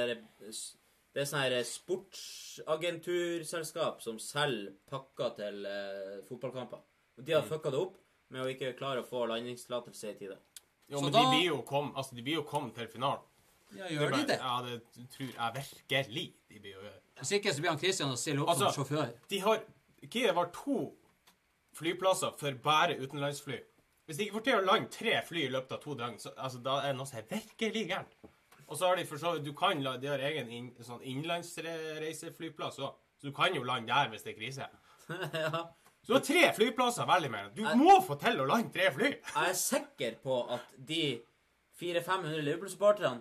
det 1.12 1.20
er 1.20 1.26
sånn 1.26 1.42
her 1.42 1.58
sportsagenturselskap 1.66 3.96
som 4.04 4.18
selger 4.22 4.72
pakker 4.90 5.30
til 5.38 5.56
eh, 5.66 6.18
fotballkamper. 6.28 6.80
Og 7.18 7.22
de 7.26 7.32
har 7.34 7.42
Mm. 7.42 7.48
fucka 7.50 7.70
det 7.74 7.80
opp 7.82 7.96
med 8.30 8.42
å 8.44 8.48
ikke 8.52 8.76
klare 8.78 9.02
å 9.02 9.08
få 9.08 9.26
landingstillatelse 9.30 10.10
i 10.10 10.18
tide. 10.18 10.36
Jo, 10.88 10.98
Så 10.98 11.04
men 11.04 11.12
da- 11.12 11.22
de 11.22 11.36
blir 11.36 11.46
jo 11.46 11.62
kommet 11.62 11.96
altså, 11.96 12.44
kom 12.46 12.70
til 12.72 12.88
finalen. 12.88 13.20
Ja, 13.76 13.84
gjør 13.84 14.10
de 14.16 14.26
det? 14.26 14.38
Ja, 14.40 14.62
det 14.62 15.08
tror 15.12 15.28
jeg 15.28 15.54
virkelig 15.54 16.32
de 16.48 16.60
blir 16.60 16.76
å 16.78 16.82
gjøre. 16.82 17.00
Hvis 17.20 17.32
ikke 17.32 17.52
så 17.52 17.60
blir 17.60 17.68
han 17.70 17.78
Christian 17.78 18.10
å 18.12 18.16
stille 18.16 18.40
opp 18.42 18.48
Altså- 18.48 18.72
som 18.72 18.84
sjåfør. 18.84 19.12
De 19.28 19.38
har 19.40 19.60
Kiev 20.10 20.34
har 20.34 20.46
to 20.46 20.94
flyplasser 21.74 22.38
for 22.38 22.52
bare 22.52 22.96
utenlandsfly. 22.96 23.60
Hvis 24.06 24.16
de 24.16 24.24
ikke 24.24 24.38
får 24.38 24.44
til 24.44 24.54
å 24.58 24.64
lande 24.64 24.90
tre 24.90 25.20
fly 25.26 25.42
i 25.44 25.50
løpet 25.50 25.72
av 25.72 25.80
to 25.82 25.94
døgn, 25.94 26.16
så 26.18 26.32
altså, 26.38 26.62
da 26.62 26.78
er 26.80 26.92
det 26.92 26.96
noe 26.96 27.06
som 27.06 27.18
er 27.18 27.22
virkelig 27.28 27.88
gærent. 27.90 28.14
Og 28.68 28.76
så 28.78 28.86
har 28.86 28.96
de 28.96 29.04
for 29.04 29.16
så 29.18 29.34
vidt 29.34 29.44
Du 29.44 29.52
kan 29.52 29.82
la, 29.82 29.96
De 29.96 30.06
har 30.06 30.18
egen 30.18 30.48
inn, 30.50 30.70
sånn 30.80 31.02
innenlandsreiseflyplass 31.02 32.78
òg, 32.78 32.94
så 33.20 33.26
du 33.28 33.32
kan 33.32 33.54
jo 33.54 33.62
lande 33.62 33.88
der 33.92 34.08
hvis 34.12 34.22
det 34.24 34.34
er 34.34 34.40
krise. 34.40 34.68
ja. 35.34 35.64
Så 36.08 36.14
du 36.14 36.16
har 36.16 36.22
tre 36.24 36.42
flyplasser 36.56 37.04
velge 37.04 37.28
mellom. 37.28 37.50
Du 37.52 37.66
må 37.76 37.98
få 38.00 38.14
til 38.16 38.38
å 38.40 38.44
lande 38.48 38.72
tre 38.72 38.86
fly! 38.94 39.10
Jeg 39.12 39.50
er 39.50 39.56
sikker 39.60 40.14
på 40.22 40.38
at 40.54 40.70
de 40.88 41.02
400-500 41.76 42.40
Liverpool-supporterne 42.46 43.20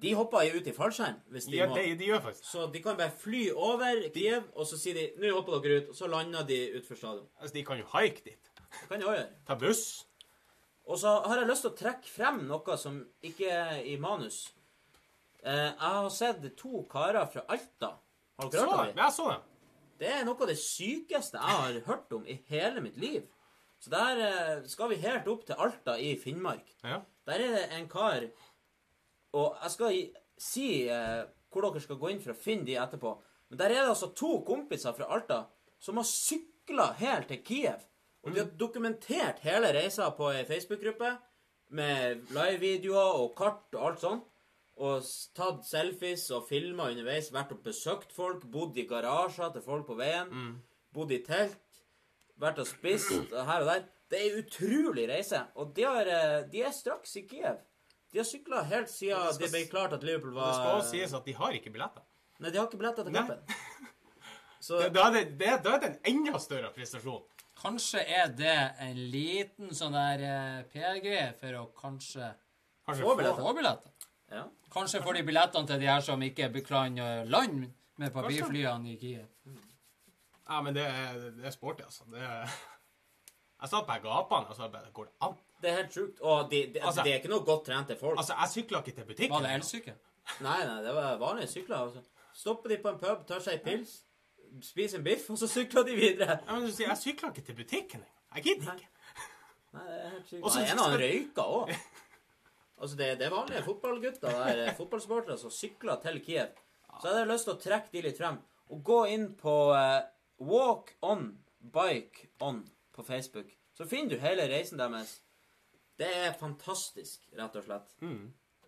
de 0.00 0.14
hopper 0.16 0.46
jo 0.46 0.62
ut 0.62 0.70
i 0.70 0.72
fallskjerm 0.72 1.18
hvis 1.34 1.50
de 1.52 1.58
Ja, 1.58 1.66
må. 1.68 1.74
det, 1.76 1.98
de 2.00 2.06
gjør 2.08 2.22
faktisk 2.24 2.46
Så 2.48 2.64
de 2.72 2.80
kan 2.80 2.96
bare 2.96 3.12
fly 3.12 3.42
over 3.52 4.00
Kiev, 4.14 4.46
og 4.56 4.64
så 4.66 4.78
sier 4.80 4.94
de 4.96 5.04
'Nå 5.20 5.34
hopper 5.34 5.60
dere 5.60 5.82
ut', 5.82 5.90
og 5.90 5.94
så 5.94 6.08
lander 6.08 6.46
de 6.48 6.72
utenfor 6.78 6.96
stadion. 6.96 7.28
altså, 7.40 7.52
De 7.54 7.64
kan 7.64 7.78
jo 7.78 7.84
haike 7.92 8.24
dit. 8.24 8.50
Det 8.80 8.88
kan 8.88 9.00
de 9.00 9.06
også 9.06 9.16
gjøre. 9.18 9.28
Ta 9.46 9.54
buss. 9.54 10.06
Og 10.86 10.98
så 10.98 11.22
har 11.26 11.36
jeg 11.36 11.48
lyst 11.48 11.60
til 11.62 11.70
å 11.70 11.76
trekke 11.76 12.08
frem 12.08 12.40
noe 12.48 12.76
som 12.78 13.06
ikke 13.22 13.50
er 13.50 13.82
i 13.84 13.96
manus. 13.96 14.54
Eh, 15.44 15.52
jeg 15.52 15.74
har 15.78 16.08
sett 16.08 16.56
to 16.56 16.86
karer 16.90 17.26
fra 17.26 17.44
Alta. 17.48 17.98
Har 18.40 18.48
dere 18.48 18.60
hørt 18.60 18.72
om 18.72 18.86
dem? 18.86 18.96
Jeg 18.96 19.12
så 19.12 19.28
det. 19.28 19.51
Det 20.02 20.10
er 20.10 20.24
noe 20.26 20.34
av 20.34 20.50
det 20.50 20.58
sykeste 20.58 21.38
jeg 21.38 21.58
har 21.60 21.76
hørt 21.86 22.14
om 22.16 22.24
i 22.26 22.34
hele 22.50 22.82
mitt 22.82 22.96
liv. 22.98 23.22
Så 23.82 23.90
der 23.90 24.22
eh, 24.22 24.64
skal 24.70 24.90
vi 24.90 25.02
helt 25.02 25.28
opp 25.30 25.44
til 25.46 25.58
Alta 25.62 25.94
i 25.98 26.16
Finnmark. 26.18 26.66
Ja. 26.82 27.00
Der 27.26 27.44
er 27.44 27.54
det 27.54 27.62
en 27.76 27.86
kar 27.90 28.24
Og 29.38 29.54
jeg 29.62 29.70
skal 29.70 30.00
si 30.42 30.66
eh, 30.90 31.22
hvor 31.52 31.68
dere 31.68 31.82
skal 31.84 32.00
gå 32.00 32.10
inn 32.10 32.22
for 32.22 32.34
å 32.34 32.38
finne 32.38 32.66
de 32.66 32.74
etterpå. 32.82 33.14
Men 33.50 33.60
der 33.60 33.74
er 33.74 33.82
det 33.84 33.92
altså 33.92 34.10
to 34.16 34.40
kompiser 34.46 34.94
fra 34.96 35.10
Alta 35.14 35.44
som 35.82 35.98
har 36.00 36.08
sykla 36.08 36.92
helt 36.98 37.30
til 37.30 37.42
Kiev. 37.46 37.86
Og 38.22 38.34
de 38.34 38.42
har 38.42 38.50
dokumentert 38.58 39.42
hele 39.46 39.70
reisa 39.74 40.10
på 40.14 40.30
ei 40.34 40.44
Facebook-gruppe 40.46 41.14
med 41.78 42.26
live-videoer 42.34 43.22
og 43.22 43.34
kart 43.38 43.78
og 43.78 43.86
alt 43.88 44.02
sånt. 44.02 44.28
Og 44.82 45.04
tatt 45.38 45.62
selfies 45.68 46.24
og 46.34 46.46
filma 46.48 46.88
underveis. 46.90 47.28
Vært 47.34 47.52
og 47.54 47.60
besøkt 47.62 48.10
folk. 48.16 48.42
Bodd 48.50 48.78
i 48.82 48.86
garasjer 48.90 49.52
til 49.54 49.62
folk 49.62 49.86
på 49.86 49.94
veien. 50.00 50.32
Bodd 50.96 51.12
i 51.14 51.20
telt. 51.26 51.58
Vært 52.42 52.58
og 52.64 52.66
spist 52.66 53.12
her 53.30 53.62
og 53.62 53.68
der. 53.70 53.84
Det 54.10 54.18
er 54.18 54.24
ei 54.26 54.40
utrolig 54.42 55.04
reise. 55.08 55.38
Og 55.56 55.70
de, 55.76 55.84
har, 55.88 56.08
eh, 56.10 56.40
de 56.52 56.64
er 56.66 56.72
straks 56.74 57.14
i 57.16 57.22
Kiev. 57.30 57.60
De 58.12 58.18
har 58.20 58.26
sykla 58.28 58.64
helt 58.68 58.90
siden 58.92 59.22
Det 59.24 59.36
skal 59.38 59.46
det 59.46 59.52
ble 59.54 59.62
klart 59.70 59.94
at 59.96 60.02
Liverpool 60.04 60.34
var 60.36 60.50
Det 60.50 60.56
skal 60.58 60.80
også 60.80 60.90
sies 60.90 61.14
at 61.16 61.24
de 61.30 61.32
har 61.38 61.54
ikke 61.56 61.70
billetter. 61.72 62.02
Nei, 62.42 62.50
de 62.52 62.58
har 62.60 62.66
ikke 62.68 62.80
billetter 62.82 63.06
til 63.06 63.14
kampen. 63.16 63.40
Så 64.66 64.78
Da 64.94 65.06
er 65.08 65.14
det, 65.16 65.22
det, 65.40 65.54
da 65.64 65.72
er 65.76 65.80
det 65.82 65.88
en 65.92 66.10
enda 66.12 66.38
større 66.42 66.68
prestasjon. 66.74 67.22
Kanskje 67.62 68.02
er 68.04 68.28
det 68.36 68.58
en 68.84 69.00
liten 69.12 69.72
sånn 69.76 69.94
der 69.96 70.22
uh, 70.26 70.60
PR-greie 70.72 71.32
for 71.40 71.56
å 71.60 71.64
kanskje 71.78 72.28
Kanskje 72.86 73.04
Få 73.06 73.12
få- 73.12 73.16
billetter. 73.20 73.42
få 73.46 73.54
billetter. 73.56 73.91
Ja. 74.32 74.44
Kanskje 74.72 75.02
får 75.04 75.18
de 75.18 75.22
billettene 75.28 75.66
til 75.68 75.80
de 75.82 75.86
her 75.90 76.00
som 76.00 76.22
ikke 76.22 76.48
kan 76.66 76.94
land 77.28 77.64
med 78.00 78.10
papirflyene 78.14 78.92
i 78.92 78.96
Kiev. 79.00 79.26
Ja, 80.48 80.60
men 80.62 80.74
det 80.74 80.84
er, 80.86 81.18
det 81.36 81.46
er 81.46 81.50
sporty, 81.54 81.82
altså. 81.82 82.04
Det 82.12 82.20
er, 82.20 82.46
jeg 83.62 83.70
satt 83.70 83.86
på 83.86 83.98
gapene 84.02 84.48
og 84.50 84.56
så 84.56 84.68
bare 84.72 84.90
Går 84.92 85.04
det 85.04 85.12
an? 85.22 85.36
Det 85.62 85.70
er 85.70 85.76
helt 85.76 85.94
sjukt. 85.94 86.20
Og 86.20 86.48
de, 86.50 86.62
de, 86.74 86.80
Altså- 86.82 87.02
det 87.04 87.12
er 87.12 87.20
ikke 87.20 87.28
noe 87.30 87.44
godt 87.46 87.64
trente 87.68 87.96
folk. 88.00 88.18
Altså, 88.18 88.34
jeg 88.40 88.48
sykla 88.50 88.80
ikke 88.82 88.94
til 88.96 89.04
butikken. 89.04 89.34
Var 89.36 89.44
det 89.46 89.52
elsykkel? 89.54 89.94
Nei, 90.40 90.58
nei, 90.66 90.78
det 90.82 90.94
var 90.94 91.16
vanlige 91.18 91.46
sykler. 91.52 91.76
Altså. 91.76 92.02
Stopper 92.34 92.68
de 92.68 92.78
på 92.82 92.88
en 92.88 92.98
pub, 92.98 93.22
tar 93.28 93.40
seg 93.44 93.60
en 93.60 93.64
pils, 93.68 93.92
spiser 94.62 94.98
en 94.98 95.04
biff, 95.04 95.30
og 95.30 95.38
så 95.38 95.46
sykler 95.48 95.82
de 95.86 95.94
videre. 95.96 96.38
Ja, 96.46 96.54
men 96.58 96.66
du 96.66 96.72
sier, 96.72 96.88
Jeg 96.88 96.98
sykla 96.98 97.28
ikke 97.30 97.44
til 97.46 97.54
butikken 97.54 98.00
engang. 98.00 98.18
Jeg 98.34 98.42
gidder 98.48 98.74
ikke. 98.74 98.88
Nei, 99.72 99.82
det 99.88 99.98
er 100.04 100.08
helt 100.10 100.28
sykt. 100.28 100.42
Og 100.42 100.50
så- 100.50 100.64
en 100.72 100.78
av 100.78 100.90
dem 100.90 101.00
røyka 101.00 101.42
òg. 101.42 101.74
Altså, 102.82 102.96
det, 102.98 103.08
det 103.20 103.26
er 103.28 103.34
vanlige 103.34 103.62
fotballgutter, 103.66 104.32
der, 104.34 104.62
eh, 104.66 104.74
fotballsportere, 104.74 105.36
som 105.38 105.52
sykler 105.54 106.00
til 106.02 106.18
Kiev. 106.24 106.56
Så 106.98 107.06
jeg 107.08 107.14
hadde 107.20 107.28
lyst 107.30 107.46
til 107.46 107.54
å 107.54 107.60
trekke 107.62 107.92
de 107.94 108.02
litt 108.08 108.18
frem. 108.18 108.40
Og 108.74 108.82
gå 108.88 108.98
inn 109.14 109.28
på 109.38 109.54
eh, 109.76 110.00
Walk 110.42 110.90
On 111.06 111.28
Bike 111.62 112.26
On 112.42 112.58
på 112.92 113.04
Facebook. 113.06 113.52
Så 113.78 113.86
finner 113.88 114.16
du 114.16 114.24
hele 114.24 114.48
reisen 114.50 114.80
deres. 114.82 115.20
Det 115.98 116.08
er 116.26 116.34
fantastisk, 116.40 117.22
rett 117.38 117.54
og 117.60 117.64
slett. 117.68 117.94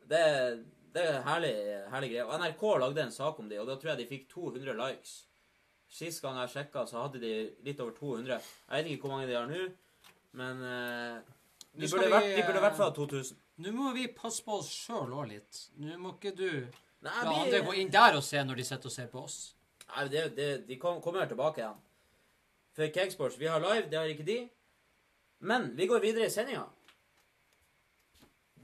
Det, 0.09 0.21
er- 0.21 0.63
det 0.95 1.03
er 1.11 1.23
herlig, 1.27 1.53
herlig 1.91 2.11
greie. 2.13 2.25
Og 2.29 2.37
NRK 2.39 2.63
lagde 2.85 3.03
en 3.09 3.11
sak 3.13 3.39
om 3.43 3.49
de, 3.51 3.59
og 3.59 3.67
da 3.67 3.75
tror 3.81 3.91
jeg 3.97 4.05
de 4.05 4.11
fikk 4.13 4.29
200 4.31 4.77
likes. 4.79 5.15
Sist 5.91 6.23
gang 6.23 6.39
jeg 6.41 6.53
sjekka, 6.55 6.85
så 6.91 7.03
hadde 7.05 7.21
de 7.23 7.33
litt 7.67 7.81
over 7.83 7.97
200. 7.99 8.39
Jeg 8.71 8.85
vet 8.85 8.93
ikke 8.95 9.09
hvor 9.09 9.17
mange 9.17 9.27
de 9.31 9.35
har 9.37 9.51
nå, 9.51 9.65
men 10.39 10.63
eh, 10.71 11.19
de, 11.75 11.89
burde 11.91 12.07
vi, 12.07 12.13
vært, 12.15 12.31
de 12.39 12.47
burde 12.47 12.61
i 12.63 12.65
hvert 12.65 12.73
eh, 12.73 12.79
fall 12.79 12.93
ha 12.93 12.97
2000. 12.97 13.41
Nå 13.63 13.71
må 13.73 13.93
vi 13.95 14.09
passe 14.11 14.43
på 14.43 14.57
oss 14.59 14.71
sjøl 14.73 15.13
òg 15.15 15.29
litt. 15.31 15.61
Nå 15.79 15.97
må 16.03 16.15
ikke 16.17 16.33
du 16.37 16.49
Nei, 17.05 17.13
la 17.25 17.31
vi- 17.31 17.41
andre 17.45 17.61
gå 17.67 17.75
inn 17.79 17.91
der 17.93 18.17
og 18.17 18.23
se 18.25 18.43
når 18.43 18.57
de 18.57 18.65
sitter 18.65 18.87
og 18.91 18.93
ser 18.93 19.07
på 19.13 19.23
oss. 19.25 19.55
Nei, 19.95 20.09
det, 20.09 20.25
det, 20.37 20.49
de 20.67 20.77
kom, 20.81 21.01
kommer 21.05 21.27
tilbake 21.31 21.59
igjen. 21.63 21.77
For 22.75 22.89
Cakesports, 22.91 23.37
vi 23.39 23.47
har 23.47 23.61
live, 23.63 23.89
det 23.91 23.99
har 23.99 24.07
ikke 24.11 24.25
de. 24.27 24.39
Men 25.41 25.77
vi 25.77 25.87
går 25.87 26.01
videre 26.03 26.27
i 26.27 26.33
sendinga. 26.35 26.65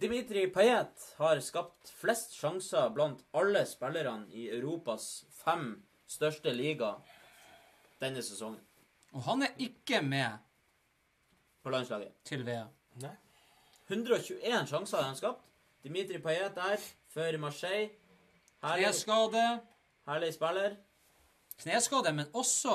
Dimitri 0.01 0.47
Payet 0.51 1.15
har 1.19 1.41
skapt 1.45 1.91
flest 2.01 2.33
sjanser 2.39 2.89
blant 2.97 3.21
alle 3.37 3.67
spillerne 3.69 4.27
i 4.33 4.47
Europas 4.49 5.25
fem 5.43 5.75
største 6.09 6.55
liga 6.57 6.95
denne 8.01 8.23
sesongen 8.25 8.63
Og 9.13 9.23
han 9.27 9.43
er 9.45 9.53
ikke 9.61 10.01
med 10.03 10.39
på 11.63 11.71
landslaget. 11.75 12.15
til 12.25 12.45
VM. 12.47 12.71
Nei. 13.03 13.13
121 13.91 14.69
sjanser 14.71 14.97
har 15.01 15.09
han 15.11 15.17
skapt. 15.19 15.43
Dimitri 15.83 16.19
Payet 16.23 16.55
der, 16.55 16.79
for 17.11 17.39
Marseille. 17.43 17.91
Herlig, 18.63 18.87
Kneskade. 18.91 19.45
herlig 20.07 20.33
spiller. 20.37 20.77
Kneskade, 21.61 22.13
men 22.15 22.27
også 22.37 22.75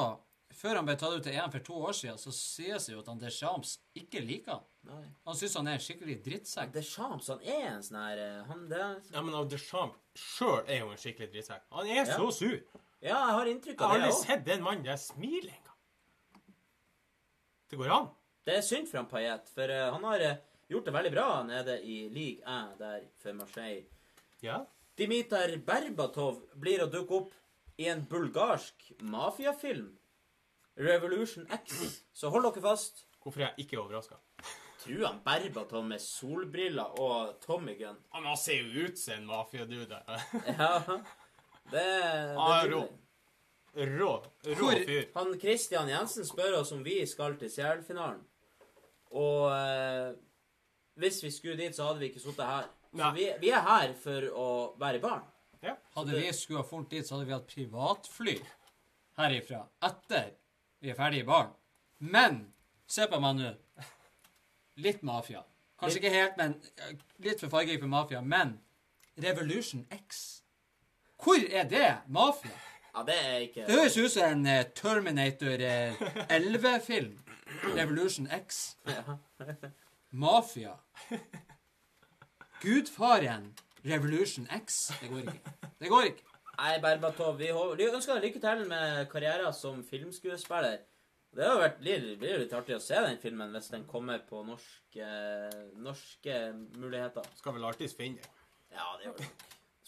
før 0.55 0.75
han 0.79 0.85
ble 0.87 0.95
tatt 0.95 1.13
ut 1.17 1.23
til 1.25 1.35
EM 1.35 1.51
for 1.51 1.59
to 1.67 1.73
år 1.89 1.91
siden, 1.97 2.17
så 2.17 2.31
sies 2.33 2.85
det 2.87 2.93
jo 2.95 3.01
at 3.01 3.09
han 3.11 3.19
Deschamps 3.19 3.73
ikke 3.99 4.21
liker 4.23 4.53
han. 4.55 4.63
Nei. 4.87 5.03
Han 5.27 5.35
syns 5.35 5.55
han 5.59 5.67
er 5.67 5.77
en 5.79 5.83
skikkelig 5.83 6.15
drittsekk. 6.25 6.71
Deschamps, 6.73 7.27
han 7.33 7.41
er 7.43 7.65
en 7.73 7.83
sånn 7.83 7.97
her 7.99 8.21
eh, 8.23 8.43
han, 8.49 8.61
det, 8.71 8.81
Ja, 9.11 9.21
men 9.25 9.35
av 9.35 9.49
Deschamps 9.51 9.97
sjøl 10.15 10.61
er 10.71 10.79
jo 10.83 10.91
en 10.93 11.01
skikkelig 11.01 11.31
drittsekk. 11.33 11.65
Han 11.75 11.89
er 11.91 12.01
Ja. 12.03 12.05
så 12.15 12.29
sur. 12.31 12.55
Ja, 13.01 13.17
jeg 13.27 13.35
har 13.37 13.45
inntrykk 13.51 13.79
Jeg 13.79 13.87
har 13.87 13.95
av 13.95 14.01
det 14.01 14.07
aldri 14.07 14.15
òg. 14.15 14.25
sett 14.25 14.45
den 14.47 14.63
mannen 14.63 14.85
der 14.87 14.97
smile 15.01 15.51
engang. 15.51 15.79
Det 17.69 17.77
går 17.81 17.91
an. 17.91 18.07
Det 18.45 18.55
er 18.57 18.61
synd 18.61 18.87
for 18.87 18.97
han 19.01 19.07
Payet, 19.09 19.49
for 19.53 19.69
eh, 19.73 19.91
han 19.91 20.03
har 20.03 20.19
eh, 20.21 20.35
gjort 20.71 20.85
det 20.87 20.93
veldig 20.95 21.11
bra 21.13 21.27
nede 21.47 21.75
i 21.83 21.97
Ligue 22.09 22.43
1 22.47 22.77
der 22.79 23.03
for 23.21 23.33
Marseille. 23.37 23.85
Ja. 24.43 24.61
Dimitar 24.97 25.51
Berbatov 25.67 26.41
blir 26.55 26.83
å 26.85 26.89
dukke 26.91 27.17
opp 27.21 27.33
i 27.77 27.89
en 27.91 28.05
bulgarsk 28.07 28.93
mafiafilm. 29.03 29.89
Revolution 30.79 31.47
X. 31.51 32.01
Så 32.15 32.29
hold 32.31 32.47
dere 32.49 32.63
fast. 32.63 33.05
Hvorfor 33.23 33.41
er 33.41 33.49
jeg 33.55 33.65
ikke 33.65 33.79
overraska? 33.81 34.17
Tror 34.85 35.05
han 35.07 35.21
Berbatov 35.25 35.85
med 35.87 36.01
solbriller 36.03 36.99
og 37.01 37.39
Tommy 37.43 37.73
Gun. 37.79 37.97
Han 38.13 38.27
ser 38.37 38.59
jo 38.61 38.85
ut 38.85 38.99
som 39.01 39.17
en 39.19 39.25
mafiadude. 39.31 40.01
Ja, 40.59 40.75
det, 41.71 41.81
det 41.81 42.37
Ah, 42.37 42.59
er 42.61 42.69
rå. 42.75 42.83
Rå. 43.75 44.11
Rå 44.59 44.69
fyr. 44.85 45.07
Han 45.15 45.33
Christian 45.41 45.89
Jensen 45.89 46.27
spør 46.27 46.59
oss 46.61 46.71
om 46.75 46.83
vi 46.85 46.99
skal 47.09 47.33
til 47.41 47.49
CL-finalen. 47.51 48.21
Og 49.15 49.49
eh, 49.51 50.13
hvis 50.95 51.21
vi 51.23 51.31
skulle 51.31 51.57
dit, 51.59 51.75
så 51.75 51.89
hadde 51.89 51.99
vi 51.99 52.09
ikke 52.11 52.23
sittet 52.23 52.45
her. 52.45 52.67
Så 52.95 53.11
vi, 53.15 53.29
vi 53.41 53.49
er 53.51 53.63
her 53.65 53.95
for 53.99 54.29
å 54.31 54.49
være 54.79 55.01
barn. 55.03 55.25
Hadde 55.95 56.19
vi 56.19 56.29
skulle 56.33 56.61
ha 56.61 56.67
fulgt 56.67 56.91
dit, 56.93 57.07
så 57.07 57.15
hadde 57.15 57.27
vi 57.27 57.33
hatt 57.33 57.47
privatfly 57.49 58.35
herifra 59.17 59.63
etter 59.87 60.33
vi 60.83 60.91
er 60.91 60.97
ferdig 60.97 61.23
i 61.23 61.27
baren. 61.27 61.53
Men 61.99 62.41
se 62.87 63.07
på 63.09 63.19
meg 63.23 63.39
nå. 63.39 63.51
Litt 64.83 65.01
mafia. 65.07 65.41
Kanskje 65.79 66.01
ikke 66.01 66.13
helt, 66.13 66.37
men 66.39 66.55
eh, 66.83 66.95
litt 67.23 67.41
for 67.41 67.51
fargerik 67.51 67.81
for 67.81 67.91
mafia. 67.91 68.21
Men 68.21 68.57
Revolution 69.23 69.85
X 69.91 70.41
Hvor 71.23 71.39
er 71.39 71.63
det 71.71 71.91
mafia? 72.11 72.51
Ja, 72.91 73.03
det 73.07 73.15
er 73.15 73.37
ikke 73.45 73.65
Det 73.67 73.77
høres 73.79 73.97
ut 73.97 74.11
som 74.11 74.27
en 74.27 74.45
eh, 74.51 74.65
Terminator 74.75 75.63
eh, 75.63 76.05
11-film. 76.27 77.15
Revolution 77.75 78.27
X. 78.31 78.77
Mafia. 80.15 80.77
Gudfaren. 82.61 83.53
Revolution 83.85 84.47
X. 84.47 84.91
Det 85.01 85.09
går 85.11 85.17
ikke. 85.17 85.53
Det 85.79 85.89
går 85.91 86.03
ikke. 86.09 86.23
Nei, 86.55 86.75
Berbatov, 86.79 87.35
vi, 87.37 87.49
ønsker 87.51 88.15
deg 88.15 88.29
lykke 88.29 88.41
til 88.45 88.61
med 88.69 89.01
karrieren 89.11 89.53
som 89.53 89.81
filmskuespiller. 89.83 90.77
Det 91.35 91.43
har 91.43 91.57
jo 91.57 91.63
vært 91.65 91.81
blir 91.83 92.37
litt 92.39 92.53
artig 92.55 92.77
å 92.77 92.79
se 92.79 92.95
den 93.03 93.19
filmen 93.19 93.51
hvis 93.51 93.67
den 93.73 93.83
kommer 93.89 94.21
på 94.23 94.39
norske, 94.47 95.09
norske 95.83 96.37
muligheter. 96.79 97.27
Skal 97.35 97.57
vel 97.57 97.67
alltids 97.67 97.97
finne 97.97 98.23
det. 98.23 98.31
Ja, 98.71 98.93
det 98.95 99.09
gjør 99.09 99.17
det. 99.19 99.27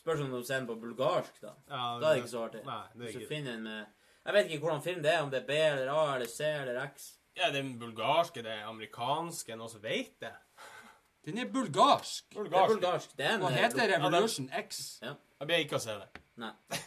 Spørs 0.01 0.25
om 0.25 0.33
du 0.35 0.41
ser 0.41 0.59
den 0.59 0.67
på 0.67 0.75
bulgarsk, 0.81 1.39
da. 1.39 1.53
Ja, 1.71 1.85
Da 2.01 2.09
er 2.09 2.17
det 2.17 2.25
ikke 2.25 2.33
så 2.33 2.43
artig. 2.49 2.65
Nei, 2.67 2.81
det 2.91 2.99
er 2.99 3.05
Hvis 3.05 3.15
du 3.15 3.21
ikke 3.23 3.31
finner 3.31 3.55
en 3.55 3.63
med 3.63 3.85
Jeg 4.27 4.35
vet 4.35 4.51
ikke 4.51 4.65
hvordan 4.65 4.83
film 4.83 4.99
det 5.07 5.13
er, 5.13 5.21
om 5.23 5.31
det 5.31 5.39
er 5.39 5.47
B 5.47 5.61
eller 5.71 5.93
A 5.93 6.03
eller 6.17 6.27
C 6.27 6.51
eller 6.51 6.81
X. 6.83 7.13
Ja, 7.37 7.51
det 7.53 7.61
er 7.61 7.71
bulgarske, 7.77 8.41
det 8.41 8.51
er 8.51 8.65
amerikanske, 8.65 9.55
noen 9.59 9.69
som 9.69 9.81
vet 9.83 10.15
det. 10.23 10.33
Den 11.27 11.37
er 11.43 11.49
bulgarsk. 11.51 12.31
Det 12.33 12.45
er 12.47 12.69
bulgarsk. 12.71 13.17
Det 13.17 13.25
er 13.27 13.35
en 13.35 13.43
Og 13.45 13.53
heter 13.53 13.91
Revolution 13.93 14.47
X. 14.57 14.99
Ja. 15.03 15.13
Jeg 15.41 15.49
ber 15.49 15.65
ikke 15.65 15.77
å 15.77 15.83
se 15.83 15.97
det. 15.99 16.21
Nei. 16.41 16.53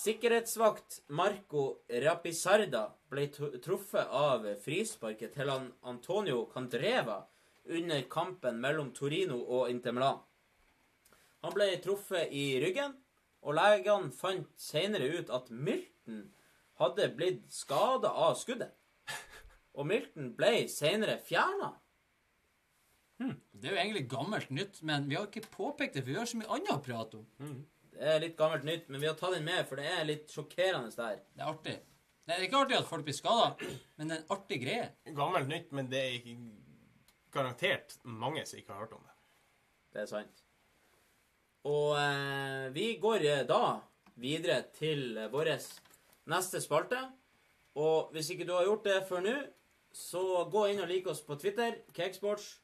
Sikkerhetsvakt 0.00 1.00
Marco 1.16 1.62
Rapisarda 2.04 2.82
ble 3.12 3.26
truffet 3.32 4.12
av 4.16 4.46
frisparket 4.64 5.34
til 5.36 5.50
han 5.52 5.70
Antonio 5.88 6.44
Candreva 6.52 7.20
under 7.70 8.02
kampen 8.10 8.60
mellom 8.60 8.90
Torino 8.96 9.38
og 9.40 9.70
Inter 9.70 9.94
Milan. 9.96 10.20
Han 11.44 11.54
ble 11.56 11.70
truffet 11.84 12.32
i 12.36 12.58
ryggen, 12.60 12.94
og 13.40 13.56
legene 13.56 14.12
fant 14.12 14.50
senere 14.60 15.08
ut 15.16 15.32
at 15.32 15.48
Milton 15.50 16.26
hadde 16.80 17.08
blitt 17.16 17.46
skada 17.52 18.12
av 18.12 18.36
skuddet. 18.40 18.74
Og 19.80 19.86
Milton 19.88 20.34
ble 20.36 20.66
senere 20.68 21.16
fjerna. 21.24 21.72
Det 23.20 23.68
er 23.68 23.74
jo 23.74 23.80
egentlig 23.82 24.06
gammelt 24.08 24.50
nytt, 24.52 24.80
men 24.86 25.06
vi 25.08 25.16
har 25.16 25.26
ikke 25.28 25.52
påpekt 25.52 25.96
det, 25.96 26.02
for 26.04 26.12
vi 26.12 26.18
har 26.18 26.28
så 26.28 26.40
mye 26.40 26.52
annet 26.56 26.72
å 26.72 26.82
prate 26.84 27.20
om. 27.20 27.26
Det 27.92 28.08
er 28.08 28.22
litt 28.22 28.36
gammelt 28.38 28.64
nytt, 28.64 28.86
men 28.88 29.02
vi 29.02 29.08
har 29.08 29.16
tatt 29.18 29.34
den 29.36 29.44
med, 29.44 29.60
for 29.68 29.80
det 29.80 29.88
er 29.92 30.06
litt 30.08 30.32
sjokkerende 30.32 30.92
der. 30.96 31.18
Det 31.34 31.44
er 31.44 31.50
artig. 31.52 31.76
Det 32.24 32.36
er 32.36 32.46
ikke 32.46 32.62
artig 32.62 32.78
at 32.78 32.88
folk 32.88 33.04
blir 33.04 33.16
skada, 33.16 33.50
men 33.98 34.08
det 34.08 34.16
er 34.16 34.22
en 34.22 34.32
artig 34.36 34.60
greie. 34.62 34.86
Gammelt 35.16 35.50
nytt, 35.50 35.72
men 35.76 35.90
det 35.92 36.00
er 36.00 36.16
ikke 36.16 36.36
garantert 37.34 37.96
mange 38.04 38.44
som 38.48 38.60
ikke 38.60 38.72
har 38.72 38.86
hørt 38.86 38.96
om 38.96 39.04
det. 39.04 39.16
Det 39.92 40.04
er 40.04 40.10
sant. 40.10 40.42
Og 41.68 41.96
eh, 42.00 42.66
vi 42.72 42.86
går 43.02 43.26
eh, 43.28 43.46
da 43.48 43.80
videre 44.20 44.62
til 44.76 45.18
vår 45.32 45.52
neste 46.30 46.60
spalte. 46.64 47.00
Og 47.80 48.14
hvis 48.14 48.32
ikke 48.32 48.46
du 48.48 48.54
har 48.56 48.68
gjort 48.68 48.86
det 48.88 49.00
før 49.08 49.24
nå, 49.24 49.34
så 49.92 50.44
gå 50.50 50.66
inn 50.70 50.82
og 50.82 50.90
like 50.90 51.10
oss 51.10 51.22
på 51.26 51.36
Twitter, 51.40 51.80
Cakesports. 51.96 52.58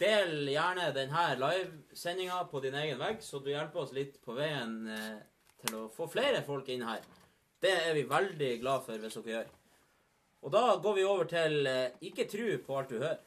Del 0.00 0.46
gjerne 0.52 0.92
denne 0.94 1.22
livesendinga 1.40 2.44
på 2.50 2.60
din 2.62 2.76
egen 2.78 3.00
vegg, 3.00 3.24
så 3.26 3.40
du 3.42 3.50
hjelper 3.50 3.82
oss 3.82 3.94
litt 3.96 4.20
på 4.22 4.36
veien 4.36 4.76
eh, 4.86 5.16
til 5.64 5.80
å 5.80 5.88
få 5.90 6.06
flere 6.10 6.44
folk 6.46 6.68
inn 6.70 6.86
her. 6.86 7.02
Det 7.60 7.72
er 7.88 7.96
vi 7.96 8.06
veldig 8.08 8.52
glad 8.62 8.86
for 8.86 9.02
hvis 9.02 9.18
dere 9.18 9.34
gjør. 9.34 9.50
Og 10.40 10.54
da 10.54 10.62
går 10.84 10.94
vi 10.96 11.04
over 11.04 11.26
til 11.28 11.66
eh, 11.66 11.98
ikke 12.06 12.28
tru 12.30 12.46
på 12.64 12.78
alt 12.78 12.94
du 12.94 13.00
hører. 13.00 13.18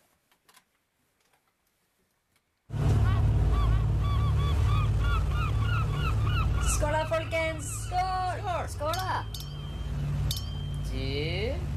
Skål 6.73 6.95
da, 6.95 7.03
folkens! 7.11 7.69
Skål! 7.85 8.65
Skål 8.73 8.97
da! 9.03 9.22
Du, 10.89 11.72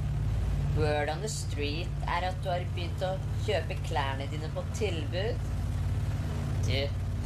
word 0.77 1.09
on 1.09 1.23
the 1.25 1.29
street 1.29 1.89
er 2.05 2.27
at 2.29 2.37
du 2.45 2.51
har 2.53 2.65
begynt 2.77 3.03
å 3.05 3.15
kjøpe 3.47 3.79
klærne 3.87 4.27
dine 4.29 4.51
på 4.53 4.65
tilbud. 4.77 5.47
Du, 6.67 6.77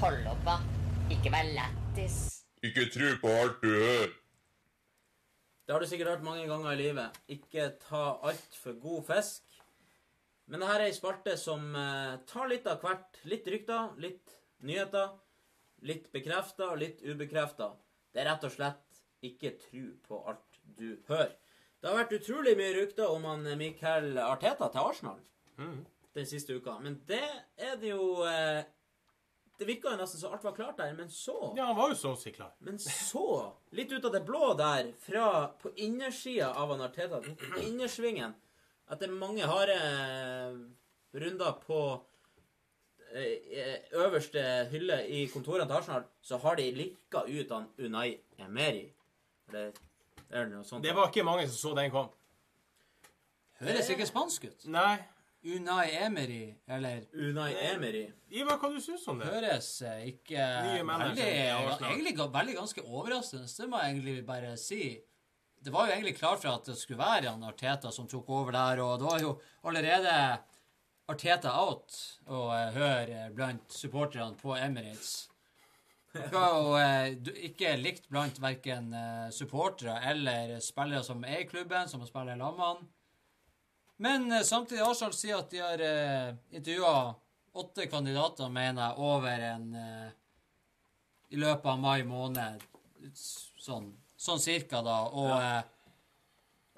hold 0.02 0.28
opp 0.30 0.44
da. 0.46 0.56
Ikke 1.10 1.32
vær 1.34 1.48
lættis. 1.56 2.18
Ikke 2.62 2.86
tro 2.94 3.10
på 3.22 3.32
alt 3.40 3.58
du 3.64 3.70
hører. 3.72 4.14
Det 5.66 5.74
har 5.74 5.82
du 5.82 5.88
sikkert 5.90 6.12
hørt 6.12 6.26
mange 6.26 6.46
ganger 6.50 6.74
i 6.74 6.80
livet. 6.80 7.18
Ikke 7.30 7.72
ta 7.82 8.04
altfor 8.30 8.78
god 8.82 9.02
fisk. 9.10 9.58
Men 10.50 10.62
dette 10.62 10.78
er 10.78 10.86
ei 10.86 10.94
sparte 10.94 11.36
som 11.38 11.66
eh, 11.78 12.16
tar 12.30 12.50
litt 12.50 12.70
av 12.70 12.82
hvert. 12.82 13.20
Litt 13.30 13.50
rykter, 13.50 13.92
litt 14.02 14.34
nyheter. 14.66 15.14
Litt 15.90 16.10
bekrefta 16.14 16.72
og 16.74 16.82
litt 16.82 17.02
ubekrefta. 17.06 17.72
Det 18.10 18.22
er 18.22 18.30
rett 18.30 18.46
og 18.46 18.54
slett 18.54 19.04
ikke 19.26 19.56
tru 19.62 19.94
på 20.06 20.22
alt 20.28 20.60
du 20.78 20.98
hører. 21.10 21.39
Det 21.80 21.88
har 21.88 21.96
vært 21.96 22.12
utrolig 22.18 22.52
mye 22.58 22.74
rykter 22.76 23.08
om 23.08 23.24
han 23.24 23.46
eh, 23.48 23.56
Mikael 23.56 24.18
Arteta 24.20 24.68
til 24.72 24.84
Arsenal 24.84 25.20
den 26.16 26.26
siste 26.26 26.56
uka. 26.56 26.78
Men 26.80 26.98
det 27.08 27.24
er 27.56 27.76
det 27.80 27.90
jo 27.92 28.22
eh, 28.26 28.62
Det 29.60 29.66
virka 29.68 29.92
jo 29.92 30.00
nesten 30.00 30.20
så 30.22 30.30
alt 30.32 30.44
var 30.44 30.54
klart 30.56 30.78
der, 30.80 30.92
men 30.96 31.10
så 31.12 31.54
Ja, 31.56 31.66
han 31.70 31.76
var 31.76 31.90
jo 31.92 31.96
så 32.00 32.14
å 32.14 32.20
si 32.20 32.32
klar. 32.32 32.52
men 32.64 32.78
så, 32.80 33.24
litt 33.76 33.92
ut 33.92 34.04
av 34.08 34.12
det 34.14 34.22
blå 34.24 34.54
der, 34.56 34.92
fra 35.04 35.48
på 35.60 35.72
innersida 35.76 36.52
av 36.56 36.72
han 36.72 36.84
Arteta, 36.86 37.20
på 37.20 37.60
innersvingen, 37.64 38.32
etter 38.90 39.12
mange 39.12 39.44
harde 39.46 39.76
eh, 39.76 40.56
runder 41.20 41.58
på 41.66 41.82
øverste 43.10 44.42
hylle 44.70 45.00
i 45.10 45.24
kontorene 45.32 45.66
til 45.66 45.76
Arsenal, 45.80 46.04
så 46.22 46.38
har 46.38 46.56
de 46.60 46.68
likka 46.76 47.24
ut 47.26 47.50
han 47.50 47.66
Unai 47.82 48.20
Emery. 48.38 48.84
Eller 49.48 49.72
er 49.72 49.72
det 50.30 50.50
noe 50.52 50.66
sånt? 50.66 50.84
Det 50.84 50.94
var 50.94 51.10
ikke 51.10 51.26
mange 51.26 51.46
som 51.48 51.58
så 51.58 51.72
den 51.78 51.90
kom. 51.94 52.10
Høres 53.60 53.90
ikke 53.92 54.06
spansk 54.08 54.46
ut. 54.48 54.68
Nei. 54.72 54.98
Unai 55.40 55.94
Emery, 55.96 56.54
eller 56.68 57.06
Unai 57.16 57.54
Emery. 57.70 58.02
Ivar, 58.28 58.58
hva 58.60 58.68
du 58.74 58.80
syns 58.84 59.06
om 59.08 59.22
det? 59.22 59.28
Høres 59.32 59.68
eh, 59.88 60.02
ikke 60.10 60.42
veldig, 60.84 61.28
egentlig 61.80 62.12
veldig 62.20 62.56
ganske 62.58 62.84
overraskende. 62.84 63.48
Det 63.48 63.68
må 63.72 63.80
jeg 63.80 63.94
egentlig 63.94 64.16
bare 64.28 64.50
si. 64.60 64.82
Det 65.60 65.72
var 65.72 65.88
jo 65.88 65.94
egentlig 65.94 66.18
klart 66.18 66.42
for 66.42 66.52
at 66.52 66.68
det 66.68 66.76
skulle 66.76 67.00
være 67.00 67.30
Jan 67.30 67.48
Arteta 67.48 67.92
som 67.92 68.08
tok 68.08 68.28
over 68.28 68.52
der, 68.52 68.84
og 68.84 69.00
det 69.00 69.08
var 69.08 69.24
jo 69.24 69.32
allerede 69.64 70.12
Arteta 71.08 71.56
out 71.64 71.96
å 72.28 72.44
høre 72.76 73.30
blant 73.32 73.72
supporterne 73.72 74.36
på 74.40 74.52
Emirates. 74.60 75.29
Var 76.12 76.54
jo 76.56 76.72
eh, 76.74 77.12
ikke 77.46 77.76
likt 77.78 78.08
blant 78.10 78.40
verken 78.42 78.88
eh, 78.96 79.28
supportere 79.34 80.00
eller 80.10 80.56
spillere 80.64 81.04
som 81.06 81.22
er 81.22 81.44
i 81.44 81.46
klubben, 81.46 81.86
som 81.88 82.02
spiller 82.06 82.34
i 82.34 82.40
lag 82.40 82.56
med 82.56 82.66
han. 82.66 82.88
Men 84.02 84.26
eh, 84.32 84.42
samtidig 84.46 84.82
Arsenal 84.82 85.14
sier 85.14 85.38
at 85.38 85.54
de 85.54 85.62
har 85.62 85.84
eh, 85.86 86.32
intervjua 86.50 87.14
åtte 87.62 87.86
kandidater, 87.90 88.50
mener 88.50 88.88
jeg, 88.88 88.98
over 89.06 89.46
en 89.52 89.70
eh, 89.78 90.10
I 91.30 91.38
løpet 91.38 91.70
av 91.70 91.78
mai 91.78 92.02
måned. 92.02 92.66
Sånn, 93.14 93.92
sånn 94.18 94.42
cirka, 94.42 94.82
da. 94.82 94.98
Og 95.14 95.34
eh, 95.38 95.62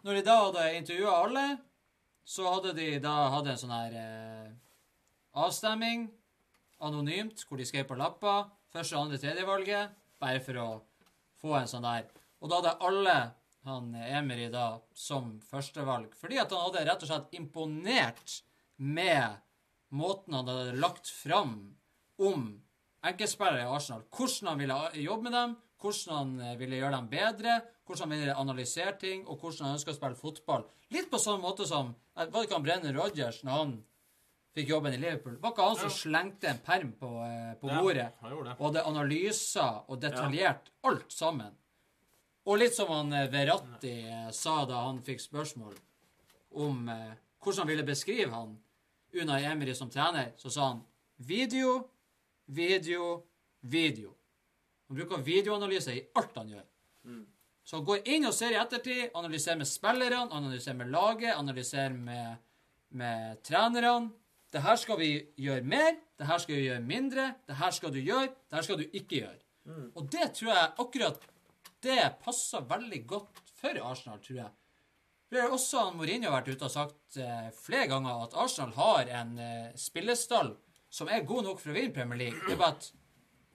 når 0.04 0.18
de 0.18 0.26
da 0.28 0.38
hadde 0.42 0.70
intervjua 0.76 1.20
alle, 1.24 1.46
så 2.22 2.50
hadde 2.52 2.76
de 2.76 2.98
da 3.00 3.14
hadde 3.32 3.54
en 3.54 3.62
sånn 3.64 3.78
her 3.78 3.96
eh, 3.96 4.50
avstemming 5.40 6.10
anonymt, 6.84 7.46
hvor 7.48 7.56
de 7.56 7.64
skrev 7.64 7.88
på 7.88 7.96
lapper 7.96 8.50
første, 8.72 8.98
andre, 8.98 9.20
tredje 9.20 9.46
valget, 9.48 9.94
bare 10.22 10.42
for 10.44 10.60
å 10.62 10.68
få 11.42 11.56
en 11.58 11.70
sånn 11.70 11.86
der. 11.86 12.08
Og 12.42 12.50
da 12.50 12.60
hadde 12.60 12.78
alle 12.88 13.16
han 13.68 13.92
Emery 13.94 14.48
da 14.50 14.66
som 14.98 15.36
førstevalg, 15.46 16.16
fordi 16.18 16.40
at 16.42 16.50
han 16.50 16.64
hadde 16.66 16.86
rett 16.88 17.04
og 17.04 17.10
slett 17.12 17.36
imponert 17.38 18.40
med 18.82 19.38
måten 19.94 20.34
han 20.34 20.48
hadde 20.48 20.80
lagt 20.82 21.10
fram 21.12 21.54
om 22.22 22.48
enkeltspillere 23.06 23.66
i 23.66 23.70
Arsenal. 23.76 24.02
Hvordan 24.10 24.50
han 24.50 24.62
ville 24.62 25.04
jobbe 25.04 25.28
med 25.28 25.36
dem, 25.36 25.54
hvordan 25.82 26.16
han 26.16 26.58
ville 26.58 26.78
gjøre 26.78 26.96
dem 26.96 27.08
bedre, 27.12 27.54
hvordan 27.86 28.06
han 28.08 28.18
ville 28.18 28.38
analysere 28.38 28.94
ting, 28.98 29.24
og 29.26 29.38
hvordan 29.38 29.66
han 29.66 29.78
ønska 29.78 29.94
å 29.94 29.98
spille 29.98 30.18
fotball. 30.18 30.66
Litt 30.94 31.10
på 31.10 31.20
sånn 31.22 31.42
måte 31.42 31.66
som 31.68 31.94
Var 32.12 32.28
det 32.28 32.42
ikke 32.44 32.58
han 32.58 32.64
Brenner 32.66 32.92
Rodgers 32.92 33.38
når 33.40 33.54
han 33.56 33.70
fikk 34.54 34.68
jobben 34.68 34.94
i 34.94 35.00
Liverpool? 35.00 35.38
Var 35.40 35.54
ikke 35.54 35.66
han 35.68 35.78
som 35.80 35.92
slengte 35.94 36.50
en 36.50 36.60
perm 36.64 36.92
på, 36.98 37.10
eh, 37.26 37.54
på 37.60 37.68
bordet 37.68 38.12
gjorde 38.20 38.48
det. 38.50 38.56
og 38.58 38.66
hadde 38.66 38.84
analyser 38.90 39.82
og 39.88 40.00
detaljert 40.00 40.70
alt 40.84 41.12
sammen? 41.12 41.54
Og 42.44 42.58
litt 42.58 42.74
som 42.74 42.90
han 42.90 43.10
Veratti 43.10 43.32
Verratti 43.32 43.94
eh, 44.10 44.30
sa 44.34 44.64
da 44.66 44.84
han 44.88 45.02
fikk 45.06 45.22
spørsmål 45.22 45.76
om 46.62 46.88
eh, 46.88 47.12
hvordan 47.42 47.62
han 47.62 47.72
ville 47.72 47.86
beskrive 47.86 48.32
han 48.34 48.56
Unai 49.12 49.44
Emery 49.44 49.74
som 49.74 49.90
trener, 49.92 50.32
så 50.36 50.50
sa 50.50 50.68
han 50.70 50.82
video, 51.16 51.88
video, 52.46 53.22
video. 53.60 54.14
Han 54.88 54.96
bruker 54.96 55.22
videoanalyse 55.24 55.94
i 55.94 56.04
alt 56.16 56.36
han 56.36 56.48
gjør. 56.48 56.64
Så 57.62 57.76
han 57.76 57.84
går 57.86 58.08
inn 58.10 58.26
og 58.26 58.34
ser 58.34 58.54
i 58.54 58.58
ettertid, 58.58 59.10
analyserer 59.14 59.60
med 59.60 59.68
spillerne, 59.70 60.24
analyserer 60.34 60.78
med 60.80 60.90
laget, 60.90 61.34
analyserer 61.36 61.94
med, 61.94 62.40
med 62.90 63.42
trenerne. 63.46 64.10
Det 64.52 64.62
her 64.62 64.76
skal 64.76 64.98
vi 65.00 65.10
gjøre 65.40 65.64
mer, 65.64 65.94
det 66.18 66.26
her 66.28 66.40
skal 66.42 66.58
vi 66.58 66.64
gjøre 66.66 66.80
mindre, 66.84 67.28
det 67.48 67.56
her 67.56 67.70
skal 67.72 67.92
du 67.94 68.00
gjøre, 68.00 68.28
det 68.28 68.58
her 68.58 68.66
skal 68.66 68.80
du 68.80 68.84
ikke 68.84 69.22
gjøre. 69.22 69.38
Og 69.96 70.08
det 70.12 70.32
tror 70.36 70.50
jeg 70.52 70.72
akkurat 70.84 71.22
det 71.82 72.02
passer 72.22 72.66
veldig 72.68 73.00
godt 73.10 73.40
for 73.58 73.78
Arsenal, 73.90 74.20
tror 74.22 74.36
jeg. 74.36 74.50
Det 75.32 75.40
har 75.40 75.54
også 75.54 75.86
Mourinho 75.96 76.30
vært 76.34 76.50
ute 76.52 76.66
og 76.66 76.70
sagt 76.70 77.16
eh, 77.16 77.48
flere 77.56 77.86
ganger 77.88 78.26
at 78.26 78.34
Arsenal 78.36 78.74
har 78.76 79.08
en 79.22 79.38
eh, 79.40 79.70
spillestall 79.80 80.52
som 80.92 81.08
er 81.08 81.24
god 81.24 81.46
nok 81.46 81.62
for 81.62 81.72
å 81.72 81.76
vinne 81.76 81.94
Premier 81.96 82.20
League. 82.26 82.42
Det 82.44 82.52
er 82.52 82.60
bare 82.60 82.76
at 82.76 82.90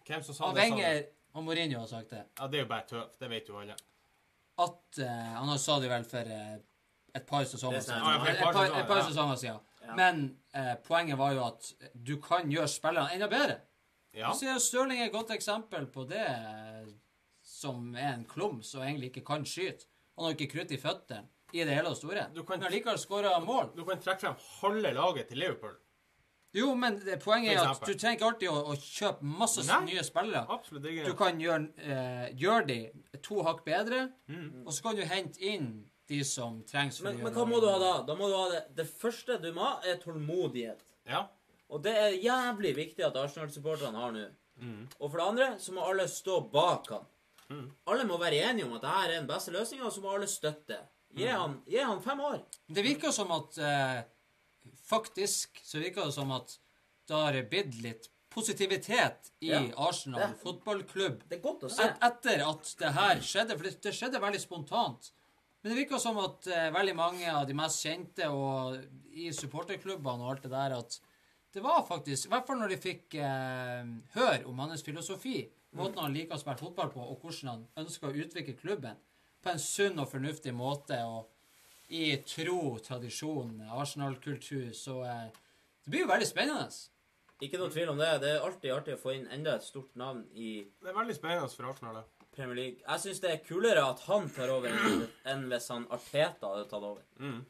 Hvem 0.07 0.23
som 0.23 0.37
sa 0.37 0.49
det? 0.55 0.63
Wenger 0.63 1.03
og 1.35 1.45
Mourinho 1.45 1.83
har 1.83 1.91
sagt 1.91 2.15
det. 2.15 2.23
Ja, 2.39 2.47
det 2.49 2.61
er 2.61 2.65
jo 2.65 2.71
bare 2.71 2.87
tøv. 2.89 3.03
Det 3.19 3.29
vet 3.29 3.51
jo 3.51 3.59
alle. 3.61 3.77
At 4.65 4.99
eh, 5.03 5.29
Han 5.37 5.51
har 5.51 5.61
sa 5.61 5.77
det 5.83 5.91
vel 5.91 6.07
for 6.09 6.33
eh, 6.33 6.57
et 7.19 7.27
par 7.29 7.45
sesonger 7.45 7.85
siden. 7.85 8.01
Et, 8.01 8.29
et 8.31 8.41
par 8.41 8.53
par, 8.53 8.63
sesonger, 8.63 8.81
et 8.81 8.89
par 8.89 9.01
ja. 9.03 9.07
sesonger 9.11 9.41
siden. 9.43 9.61
Ja. 9.87 9.95
Men 9.95 10.37
eh, 10.53 10.73
poenget 10.83 11.17
var 11.17 11.31
jo 11.33 11.45
at 11.47 11.71
du 11.95 12.17
kan 12.21 12.49
gjøre 12.51 12.67
spillerne 12.67 13.13
enda 13.15 13.27
bedre. 13.31 13.59
Ja. 14.17 14.33
Så 14.33 14.47
er 14.51 14.59
Stirling 14.59 14.99
et 15.03 15.11
godt 15.13 15.31
eksempel 15.31 15.85
på 15.93 16.03
det, 16.09 16.19
eh, 16.27 16.87
som 17.41 17.95
er 17.95 18.13
en 18.17 18.25
klums 18.27 18.73
og 18.75 18.83
egentlig 18.83 19.11
ikke 19.13 19.25
kan 19.25 19.45
skyte. 19.47 19.87
Han 20.17 20.25
har 20.27 20.35
ikke 20.35 20.51
krutt 20.57 20.71
i 20.73 20.77
føttene 20.81 21.27
i 21.53 21.63
det 21.63 21.75
hele 21.77 21.89
og 21.93 21.95
store. 21.95 22.27
Du 22.35 22.43
kan- 22.43 22.59
Men 22.59 22.71
likevel 22.73 22.97
skåra 22.99 23.39
mål. 23.39 23.71
Du 23.75 23.85
kan 23.85 23.99
trekke 24.01 24.19
frem 24.19 24.35
halve 24.59 24.91
laget 24.93 25.27
til 25.29 25.37
Liverpool. 25.37 25.77
Jo, 26.53 26.73
men 26.75 26.95
det, 26.99 27.19
poenget 27.21 27.53
er 27.57 27.69
at 27.69 27.79
du 27.85 27.93
trenger 27.93 28.15
ikke 28.17 28.25
alltid 28.31 28.49
å, 28.49 28.71
å 28.71 28.75
kjøpe 28.75 29.21
masse 29.21 29.63
Nei. 29.67 29.93
nye 29.93 30.03
spillere. 30.03 30.45
Absolutt 30.49 30.85
ikke. 30.89 31.05
Du 31.05 31.13
kan 31.13 31.39
gjøre, 31.39 31.67
eh, 31.77 32.33
gjøre 32.33 32.67
de 32.67 32.91
to 33.21 33.43
hakk 33.43 33.63
bedre, 33.65 34.09
Mm. 34.27 34.63
og 34.65 34.73
så 34.73 34.81
kan 34.83 34.95
du 34.95 35.03
hente 35.05 35.37
inn 35.39 35.85
de 36.07 36.23
som 36.23 36.61
trengs. 36.63 36.97
for 36.97 37.03
Men, 37.09 37.15
å 37.19 37.23
men 37.23 37.33
gjøre 37.33 37.35
hva 37.41 37.47
må 37.49 37.59
du 37.61 37.67
ha 37.67 37.77
da? 37.79 37.93
Da 38.07 38.15
må 38.15 38.27
du 38.29 38.35
ha 38.35 38.49
det, 38.53 38.61
det 38.75 38.85
første 38.89 39.37
du 39.41 39.51
må 39.53 39.61
ha, 39.65 39.81
er 39.83 39.97
tålmodighet. 40.03 40.79
Ja. 41.07 41.25
Og 41.69 41.81
det 41.83 41.93
er 41.99 42.15
jævlig 42.23 42.75
viktig 42.77 43.03
at 43.05 43.15
Arsenal-supporterne 43.19 43.97
har 43.99 44.11
nå. 44.15 44.25
Mm. 44.61 44.87
Og 44.99 45.11
for 45.11 45.17
det 45.19 45.27
andre 45.27 45.47
så 45.59 45.73
må 45.75 45.83
alle 45.85 46.07
stå 46.07 46.39
bak 46.51 46.87
han. 46.95 47.05
Alle 47.87 48.03
må 48.07 48.17
være 48.19 48.39
enige 48.49 48.65
om 48.65 48.73
at 48.75 48.81
dette 48.83 49.03
er 49.05 49.11
den 49.19 49.27
beste 49.27 49.51
løsninga, 49.55 49.85
og 49.87 49.91
så 49.95 50.01
må 50.03 50.13
alle 50.15 50.27
støtte. 50.27 50.79
Gi 51.15 51.23
Mm. 51.27 51.39
han, 51.39 51.61
gi 51.67 51.77
han 51.79 52.01
fem 52.01 52.19
år. 52.19 52.41
Det 52.67 52.83
virker 52.83 53.11
som 53.11 53.31
at 53.31 53.57
eh, 53.57 54.03
Faktisk 54.87 55.59
så 55.63 55.79
virker 55.79 56.05
det 56.05 56.13
som 56.13 56.31
at 56.35 56.57
det 57.07 57.15
har 57.15 57.37
blitt 57.49 57.75
litt 57.83 58.09
positivitet 58.29 59.31
i 59.41 59.47
Ja. 59.49 59.61
Arsenal 59.77 60.19
Det- 60.19 60.39
fotballklubb 60.43 61.23
Det 61.29 61.37
er 61.39 61.41
godt 61.41 61.63
å 61.63 61.69
se. 61.71 61.83
et, 61.83 61.97
etter 62.01 62.43
at 62.49 62.75
det 62.79 62.91
her 62.93 63.15
skjedde. 63.21 63.57
For 63.57 63.63
det, 63.63 63.81
det 63.81 63.93
skjedde 63.93 64.19
veldig 64.21 64.39
spontant. 64.41 65.11
Men 65.67 65.73
det 65.75 65.81
virker 65.81 65.99
som 65.99 66.15
at 66.23 66.45
eh, 66.47 66.69
veldig 66.71 66.93
mange 66.95 67.27
av 67.27 67.41
de 67.43 67.55
mest 67.59 67.81
kjente 67.83 68.23
og 68.31 68.77
i 69.11 69.33
supporterklubbene 69.35 70.23
og 70.23 70.29
alt 70.31 70.45
det 70.45 70.51
der, 70.53 70.75
at 70.77 70.93
det 71.51 71.63
var 71.65 71.81
faktisk 71.83 72.29
I 72.29 72.31
hvert 72.31 72.45
fall 72.47 72.61
når 72.61 72.71
de 72.71 72.77
fikk 72.79 73.17
eh, 73.19 73.89
høre 74.13 74.45
om 74.47 74.61
hans 74.63 74.85
filosofi, 74.87 75.41
måten 75.75 75.99
han 75.99 76.15
liker 76.15 76.37
å 76.37 76.39
spille 76.39 76.61
fotball 76.61 76.93
på, 76.93 77.03
og 77.03 77.19
hvordan 77.19 77.51
han 77.51 77.65
ønsker 77.83 78.07
å 78.07 78.23
utvikle 78.23 78.55
klubben 78.55 79.01
på 79.43 79.51
en 79.51 79.59
sunn 79.59 79.99
og 79.99 80.07
fornuftig 80.07 80.53
måte, 80.55 81.01
og 81.03 81.27
i 81.91 82.15
tro, 82.23 82.77
tradisjon, 82.87 83.57
Arsenal-kultur, 83.67 84.69
så 84.71 85.01
eh, 85.03 85.27
det 85.83 85.91
blir 85.91 86.05
jo 86.05 86.13
veldig 86.13 86.29
spennende. 86.31 86.69
Ikke 87.43 87.59
noe 87.59 87.75
tvil 87.75 87.91
om 87.91 87.99
det. 87.99 88.13
Det 88.23 88.37
er 88.37 88.47
alltid 88.47 88.77
artig 88.77 88.95
å 88.95 89.03
få 89.03 89.17
inn 89.17 89.27
enda 89.35 89.59
et 89.59 89.67
stort 89.67 89.99
navn 89.99 90.23
i 90.31 90.61
Det 90.63 90.93
er 90.93 90.95
veldig 91.03 91.19
spennende 91.19 91.51
for 91.51 91.73
Arsenal, 91.73 91.99
det. 91.99 92.16
Premier 92.37 92.55
League. 92.59 92.83
Jeg 92.85 93.03
syns 93.03 93.21
det 93.23 93.31
er 93.33 93.43
kulere 93.45 93.83
at 93.83 94.03
han 94.05 94.29
tar 94.29 94.51
over 94.53 94.73
enn 95.27 95.47
hvis 95.49 95.69
han 95.73 95.87
Arteta 95.93 96.51
hadde 96.53 96.67
tatt 96.69 96.83
over. 96.83 97.01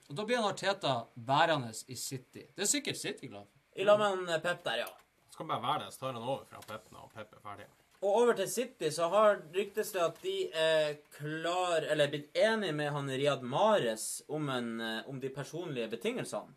Og 0.08 0.14
da 0.16 0.26
blir 0.26 0.40
han 0.40 0.48
Arteta 0.54 0.94
værende 1.28 1.74
i 1.92 1.98
City. 2.00 2.48
Det 2.56 2.64
er 2.64 2.72
sikkert 2.72 3.00
City 3.02 3.28
glad 3.28 3.44
for. 3.46 3.58
I 3.78 3.86
lag 3.86 4.00
med 4.00 4.32
eh, 4.34 4.40
Pep 4.42 4.64
der, 4.66 4.86
ja. 4.86 4.88
Skal 5.30 5.46
bare 5.46 5.62
være 5.62 5.84
det, 5.84 5.92
så 5.94 6.00
tar 6.00 6.16
han 6.16 6.24
over 6.24 6.46
fra 6.50 6.62
Pep 6.66 6.88
når 6.96 7.12
Pep 7.14 7.36
er 7.36 7.44
ferdig. 7.44 7.68
Og 8.02 8.16
over 8.22 8.38
til 8.38 8.50
City 8.50 8.90
så 8.94 9.10
har 9.12 9.42
ryktes 9.54 9.92
det 9.94 10.02
at 10.04 10.18
de 10.22 10.36
er 10.54 10.98
klar 11.16 11.82
Eller 11.82 12.12
blitt 12.12 12.36
enige 12.38 12.76
med 12.78 12.92
han 12.94 13.10
Riyad 13.10 13.42
Mares 13.42 14.22
om, 14.28 14.50
en, 14.54 14.80
eh, 14.82 15.10
om 15.10 15.20
de 15.22 15.30
personlige 15.34 15.90
betingelsene. 15.94 16.54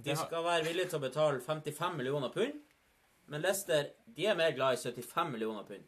De 0.00 0.16
skal 0.16 0.44
være 0.44 0.64
villige 0.64 0.88
til 0.92 1.00
å 1.00 1.02
betale 1.02 1.40
55 1.44 1.96
millioner 1.96 2.32
pund. 2.32 2.60
Men 3.30 3.42
Leicester 3.44 3.90
de 4.16 4.26
er 4.26 4.38
mer 4.38 4.52
glad 4.56 4.76
i 4.76 4.82
75 4.82 5.32
millioner 5.32 5.64
pund. 5.68 5.84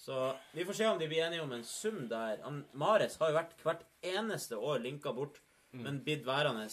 Så 0.00 0.16
vi 0.56 0.64
får 0.64 0.72
se 0.78 0.86
om 0.88 0.98
de 0.98 1.08
blir 1.08 1.26
enige 1.26 1.42
om 1.44 1.52
en 1.52 1.64
sum 1.64 2.06
der. 2.08 2.38
Han, 2.46 2.62
Mares 2.72 3.18
har 3.20 3.30
jo 3.30 3.36
vært 3.36 3.58
hvert 3.64 3.82
eneste 4.00 4.56
år 4.56 4.80
linka 4.80 5.12
bort, 5.12 5.42
men 5.76 6.00
blitt 6.04 6.24
værende. 6.26 6.64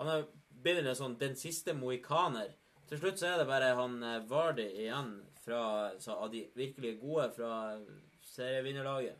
Han 0.00 0.08
er 0.08 0.24
blitt 0.48 0.80
en 0.80 0.96
sånn 0.96 1.18
den 1.20 1.36
siste 1.36 1.74
mohikaner. 1.76 2.54
Til 2.88 3.00
slutt 3.02 3.20
så 3.20 3.28
er 3.32 3.40
det 3.42 3.48
bare 3.50 3.74
han 3.76 3.98
eh, 4.02 4.22
Vardy 4.30 4.64
igjen 4.84 5.12
fra, 5.42 5.60
så 6.00 6.16
av 6.22 6.30
de 6.32 6.44
virkelig 6.56 6.94
gode 7.00 7.28
fra 7.34 7.52
serievinnerlaget. 8.24 9.18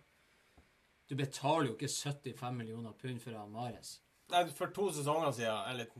Du 1.06 1.14
betaler 1.18 1.68
jo 1.68 1.76
ikke 1.76 1.90
75 1.90 2.56
millioner 2.56 2.94
pund 2.98 3.20
for 3.22 3.36
han 3.36 3.50
Mares. 3.52 3.98
Nei, 4.32 4.46
for 4.54 4.72
to 4.74 4.88
sesonger 4.94 5.34
siden, 5.36 5.60
eller 5.70 5.90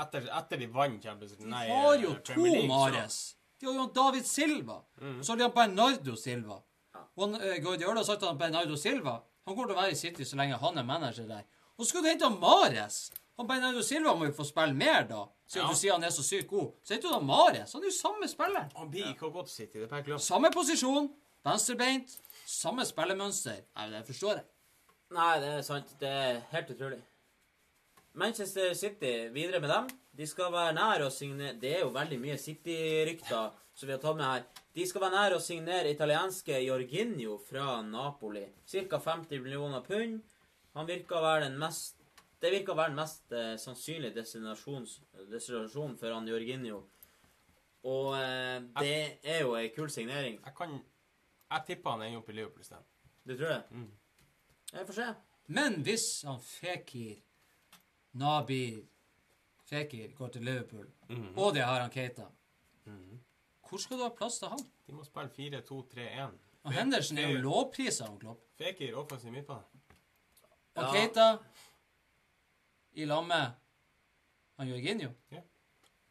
etter, 0.00 0.26
etter 0.40 0.58
de 0.58 0.70
vant 0.74 1.02
Champions 1.02 1.36
League 1.36 1.50
De 1.50 1.74
har 1.74 2.00
jo 2.02 2.14
eh, 2.16 2.24
to 2.32 2.48
Mares. 2.70 3.20
De 3.60 3.68
har 3.68 3.76
jo 3.82 3.86
David 3.94 4.26
Silva. 4.26 4.80
Og 5.02 5.22
så 5.24 5.34
har 5.34 5.42
de 5.42 5.50
Bernardo 5.54 6.16
Silva. 6.16 6.62
Og 7.20 7.26
han, 7.26 7.34
uh, 7.36 7.56
Guardiola 7.60 8.00
har 8.00 8.06
sagt 8.08 8.22
at 8.24 8.30
han 8.32 8.38
Bernardo 8.40 8.76
Silva 8.80 9.18
Han 9.44 9.52
kommer 9.56 9.68
til 9.68 9.76
å 9.76 9.80
være 9.82 9.92
i 9.92 9.98
City 9.98 10.24
så 10.24 10.38
lenge 10.40 10.56
han 10.60 10.78
er 10.80 10.86
manager 10.88 11.26
der. 11.28 11.44
Og 11.76 11.84
så 11.84 11.90
skal 11.90 12.04
du 12.04 12.08
hente 12.08 12.24
han 12.28 12.38
Mares. 12.40 13.10
Han 13.40 13.48
Bernardo 13.48 13.82
Silva 13.84 14.12
må 14.16 14.28
jo 14.28 14.34
få 14.36 14.44
spille 14.48 14.76
mer, 14.76 15.04
da. 15.08 15.24
Siden 15.48 15.64
Ja. 15.66 15.70
du 15.72 15.78
sier 15.80 15.92
han 15.96 16.04
er 16.04 16.12
så 16.14 16.22
sykt 16.22 16.48
god. 16.48 16.72
Så 16.84 16.94
henter 16.94 17.08
du 17.08 17.14
han 17.14 17.26
Mares. 17.26 17.72
Han 17.72 17.82
er 17.82 17.88
jo 17.88 17.96
samme 17.96 18.28
spiller. 18.28 18.68
Han 18.76 18.90
blir 18.92 19.08
ikke 19.14 19.30
godt 19.32 19.48
City, 19.50 19.78
det 19.80 19.90
er. 19.92 20.18
Samme 20.18 20.50
posisjon, 20.54 21.08
venstrebeint, 21.44 22.18
samme 22.46 22.84
spillemønster. 22.86 23.62
Nei, 23.76 23.88
det 23.90 24.04
forstår 24.06 24.34
jeg. 24.38 24.44
Nei, 25.16 25.32
det 25.40 25.48
er 25.56 25.62
sant. 25.66 25.96
Det 25.98 26.08
er 26.08 26.40
helt 26.52 26.70
utrolig. 26.76 27.00
Manchester 28.14 28.74
City, 28.74 29.28
videre 29.34 29.60
med 29.60 29.70
dem. 29.70 29.88
De 30.16 30.26
skal 30.26 30.52
være 30.52 30.74
nær 30.74 31.04
å 31.06 31.10
signere 31.14 31.54
Det 31.60 31.76
er 31.76 31.84
jo 31.84 31.92
veldig 31.94 32.18
mye 32.20 32.36
City-rykter 32.38 33.52
som 33.74 33.86
vi 33.88 33.94
har 33.94 34.00
tatt 34.02 34.16
med 34.18 34.26
her. 34.26 34.44
De 34.74 34.84
skal 34.86 35.02
være 35.02 35.16
nær 35.16 35.34
å 35.34 35.40
signere 35.42 35.90
italienske 35.90 36.60
Jorginho 36.62 37.38
fra 37.42 37.80
Napoli. 37.82 38.44
Ca. 38.70 39.00
50 39.02 39.42
millioner 39.42 39.82
pund. 39.82 40.20
Han 40.78 40.86
virker 40.86 41.18
å 41.18 41.24
være 41.24 41.48
den 41.48 41.58
mest 41.58 41.96
Det 42.40 42.52
virker 42.54 42.72
å 42.72 42.76
være 42.78 42.92
den 42.94 43.00
mest 43.02 43.32
eh, 43.36 43.56
sannsynlige 43.60 44.14
destinasjonen 44.22 45.96
for 46.00 46.14
han 46.14 46.28
Jorginho. 46.30 46.78
Og 47.90 48.14
eh, 48.16 48.60
det 48.80 48.94
er 49.24 49.42
jo 49.42 49.56
ei 49.58 49.68
kul 49.74 49.90
signering. 49.92 50.38
Jeg 50.44 50.54
kan 50.56 50.78
Jeg 51.50 51.66
tipper 51.66 51.90
han 51.96 52.06
ender 52.06 52.22
opp 52.22 52.30
i 52.30 52.36
Liverpool 52.38 52.62
isteden. 52.62 52.86
Det 53.26 53.36
tror 53.36 53.50
jeg. 53.50 53.62
Jeg 54.72 54.86
får 54.86 54.96
se. 55.00 55.08
Men 55.50 55.80
hvis 55.84 56.06
han 56.24 56.38
Fekir, 56.40 57.16
Nabi 58.22 58.62
Fekir 59.66 60.14
går 60.16 60.28
til 60.28 60.46
Liverpool, 60.46 60.86
og 61.36 61.54
det 61.54 61.62
har 61.66 61.80
han 61.82 61.90
Keita, 61.90 62.28
hvor 63.70 63.78
skal 63.82 63.98
du 64.00 64.02
ha 64.04 64.10
plass 64.14 64.38
til 64.42 64.50
han? 64.52 64.62
De 64.86 64.94
må 64.96 65.04
spille 65.06 65.30
4-2-3-1. 65.62 66.38
Og 66.66 66.72
Henderson 66.76 67.18
er 67.18 67.30
jo 67.30 67.40
lovprisa 67.44 68.08
av 68.10 68.18
Klopp. 68.20 68.42
Fekir 68.58 68.96
offensiv 69.00 69.32
midtbane. 69.32 69.64
Og 70.76 70.82
Ja. 70.82 70.90
Keita 70.92 71.28
i 73.00 73.06
lag 73.08 73.24
med 73.26 73.46
han 74.58 74.68
Jorginho. 74.68 75.10
Ja. 75.32 75.40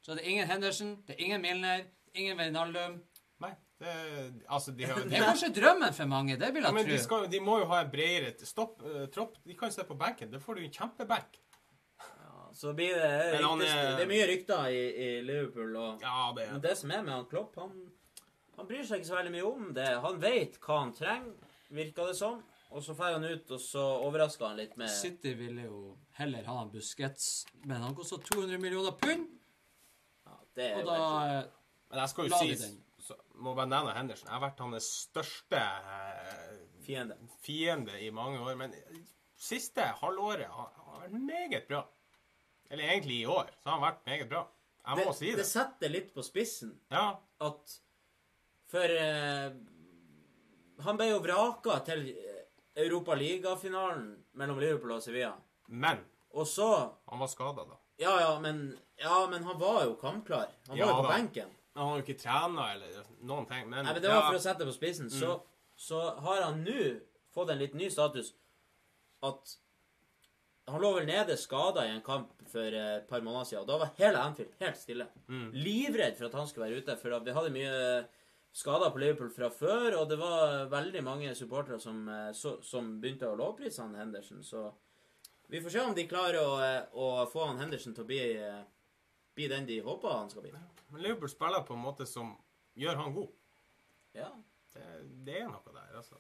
Så 0.02 0.16
det 0.16 0.24
er 0.26 0.30
ingen 0.32 0.48
Henderson, 0.48 0.96
det 1.08 1.16
er 1.16 1.24
ingen 1.26 1.42
Milner, 1.42 1.84
ingen 2.16 2.38
Wijnaldum. 2.40 3.02
Nei, 3.44 3.52
det 3.80 3.94
Altså, 4.50 4.72
de 4.72 4.86
har 4.86 4.96
Det 5.04 5.14
er 5.20 5.26
kanskje 5.28 5.52
drømmen 5.54 5.94
for 5.94 6.06
mange, 6.06 6.38
det 6.40 6.54
vil 6.54 6.64
Ja, 6.64 6.72
jeg 6.72 6.86
tro. 6.86 6.92
de, 6.92 7.00
skal, 7.04 7.28
de 7.32 7.40
må 7.40 7.60
jo 7.60 7.66
ha 7.66 7.82
en 7.84 7.92
bredere 7.92 8.34
stopp, 8.46 8.82
uh, 8.82 9.06
tropp. 9.14 9.38
De 9.46 9.54
kan 9.54 9.70
jo 9.70 9.76
sitte 9.76 9.88
på 9.88 9.98
benken. 10.00 10.32
Da 10.32 10.40
får 10.40 10.56
du 10.56 10.64
en 10.64 10.72
kjempebenk. 10.72 11.40
Så 12.60 12.74
blir 12.76 12.96
det 13.00 13.10
Men 13.38 13.44
han 13.46 13.62
ryktes, 13.62 13.76
er- 13.76 13.96
Det 13.96 14.04
er 14.04 14.10
mye 14.10 14.28
rykter 14.28 14.66
i, 14.76 14.80
i 15.06 15.10
Liverpool. 15.24 15.76
Og, 15.80 16.02
Ja, 16.04 16.32
det 16.36 16.44
er. 16.48 16.52
men 16.52 16.62
det 16.66 16.74
som 16.78 16.92
er 16.92 17.04
med 17.06 17.14
han 17.14 17.26
Klopp, 17.32 17.56
han, 17.62 17.72
han 18.58 18.68
bryr 18.68 18.84
seg 18.84 19.00
ikke 19.00 19.08
så 19.14 19.16
veldig 19.16 19.32
mye 19.38 19.46
om 19.48 19.70
det. 19.78 19.88
Han 20.04 20.20
vet 20.20 20.58
hva 20.66 20.80
han 20.82 20.92
trenger, 20.98 21.54
virker 21.72 22.10
det 22.12 22.18
som. 22.20 22.42
Og 22.70 22.84
så 22.86 22.94
drar 22.94 23.16
han 23.16 23.24
ut, 23.26 23.50
og 23.56 23.62
så 23.64 23.84
overrasker 24.06 24.46
han 24.52 24.58
litt 24.60 24.76
med 24.78 24.92
City 24.94 25.32
ville 25.40 25.64
jo 25.70 25.80
heller 26.20 26.44
ha 26.46 26.58
en 26.62 26.70
Busquets, 26.70 27.46
men 27.64 27.82
han 27.82 27.96
kosta 27.98 28.20
200 28.28 28.60
millioner 28.62 28.92
pund, 29.00 29.24
ja, 30.28 30.36
det 30.60 30.68
er 30.68 30.82
og 30.84 30.86
da 30.86 31.48
Men 31.90 32.00
jeg 32.04 32.10
skal 32.12 32.28
jo 32.30 32.38
si 32.44 32.56
så, 33.02 33.16
Må 33.42 33.56
bare 33.58 33.72
nevne 33.72 33.96
Henderson. 33.96 34.28
Jeg 34.28 34.36
har 34.36 34.44
vært 34.44 34.60
hans 34.60 34.90
største 35.08 35.58
eh, 35.58 36.60
fiende. 36.86 37.16
fiende 37.42 37.96
i 38.06 38.12
mange 38.14 38.38
år. 38.44 38.56
Men 38.60 38.76
siste 39.40 39.82
halvåret 40.04 40.46
har 40.46 40.70
har 40.76 41.00
vært 41.08 41.16
meget 41.24 41.66
bra. 41.72 41.86
Eller 42.70 42.84
egentlig 42.94 43.22
i 43.22 43.26
år 43.26 43.50
så 43.64 43.70
har 43.70 43.80
han 43.80 43.86
vært 43.88 44.06
meget 44.06 44.30
bra. 44.30 44.44
Jeg 44.90 44.98
må 44.98 45.06
Det, 45.12 45.16
si 45.18 45.26
det. 45.32 45.36
det 45.38 45.46
setter 45.46 45.90
litt 45.92 46.14
på 46.16 46.24
spissen 46.24 46.72
Ja, 46.92 47.20
at 47.42 47.74
For 48.72 48.94
eh, 48.96 49.52
Han 50.86 50.98
ble 50.98 51.10
jo 51.12 51.20
vraka 51.20 51.80
til 51.86 52.06
Europaligafinalen 52.80 54.06
mellom 54.40 54.60
Liverpool 54.62 54.92
og 54.96 55.02
Sevilla. 55.04 55.34
men 55.68 56.00
Og 56.32 56.46
så 56.48 56.68
han 57.10 57.20
var 57.20 57.28
skada, 57.28 57.66
da. 57.66 57.78
Ja, 58.00 58.14
ja, 58.22 58.40
men, 58.40 58.78
ja, 58.98 59.28
men 59.28 59.44
han 59.44 59.58
var 59.60 59.84
jo 59.86 59.96
kampklar. 60.00 60.48
Han 60.70 60.78
Ja 60.78 60.86
var 60.86 60.94
jo 60.94 61.02
på 61.02 61.08
da. 61.10 61.16
benken. 61.18 61.50
Han 61.76 61.88
har 61.88 61.98
jo 61.98 62.04
ikke 62.06 62.20
trena 62.22 62.68
eller 62.74 63.04
noen 63.22 63.46
ting. 63.50 63.70
Men, 63.70 63.84
Nei, 63.86 63.94
men 63.94 64.02
Det 64.02 64.10
var 64.10 64.28
for 64.30 64.38
å 64.38 64.44
sette 64.44 64.60
det 64.64 64.68
på 64.70 64.76
spissen. 64.78 65.10
Så, 65.10 65.40
så 65.76 66.00
har 66.22 66.42
han 66.44 66.64
nå 66.64 67.00
fått 67.34 67.50
en 67.50 67.60
litt 67.60 67.74
ny 67.74 67.90
status 67.90 68.34
at 69.24 69.58
Han 70.70 70.82
lå 70.82 70.94
vel 70.96 71.08
nede 71.10 71.36
skada 71.38 71.86
i 71.88 71.92
en 71.96 72.02
kamp 72.06 72.32
for 72.50 72.66
eh, 72.66 72.96
et 73.00 73.08
par 73.10 73.22
måneder 73.26 73.46
siden. 73.50 73.64
og 73.64 73.68
Da 73.68 73.78
var 73.82 73.94
hele 73.98 74.22
Anfield 74.22 74.56
helt 74.60 74.78
stille. 74.78 75.08
Livredd 75.54 76.18
for 76.18 76.30
at 76.30 76.38
han 76.40 76.48
skulle 76.48 76.70
være 76.70 76.82
ute. 76.84 76.98
For 77.02 77.20
vi 77.26 77.36
hadde 77.38 77.54
mye 77.56 77.76
skader 78.52 78.90
på 78.92 79.00
Liverpool 79.02 79.30
fra 79.30 79.50
før, 79.54 79.96
og 80.02 80.10
det 80.10 80.18
var 80.20 80.66
veldig 80.72 81.04
mange 81.06 81.36
supportere 81.38 81.80
som, 81.80 82.08
eh, 82.10 82.32
som 82.34 83.00
begynte 83.02 83.30
å 83.30 83.38
lovprise 83.38 83.82
han 83.82 83.96
Henderson. 83.96 84.44
Så 84.44 84.72
vi 85.48 85.62
får 85.62 85.70
se 85.72 85.80
om 85.80 85.96
de 85.96 86.08
klarer 86.08 86.40
å, 86.42 86.60
eh, 86.62 86.86
å 86.94 87.26
få 87.30 87.48
han 87.48 87.60
Henderson 87.60 87.94
til 87.94 88.04
å 88.04 88.08
bli, 88.08 88.38
eh, 88.38 88.64
bli 89.36 89.48
den 89.48 89.66
de 89.66 89.80
håper 89.82 90.10
han 90.10 90.30
skal 90.30 90.42
bli. 90.42 90.52
Men 90.92 91.02
Liverpool 91.02 91.30
spiller 91.30 91.66
på 91.66 91.74
en 91.74 91.84
måte 91.84 92.08
som 92.08 92.36
gjør 92.78 92.96
han 92.96 93.14
god. 93.14 93.30
Ja. 94.14 94.32
Det, 94.74 94.84
det 95.26 95.42
er 95.42 95.48
noe 95.48 95.74
der, 95.74 95.96
altså. 95.96 96.16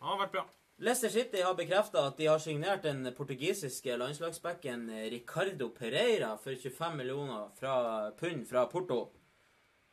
Han 0.00 0.18
har 0.18 0.26
vært 0.26 0.32
bra. 0.32 0.46
Leicester 0.82 1.08
City 1.08 1.38
har 1.46 1.54
bekrefta 1.54 2.00
at 2.08 2.16
de 2.18 2.26
har 2.26 2.40
signert 2.42 2.82
den 2.82 3.06
portugisiske 3.14 3.94
landslagsbacken 4.00 4.88
Ricardo 5.12 5.68
Pereira 5.70 6.32
for 6.42 6.58
25 6.58 6.96
millioner 6.98 7.52
fra, 7.54 7.74
pund 8.18 8.48
fra 8.48 8.64
Porto. 8.66 8.96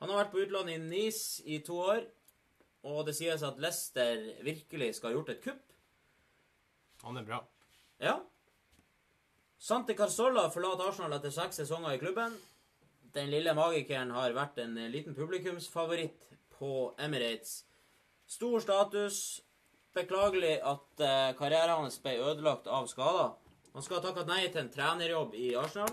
Han 0.02 0.10
har 0.10 0.24
vært 0.24 0.32
på 0.34 0.40
utlandet 0.42 0.80
i 0.80 0.82
Nice 0.82 1.44
i 1.46 1.60
to 1.62 1.78
år, 1.84 2.08
og 2.90 3.04
det 3.06 3.14
sies 3.20 3.44
at 3.46 3.62
Leicester 3.62 4.24
virkelig 4.48 4.96
skal 4.98 5.12
ha 5.12 5.20
gjort 5.20 5.30
et 5.36 5.44
kupp. 5.44 5.76
Han 7.04 7.20
er 7.22 7.28
bra. 7.28 7.38
Ja. 8.02 8.16
Santi 9.62 9.94
Carzola 9.94 10.48
forlater 10.50 10.90
Arsenal 10.90 11.14
etter 11.20 11.36
seks 11.36 11.62
sesonger 11.62 12.00
i 12.00 12.00
klubben. 12.02 12.34
Den 13.14 13.30
lille 13.30 13.54
magikeren 13.54 14.16
har 14.18 14.34
vært 14.34 14.58
en 14.64 14.74
liten 14.90 15.14
publikumsfavoritt 15.14 16.32
på 16.58 16.96
Emirates. 16.98 17.60
Stor 18.26 18.58
status. 18.66 19.44
Beklagelig 20.00 20.56
at 20.64 21.04
eh, 21.04 21.30
karrieren 21.36 21.84
hans 21.84 22.00
ble 22.04 22.16
ødelagt 22.24 22.68
av 22.72 22.88
skader. 22.88 23.34
Han 23.74 23.84
skal 23.84 24.00
ha 24.00 24.04
takket 24.06 24.30
nei 24.30 24.44
til 24.48 24.64
en 24.64 24.72
trenerjobb 24.72 25.34
i 25.36 25.50
Arsenal. 25.60 25.92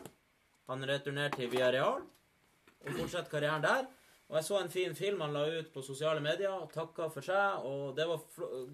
Han 0.71 0.85
returnerte 0.87 1.41
til 1.41 1.51
Villarreal 1.51 2.03
og 2.03 2.91
fortsetter 2.93 3.31
karrieren 3.33 3.65
der. 3.65 3.89
Og 4.29 4.39
jeg 4.39 4.47
så 4.47 4.61
en 4.61 4.71
fin 4.71 4.95
film 4.99 5.21
han 5.23 5.35
la 5.35 5.45
ut 5.59 5.73
på 5.75 5.83
sosiale 5.87 6.23
medier 6.23 6.55
og 6.55 6.71
takka 6.75 7.09
for 7.15 7.23
seg, 7.23 7.67
og 7.67 7.95
det 7.99 8.07
var 8.11 8.23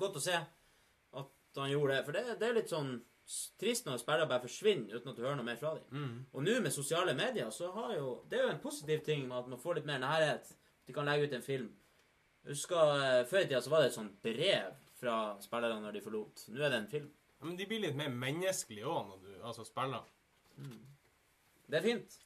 godt 0.00 0.20
å 0.20 0.22
se 0.24 0.36
at 0.36 1.58
han 1.60 1.72
gjorde 1.72 1.96
det. 1.96 2.04
For 2.06 2.16
det, 2.16 2.36
det 2.40 2.48
er 2.48 2.56
litt 2.56 2.72
sånn 2.72 2.94
trist 3.60 3.86
når 3.86 4.00
spillere 4.00 4.28
bare 4.30 4.44
forsvinner 4.44 4.96
uten 4.96 5.12
at 5.12 5.18
du 5.18 5.22
hører 5.24 5.36
noe 5.40 5.48
mer 5.48 5.60
fra 5.60 5.74
dem. 5.76 5.84
Og 6.32 6.44
nå 6.44 6.58
med 6.64 6.72
sosiale 6.74 7.14
medier, 7.16 7.50
så 7.52 7.70
har 7.76 7.94
jo 7.96 8.22
Det 8.28 8.38
er 8.38 8.48
jo 8.48 8.54
en 8.54 8.64
positiv 8.64 9.04
ting 9.04 9.26
med 9.28 9.38
at 9.38 9.48
man 9.52 9.60
får 9.60 9.80
litt 9.80 9.88
mer 9.88 10.00
nærhet. 10.02 10.54
De 10.86 10.92
kan 10.92 11.08
legge 11.08 11.28
ut 11.28 11.36
en 11.36 11.44
film. 11.44 11.68
Jeg 12.44 12.56
husker 12.56 12.96
eh, 12.96 13.26
Før 13.28 13.38
i 13.38 13.46
tida 13.46 13.60
så 13.62 13.70
var 13.70 13.82
det 13.82 13.92
et 13.92 14.00
sånt 14.00 14.16
brev 14.22 14.72
fra 15.02 15.36
spillerne 15.42 15.82
når 15.82 15.96
de 15.96 16.04
forlot. 16.04 16.46
Nå 16.54 16.62
er 16.62 16.70
det 16.70 16.80
en 16.82 16.90
film. 16.90 17.12
Men 17.42 17.56
de 17.58 17.66
blir 17.66 17.82
litt 17.82 17.98
mer 17.98 18.12
menneskelige 18.14 18.86
òg 18.86 19.08
når 19.08 19.22
du 19.24 19.30
altså 19.42 19.66
spiller. 19.66 20.06
Det 21.66 21.78
er 21.80 21.86
fint. 21.86 22.18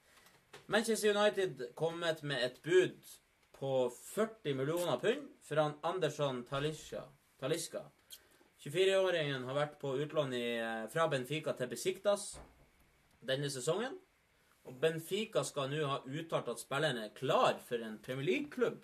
Manchester 0.66 1.14
United 1.16 1.70
kommet 1.78 2.22
med 2.22 2.44
et 2.44 2.58
bud 2.64 3.12
på 3.56 3.72
40 4.12 4.56
millioner 4.58 4.98
pund 5.00 5.28
fra 5.46 5.70
Andersson 5.88 6.42
Talisca. 6.44 7.06
Talisca. 7.40 7.86
24-åringen 8.66 9.44
har 9.46 9.56
vært 9.56 9.78
på 9.80 9.94
utlån 10.02 10.32
i, 10.34 10.46
eh, 10.58 10.88
fra 10.90 11.06
Benfica 11.08 11.52
til 11.52 11.68
Besiktas 11.70 12.38
denne 13.22 13.50
sesongen. 13.50 13.94
Og 14.66 14.80
Benfica 14.80 15.44
skal 15.44 15.70
nå 15.70 15.84
ha 15.86 16.00
uttalt 16.04 16.48
at 16.48 16.60
spilleren 16.60 16.98
er 16.98 17.14
klar 17.14 17.60
for 17.68 17.76
en 17.76 17.98
Premier 18.02 18.26
League-klubb, 18.26 18.82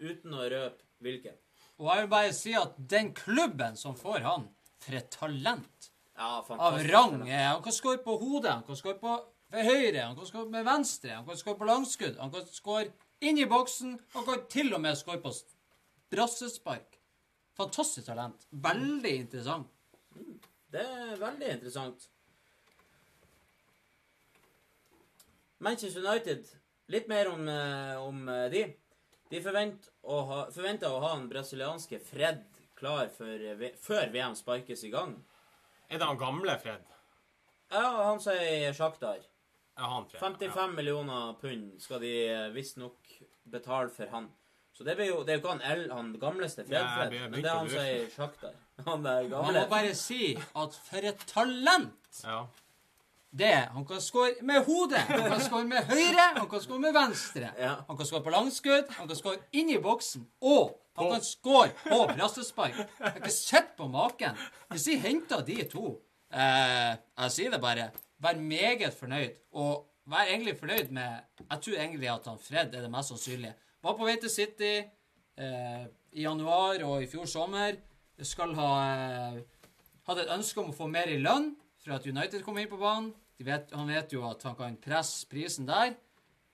uten 0.00 0.34
å 0.34 0.48
røpe 0.50 0.82
hvilken. 1.00 1.38
Og 1.80 1.88
jeg 1.88 2.02
vil 2.02 2.10
bare 2.12 2.32
si 2.36 2.52
at 2.56 2.74
den 2.90 3.14
klubben 3.16 3.76
som 3.76 3.96
får 3.96 4.20
han, 4.26 4.48
for 4.80 4.96
et 4.96 5.08
talent 5.12 5.90
Ja, 6.16 6.40
av 6.40 6.76
rang 6.84 7.22
Han 7.24 7.62
kan 7.64 7.72
skåre 7.72 8.02
på 8.04 8.18
hodet, 8.20 8.52
han 8.52 8.64
kan 8.66 8.76
skåre 8.76 8.98
på 9.00 9.14
høyre, 9.50 10.02
han 10.02 10.16
kan 10.16 10.28
skåre 10.28 10.52
med 10.52 10.66
venstre, 10.68 11.14
han 11.16 11.24
kan 11.24 11.40
skåre 11.40 11.56
på 11.56 11.68
langskudd, 11.68 12.18
han 12.20 12.32
kan 12.34 12.44
skåre 12.52 12.90
inn 13.24 13.40
i 13.40 13.48
boksen, 13.48 13.96
han 14.12 14.26
kan 14.28 14.44
til 14.52 14.74
og 14.76 14.82
med 14.84 14.98
skåre 15.00 15.22
på 15.24 15.32
brassespark. 16.12 17.00
Fantastisk 17.56 18.06
talent. 18.06 18.44
Veldig 18.50 19.14
interessant. 19.24 19.72
Det 20.70 20.84
er 20.84 21.16
veldig 21.20 21.48
interessant. 21.56 22.06
Manchester 25.60 26.04
United, 26.04 26.44
litt 26.92 27.08
mer 27.08 27.32
om, 27.32 27.48
eh, 27.48 27.96
om 28.00 28.28
eh, 28.28 28.46
de. 28.52 28.62
De 29.30 29.42
forventer 29.42 29.92
å 30.02 30.20
ha, 30.28 30.38
forventer 30.54 30.92
å 30.92 31.00
ha 31.02 31.14
den 31.16 31.28
brasilianske 31.30 32.00
Fred 32.04 32.44
klar 32.78 33.08
for, 33.12 33.26
eh, 33.28 33.74
før 33.80 34.10
VM 34.12 34.34
sparkes 34.36 34.84
i 34.84 34.90
gang. 34.90 35.16
Er 35.90 35.98
det 35.98 36.06
han 36.06 36.18
gamle 36.18 36.56
Fred? 36.62 36.86
Ja, 37.70 37.84
han 38.08 38.20
sier 38.20 38.72
Sjaktar. 38.74 39.20
Ja, 39.76 39.88
han 39.94 40.06
Fred. 40.08 40.20
55 40.20 40.74
millioner 40.76 41.34
pund 41.40 41.80
skal 41.82 42.00
de 42.00 42.14
eh, 42.28 42.48
visstnok 42.54 43.18
betale 43.50 43.90
for 43.90 44.06
han. 44.12 44.30
Så 44.72 44.84
det, 44.86 44.94
blir 44.96 45.10
jo, 45.10 45.22
det 45.26 45.34
er 45.34 45.38
jo 45.38 45.42
ikke 45.42 45.54
han, 45.58 45.62
L, 45.76 45.82
han 45.92 46.12
gamleste 46.20 46.64
Fred, 46.64 46.78
Ja, 46.78 46.96
Fred, 46.96 47.16
men 47.30 47.42
det 47.42 47.50
er 47.50 47.58
han 47.58 47.70
sier 47.70 48.10
Sjaktar. 48.14 48.56
Han 48.86 49.04
er 49.04 49.26
Man 49.28 49.52
må 49.52 49.66
bare 49.68 49.90
si 49.98 50.30
at 50.56 50.76
for 50.86 51.04
et 51.04 51.24
talent 51.28 52.22
Ja. 52.24 52.46
Det 53.30 53.46
er. 53.46 53.66
Han 53.74 53.86
kan 53.86 54.00
skåre 54.02 54.42
med 54.42 54.64
hodet, 54.66 55.02
han 55.06 55.28
kan 55.30 55.42
skåre 55.42 55.66
med 55.68 55.86
høyre, 55.86 56.26
han 56.36 56.48
kan 56.50 56.62
skåre 56.62 56.82
med 56.82 56.94
venstre. 56.94 57.52
Ja. 57.58 57.74
Han 57.88 57.98
kan 57.98 58.08
skåre 58.08 58.24
på 58.26 58.32
langskudd, 58.34 58.90
han 58.96 59.10
kan 59.10 59.18
skåre 59.18 59.42
inn 59.56 59.70
i 59.70 59.78
boksen, 59.82 60.24
og 60.42 60.72
han 60.98 61.12
kan 61.14 61.22
skåre 61.24 61.70
på 61.84 62.00
brassespark. 62.10 62.80
Jeg 62.80 63.06
har 63.06 63.20
ikke 63.20 63.34
sett 63.34 63.76
på 63.78 63.86
maken. 63.90 64.38
Hvis 64.72 64.88
de 64.88 64.96
henter 65.04 65.44
de 65.46 65.60
to 65.70 65.84
eh, 66.34 66.96
Jeg 66.98 67.36
sier 67.36 67.54
det 67.54 67.62
bare. 67.62 67.90
Vær 68.20 68.36
meget 68.36 68.96
fornøyd, 68.98 69.38
og 69.56 69.86
vær 70.10 70.26
egentlig 70.26 70.58
fornøyd 70.58 70.90
med 70.92 71.22
Jeg 71.46 71.62
tror 71.62 71.78
egentlig 71.78 72.10
at 72.12 72.26
han 72.28 72.42
Fred 72.42 72.74
er 72.74 72.82
det 72.82 72.90
mest 72.92 73.14
sannsynlige. 73.14 73.54
Var 73.80 73.96
på 73.96 74.10
vei 74.10 74.18
til 74.20 74.30
City 74.34 74.74
eh, 74.82 75.86
i 76.12 76.26
januar 76.26 76.82
og 76.84 76.98
i 77.02 77.08
fjor 77.08 77.30
sommer. 77.30 77.78
Skal 78.20 78.52
ha 78.58 78.70
eh, 78.90 79.40
hadde 80.10 80.26
et 80.26 80.34
ønske 80.34 80.60
om 80.60 80.72
å 80.72 80.76
få 80.76 80.90
mer 80.90 81.08
i 81.08 81.20
lønn 81.22 81.52
for 81.84 81.92
at 81.96 82.06
United 82.06 82.44
kom 82.44 82.58
inn 82.60 82.68
på 82.70 82.78
banen. 82.80 83.12
De 83.40 83.44
vet, 83.46 83.70
han 83.72 83.88
vet 83.88 84.12
jo 84.12 84.22
at 84.28 84.42
han 84.44 84.56
kan 84.58 84.76
presse 84.84 85.26
prisen 85.30 85.66
der. 85.68 85.94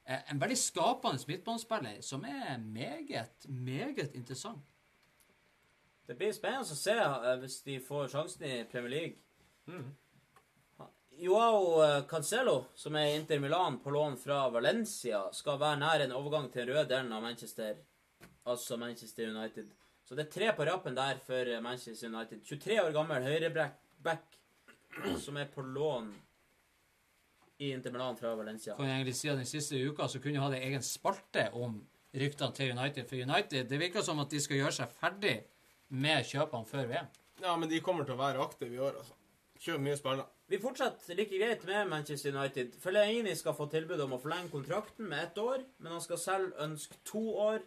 Eh, 0.06 0.20
En 0.30 0.38
veldig 0.38 0.56
skapende 0.58 1.24
midtbanespiller 1.26 2.00
som 2.02 2.24
er 2.24 2.58
meget, 2.62 3.46
meget 3.48 4.14
interessant. 4.14 4.62
Det 6.06 6.14
blir 6.14 6.30
spennende 6.32 6.62
å 6.70 6.78
se 6.78 6.94
eh, 6.94 7.32
hvis 7.42 7.60
de 7.66 7.80
får 7.82 8.08
sjansen 8.12 8.44
i 8.46 8.60
Premier 8.70 8.92
League. 8.92 9.16
Ha- 10.78 10.90
Joao 11.18 11.80
eh, 11.82 12.04
Cancelo, 12.06 12.66
som 12.78 12.94
er 12.94 13.08
i 13.10 13.16
Inter 13.18 13.40
Milan 13.42 13.80
på 13.82 13.90
lån 13.90 14.14
fra 14.22 14.44
Valencia, 14.54 15.24
skal 15.34 15.58
være 15.58 15.80
nær 15.82 16.04
en 16.06 16.14
overgang 16.14 16.46
til 16.52 16.66
den 16.68 16.76
røde 16.76 16.88
delen 16.94 17.10
av 17.16 17.24
Manchester, 17.26 17.80
altså 18.46 18.78
Manchester 18.78 19.32
United. 19.34 19.72
Så 20.06 20.14
det 20.14 20.28
er 20.28 20.30
tre 20.36 20.52
på 20.54 20.68
rappen 20.68 20.94
der 20.94 21.18
for 21.26 21.50
Manchester 21.66 22.12
United. 22.14 22.44
23 22.46 22.78
år 22.84 22.92
gammel 22.94 23.26
høyreback 23.26 24.35
som 25.20 25.36
er 25.36 25.48
på 25.52 25.62
lån 25.62 26.08
i 27.58 27.70
Inter 27.72 27.92
Milan 27.94 28.16
fra 28.16 28.34
Valencia. 28.36 28.76
Kan 28.76 28.88
jeg 28.88 29.00
egentlig 29.00 29.16
si 29.16 29.28
at 29.32 29.38
Den 29.38 29.48
siste 29.48 29.78
uka 29.80 30.08
så 30.08 30.20
kunne 30.20 30.36
jeg 30.36 30.42
hatt 30.44 30.56
en 30.58 30.66
egen 30.70 30.82
spalte 30.84 31.46
om 31.56 31.78
ryktene 32.16 32.52
til 32.56 32.72
United. 32.76 33.06
For 33.08 33.16
United 33.16 33.68
det 33.70 33.78
virker 33.80 34.04
som 34.04 34.20
at 34.20 34.30
de 34.32 34.40
skal 34.40 34.60
gjøre 34.60 34.76
seg 34.78 34.96
ferdig 35.00 35.36
med 35.88 36.24
kjøpene 36.28 36.68
før 36.68 36.90
VM. 36.90 37.08
ja, 37.42 37.56
men 37.56 37.68
de 37.68 37.80
kommer 37.80 38.04
til 38.04 38.16
å 38.16 38.20
være 38.20 38.42
aktive 38.42 38.74
i 38.74 38.78
år, 38.80 38.96
altså. 39.00 39.14
Kjøp 39.56 39.80
mye 39.80 39.96
spillere. 39.96 40.26
Vi 40.52 40.58
fortsetter 40.60 41.16
like 41.16 41.38
greit 41.38 41.62
med 41.64 41.88
Manchester 41.88 42.34
United. 42.36 42.74
Fellaini 42.80 43.32
skal 43.34 43.54
få 43.56 43.66
tilbud 43.72 44.00
om 44.04 44.12
å 44.12 44.18
forlenge 44.20 44.52
kontrakten 44.52 45.08
med 45.08 45.22
ett 45.22 45.38
år, 45.38 45.64
men 45.78 45.92
han 45.96 46.00
skal 46.04 46.18
selv 46.20 46.52
ønske 46.60 46.98
to 47.08 47.22
år, 47.40 47.62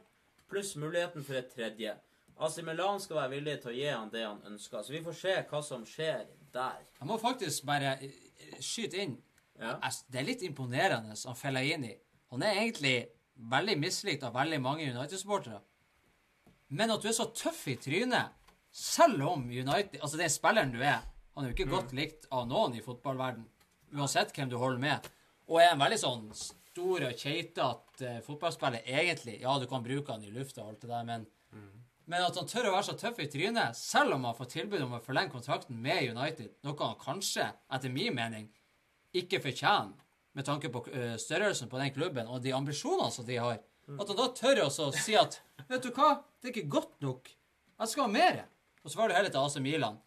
pluss 0.50 0.76
muligheten 0.76 1.26
for 1.26 1.34
et 1.42 1.50
tredje. 1.54 1.96
AC 2.38 2.60
Milan 2.64 3.02
skal 3.02 3.18
være 3.24 3.34
villig 3.34 3.56
til 3.62 3.72
å 3.72 3.74
gi 3.76 3.88
han 3.90 4.12
det 4.14 4.22
han 4.24 4.40
ønsker, 4.48 4.84
så 4.86 4.94
vi 4.94 5.02
får 5.04 5.18
se 5.18 5.34
hva 5.50 5.64
som 5.66 5.86
skjer 5.86 6.28
der. 6.54 6.84
Jeg 7.00 7.08
må 7.10 7.18
faktisk 7.22 7.66
bare 7.68 7.96
eh, 8.02 8.60
skyte 8.64 9.04
inn. 9.04 9.16
Ja. 9.60 9.76
Det 10.08 10.22
er 10.22 10.28
litt 10.28 10.44
imponerende 10.48 11.16
av 11.16 11.38
Fellaini. 11.38 11.92
Han 12.32 12.44
er 12.46 12.62
egentlig 12.62 12.96
veldig 13.52 13.76
mislikt 13.80 14.24
av 14.28 14.36
veldig 14.36 14.60
mange 14.64 14.88
United-supportere. 14.88 15.62
Men 16.76 16.94
at 16.94 17.02
du 17.02 17.10
er 17.10 17.18
så 17.18 17.30
tøff 17.34 17.64
i 17.72 17.78
trynet, 17.82 18.36
selv 18.70 19.24
om 19.26 19.48
United 19.50 19.98
Altså, 20.04 20.20
den 20.20 20.30
spilleren 20.30 20.74
du 20.76 20.84
er, 20.84 21.02
han 21.34 21.46
er 21.46 21.50
jo 21.50 21.56
ikke 21.56 21.72
godt 21.72 21.96
likt 21.98 22.28
av 22.36 22.46
noen 22.50 22.76
i 22.78 22.84
fotballverden, 22.86 23.48
uansett 23.98 24.36
hvem 24.36 24.52
du 24.52 24.58
holder 24.62 24.82
med, 24.84 25.08
og 25.50 25.62
er 25.64 25.72
en 25.72 25.82
veldig 25.82 25.98
sånn 25.98 26.28
stor 26.38 27.08
og 27.08 27.18
keitete 27.18 28.12
uh, 28.20 28.20
fotballspiller, 28.26 28.86
egentlig. 28.86 29.40
Ja, 29.42 29.56
du 29.58 29.66
kan 29.72 29.84
bruke 29.86 30.14
han 30.14 30.24
i 30.24 30.34
lufta 30.34 30.62
og 30.62 30.74
alt 30.74 30.84
det 30.84 30.92
der, 30.92 31.08
men 31.08 31.26
men 32.10 32.26
at 32.26 32.38
han 32.40 32.48
tør 32.50 32.72
å 32.72 32.74
være 32.74 32.88
så 32.88 32.96
tøff 32.98 33.20
i 33.22 33.28
trynet, 33.30 33.78
selv 33.78 34.16
om 34.16 34.24
han 34.26 34.38
får 34.38 34.48
tilbud 34.56 34.82
om 34.82 34.96
å 34.98 35.02
forlenge 35.06 35.34
kontrakten 35.36 35.78
med 35.78 36.10
United, 36.10 36.56
noe 36.66 36.78
han 36.82 36.98
kanskje, 37.02 37.46
etter 37.70 37.94
min 37.94 38.16
mening, 38.18 38.48
ikke 39.14 39.42
fortjener, 39.44 39.94
med 40.38 40.46
tanke 40.46 40.72
på 40.74 40.82
størrelsen 41.22 41.70
på 41.70 41.78
den 41.82 41.94
klubben 41.94 42.30
og 42.30 42.42
de 42.42 42.54
ambisjonene 42.56 43.14
som 43.14 43.26
de 43.28 43.38
har. 43.42 43.62
At 43.90 44.10
han 44.10 44.18
da 44.18 44.28
tør 44.38 44.64
også 44.66 44.90
å 44.90 44.94
si 44.94 45.16
at 45.18 45.40
vet 45.70 45.86
du 45.86 45.90
hva, 45.94 46.20
det 46.40 46.50
er 46.50 46.54
ikke 46.54 46.74
godt 46.78 46.98
nok. 47.06 47.30
Jeg 47.80 47.92
skal 47.92 48.06
ha 48.06 48.12
mer. 48.14 48.44
Og 48.84 48.92
så 48.92 49.00
var 49.00 49.10
det 49.10 49.18
heller 49.18 49.34
til 49.34 49.46
AC 49.46 49.58
Milan. 49.66 49.98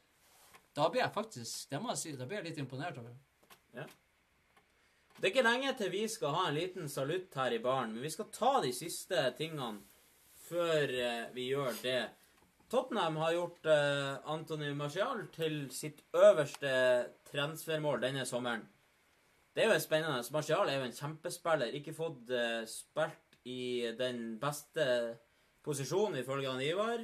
Da 0.74 0.86
blir 0.88 1.02
jeg 1.02 1.14
faktisk, 1.14 1.66
det 1.70 1.82
må 1.82 1.92
jeg 1.92 2.00
si, 2.00 2.14
da 2.16 2.26
blir 2.26 2.40
jeg 2.40 2.50
litt 2.50 2.62
imponert 2.62 2.98
over. 3.02 3.14
Det 5.18 5.28
er 5.28 5.30
ikke 5.30 5.46
lenge 5.46 5.74
til 5.78 5.92
vi 5.92 6.02
skal 6.10 6.34
ha 6.34 6.46
en 6.48 6.56
liten 6.56 6.88
salutt 6.90 7.34
her 7.38 7.54
i 7.54 7.60
baren, 7.62 7.92
men 7.94 8.02
vi 8.02 8.10
skal 8.10 8.30
ta 8.34 8.56
de 8.64 8.72
siste 8.74 9.26
tingene 9.38 9.82
før 10.52 10.92
eh, 10.92 11.24
vi 11.34 11.48
gjør 11.50 11.78
det. 11.82 12.02
Tottenham 12.72 13.16
har 13.20 13.34
gjort 13.36 13.66
eh, 13.68 14.12
Anthony 14.32 14.70
Martial 14.76 15.26
til 15.34 15.66
sitt 15.74 16.00
øverste 16.16 16.72
transfermål 17.32 18.00
denne 18.04 18.24
sommeren. 18.28 18.62
Det 19.52 19.64
er 19.66 19.74
jo 19.74 19.80
spennende. 19.84 20.22
Martial 20.32 20.68
er 20.72 20.78
jo 20.80 20.86
en 20.88 20.96
kjempespiller. 20.96 21.74
Ikke 21.76 21.92
fått 21.96 22.30
eh, 22.32 22.62
spilt 22.70 23.40
i 23.48 23.90
den 23.98 24.38
beste 24.40 24.86
posisjonen, 25.66 26.20
ifølge 26.22 26.48
han 26.52 26.62
Ivar. 26.64 27.02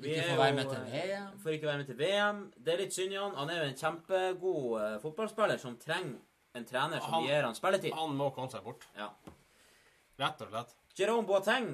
Vi 0.00 0.14
Ikke 0.14 0.30
får 0.30 0.38
være 0.40 0.54
med 0.56 0.70
til 0.70 0.84
VM. 0.92 1.32
Får 1.42 1.56
ikke 1.56 1.66
være 1.68 1.78
med 1.82 1.88
til 1.90 1.98
VM. 1.98 2.38
Det 2.56 2.72
er 2.72 2.78
litt 2.84 2.94
synd 2.96 3.12
i 3.12 3.18
han. 3.20 3.50
Er 3.50 3.58
jo 3.64 3.68
en 3.68 3.80
kjempegod 3.82 5.00
fotballspiller 5.02 5.60
som 5.60 5.74
trenger 5.82 6.20
en 6.56 6.64
trener 6.66 7.02
som 7.02 7.12
Han- 7.18 7.26
gir 7.26 7.42
han 7.44 7.54
spilletid. 7.54 7.92
Han 7.94 8.16
må 8.16 8.30
komme 8.34 8.50
seg 8.50 8.64
bort. 8.64 8.86
Ja. 8.96 9.10
Rett 10.20 10.40
og 10.46 10.48
slett. 10.54 10.72
Jerome 10.98 11.26
Boateng 11.26 11.68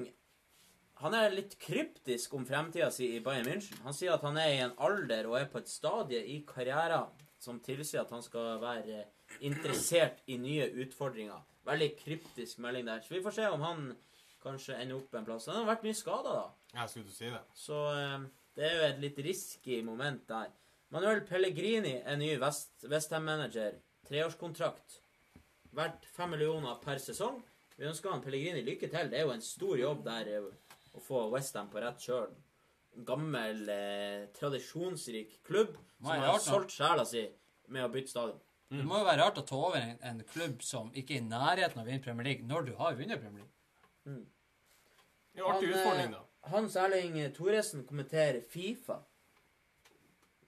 han 1.01 1.13
er 1.13 1.33
litt 1.35 1.55
kryptisk 1.61 2.33
om 2.33 2.45
fremtida 2.47 2.89
si 2.93 3.11
i 3.17 3.21
Bayern 3.23 3.45
München. 3.45 3.77
Han 3.85 3.93
sier 3.93 4.15
at 4.15 4.23
han 4.25 4.37
er 4.41 4.49
i 4.55 4.61
en 4.65 4.73
alder 4.81 5.27
og 5.29 5.37
er 5.39 5.45
på 5.51 5.59
et 5.61 5.69
stadie 5.69 6.23
i 6.33 6.39
karrieren 6.47 7.11
som 7.39 7.59
tilsier 7.61 8.01
at 8.01 8.11
han 8.15 8.23
skal 8.25 8.55
være 8.63 9.03
interessert 9.45 10.23
i 10.31 10.37
nye 10.41 10.65
utfordringer. 10.83 11.43
Veldig 11.67 11.89
kryptisk 11.99 12.61
melding 12.63 12.87
der. 12.87 13.01
Så 13.05 13.13
vi 13.13 13.21
får 13.25 13.35
se 13.37 13.47
om 13.51 13.61
han 13.65 13.83
kanskje 14.43 14.77
ender 14.81 14.97
opp 15.01 15.13
en 15.19 15.25
plass. 15.27 15.49
Han 15.51 15.59
har 15.61 15.67
vært 15.73 15.83
mye 15.85 15.97
skada, 15.97 16.33
da. 16.37 16.45
Jeg 16.79 16.89
skulle 16.93 17.09
du 17.09 17.15
si 17.17 17.29
det. 17.33 17.41
Så 17.57 17.81
eh, 17.93 18.27
det 18.57 18.65
er 18.69 18.75
jo 18.77 18.85
et 18.87 19.01
litt 19.03 19.19
risky 19.25 19.81
moment 19.85 20.23
der. 20.29 20.49
Manuel 20.95 21.21
Pellegrini 21.27 21.97
er 22.07 22.15
ny 22.17 22.31
West- 22.39 22.87
Westham-manager. 22.87 23.75
Treårskontrakt. 24.07 25.01
Verdt 25.77 26.07
fem 26.15 26.31
millioner 26.33 26.79
per 26.81 27.01
sesong. 27.03 27.41
Vi 27.77 27.85
ønsker 27.85 28.09
han 28.15 28.23
Pellegrini 28.23 28.63
lykke 28.65 28.87
til. 28.89 29.11
Det 29.11 29.19
er 29.19 29.27
jo 29.27 29.33
en 29.35 29.43
stor 29.45 29.75
jobb 29.77 30.05
der 30.07 30.31
eh, 30.39 30.47
å 30.97 31.03
få 31.03 31.23
Westham 31.33 31.69
på 31.71 31.81
rett 31.83 32.03
kjøl. 32.03 32.33
En 32.97 33.05
gammel, 33.05 33.63
eh, 33.69 34.27
tradisjonsrik 34.37 35.39
klubb 35.47 35.75
som 35.99 36.11
har 36.11 36.25
rart, 36.31 36.45
solgt 36.45 36.75
sjela 36.75 37.05
si 37.05 37.27
med 37.67 37.85
å 37.85 37.91
bytte 37.93 38.13
stadion. 38.13 38.39
Det 38.69 38.83
må 38.83 38.99
jo 38.99 39.07
være 39.07 39.21
rart 39.21 39.37
å 39.39 39.45
ta 39.47 39.59
over 39.69 39.79
en, 39.79 39.99
en 40.03 40.23
klubb 40.27 40.63
som 40.65 40.89
ikke 40.91 41.15
er 41.15 41.21
i 41.21 41.27
nærheten 41.27 41.79
av 41.79 41.85
å 41.85 41.87
vinne 41.87 42.03
Premier 42.03 42.27
League, 42.27 42.47
når 42.47 42.65
du 42.67 42.73
har 42.79 42.97
vunnet 42.99 43.21
Premier 43.21 43.45
League. 43.45 43.53
Det 45.37 45.39
er 45.39 45.45
jo 45.45 45.51
artig 45.53 45.69
Han, 45.69 45.77
utfordring, 45.77 46.09
eh, 46.09 46.17
da. 46.17 46.49
Hans 46.51 46.75
Erling 46.75 47.17
Thoresen 47.35 47.85
kommenterer 47.87 48.41
Fifa. 48.49 48.99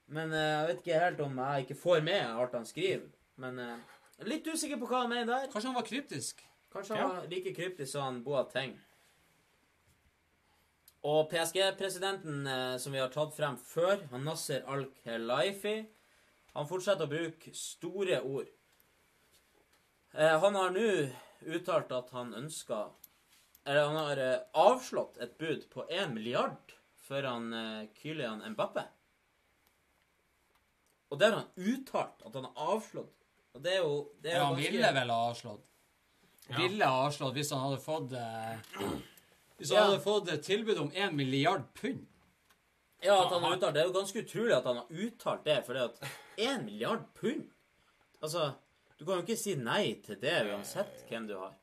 Men 0.10 0.34
eh, 0.34 0.50
jeg 0.50 0.68
vet 0.68 0.84
ikke 0.84 1.02
helt 1.06 1.24
om 1.24 1.42
jeg 1.44 1.66
ikke 1.66 1.80
får 1.80 2.04
med 2.06 2.26
alt 2.26 2.56
han 2.58 2.68
skriver. 2.68 3.08
Men 3.40 3.60
eh, 3.64 3.98
litt 4.28 4.48
usikker 4.48 4.80
på 4.82 4.90
hva 4.90 5.04
han 5.06 5.14
mener 5.14 5.30
der. 5.32 5.52
Kanskje 5.54 5.70
han 5.70 5.78
var 5.78 5.88
kryptisk? 5.88 6.44
Kanskje 6.74 6.98
han 6.98 7.14
var 7.14 7.28
like 7.32 7.54
kryptisk 7.56 7.92
som 7.94 8.08
han 8.08 8.24
Boateng. 8.26 8.76
Og 11.08 11.30
PSG-presidenten 11.32 12.48
eh, 12.48 12.76
som 12.82 12.92
vi 12.92 13.00
har 13.00 13.12
tatt 13.14 13.32
frem 13.36 13.56
før, 13.62 14.02
han 14.12 14.26
Nasser 14.28 14.66
Al-Khelaifi, 14.68 15.78
han 16.58 16.68
fortsetter 16.68 17.08
å 17.08 17.12
bruke 17.12 17.54
store 17.56 18.18
ord. 18.28 18.50
Eh, 20.18 20.36
han 20.44 20.58
har 20.60 20.74
nå 20.76 20.88
uttalt 21.56 21.92
at 21.96 22.10
han 22.12 22.34
ønsker 22.36 22.90
Eller 23.70 23.86
han 23.86 23.96
har 24.00 24.18
eh, 24.24 24.40
avslått 24.58 25.20
et 25.22 25.38
bud 25.40 25.68
på 25.72 25.86
1 25.88 26.12
milliard 26.16 26.74
for 27.06 27.26
han 27.26 27.48
Kylian 27.98 28.42
Mbappe. 28.54 28.84
Og 31.10 31.18
det 31.20 31.30
har 31.30 31.40
han 31.40 31.70
uttalt 31.74 32.22
at 32.28 32.36
han 32.38 32.46
har 32.52 32.76
avslått. 32.76 33.16
Og 33.58 33.64
det 33.66 33.72
er 33.74 33.80
jo, 33.82 33.96
det 34.22 34.32
er 34.32 34.36
Ja, 34.38 34.44
han 34.46 34.56
ganske- 34.60 34.72
ville 34.72 34.92
vel 34.94 35.10
ha 35.10 35.20
avslått. 35.32 35.66
Ja. 36.50 36.58
Ville 36.60 36.86
ha 36.86 37.08
avslått 37.08 37.34
hvis 37.34 37.50
han 37.56 37.64
hadde 37.66 37.82
fått 37.82 38.14
eh, 38.14 39.00
Hvis 39.60 39.70
han 39.74 39.78
Ja. 39.78 39.86
hadde 39.90 40.02
fått 40.04 40.30
et 40.34 40.44
tilbud 40.44 40.78
om 40.80 40.92
én 40.92 41.14
milliard 41.16 41.64
pund. 41.76 42.06
Ja, 43.04 43.26
at 43.26 43.32
han 43.32 43.44
har 43.44 43.56
uttalt 43.58 43.74
Det 43.74 43.82
er 43.82 43.88
jo 43.88 43.94
ganske 43.94 44.24
utrolig 44.26 44.56
at 44.58 44.66
han 44.66 44.76
har 44.76 44.88
uttalt 44.90 45.44
det, 45.46 45.66
fordi 45.66 45.80
at 45.86 46.02
én 46.38 46.66
milliard 46.66 47.06
pund 47.16 47.46
Altså, 48.22 48.54
du 48.98 49.06
kan 49.06 49.16
jo 49.16 49.22
ikke 49.24 49.38
si 49.40 49.56
nei 49.56 49.94
til 50.04 50.18
det 50.20 50.34
uansett 50.52 51.06
hvem 51.10 51.28
du 51.28 51.38
har. 51.38 51.54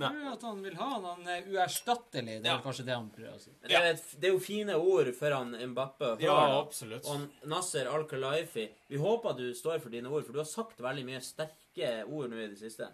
Nei. 0.00 0.08
Tror 0.08 0.22
du 0.22 0.28
at 0.32 0.42
han 0.46 0.62
vil 0.62 0.74
ha 0.78 0.86
han? 0.94 1.04
Han 1.04 1.28
er 1.28 1.42
uerstattelig. 1.50 2.36
Det 2.42 2.46
er 2.46 2.54
Ja. 2.54 2.60
kanskje 2.62 2.84
det 2.86 2.94
han 2.94 3.10
prøver 3.10 3.34
å 3.34 3.40
si. 3.40 3.50
Det, 3.60 3.72
er, 3.72 3.90
et, 3.90 4.04
det 4.20 4.28
er 4.28 4.32
jo 4.32 4.38
fine 4.38 4.74
ord 4.78 5.12
for 5.14 5.30
han 5.34 5.50
Mbappe. 5.74 6.16
Ja, 6.22 6.60
absolutt. 6.60 7.04
Og 7.04 7.10
han 7.18 7.30
Nasser 7.44 7.86
Al-Khelaifi, 7.90 8.68
vi 8.88 8.96
håper 8.96 9.36
du 9.36 9.52
står 9.52 9.80
for 9.82 9.90
dine 9.90 10.08
ord, 10.08 10.24
for 10.24 10.32
du 10.32 10.38
har 10.38 10.46
sagt 10.48 10.78
veldig 10.80 11.04
mye 11.04 11.20
sterke 11.20 12.06
ord 12.08 12.30
nå 12.30 12.36
i 12.38 12.46
det 12.48 12.58
siste. 12.58 12.88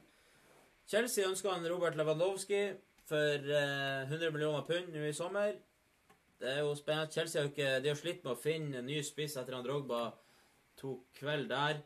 Chelsea 0.89 1.28
ønsker 1.28 1.51
han 1.53 1.66
Robert 1.69 1.95
Lewandowski 1.97 2.74
for 3.07 3.51
eh, 3.57 4.07
100 4.11 4.31
millioner 4.35 4.65
pund 4.66 4.93
nå 4.95 5.05
i 5.07 5.15
sommer. 5.16 5.57
Det 6.41 6.53
er 6.53 6.62
jo 6.65 6.74
spennende. 6.77 7.12
Chelsea 7.12 7.41
har 7.41 7.47
jo 7.47 7.53
ikke 7.55 7.83
De 7.83 7.89
har 7.93 7.99
slitt 7.99 8.24
med 8.24 8.35
å 8.35 8.41
finne 8.41 8.81
en 8.81 8.89
ny 8.89 8.99
spiss 9.07 9.37
etter 9.41 9.57
han 9.57 9.65
Drogba 9.65 10.11
tok 10.77 11.07
kveld 11.16 11.49
der. 11.53 11.81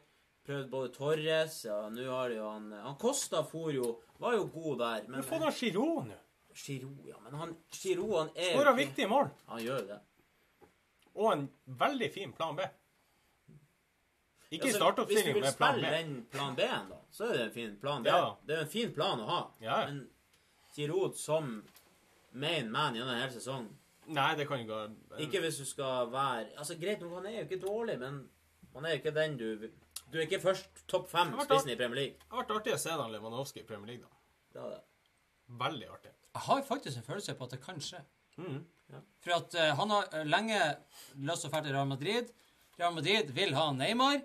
Prøvd 0.47 0.71
både 0.73 0.91
Torres 0.95 1.61
ja, 1.67 1.77
nå 1.93 2.07
har 2.09 2.31
de 2.33 2.39
jo 2.39 2.47
han 2.49 2.71
Han 2.73 2.97
Costa 2.99 3.43
for 3.45 3.69
jo 3.75 3.91
Var 4.19 4.39
jo 4.39 4.47
god 4.55 4.79
der, 4.81 5.03
men 5.07 5.19
Men 5.21 5.27
få 5.29 5.39
da 5.43 5.51
Giroud 5.53 6.09
nå. 6.09 6.17
Giroud, 6.57 7.03
ja. 7.07 7.19
Men 7.23 7.37
han 7.39 7.53
Giroud, 7.77 8.15
han 8.17 8.31
er 8.35 8.55
Skåra 8.57 8.73
viktige 8.75 9.09
mål. 9.09 9.29
Han 9.53 9.61
gjør 9.63 9.83
jo 9.83 9.87
det. 9.93 10.01
Og 11.15 11.33
en 11.33 11.45
veldig 11.85 12.09
fin 12.15 12.33
plan 12.33 12.57
B. 12.59 12.67
Ikke 14.51 14.73
startoppstilling 14.75 15.39
med 15.39 15.55
plan 15.57 15.79
B. 15.79 15.85
Hvis 15.87 15.93
du 15.93 15.93
vil 15.93 15.93
spille 15.93 15.93
den 15.95 16.25
plan 16.33 16.57
B-en, 16.59 16.89
da, 16.91 16.99
så 17.15 17.29
er 17.29 17.37
det 17.37 17.45
en 17.45 17.53
fin 17.55 17.77
plan 17.79 18.03
B. 18.03 18.11
Ja. 18.11 18.33
Det 18.47 18.57
er 18.57 18.59
jo 18.65 18.67
en 18.67 18.73
fin 18.73 18.95
plan 18.97 19.23
å 19.23 19.29
ha. 19.29 19.39
Ja, 19.63 19.77
ja. 19.85 20.01
Giroud 20.81 21.17
som 21.21 21.53
main 22.33 22.71
man 22.73 22.97
gjennom 22.97 23.17
hele 23.19 23.33
sesongen 23.35 23.77
Nei, 24.11 24.33
det 24.35 24.47
kan 24.49 24.63
ikke 24.63 24.75
være 24.75 25.23
Ikke 25.23 25.41
hvis 25.45 25.61
du 25.61 25.67
skal 25.69 26.11
være 26.11 26.49
Altså, 26.59 26.77
Greit 26.81 27.03
nok, 27.03 27.13
han 27.21 27.27
er 27.31 27.37
jo 27.41 27.47
ikke 27.47 27.61
dårlig, 27.63 27.99
men 28.01 28.23
han 28.75 28.87
er 28.87 28.95
jo 28.95 29.03
ikke 29.03 29.15
den 29.15 29.37
du 29.39 29.69
Du 30.11 30.19
er 30.19 30.27
ikke 30.27 30.41
først 30.43 30.83
topp 30.91 31.11
fem 31.11 31.35
spissen 31.45 31.71
i 31.71 31.77
Premier 31.79 32.01
League. 32.01 32.17
Det 32.19 32.33
har 32.33 32.43
vært 32.43 32.57
artig 32.57 32.73
å 32.75 32.81
se 32.83 32.95
den 32.99 33.13
Lewandowski 33.15 33.63
i 33.63 33.67
Premier 33.67 33.93
League, 33.93 34.09
da. 34.09 34.17
Det 34.57 34.71
det. 34.73 34.81
Veldig 35.61 35.87
artig. 35.91 36.11
Jeg 36.35 36.43
har 36.47 36.63
faktisk 36.67 36.99
en 36.99 37.07
følelse 37.07 37.35
på 37.39 37.47
at 37.47 37.55
det 37.55 37.61
kan 37.63 37.79
skje. 37.83 38.01
Mhm. 38.37 38.65
For 39.23 39.37
at 39.37 39.55
uh, 39.55 39.69
han 39.79 39.95
har 39.95 40.09
eh, 40.19 40.27
lenge 40.27 40.59
lyst 41.15 41.45
til 41.45 41.51
å 41.51 41.53
dra 41.53 41.61
til 41.63 41.77
Real 41.77 41.87
Madrid. 41.87 42.33
Real 42.81 42.95
Madrid 42.97 43.31
vil 43.37 43.55
ha 43.55 43.69
Neymar 43.77 44.19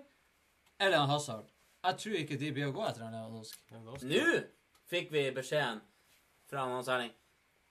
eller 0.82 1.06
Hazard. 1.06 1.52
Jeg 1.86 2.00
tror 2.02 2.18
ikke 2.18 2.38
de 2.40 2.50
blir 2.56 2.70
å 2.70 2.74
gå 2.74 2.82
etter 2.88 3.06
han 3.06 3.14
Lewandowski. 3.14 3.62
Lewandowski. 3.70 4.10
Nå 4.10 4.40
fikk 4.90 5.12
vi 5.14 5.22
beskjeden 5.34 5.84
fra 6.50 6.66
Hans 6.70 6.88
Erling. 6.88 7.12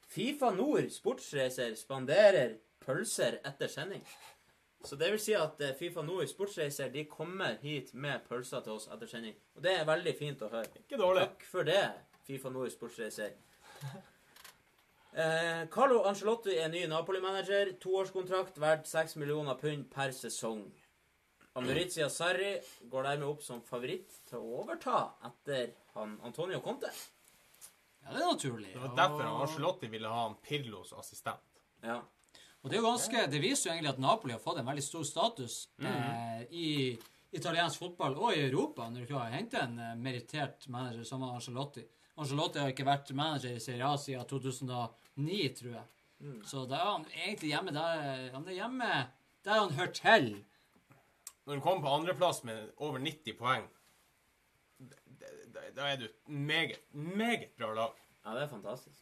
Fifa 0.08 0.52
Nord 0.54 0.92
sportsreiser 0.94 1.76
spanderer 1.80 2.58
pølser 2.86 3.40
etter 3.48 3.72
sending. 3.72 4.04
Så 4.86 4.98
det 5.02 5.10
vil 5.16 5.22
si 5.22 5.34
at 5.34 5.62
eh, 5.66 5.74
Fifa 5.78 6.04
Nord 6.06 6.28
sportsreiser 6.30 6.92
de 6.94 7.08
kommer 7.10 7.58
hit 7.64 7.94
med 7.94 8.26
pølser 8.30 8.62
til 8.66 8.78
oss 8.78 8.90
etter 8.94 9.10
sending. 9.10 9.38
Og 9.58 9.64
det 9.66 9.74
er 9.80 9.88
veldig 9.88 10.14
fint 10.18 10.44
å 10.46 10.52
høre. 10.52 10.84
Ikke 10.84 11.00
dårlig. 11.02 11.26
Takk 11.26 11.48
for 11.50 11.68
det, 11.68 11.86
Fifa 12.28 12.52
Nord 12.54 12.74
sportsreiser. 12.74 13.34
Eh, 15.16 15.62
Carlo 15.72 16.02
Ancelotti 16.04 16.58
er 16.60 16.68
ny 16.68 16.82
Napoli-manager. 16.92 17.70
Toårskontrakt 17.80 18.58
verdt 18.60 18.90
6 18.90 19.16
millioner 19.22 19.56
pund 19.56 19.86
per 19.88 20.12
sesong. 20.12 20.66
Amurizia 21.56 22.10
Sarri 22.12 22.58
går 22.92 23.08
dermed 23.08 23.30
opp 23.30 23.46
som 23.46 23.62
favoritt 23.64 24.18
til 24.28 24.42
å 24.42 24.58
overta 24.60 25.06
etter 25.24 25.70
han 25.94 26.18
Antonio 26.28 26.60
Conte. 26.60 26.92
Ja, 28.06 28.14
det 28.14 28.22
er 28.22 28.28
naturlig. 28.32 28.74
Det 28.74 28.84
var 28.84 28.94
derfor 28.98 29.24
han 29.26 29.42
Angelotti 29.48 29.90
ville 29.90 30.12
ha 30.12 30.28
han 30.28 30.38
Pirlos 30.46 30.94
assistent. 30.94 31.62
Ja. 31.82 32.02
Og 32.62 32.70
det 32.70 32.78
er 32.78 32.82
jo 32.82 32.90
ganske, 32.90 33.26
det 33.30 33.42
viser 33.42 33.70
jo 33.70 33.74
egentlig 33.76 33.92
at 33.94 34.02
Napoli 34.02 34.34
har 34.34 34.42
fått 34.42 34.62
en 34.62 34.70
veldig 34.70 34.84
stor 34.86 35.04
status 35.06 35.58
eh, 35.82 36.46
i 36.50 36.70
italiensk 37.36 37.82
fotball 37.82 38.16
og 38.18 38.32
i 38.34 38.46
Europa 38.48 38.88
når 38.90 39.04
du 39.04 39.10
klarer 39.12 39.34
å 39.34 39.36
hente 39.36 39.60
en 39.62 39.76
eh, 39.82 39.98
merittert 40.02 40.66
manager 40.74 41.06
som 41.06 41.26
Arcelotti. 41.28 41.84
Angelotti 42.16 42.62
har 42.62 42.72
ikke 42.72 42.88
vært 42.88 43.12
manager 43.18 43.54
i 43.58 43.62
Serie 43.62 43.86
A 43.86 43.98
siden 44.00 44.26
2009, 44.30 45.38
tror 45.60 45.76
jeg. 45.76 45.86
Så 46.48 46.64
da 46.70 46.80
er 46.80 46.90
han 46.94 47.08
egentlig 47.12 47.50
hjemme 47.52 47.74
der 47.76 48.30
Han 48.34 48.46
er 48.48 48.56
hjemme 48.56 48.92
der 49.46 49.60
han 49.60 49.74
hører 49.78 49.92
til. 49.94 50.30
Når 51.46 51.56
du 51.60 51.62
kommer 51.62 51.84
på 51.84 51.96
andreplass 52.00 52.44
med 52.48 52.72
over 52.82 52.98
90 53.04 53.36
poeng, 53.38 53.68
da- 55.76 55.88
er 55.92 55.98
du 55.98 56.06
et 56.06 56.30
meget, 56.30 56.80
meget 56.94 57.56
bra 57.58 57.74
lag. 57.74 57.94
ja, 58.26 58.34
det 58.34 58.44
er 58.44 58.48
fantastisk. 58.48 59.02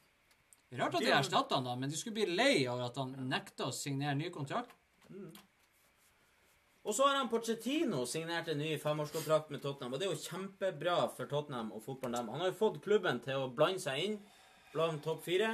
Rart 0.74 0.96
at 0.96 1.02
de 1.06 1.12
erstatta 1.14 1.56
han 1.56 1.66
da, 1.66 1.76
men 1.76 1.90
de 1.90 1.98
skulle 1.98 2.16
bli 2.18 2.36
lei 2.36 2.66
av 2.68 2.82
at 2.82 2.96
han 2.98 3.12
nekta 3.30 3.68
å 3.70 3.74
signere 3.74 4.16
ny 4.18 4.30
kontrakt. 4.34 4.72
Og 6.84 6.96
så 6.96 7.06
har 7.08 7.16
han 7.16 7.30
Pochettino 7.32 8.02
signert 8.10 8.50
en 8.52 8.58
ny 8.60 8.74
femårskontrakt 8.82 9.52
med 9.54 9.62
Tottenham. 9.64 9.94
Og 9.94 10.00
det 10.02 10.08
er 10.08 10.16
jo 10.16 10.24
kjempebra 10.26 10.96
for 11.16 11.30
Tottenham 11.32 11.70
og 11.72 11.84
fotballen 11.86 12.18
dem. 12.18 12.32
Han 12.34 12.42
har 12.44 12.50
jo 12.52 12.58
fått 12.60 12.82
klubben 12.84 13.22
til 13.24 13.40
å 13.40 13.52
blande 13.56 13.80
seg 13.80 14.02
inn 14.04 14.18
blant 14.74 15.04
topp 15.06 15.22
fire. 15.24 15.54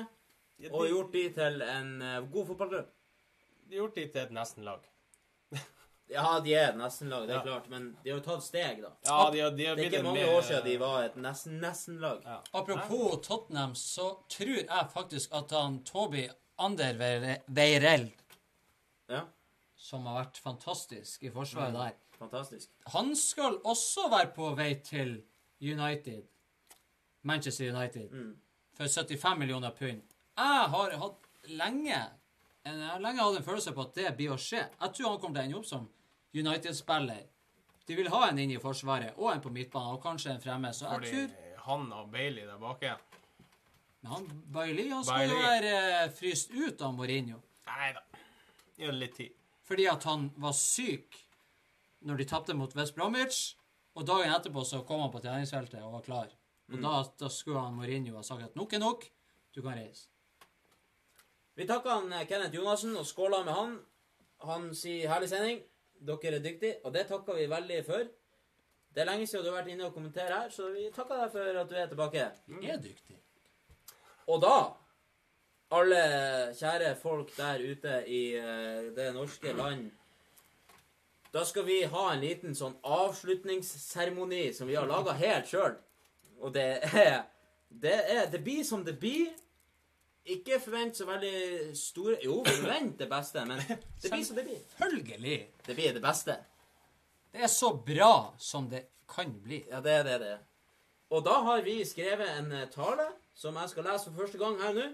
Og 0.72 0.88
gjort 0.90 1.14
de 1.14 1.26
til 1.36 1.62
en 1.64 1.92
eh, 2.02 2.22
god 2.34 2.48
fotballklubb. 2.50 2.88
De 3.70 3.76
har 3.76 3.84
gjort 3.84 4.00
de 4.00 4.08
til 4.08 4.22
et 4.24 4.34
nesten-lag. 4.36 4.88
Ja, 6.10 6.40
de 6.42 6.54
er 6.58 6.70
et 6.72 6.78
nestenlag, 6.80 7.28
det 7.28 7.36
er 7.36 7.40
Ja. 7.40 7.42
klart. 7.46 7.70
Men 7.70 7.98
de 8.04 8.10
har 8.10 8.18
jo 8.20 8.24
tatt 8.26 8.44
steg, 8.44 8.82
da. 8.82 8.90
Ja, 9.06 9.30
de 9.32 9.40
har, 9.40 9.52
de 9.52 9.66
har 9.66 9.76
Det 9.76 9.86
er 9.86 9.92
ikke 9.92 10.04
mange 10.04 10.26
år 10.26 10.42
siden 10.42 10.64
de 10.66 10.78
var 10.80 11.04
et 11.04 11.16
nesten-nesten-lag. 11.16 12.24
Ja. 12.26 12.40
Apropos 12.54 13.20
Tottenham, 13.28 13.76
så 13.76 14.18
tror 14.30 14.56
jeg 14.66 14.90
faktisk 14.94 15.30
at 15.34 15.52
han 15.52 15.84
Toby 15.84 16.28
Ander 16.58 16.94
Veire- 16.94 17.42
Veirell, 17.48 18.12
Ja, 19.10 19.22
som 19.76 20.06
har 20.06 20.24
vært 20.26 20.38
fantastisk 20.44 21.24
i 21.24 21.30
forsvaret 21.30 21.74
der, 21.74 21.92
fantastisk. 22.20 22.70
han 22.88 23.16
skal 23.16 23.60
også 23.64 24.10
være 24.10 24.34
på 24.36 24.56
vei 24.56 24.74
til 24.84 25.24
United. 25.62 26.24
Manchester 27.24 27.70
United. 27.76 28.10
Mm. 28.12 28.36
For 28.78 28.84
75 28.88 29.38
millioner 29.40 29.72
pund. 29.72 30.02
Jeg 30.38 30.70
har 30.70 30.92
hatt 30.98 31.28
lenge 31.50 32.10
jeg 32.66 32.74
har 32.88 33.00
lenge 33.00 33.20
hatt 33.24 33.38
en 33.38 33.44
følelse 33.44 33.72
på 33.74 33.82
at 33.82 33.94
det 33.96 34.18
blir 34.18 34.30
å 34.32 34.38
skje. 34.38 34.60
Jeg 34.82 34.94
tror 34.94 35.10
han 35.10 35.20
kommer 35.20 35.36
til 35.36 35.42
å 35.42 35.46
ende 35.46 35.58
opp 35.58 35.66
som 35.66 35.90
United-spiller. 36.34 37.24
De 37.88 37.96
vil 37.98 38.10
ha 38.14 38.28
en 38.30 38.38
inn 38.40 38.52
i 38.54 38.60
forsvaret 38.62 39.18
og 39.18 39.32
en 39.34 39.42
på 39.42 39.50
midtbanen, 39.54 39.96
og 39.98 40.04
kanskje 40.04 40.36
en 40.36 40.42
fremme. 40.42 40.74
Så 40.74 40.86
jeg 40.86 40.94
Fordi 40.94 41.12
tror 41.12 41.64
han 41.70 41.92
og 41.94 42.12
Bailey 42.12 42.46
der 42.46 42.58
bak 42.62 42.84
igjen. 42.84 42.98
Men 44.02 44.12
han 44.12 44.28
Bailey 44.54 44.90
han 44.90 45.04
skal 45.04 45.30
jo 45.30 45.40
være 45.42 45.72
eh, 46.04 46.12
fryst 46.16 46.52
ut 46.54 46.82
av 46.82 46.94
Mourinho. 46.96 47.42
Nei 47.68 47.90
da. 47.94 48.04
Gi 48.78 48.86
det 48.86 48.94
litt 48.96 49.16
tid. 49.18 49.34
Fordi 49.68 49.88
at 49.92 50.04
han 50.08 50.30
var 50.38 50.54
syk 50.58 51.18
når 52.08 52.18
de 52.22 52.26
tapte 52.30 52.54
mot 52.56 52.76
West 52.78 52.96
Bromwich. 52.96 53.56
Og 53.98 54.06
dagen 54.08 54.32
etterpå 54.32 54.64
så 54.64 54.84
kom 54.88 55.02
han 55.02 55.12
på 55.12 55.20
treningsfeltet 55.20 55.82
og 55.84 55.98
var 55.98 56.06
klar. 56.06 56.30
Og 56.70 56.78
Mm. 56.78 56.82
da, 56.86 57.04
da 57.20 57.28
skulle 57.34 57.60
han 57.60 57.74
Mourinho 57.76 58.16
ha 58.16 58.22
sagt 58.24 58.44
at 58.44 58.56
nok 58.56 58.74
er 58.74 58.80
nok, 58.80 59.04
du 59.56 59.62
kan 59.62 59.74
reise. 59.74 60.08
Vi 61.56 61.66
takker 61.68 61.90
han 61.90 62.14
eh, 62.14 62.28
Kenneth 62.30 62.56
Jonassen 62.56 62.96
og 62.96 63.06
skåler 63.10 63.44
med 63.44 63.54
han. 63.54 63.80
Han 64.46 64.70
sier 64.76 65.10
'herlig 65.10 65.28
sending'. 65.34 65.64
Dere 66.00 66.38
er 66.38 66.44
dyktige, 66.44 66.76
og 66.84 66.94
det 66.94 67.08
takker 67.08 67.36
vi 67.36 67.50
veldig 67.52 67.80
for. 67.86 68.08
Det 68.96 69.02
er 69.02 69.08
lenge 69.12 69.28
siden 69.28 69.46
du 69.46 69.52
har 69.52 69.60
vært 69.60 69.72
inne 69.74 69.86
og 69.86 69.94
kommentert 69.94 70.32
her, 70.34 70.50
så 70.50 70.70
vi 70.74 70.88
takker 70.96 71.20
deg 71.22 71.34
for 71.34 71.60
at 71.62 71.70
du 71.70 71.76
er 71.76 71.90
tilbake. 71.92 72.30
Jeg 72.62 72.72
er 72.74 72.82
dyktig. 72.84 73.18
Og 74.30 74.42
da, 74.42 74.56
alle 75.78 76.02
kjære 76.58 76.96
folk 76.98 77.36
der 77.38 77.62
ute 77.62 78.00
i 78.10 78.22
eh, 78.38 78.90
det 78.96 79.12
norske 79.14 79.54
land 79.54 79.92
Da 81.34 81.44
skal 81.46 81.66
vi 81.68 81.84
ha 81.86 82.06
en 82.10 82.24
liten 82.24 82.56
sånn 82.58 82.74
avslutningsseremoni 82.82 84.48
som 84.58 84.66
vi 84.66 84.78
har 84.80 84.88
laga 84.90 85.14
helt 85.14 85.46
sjøl. 85.46 85.76
Og 86.42 86.54
det 86.56 86.80
er, 86.90 87.22
det 87.70 88.00
er 88.16 88.32
Det 88.32 88.42
blir 88.42 88.64
som 88.66 88.82
det 88.86 88.98
blir. 89.00 89.30
Ikke 90.30 90.60
forvent 90.62 90.98
så 90.98 91.08
veldig 91.10 91.72
store 91.78 92.20
Jo, 92.24 92.42
forvent 92.46 93.00
det 93.00 93.08
beste, 93.10 93.46
men 93.50 93.62
det 94.02 94.12
blir 94.12 94.24
som 94.28 94.38
det 94.38 94.46
blir. 94.46 94.62
Selvfølgelig. 94.76 95.40
Det 95.66 95.76
blir 95.78 95.96
det 95.96 96.04
beste. 96.04 96.38
Det 97.34 97.44
er 97.46 97.52
så 97.54 97.74
bra 97.86 98.14
som 98.38 98.70
det 98.70 98.86
kan 99.10 99.34
bli. 99.44 99.64
Ja, 99.70 99.82
det 99.82 99.94
er 100.00 100.04
det 100.06 100.18
det 100.22 100.32
er. 100.36 100.44
Og 101.10 101.24
da 101.26 101.40
har 101.48 101.62
vi 101.66 101.80
skrevet 101.86 102.30
en 102.38 102.52
eh, 102.54 102.68
tale 102.70 103.08
som 103.34 103.58
jeg 103.58 103.72
skal 103.72 103.88
lese 103.90 104.12
for 104.12 104.26
første 104.26 104.42
gang 104.42 104.60
her 104.62 104.76
nå. 104.78 104.90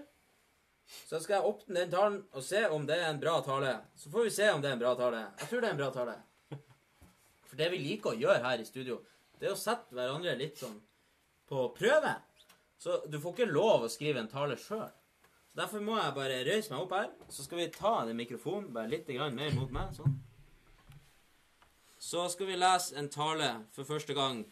Så 0.86 1.18
skal 1.20 1.38
jeg 1.38 1.48
åpne 1.50 1.80
den 1.80 1.90
talen 1.92 2.20
og 2.32 2.44
se 2.46 2.62
om 2.70 2.86
det 2.86 2.96
er 2.96 3.10
en 3.10 3.20
bra 3.20 3.40
tale. 3.44 3.74
Så 3.98 4.10
får 4.12 4.28
vi 4.28 4.34
se 4.38 4.48
om 4.52 4.62
det 4.62 4.70
er 4.70 4.78
en 4.78 4.84
bra 4.84 4.94
tale. 4.96 5.24
Jeg 5.40 5.50
tror 5.50 5.60
det 5.64 5.68
er 5.68 5.76
en 5.76 5.82
bra 5.82 5.90
tale. 5.92 6.16
For 7.46 7.58
det 7.58 7.72
vi 7.72 7.82
liker 7.82 8.12
å 8.12 8.20
gjøre 8.20 8.44
her 8.44 8.62
i 8.62 8.68
studio, 8.68 9.00
det 9.40 9.50
er 9.50 9.56
å 9.56 9.60
sette 9.60 9.96
hverandre 9.96 10.36
litt 10.38 10.60
sånn 10.62 10.78
på 11.48 11.68
prøve. 11.76 12.14
Så 12.78 13.02
du 13.10 13.18
får 13.20 13.34
ikke 13.34 13.50
lov 13.50 13.86
å 13.86 13.90
skrive 13.90 14.22
en 14.22 14.30
tale 14.30 14.56
sjøl. 14.60 14.88
Derfor 15.56 15.80
må 15.80 15.96
jeg 15.96 16.12
bare 16.16 16.42
røyse 16.44 16.72
meg 16.72 16.82
opp 16.82 16.92
her. 16.92 17.12
Så 17.32 17.46
skal 17.46 17.62
vi 17.62 17.70
ta 17.72 17.92
den 18.04 18.18
mikrofonen 18.18 18.72
bare 18.74 18.92
litt 18.92 19.08
mer 19.08 19.54
mot 19.56 19.70
meg. 19.72 19.94
sånn. 19.96 20.18
Så 21.98 22.28
skal 22.28 22.46
vi 22.46 22.58
lese 22.60 22.96
en 22.96 23.08
tale 23.08 23.48
for 23.72 23.88
første 23.88 24.14
gang. 24.14 24.44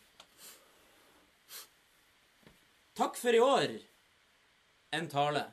Takk 2.97 3.19
for 3.21 3.35
i 3.37 3.43
år. 3.43 3.77
En 4.97 5.09
tale. 5.09 5.45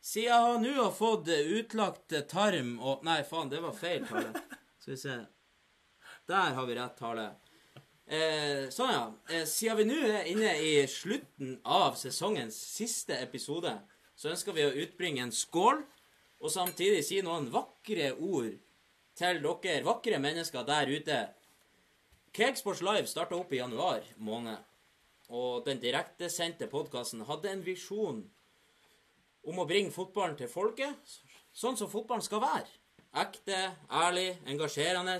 Siden 0.00 0.32
jeg 0.32 0.60
nå 0.64 0.82
har 0.82 0.92
fått 0.94 1.28
utlagt 1.28 2.14
tarm 2.30 2.76
og 2.80 3.02
Nei, 3.04 3.22
faen, 3.26 3.48
det 3.50 3.62
var 3.62 3.74
feil 3.74 4.06
tale. 4.06 4.32
Skal 4.80 4.94
vi 4.94 5.00
se. 5.00 5.16
Der 6.26 6.54
har 6.58 6.66
vi 6.66 6.74
rett 6.74 6.98
tale. 6.98 7.30
Eh, 8.06 8.68
sånn, 8.70 8.92
ja. 8.94 9.06
Eh, 9.34 9.42
siden 9.50 9.80
vi 9.80 9.84
nå 9.88 9.96
er 10.06 10.28
inne 10.30 10.52
i 10.62 10.74
slutten 10.86 11.56
av 11.66 11.96
sesongens 11.98 12.54
siste 12.54 13.16
episode, 13.18 13.72
så 14.14 14.30
ønsker 14.30 14.54
vi 14.54 14.62
å 14.62 14.76
utbringe 14.84 15.24
en 15.24 15.34
skål, 15.34 15.82
og 16.38 16.52
samtidig 16.52 17.02
si 17.02 17.18
noen 17.24 17.48
vakre 17.50 18.12
ord 18.14 18.54
til 19.16 19.42
dere 19.42 19.82
vakre 19.82 20.20
mennesker 20.22 20.62
der 20.68 20.92
ute. 20.92 21.18
Cakesports 22.36 22.84
Live 22.84 23.10
starta 23.10 23.34
opp 23.34 23.52
i 23.52 23.58
januar 23.58 24.06
måned, 24.22 24.62
og 25.26 25.64
den 25.66 25.82
direktesendte 25.82 26.70
podkasten 26.70 27.24
hadde 27.26 27.50
en 27.50 27.66
visjon 27.66 28.22
om 29.46 29.58
å 29.58 29.66
bringe 29.66 29.90
fotballen 29.90 30.36
til 30.38 30.52
folket, 30.52 30.94
sånn 31.50 31.78
som 31.78 31.90
fotballen 31.90 32.22
skal 32.22 32.44
være. 32.44 32.70
Ekte, 33.16 33.72
ærlig, 33.90 34.36
engasjerende, 34.46 35.16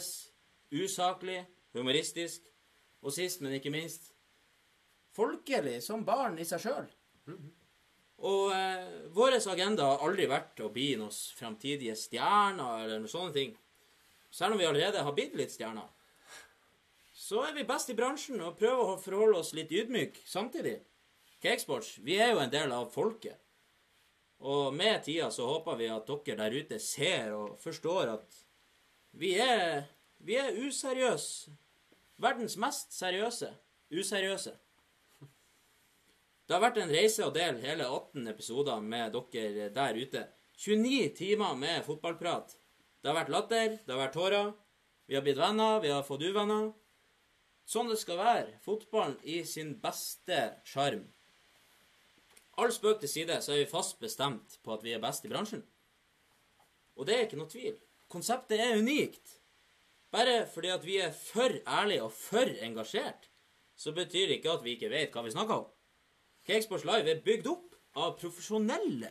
usaklig, 0.71 1.41
humoristisk, 1.75 2.45
og 3.07 3.15
sist, 3.15 3.43
men 3.43 3.55
ikke 3.57 3.71
minst, 3.71 4.11
folkelig 5.17 5.79
som 5.85 6.05
barn 6.07 6.39
i 6.43 6.47
seg 6.47 6.65
sjøl. 6.67 6.89
Og 8.27 8.53
eh, 8.57 8.87
vår 9.15 9.37
agenda 9.39 9.91
har 9.93 10.05
aldri 10.07 10.27
vært 10.29 10.61
å 10.65 10.73
bli 10.73 10.95
noen 10.99 11.15
framtidige 11.37 11.97
stjerner 11.99 12.85
eller 12.85 13.03
noen 13.03 13.13
sånne 13.13 13.35
ting. 13.37 13.55
Selv 14.33 14.57
om 14.57 14.61
vi 14.61 14.69
allerede 14.69 15.05
har 15.05 15.17
blitt 15.17 15.37
litt 15.39 15.53
stjerner. 15.55 15.89
Så 17.17 17.43
er 17.43 17.55
vi 17.57 17.67
best 17.67 17.91
i 17.91 17.97
bransjen 17.99 18.41
og 18.45 18.59
prøver 18.59 18.93
å 18.93 19.01
forholde 19.03 19.41
oss 19.41 19.55
litt 19.57 19.73
ydmyk 19.73 20.21
samtidig. 20.29 20.79
Cakesports, 21.43 21.97
vi 22.05 22.17
er 22.21 22.33
jo 22.33 22.41
en 22.43 22.53
del 22.53 22.73
av 22.73 22.89
folket. 22.93 23.39
Og 24.47 24.75
med 24.77 25.01
tida 25.05 25.31
så 25.33 25.47
håper 25.49 25.79
vi 25.81 25.89
at 25.93 26.09
dere 26.09 26.37
der 26.43 26.57
ute 26.57 26.79
ser 26.83 27.33
og 27.37 27.57
forstår 27.61 28.13
at 28.13 28.41
vi 29.17 29.33
er, 29.41 29.87
vi 30.21 30.37
er 30.37 30.57
useriøse. 30.61 31.55
Verdens 32.23 32.57
mest 32.57 32.95
seriøse 32.97 33.51
useriøse. 33.93 34.55
Det 36.47 36.55
har 36.55 36.63
vært 36.63 36.79
en 36.79 36.93
reise 36.95 37.27
å 37.27 37.33
dele 37.35 37.63
hele 37.63 37.89
18 37.91 38.31
episoder 38.31 38.83
med 38.83 39.17
dere 39.33 39.69
der 39.75 39.99
ute. 39.99 40.23
29 40.57 41.11
timer 41.19 41.57
med 41.59 41.85
fotballprat. 41.85 42.55
Det 43.03 43.11
har 43.11 43.19
vært 43.19 43.33
latter, 43.35 43.77
det 43.83 43.93
har 43.93 44.01
vært 44.01 44.17
tårer. 44.17 44.53
Vi 45.07 45.15
har 45.15 45.23
blitt 45.27 45.39
venner, 45.39 45.81
vi 45.83 45.91
har 45.93 46.07
fått 46.07 46.25
uvenner. 46.25 46.71
Sånn 47.67 47.91
det 47.91 47.99
skal 48.01 48.21
være. 48.23 48.57
Fotballen 48.65 49.19
i 49.27 49.41
sin 49.47 49.75
beste 49.83 50.39
sjarm. 50.67 51.05
All 52.57 52.73
spøk 52.73 53.03
til 53.03 53.11
side, 53.11 53.41
så 53.43 53.53
er 53.53 53.65
vi 53.65 53.71
fast 53.71 53.99
bestemt 54.01 54.57
på 54.65 54.73
at 54.73 54.87
vi 54.87 54.95
er 54.97 55.03
best 55.03 55.27
i 55.27 55.31
bransjen. 55.31 55.67
Og 56.97 57.05
det 57.07 57.17
er 57.17 57.27
ikke 57.27 57.41
noe 57.43 57.51
tvil. 57.53 57.75
Konseptet 58.09 58.63
er 58.63 58.79
unikt. 58.79 59.36
Bare 60.17 60.47
fordi 60.49 60.71
at 60.73 60.85
vi 60.87 60.97
er 61.05 61.13
for 61.13 61.53
ærlige 61.69 62.07
og 62.07 62.13
for 62.17 62.49
engasjert, 62.65 63.29
så 63.77 63.93
betyr 63.93 64.31
det 64.31 64.39
ikke 64.39 64.55
at 64.55 64.65
vi 64.65 64.73
ikke 64.73 64.89
vet 64.89 65.13
hva 65.13 65.27
vi 65.27 65.35
snakker 65.35 65.61
om. 65.61 65.67
Cakesports 66.49 66.87
Live 66.89 67.11
er 67.13 67.25
bygd 67.25 67.51
opp 67.53 67.75
av 68.01 68.15
profesjonelle 68.17 69.11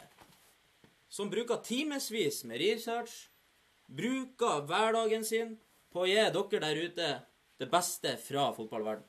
som 1.16 1.30
bruker 1.30 1.62
timevis 1.64 2.42
med 2.50 2.58
research, 2.60 3.30
bruker 3.88 4.66
hverdagen 4.66 5.24
sin 5.24 5.54
på 5.94 6.04
å 6.04 6.08
gi 6.10 6.18
dere 6.18 6.62
der 6.64 6.82
ute 6.82 7.12
det 7.62 7.68
beste 7.72 8.16
fra 8.20 8.50
fotballverden. 8.58 9.06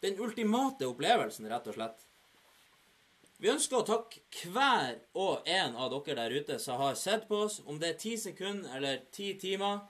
Den 0.00 0.16
ultimate 0.24 0.88
opplevelsen, 0.88 1.50
rett 1.52 1.68
og 1.68 1.76
slett. 1.76 2.06
Vi 3.36 3.52
ønsker 3.52 3.78
å 3.78 3.86
takke 3.86 4.48
hver 4.52 4.96
og 5.20 5.44
en 5.48 5.76
av 5.76 5.92
dere 5.92 6.16
der 6.22 6.40
ute 6.40 6.58
som 6.58 6.80
har 6.80 6.96
sett 6.96 7.28
på 7.28 7.44
oss, 7.44 7.60
om 7.68 7.78
det 7.78 7.92
er 7.92 8.00
ti 8.00 8.16
sekunder 8.16 8.80
eller 8.80 9.04
ti 9.12 9.34
timer. 9.38 9.84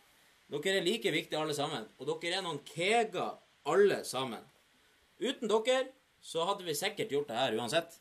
Dere 0.50 0.80
er 0.80 0.84
like 0.86 1.12
viktige 1.14 1.38
alle 1.38 1.54
sammen, 1.54 1.84
og 1.98 2.08
dere 2.10 2.40
er 2.40 2.42
noen 2.44 2.58
keger 2.66 3.36
alle 3.70 4.00
sammen. 4.04 4.42
Uten 5.20 5.48
dere 5.50 5.84
så 6.20 6.44
hadde 6.48 6.66
vi 6.66 6.74
sikkert 6.76 7.12
gjort 7.14 7.28
det 7.30 7.38
her 7.38 7.56
uansett. 7.60 7.94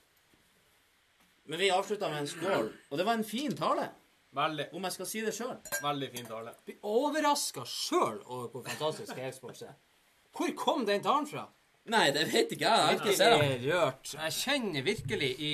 Men 1.50 1.60
vi 1.62 1.70
avslutta 1.74 2.10
med 2.10 2.24
en 2.24 2.30
skål, 2.30 2.68
og 2.90 2.98
det 3.00 3.06
var 3.08 3.18
en 3.20 3.26
fin 3.28 3.56
tale, 3.58 3.90
Veldig, 4.38 4.68
om 4.78 4.84
jeg 4.86 4.94
skal 4.94 5.08
si 5.10 5.22
det 5.26 5.32
sjøl. 5.34 5.56
veldig 5.82 6.08
fin 6.14 6.28
tale. 6.30 6.52
Blir 6.66 6.76
overraska 6.86 7.64
sjøl 7.66 8.20
over 8.28 8.52
hvor 8.54 8.62
fantastisk 8.68 9.16
Cakesports 9.18 9.64
er. 9.66 9.72
Hvor 10.38 10.52
kom 10.54 10.84
den 10.86 11.02
talen 11.02 11.26
fra? 11.26 11.48
Nei, 11.90 12.12
det 12.14 12.28
vet 12.30 12.52
ikke 12.54 12.68
jeg. 12.68 12.78
Jeg 12.78 12.86
har 12.86 13.00
ikke 13.00 13.16
sett 13.18 13.40
den. 13.42 13.64
Rørt. 13.72 14.12
Jeg 14.14 14.36
kjenner 14.38 14.86
virkelig 14.86 15.30
i 15.42 15.54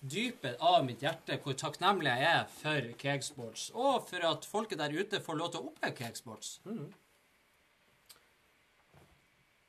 dypet 0.00 0.60
av 0.60 0.84
mitt 0.86 1.02
hjerte 1.04 1.38
hvor 1.42 1.56
takknemlig 1.58 2.12
jeg 2.12 2.28
er 2.28 2.46
for 2.58 2.92
Cakesports, 3.00 3.70
og 3.74 4.06
for 4.10 4.28
at 4.30 4.46
folket 4.48 4.80
der 4.80 4.94
ute 4.94 5.20
får 5.24 5.38
lov 5.40 5.52
til 5.52 5.62
å 5.62 5.72
oppleve 5.72 5.96
Cakesports. 5.98 6.56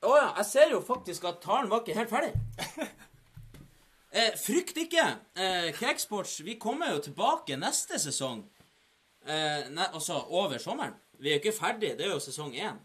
Å 0.07 0.13
ja, 0.13 0.27
jeg 0.37 0.49
ser 0.51 0.73
jo 0.75 0.81
faktisk 0.85 1.25
at 1.27 1.41
talen 1.43 1.71
var 1.71 1.83
ikke 1.83 1.99
helt 1.99 2.13
ferdig. 2.13 2.33
Eh, 4.17 4.31
frykt 4.39 4.77
ikke. 4.79 5.03
Eh, 5.35 5.65
Cakesports, 5.75 6.39
vi 6.41 6.55
kommer 6.57 6.93
jo 6.93 7.01
tilbake 7.05 7.57
neste 7.59 7.99
sesong. 8.01 8.39
Eh, 9.27 9.67
ne, 9.69 9.83
altså 9.91 10.21
over 10.31 10.57
sommeren. 10.63 10.95
Vi 11.19 11.29
er 11.29 11.35
jo 11.35 11.41
ikke 11.41 11.53
ferdig, 11.57 11.91
det 11.99 12.07
er 12.07 12.13
jo 12.15 12.21
sesong 12.23 12.55
én. 12.55 12.79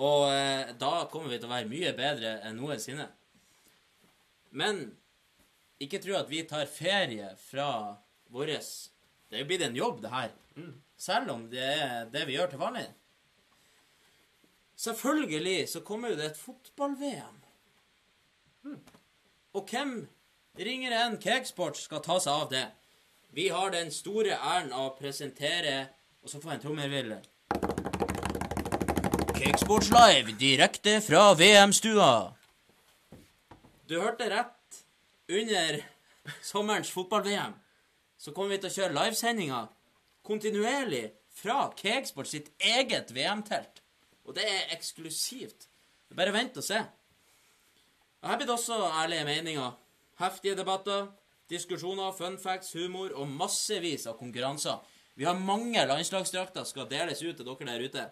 Og 0.00 0.24
eh, 0.32 0.72
da 0.80 1.04
kommer 1.12 1.30
vi 1.30 1.38
til 1.38 1.46
å 1.46 1.52
være 1.52 1.70
mye 1.70 1.92
bedre 1.94 2.38
enn 2.48 2.56
noensinne. 2.58 3.06
Men 4.58 4.80
ikke 5.84 6.00
tro 6.02 6.16
at 6.18 6.30
vi 6.30 6.42
tar 6.48 6.66
ferie 6.70 7.30
fra 7.50 7.68
våres 8.32 8.90
Det 9.28 9.38
er 9.38 9.44
jo 9.44 9.48
blitt 9.48 9.64
en 9.66 9.76
jobb, 9.76 10.02
det 10.02 10.10
her. 10.12 10.34
Selv 10.96 11.30
om 11.32 11.48
det 11.50 11.64
er 11.64 12.04
det 12.12 12.26
vi 12.28 12.36
gjør 12.36 12.52
til 12.52 12.60
vanlig. 12.60 12.86
Selvfølgelig 14.76 15.68
så 15.68 15.80
kommer 15.80 16.12
jo 16.12 16.18
det 16.18 16.26
et 16.30 16.38
fotball-VM. 16.38 17.40
Og 19.54 19.70
hvem 19.70 19.92
ringer 20.58 20.94
enn 20.98 21.18
Cakesports 21.22 21.86
skal 21.88 22.02
ta 22.04 22.18
seg 22.22 22.32
av 22.32 22.48
det? 22.52 22.64
Vi 23.34 23.48
har 23.50 23.74
den 23.74 23.90
store 23.90 24.36
æren 24.38 24.72
av 24.72 24.92
å 24.92 24.96
presentere 24.98 25.88
Og 26.24 26.30
så 26.30 26.38
får 26.40 26.50
jeg 26.50 26.56
en 26.56 26.62
trommevirvel. 26.62 27.18
Cakesports 29.36 29.90
Live 29.92 30.32
direkte 30.40 30.94
fra 31.04 31.34
VM-stua. 31.36 32.12
Du 33.84 33.98
hørte 34.00 34.30
rett. 34.32 34.63
Under 35.28 35.80
sommerens 36.42 36.90
fotball-VM 36.92 37.54
så 38.18 38.32
kommer 38.32 38.54
vi 38.54 38.60
til 38.62 38.70
å 38.70 38.74
kjøre 38.74 38.96
livesendinger 38.96 39.70
kontinuerlig 40.24 41.06
fra 41.34 41.70
Kegsport 41.76 42.28
sitt 42.30 42.50
eget 42.60 43.12
VM-telt. 43.12 43.82
Og 44.24 44.36
det 44.36 44.44
er 44.48 44.74
eksklusivt. 44.76 45.66
Bare 46.14 46.32
vent 46.32 46.56
og 46.60 46.64
se. 46.64 46.78
Og 48.22 48.28
Her 48.30 48.38
blir 48.38 48.48
det 48.48 48.54
også 48.54 48.76
ærlige 49.02 49.24
meninger, 49.28 49.72
heftige 50.20 50.56
debatter, 50.56 51.08
diskusjoner, 51.50 52.12
fun 52.16 52.38
facts, 52.40 52.72
humor 52.72 53.12
og 53.18 53.28
massevis 53.28 54.06
av 54.06 54.16
konkurranser. 54.20 54.78
Vi 55.14 55.26
har 55.28 55.38
mange 55.38 55.82
landslagsdrakter 55.86 56.64
skal 56.68 56.88
deles 56.90 57.22
ut 57.22 57.36
til 57.36 57.46
dere 57.46 57.68
der 57.68 57.84
ute. 57.84 58.04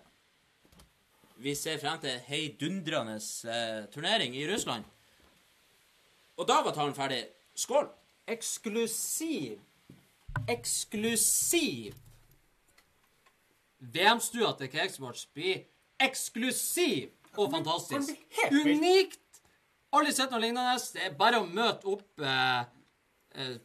Vi 1.43 1.55
ser 1.59 1.81
frem 1.83 1.99
til 2.03 2.21
heidundrende 2.27 3.17
eh, 3.17 3.87
turnering 3.95 4.37
i 4.37 4.45
Russland. 4.51 4.85
Og 6.37 6.49
da 6.49 6.61
var 6.65 6.75
talen 6.77 6.95
ferdig. 6.97 7.25
Skål! 7.55 7.89
Eksklusiv. 8.33 9.59
Eksklusiv. 10.49 11.95
VM-stua 13.83 14.53
til 14.59 14.71
Cakesports 14.71 15.27
blir 15.35 15.65
eksklusiv 16.01 17.11
og 17.37 17.51
fantastisk. 17.51 18.15
Unikt! 18.53 19.19
Aldri 19.93 20.15
sett 20.17 20.33
noe 20.33 20.41
lignende. 20.41 20.79
Det 20.95 21.09
er 21.09 21.17
bare 21.19 21.43
å 21.43 21.49
møte 21.49 21.91
opp 21.93 22.23
eh, 22.25 22.63
eh, 23.37 23.57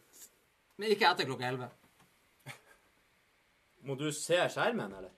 Men 0.77 0.93
ikke 0.93 1.07
etter 1.09 1.29
klokka 1.29 1.47
11. 1.53 1.69
Må 3.87 3.95
du 3.95 4.09
se 4.11 4.41
skjermen, 4.51 4.91
eller? 4.91 5.13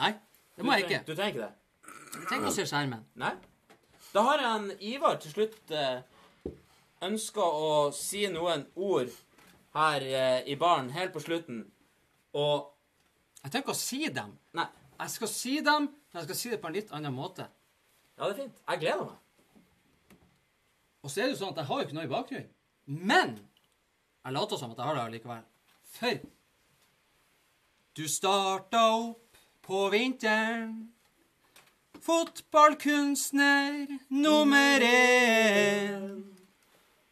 Nei, 0.00 0.10
det 0.56 0.66
må 0.66 0.74
jeg 0.74 0.88
ikke. 0.88 1.02
Du 1.06 1.12
trenger 1.14 1.36
ikke 1.36 1.46
det? 1.46 2.24
Tenk 2.30 2.48
å 2.48 2.54
se 2.54 2.66
skjermen. 2.66 3.04
Nei? 3.20 3.36
Da 4.10 4.24
har 4.26 4.42
jeg 4.42 4.50
en 4.58 4.72
Ivar 4.90 5.20
til 5.22 5.36
slutt 5.36 5.70
eh, 5.76 6.00
ønska 7.06 7.44
å 7.44 7.70
si 7.96 8.26
noen 8.32 8.66
ord 8.76 9.10
her 9.76 10.04
eh, 10.04 10.42
i 10.50 10.56
baren 10.60 10.90
helt 10.94 11.14
på 11.14 11.22
slutten. 11.24 11.64
Og 12.36 12.68
Jeg 13.40 13.52
tenker 13.54 13.72
å 13.72 13.78
si 13.78 14.04
dem. 14.12 14.34
Nei. 14.52 14.66
Jeg 15.00 15.10
skal 15.14 15.28
si 15.32 15.54
dem, 15.64 15.86
men 15.88 16.18
jeg 16.18 16.26
skal 16.26 16.36
si 16.36 16.50
det 16.52 16.58
på 16.60 16.68
en 16.68 16.74
litt 16.76 16.90
annen 16.92 17.14
måte. 17.16 17.46
Ja, 18.18 18.26
det 18.26 18.34
er 18.34 18.40
fint. 18.42 18.58
Jeg 18.68 18.82
gleder 18.82 19.06
meg. 19.06 20.18
Og 21.00 21.08
så 21.08 21.22
er 21.22 21.30
det 21.30 21.32
jo 21.32 21.38
sånn 21.40 21.54
at 21.54 21.62
jeg 21.62 21.70
har 21.70 21.80
jo 21.80 21.86
ikke 21.86 21.96
noe 21.96 22.04
i 22.04 22.10
bakgrunnen. 22.10 22.50
Men 22.84 23.32
jeg 24.20 24.36
later 24.36 24.60
som 24.60 24.74
at 24.74 24.82
jeg 24.82 24.90
har 24.90 24.98
det 24.98 25.04
allikevel. 25.06 25.46
For 25.94 26.20
du 27.96 28.04
starta 28.08 28.82
opp 28.98 29.40
på 29.64 29.88
vinteren. 29.94 30.74
Fotballkunstner 32.04 33.86
nummer 34.10 34.84
én. 34.84 36.29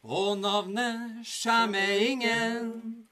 Og 0.03 0.39
navnet 0.39 1.27
skjemmer 1.27 1.99
ingen. 2.11 3.07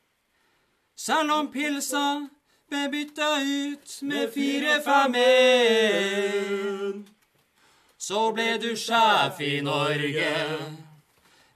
Selv 0.96 1.30
om 1.32 1.52
pilsa 1.52 2.28
ble 2.70 2.88
bytta 2.90 3.40
ut 3.42 4.02
med 4.02 4.32
fire-fem-en. 4.34 5.16
Så 7.98 8.32
ble 8.32 8.58
du 8.62 8.76
sjef 8.78 9.40
i 9.42 9.60
Norge. 9.66 10.34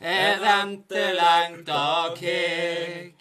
Et 0.00 0.40
etterlengta 0.40 2.14
kek. 2.16 3.14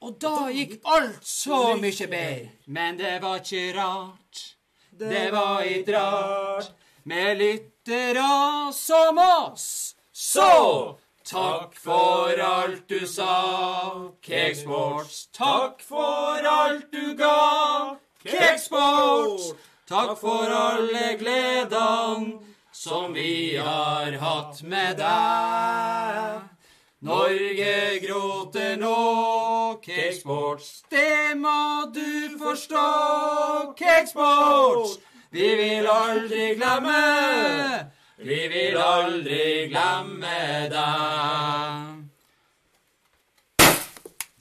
Og 0.00 0.16
da 0.20 0.48
gikk 0.50 0.80
alt 0.88 1.24
så 1.26 1.76
mye 1.78 2.06
bedre. 2.08 2.50
Men 2.66 2.98
det 2.98 3.22
var 3.22 3.36
ikke 3.38 3.72
rart. 3.78 4.56
Det 4.90 5.32
var 5.32 5.62
ikke 5.62 5.92
rart 5.98 6.72
med 7.04 7.36
lyttere 7.38 8.72
som 8.72 9.18
oss. 9.18 9.99
Så 10.20 10.98
takk 11.24 11.74
for 11.80 12.40
alt 12.44 12.88
du 12.88 13.06
sa, 13.08 14.12
Cakesports. 14.20 15.30
Takk 15.32 15.80
for 15.80 16.44
alt 16.44 16.92
du 16.92 17.14
ga, 17.16 17.96
Cakesports. 18.20 19.54
Takk 19.88 20.18
for 20.20 20.52
alle 20.52 21.16
gledene 21.22 22.36
som 22.70 23.14
vi 23.16 23.56
har 23.56 24.12
hatt 24.20 24.60
med 24.62 25.00
deg. 25.00 26.42
Norge 27.00 27.78
gråter 28.04 28.76
nå, 28.76 28.98
Cakesports. 29.86 30.82
Det 30.92 31.32
må 31.40 31.88
du 31.96 32.36
forstå, 32.42 32.84
Cakesports. 33.80 34.98
Vi 35.32 35.48
vil 35.62 35.88
aldri 35.88 36.52
glemme, 36.60 37.00
vi 38.22 38.48
vil 38.48 38.76
aldri 38.76 39.68
glemme 39.72 40.68
deg. 40.72 41.86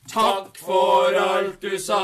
Takk 0.09 0.57
for 0.57 1.15
alt 1.21 1.61
du 1.61 1.77
sa, 1.79 2.01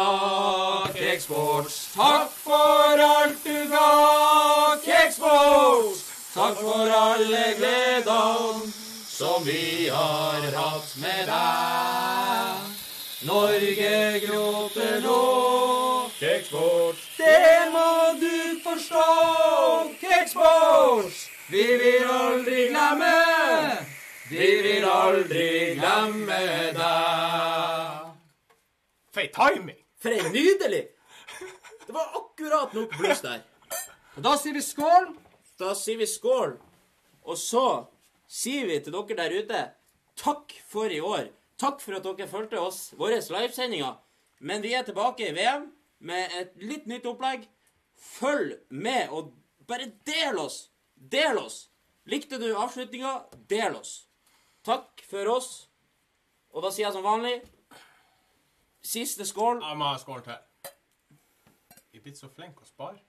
Cakesports. 0.93 1.77
Takk 1.95 2.31
for 2.45 3.01
alt 3.07 3.43
du 3.43 3.65
ga, 3.71 4.77
Cakesports. 4.85 6.05
Takk 6.35 6.61
for 6.61 6.95
alle 6.99 7.43
gledene 7.57 8.71
som 9.09 9.43
vi 9.43 9.89
har 9.89 10.47
hatt 10.55 10.95
med 11.01 11.27
deg. 11.33 12.73
Norge 13.25 13.99
gråter 14.27 14.99
nå, 15.01 15.21
Cakesports. 16.19 17.07
Det 17.17 17.71
må 17.73 17.93
du 18.21 18.59
forstå, 18.63 19.07
Cakesports. 20.03 21.24
Vi 21.45 21.63
vil 21.77 22.03
aldri 22.09 22.61
glemme, 22.71 23.09
vi 24.29 24.47
vil 24.65 24.85
aldri 24.89 25.49
glemme 25.77 26.39
deg. 26.73 28.07
Fei 29.13 29.27
timing! 29.35 29.77
For 30.01 30.15
ei 30.15 30.31
nydelig! 30.33 30.81
Det 31.85 31.93
var 31.93 32.17
akkurat 32.17 32.73
nok 32.73 32.97
bluss 32.97 33.21
der. 33.21 33.45
Og 34.17 34.25
da 34.25 34.33
sier 34.41 34.57
vi 34.57 34.65
skål. 34.65 35.11
Da 35.61 35.77
sier 35.77 36.01
vi 36.01 36.09
skål. 36.09 36.57
Og 37.29 37.37
så 37.37 37.85
sier 38.25 38.65
vi 38.65 38.81
til 38.81 38.97
dere 38.97 39.21
der 39.21 39.37
ute 39.37 39.63
takk 40.17 40.59
for 40.65 40.89
i 40.89 40.97
år. 40.97 41.29
Takk 41.61 41.77
for 41.85 41.93
at 41.99 42.09
dere 42.09 42.31
fulgte 42.31 42.57
oss, 42.57 42.87
våre 42.97 43.21
livesendinger. 43.21 43.99
Men 44.41 44.65
vi 44.65 44.73
er 44.73 44.81
tilbake 44.87 45.29
i 45.29 45.35
VM 45.37 45.69
med 45.99 46.39
et 46.41 46.57
litt 46.57 46.89
nytt 46.89 47.05
opplegg. 47.05 47.45
Følg 47.95 48.57
med, 48.73 49.13
og 49.13 49.35
bare 49.69 49.93
del 50.09 50.41
oss. 50.41 50.71
Del 51.11 51.37
oss. 51.37 51.69
Likte 52.05 52.37
du 52.41 52.49
avslutninga? 52.57 53.25
Del 53.49 53.75
oss. 53.75 54.07
Takk 54.65 55.01
for 55.09 55.29
oss. 55.35 55.49
Og 56.53 56.63
da 56.63 56.71
sier 56.71 56.87
jeg 56.87 56.95
som 56.95 57.05
vanlig 57.05 57.35
Siste 58.85 59.25
skål. 59.25 59.63
Jeg 59.65 59.77
må 59.77 59.87
ha 59.89 59.97
skål 59.97 60.21
til. 60.27 60.69
Vi 61.89 61.97
er 61.97 62.03
blitt 62.05 62.19
så 62.19 62.29
flinke 62.29 62.61
å 62.61 62.69
spare. 62.69 62.99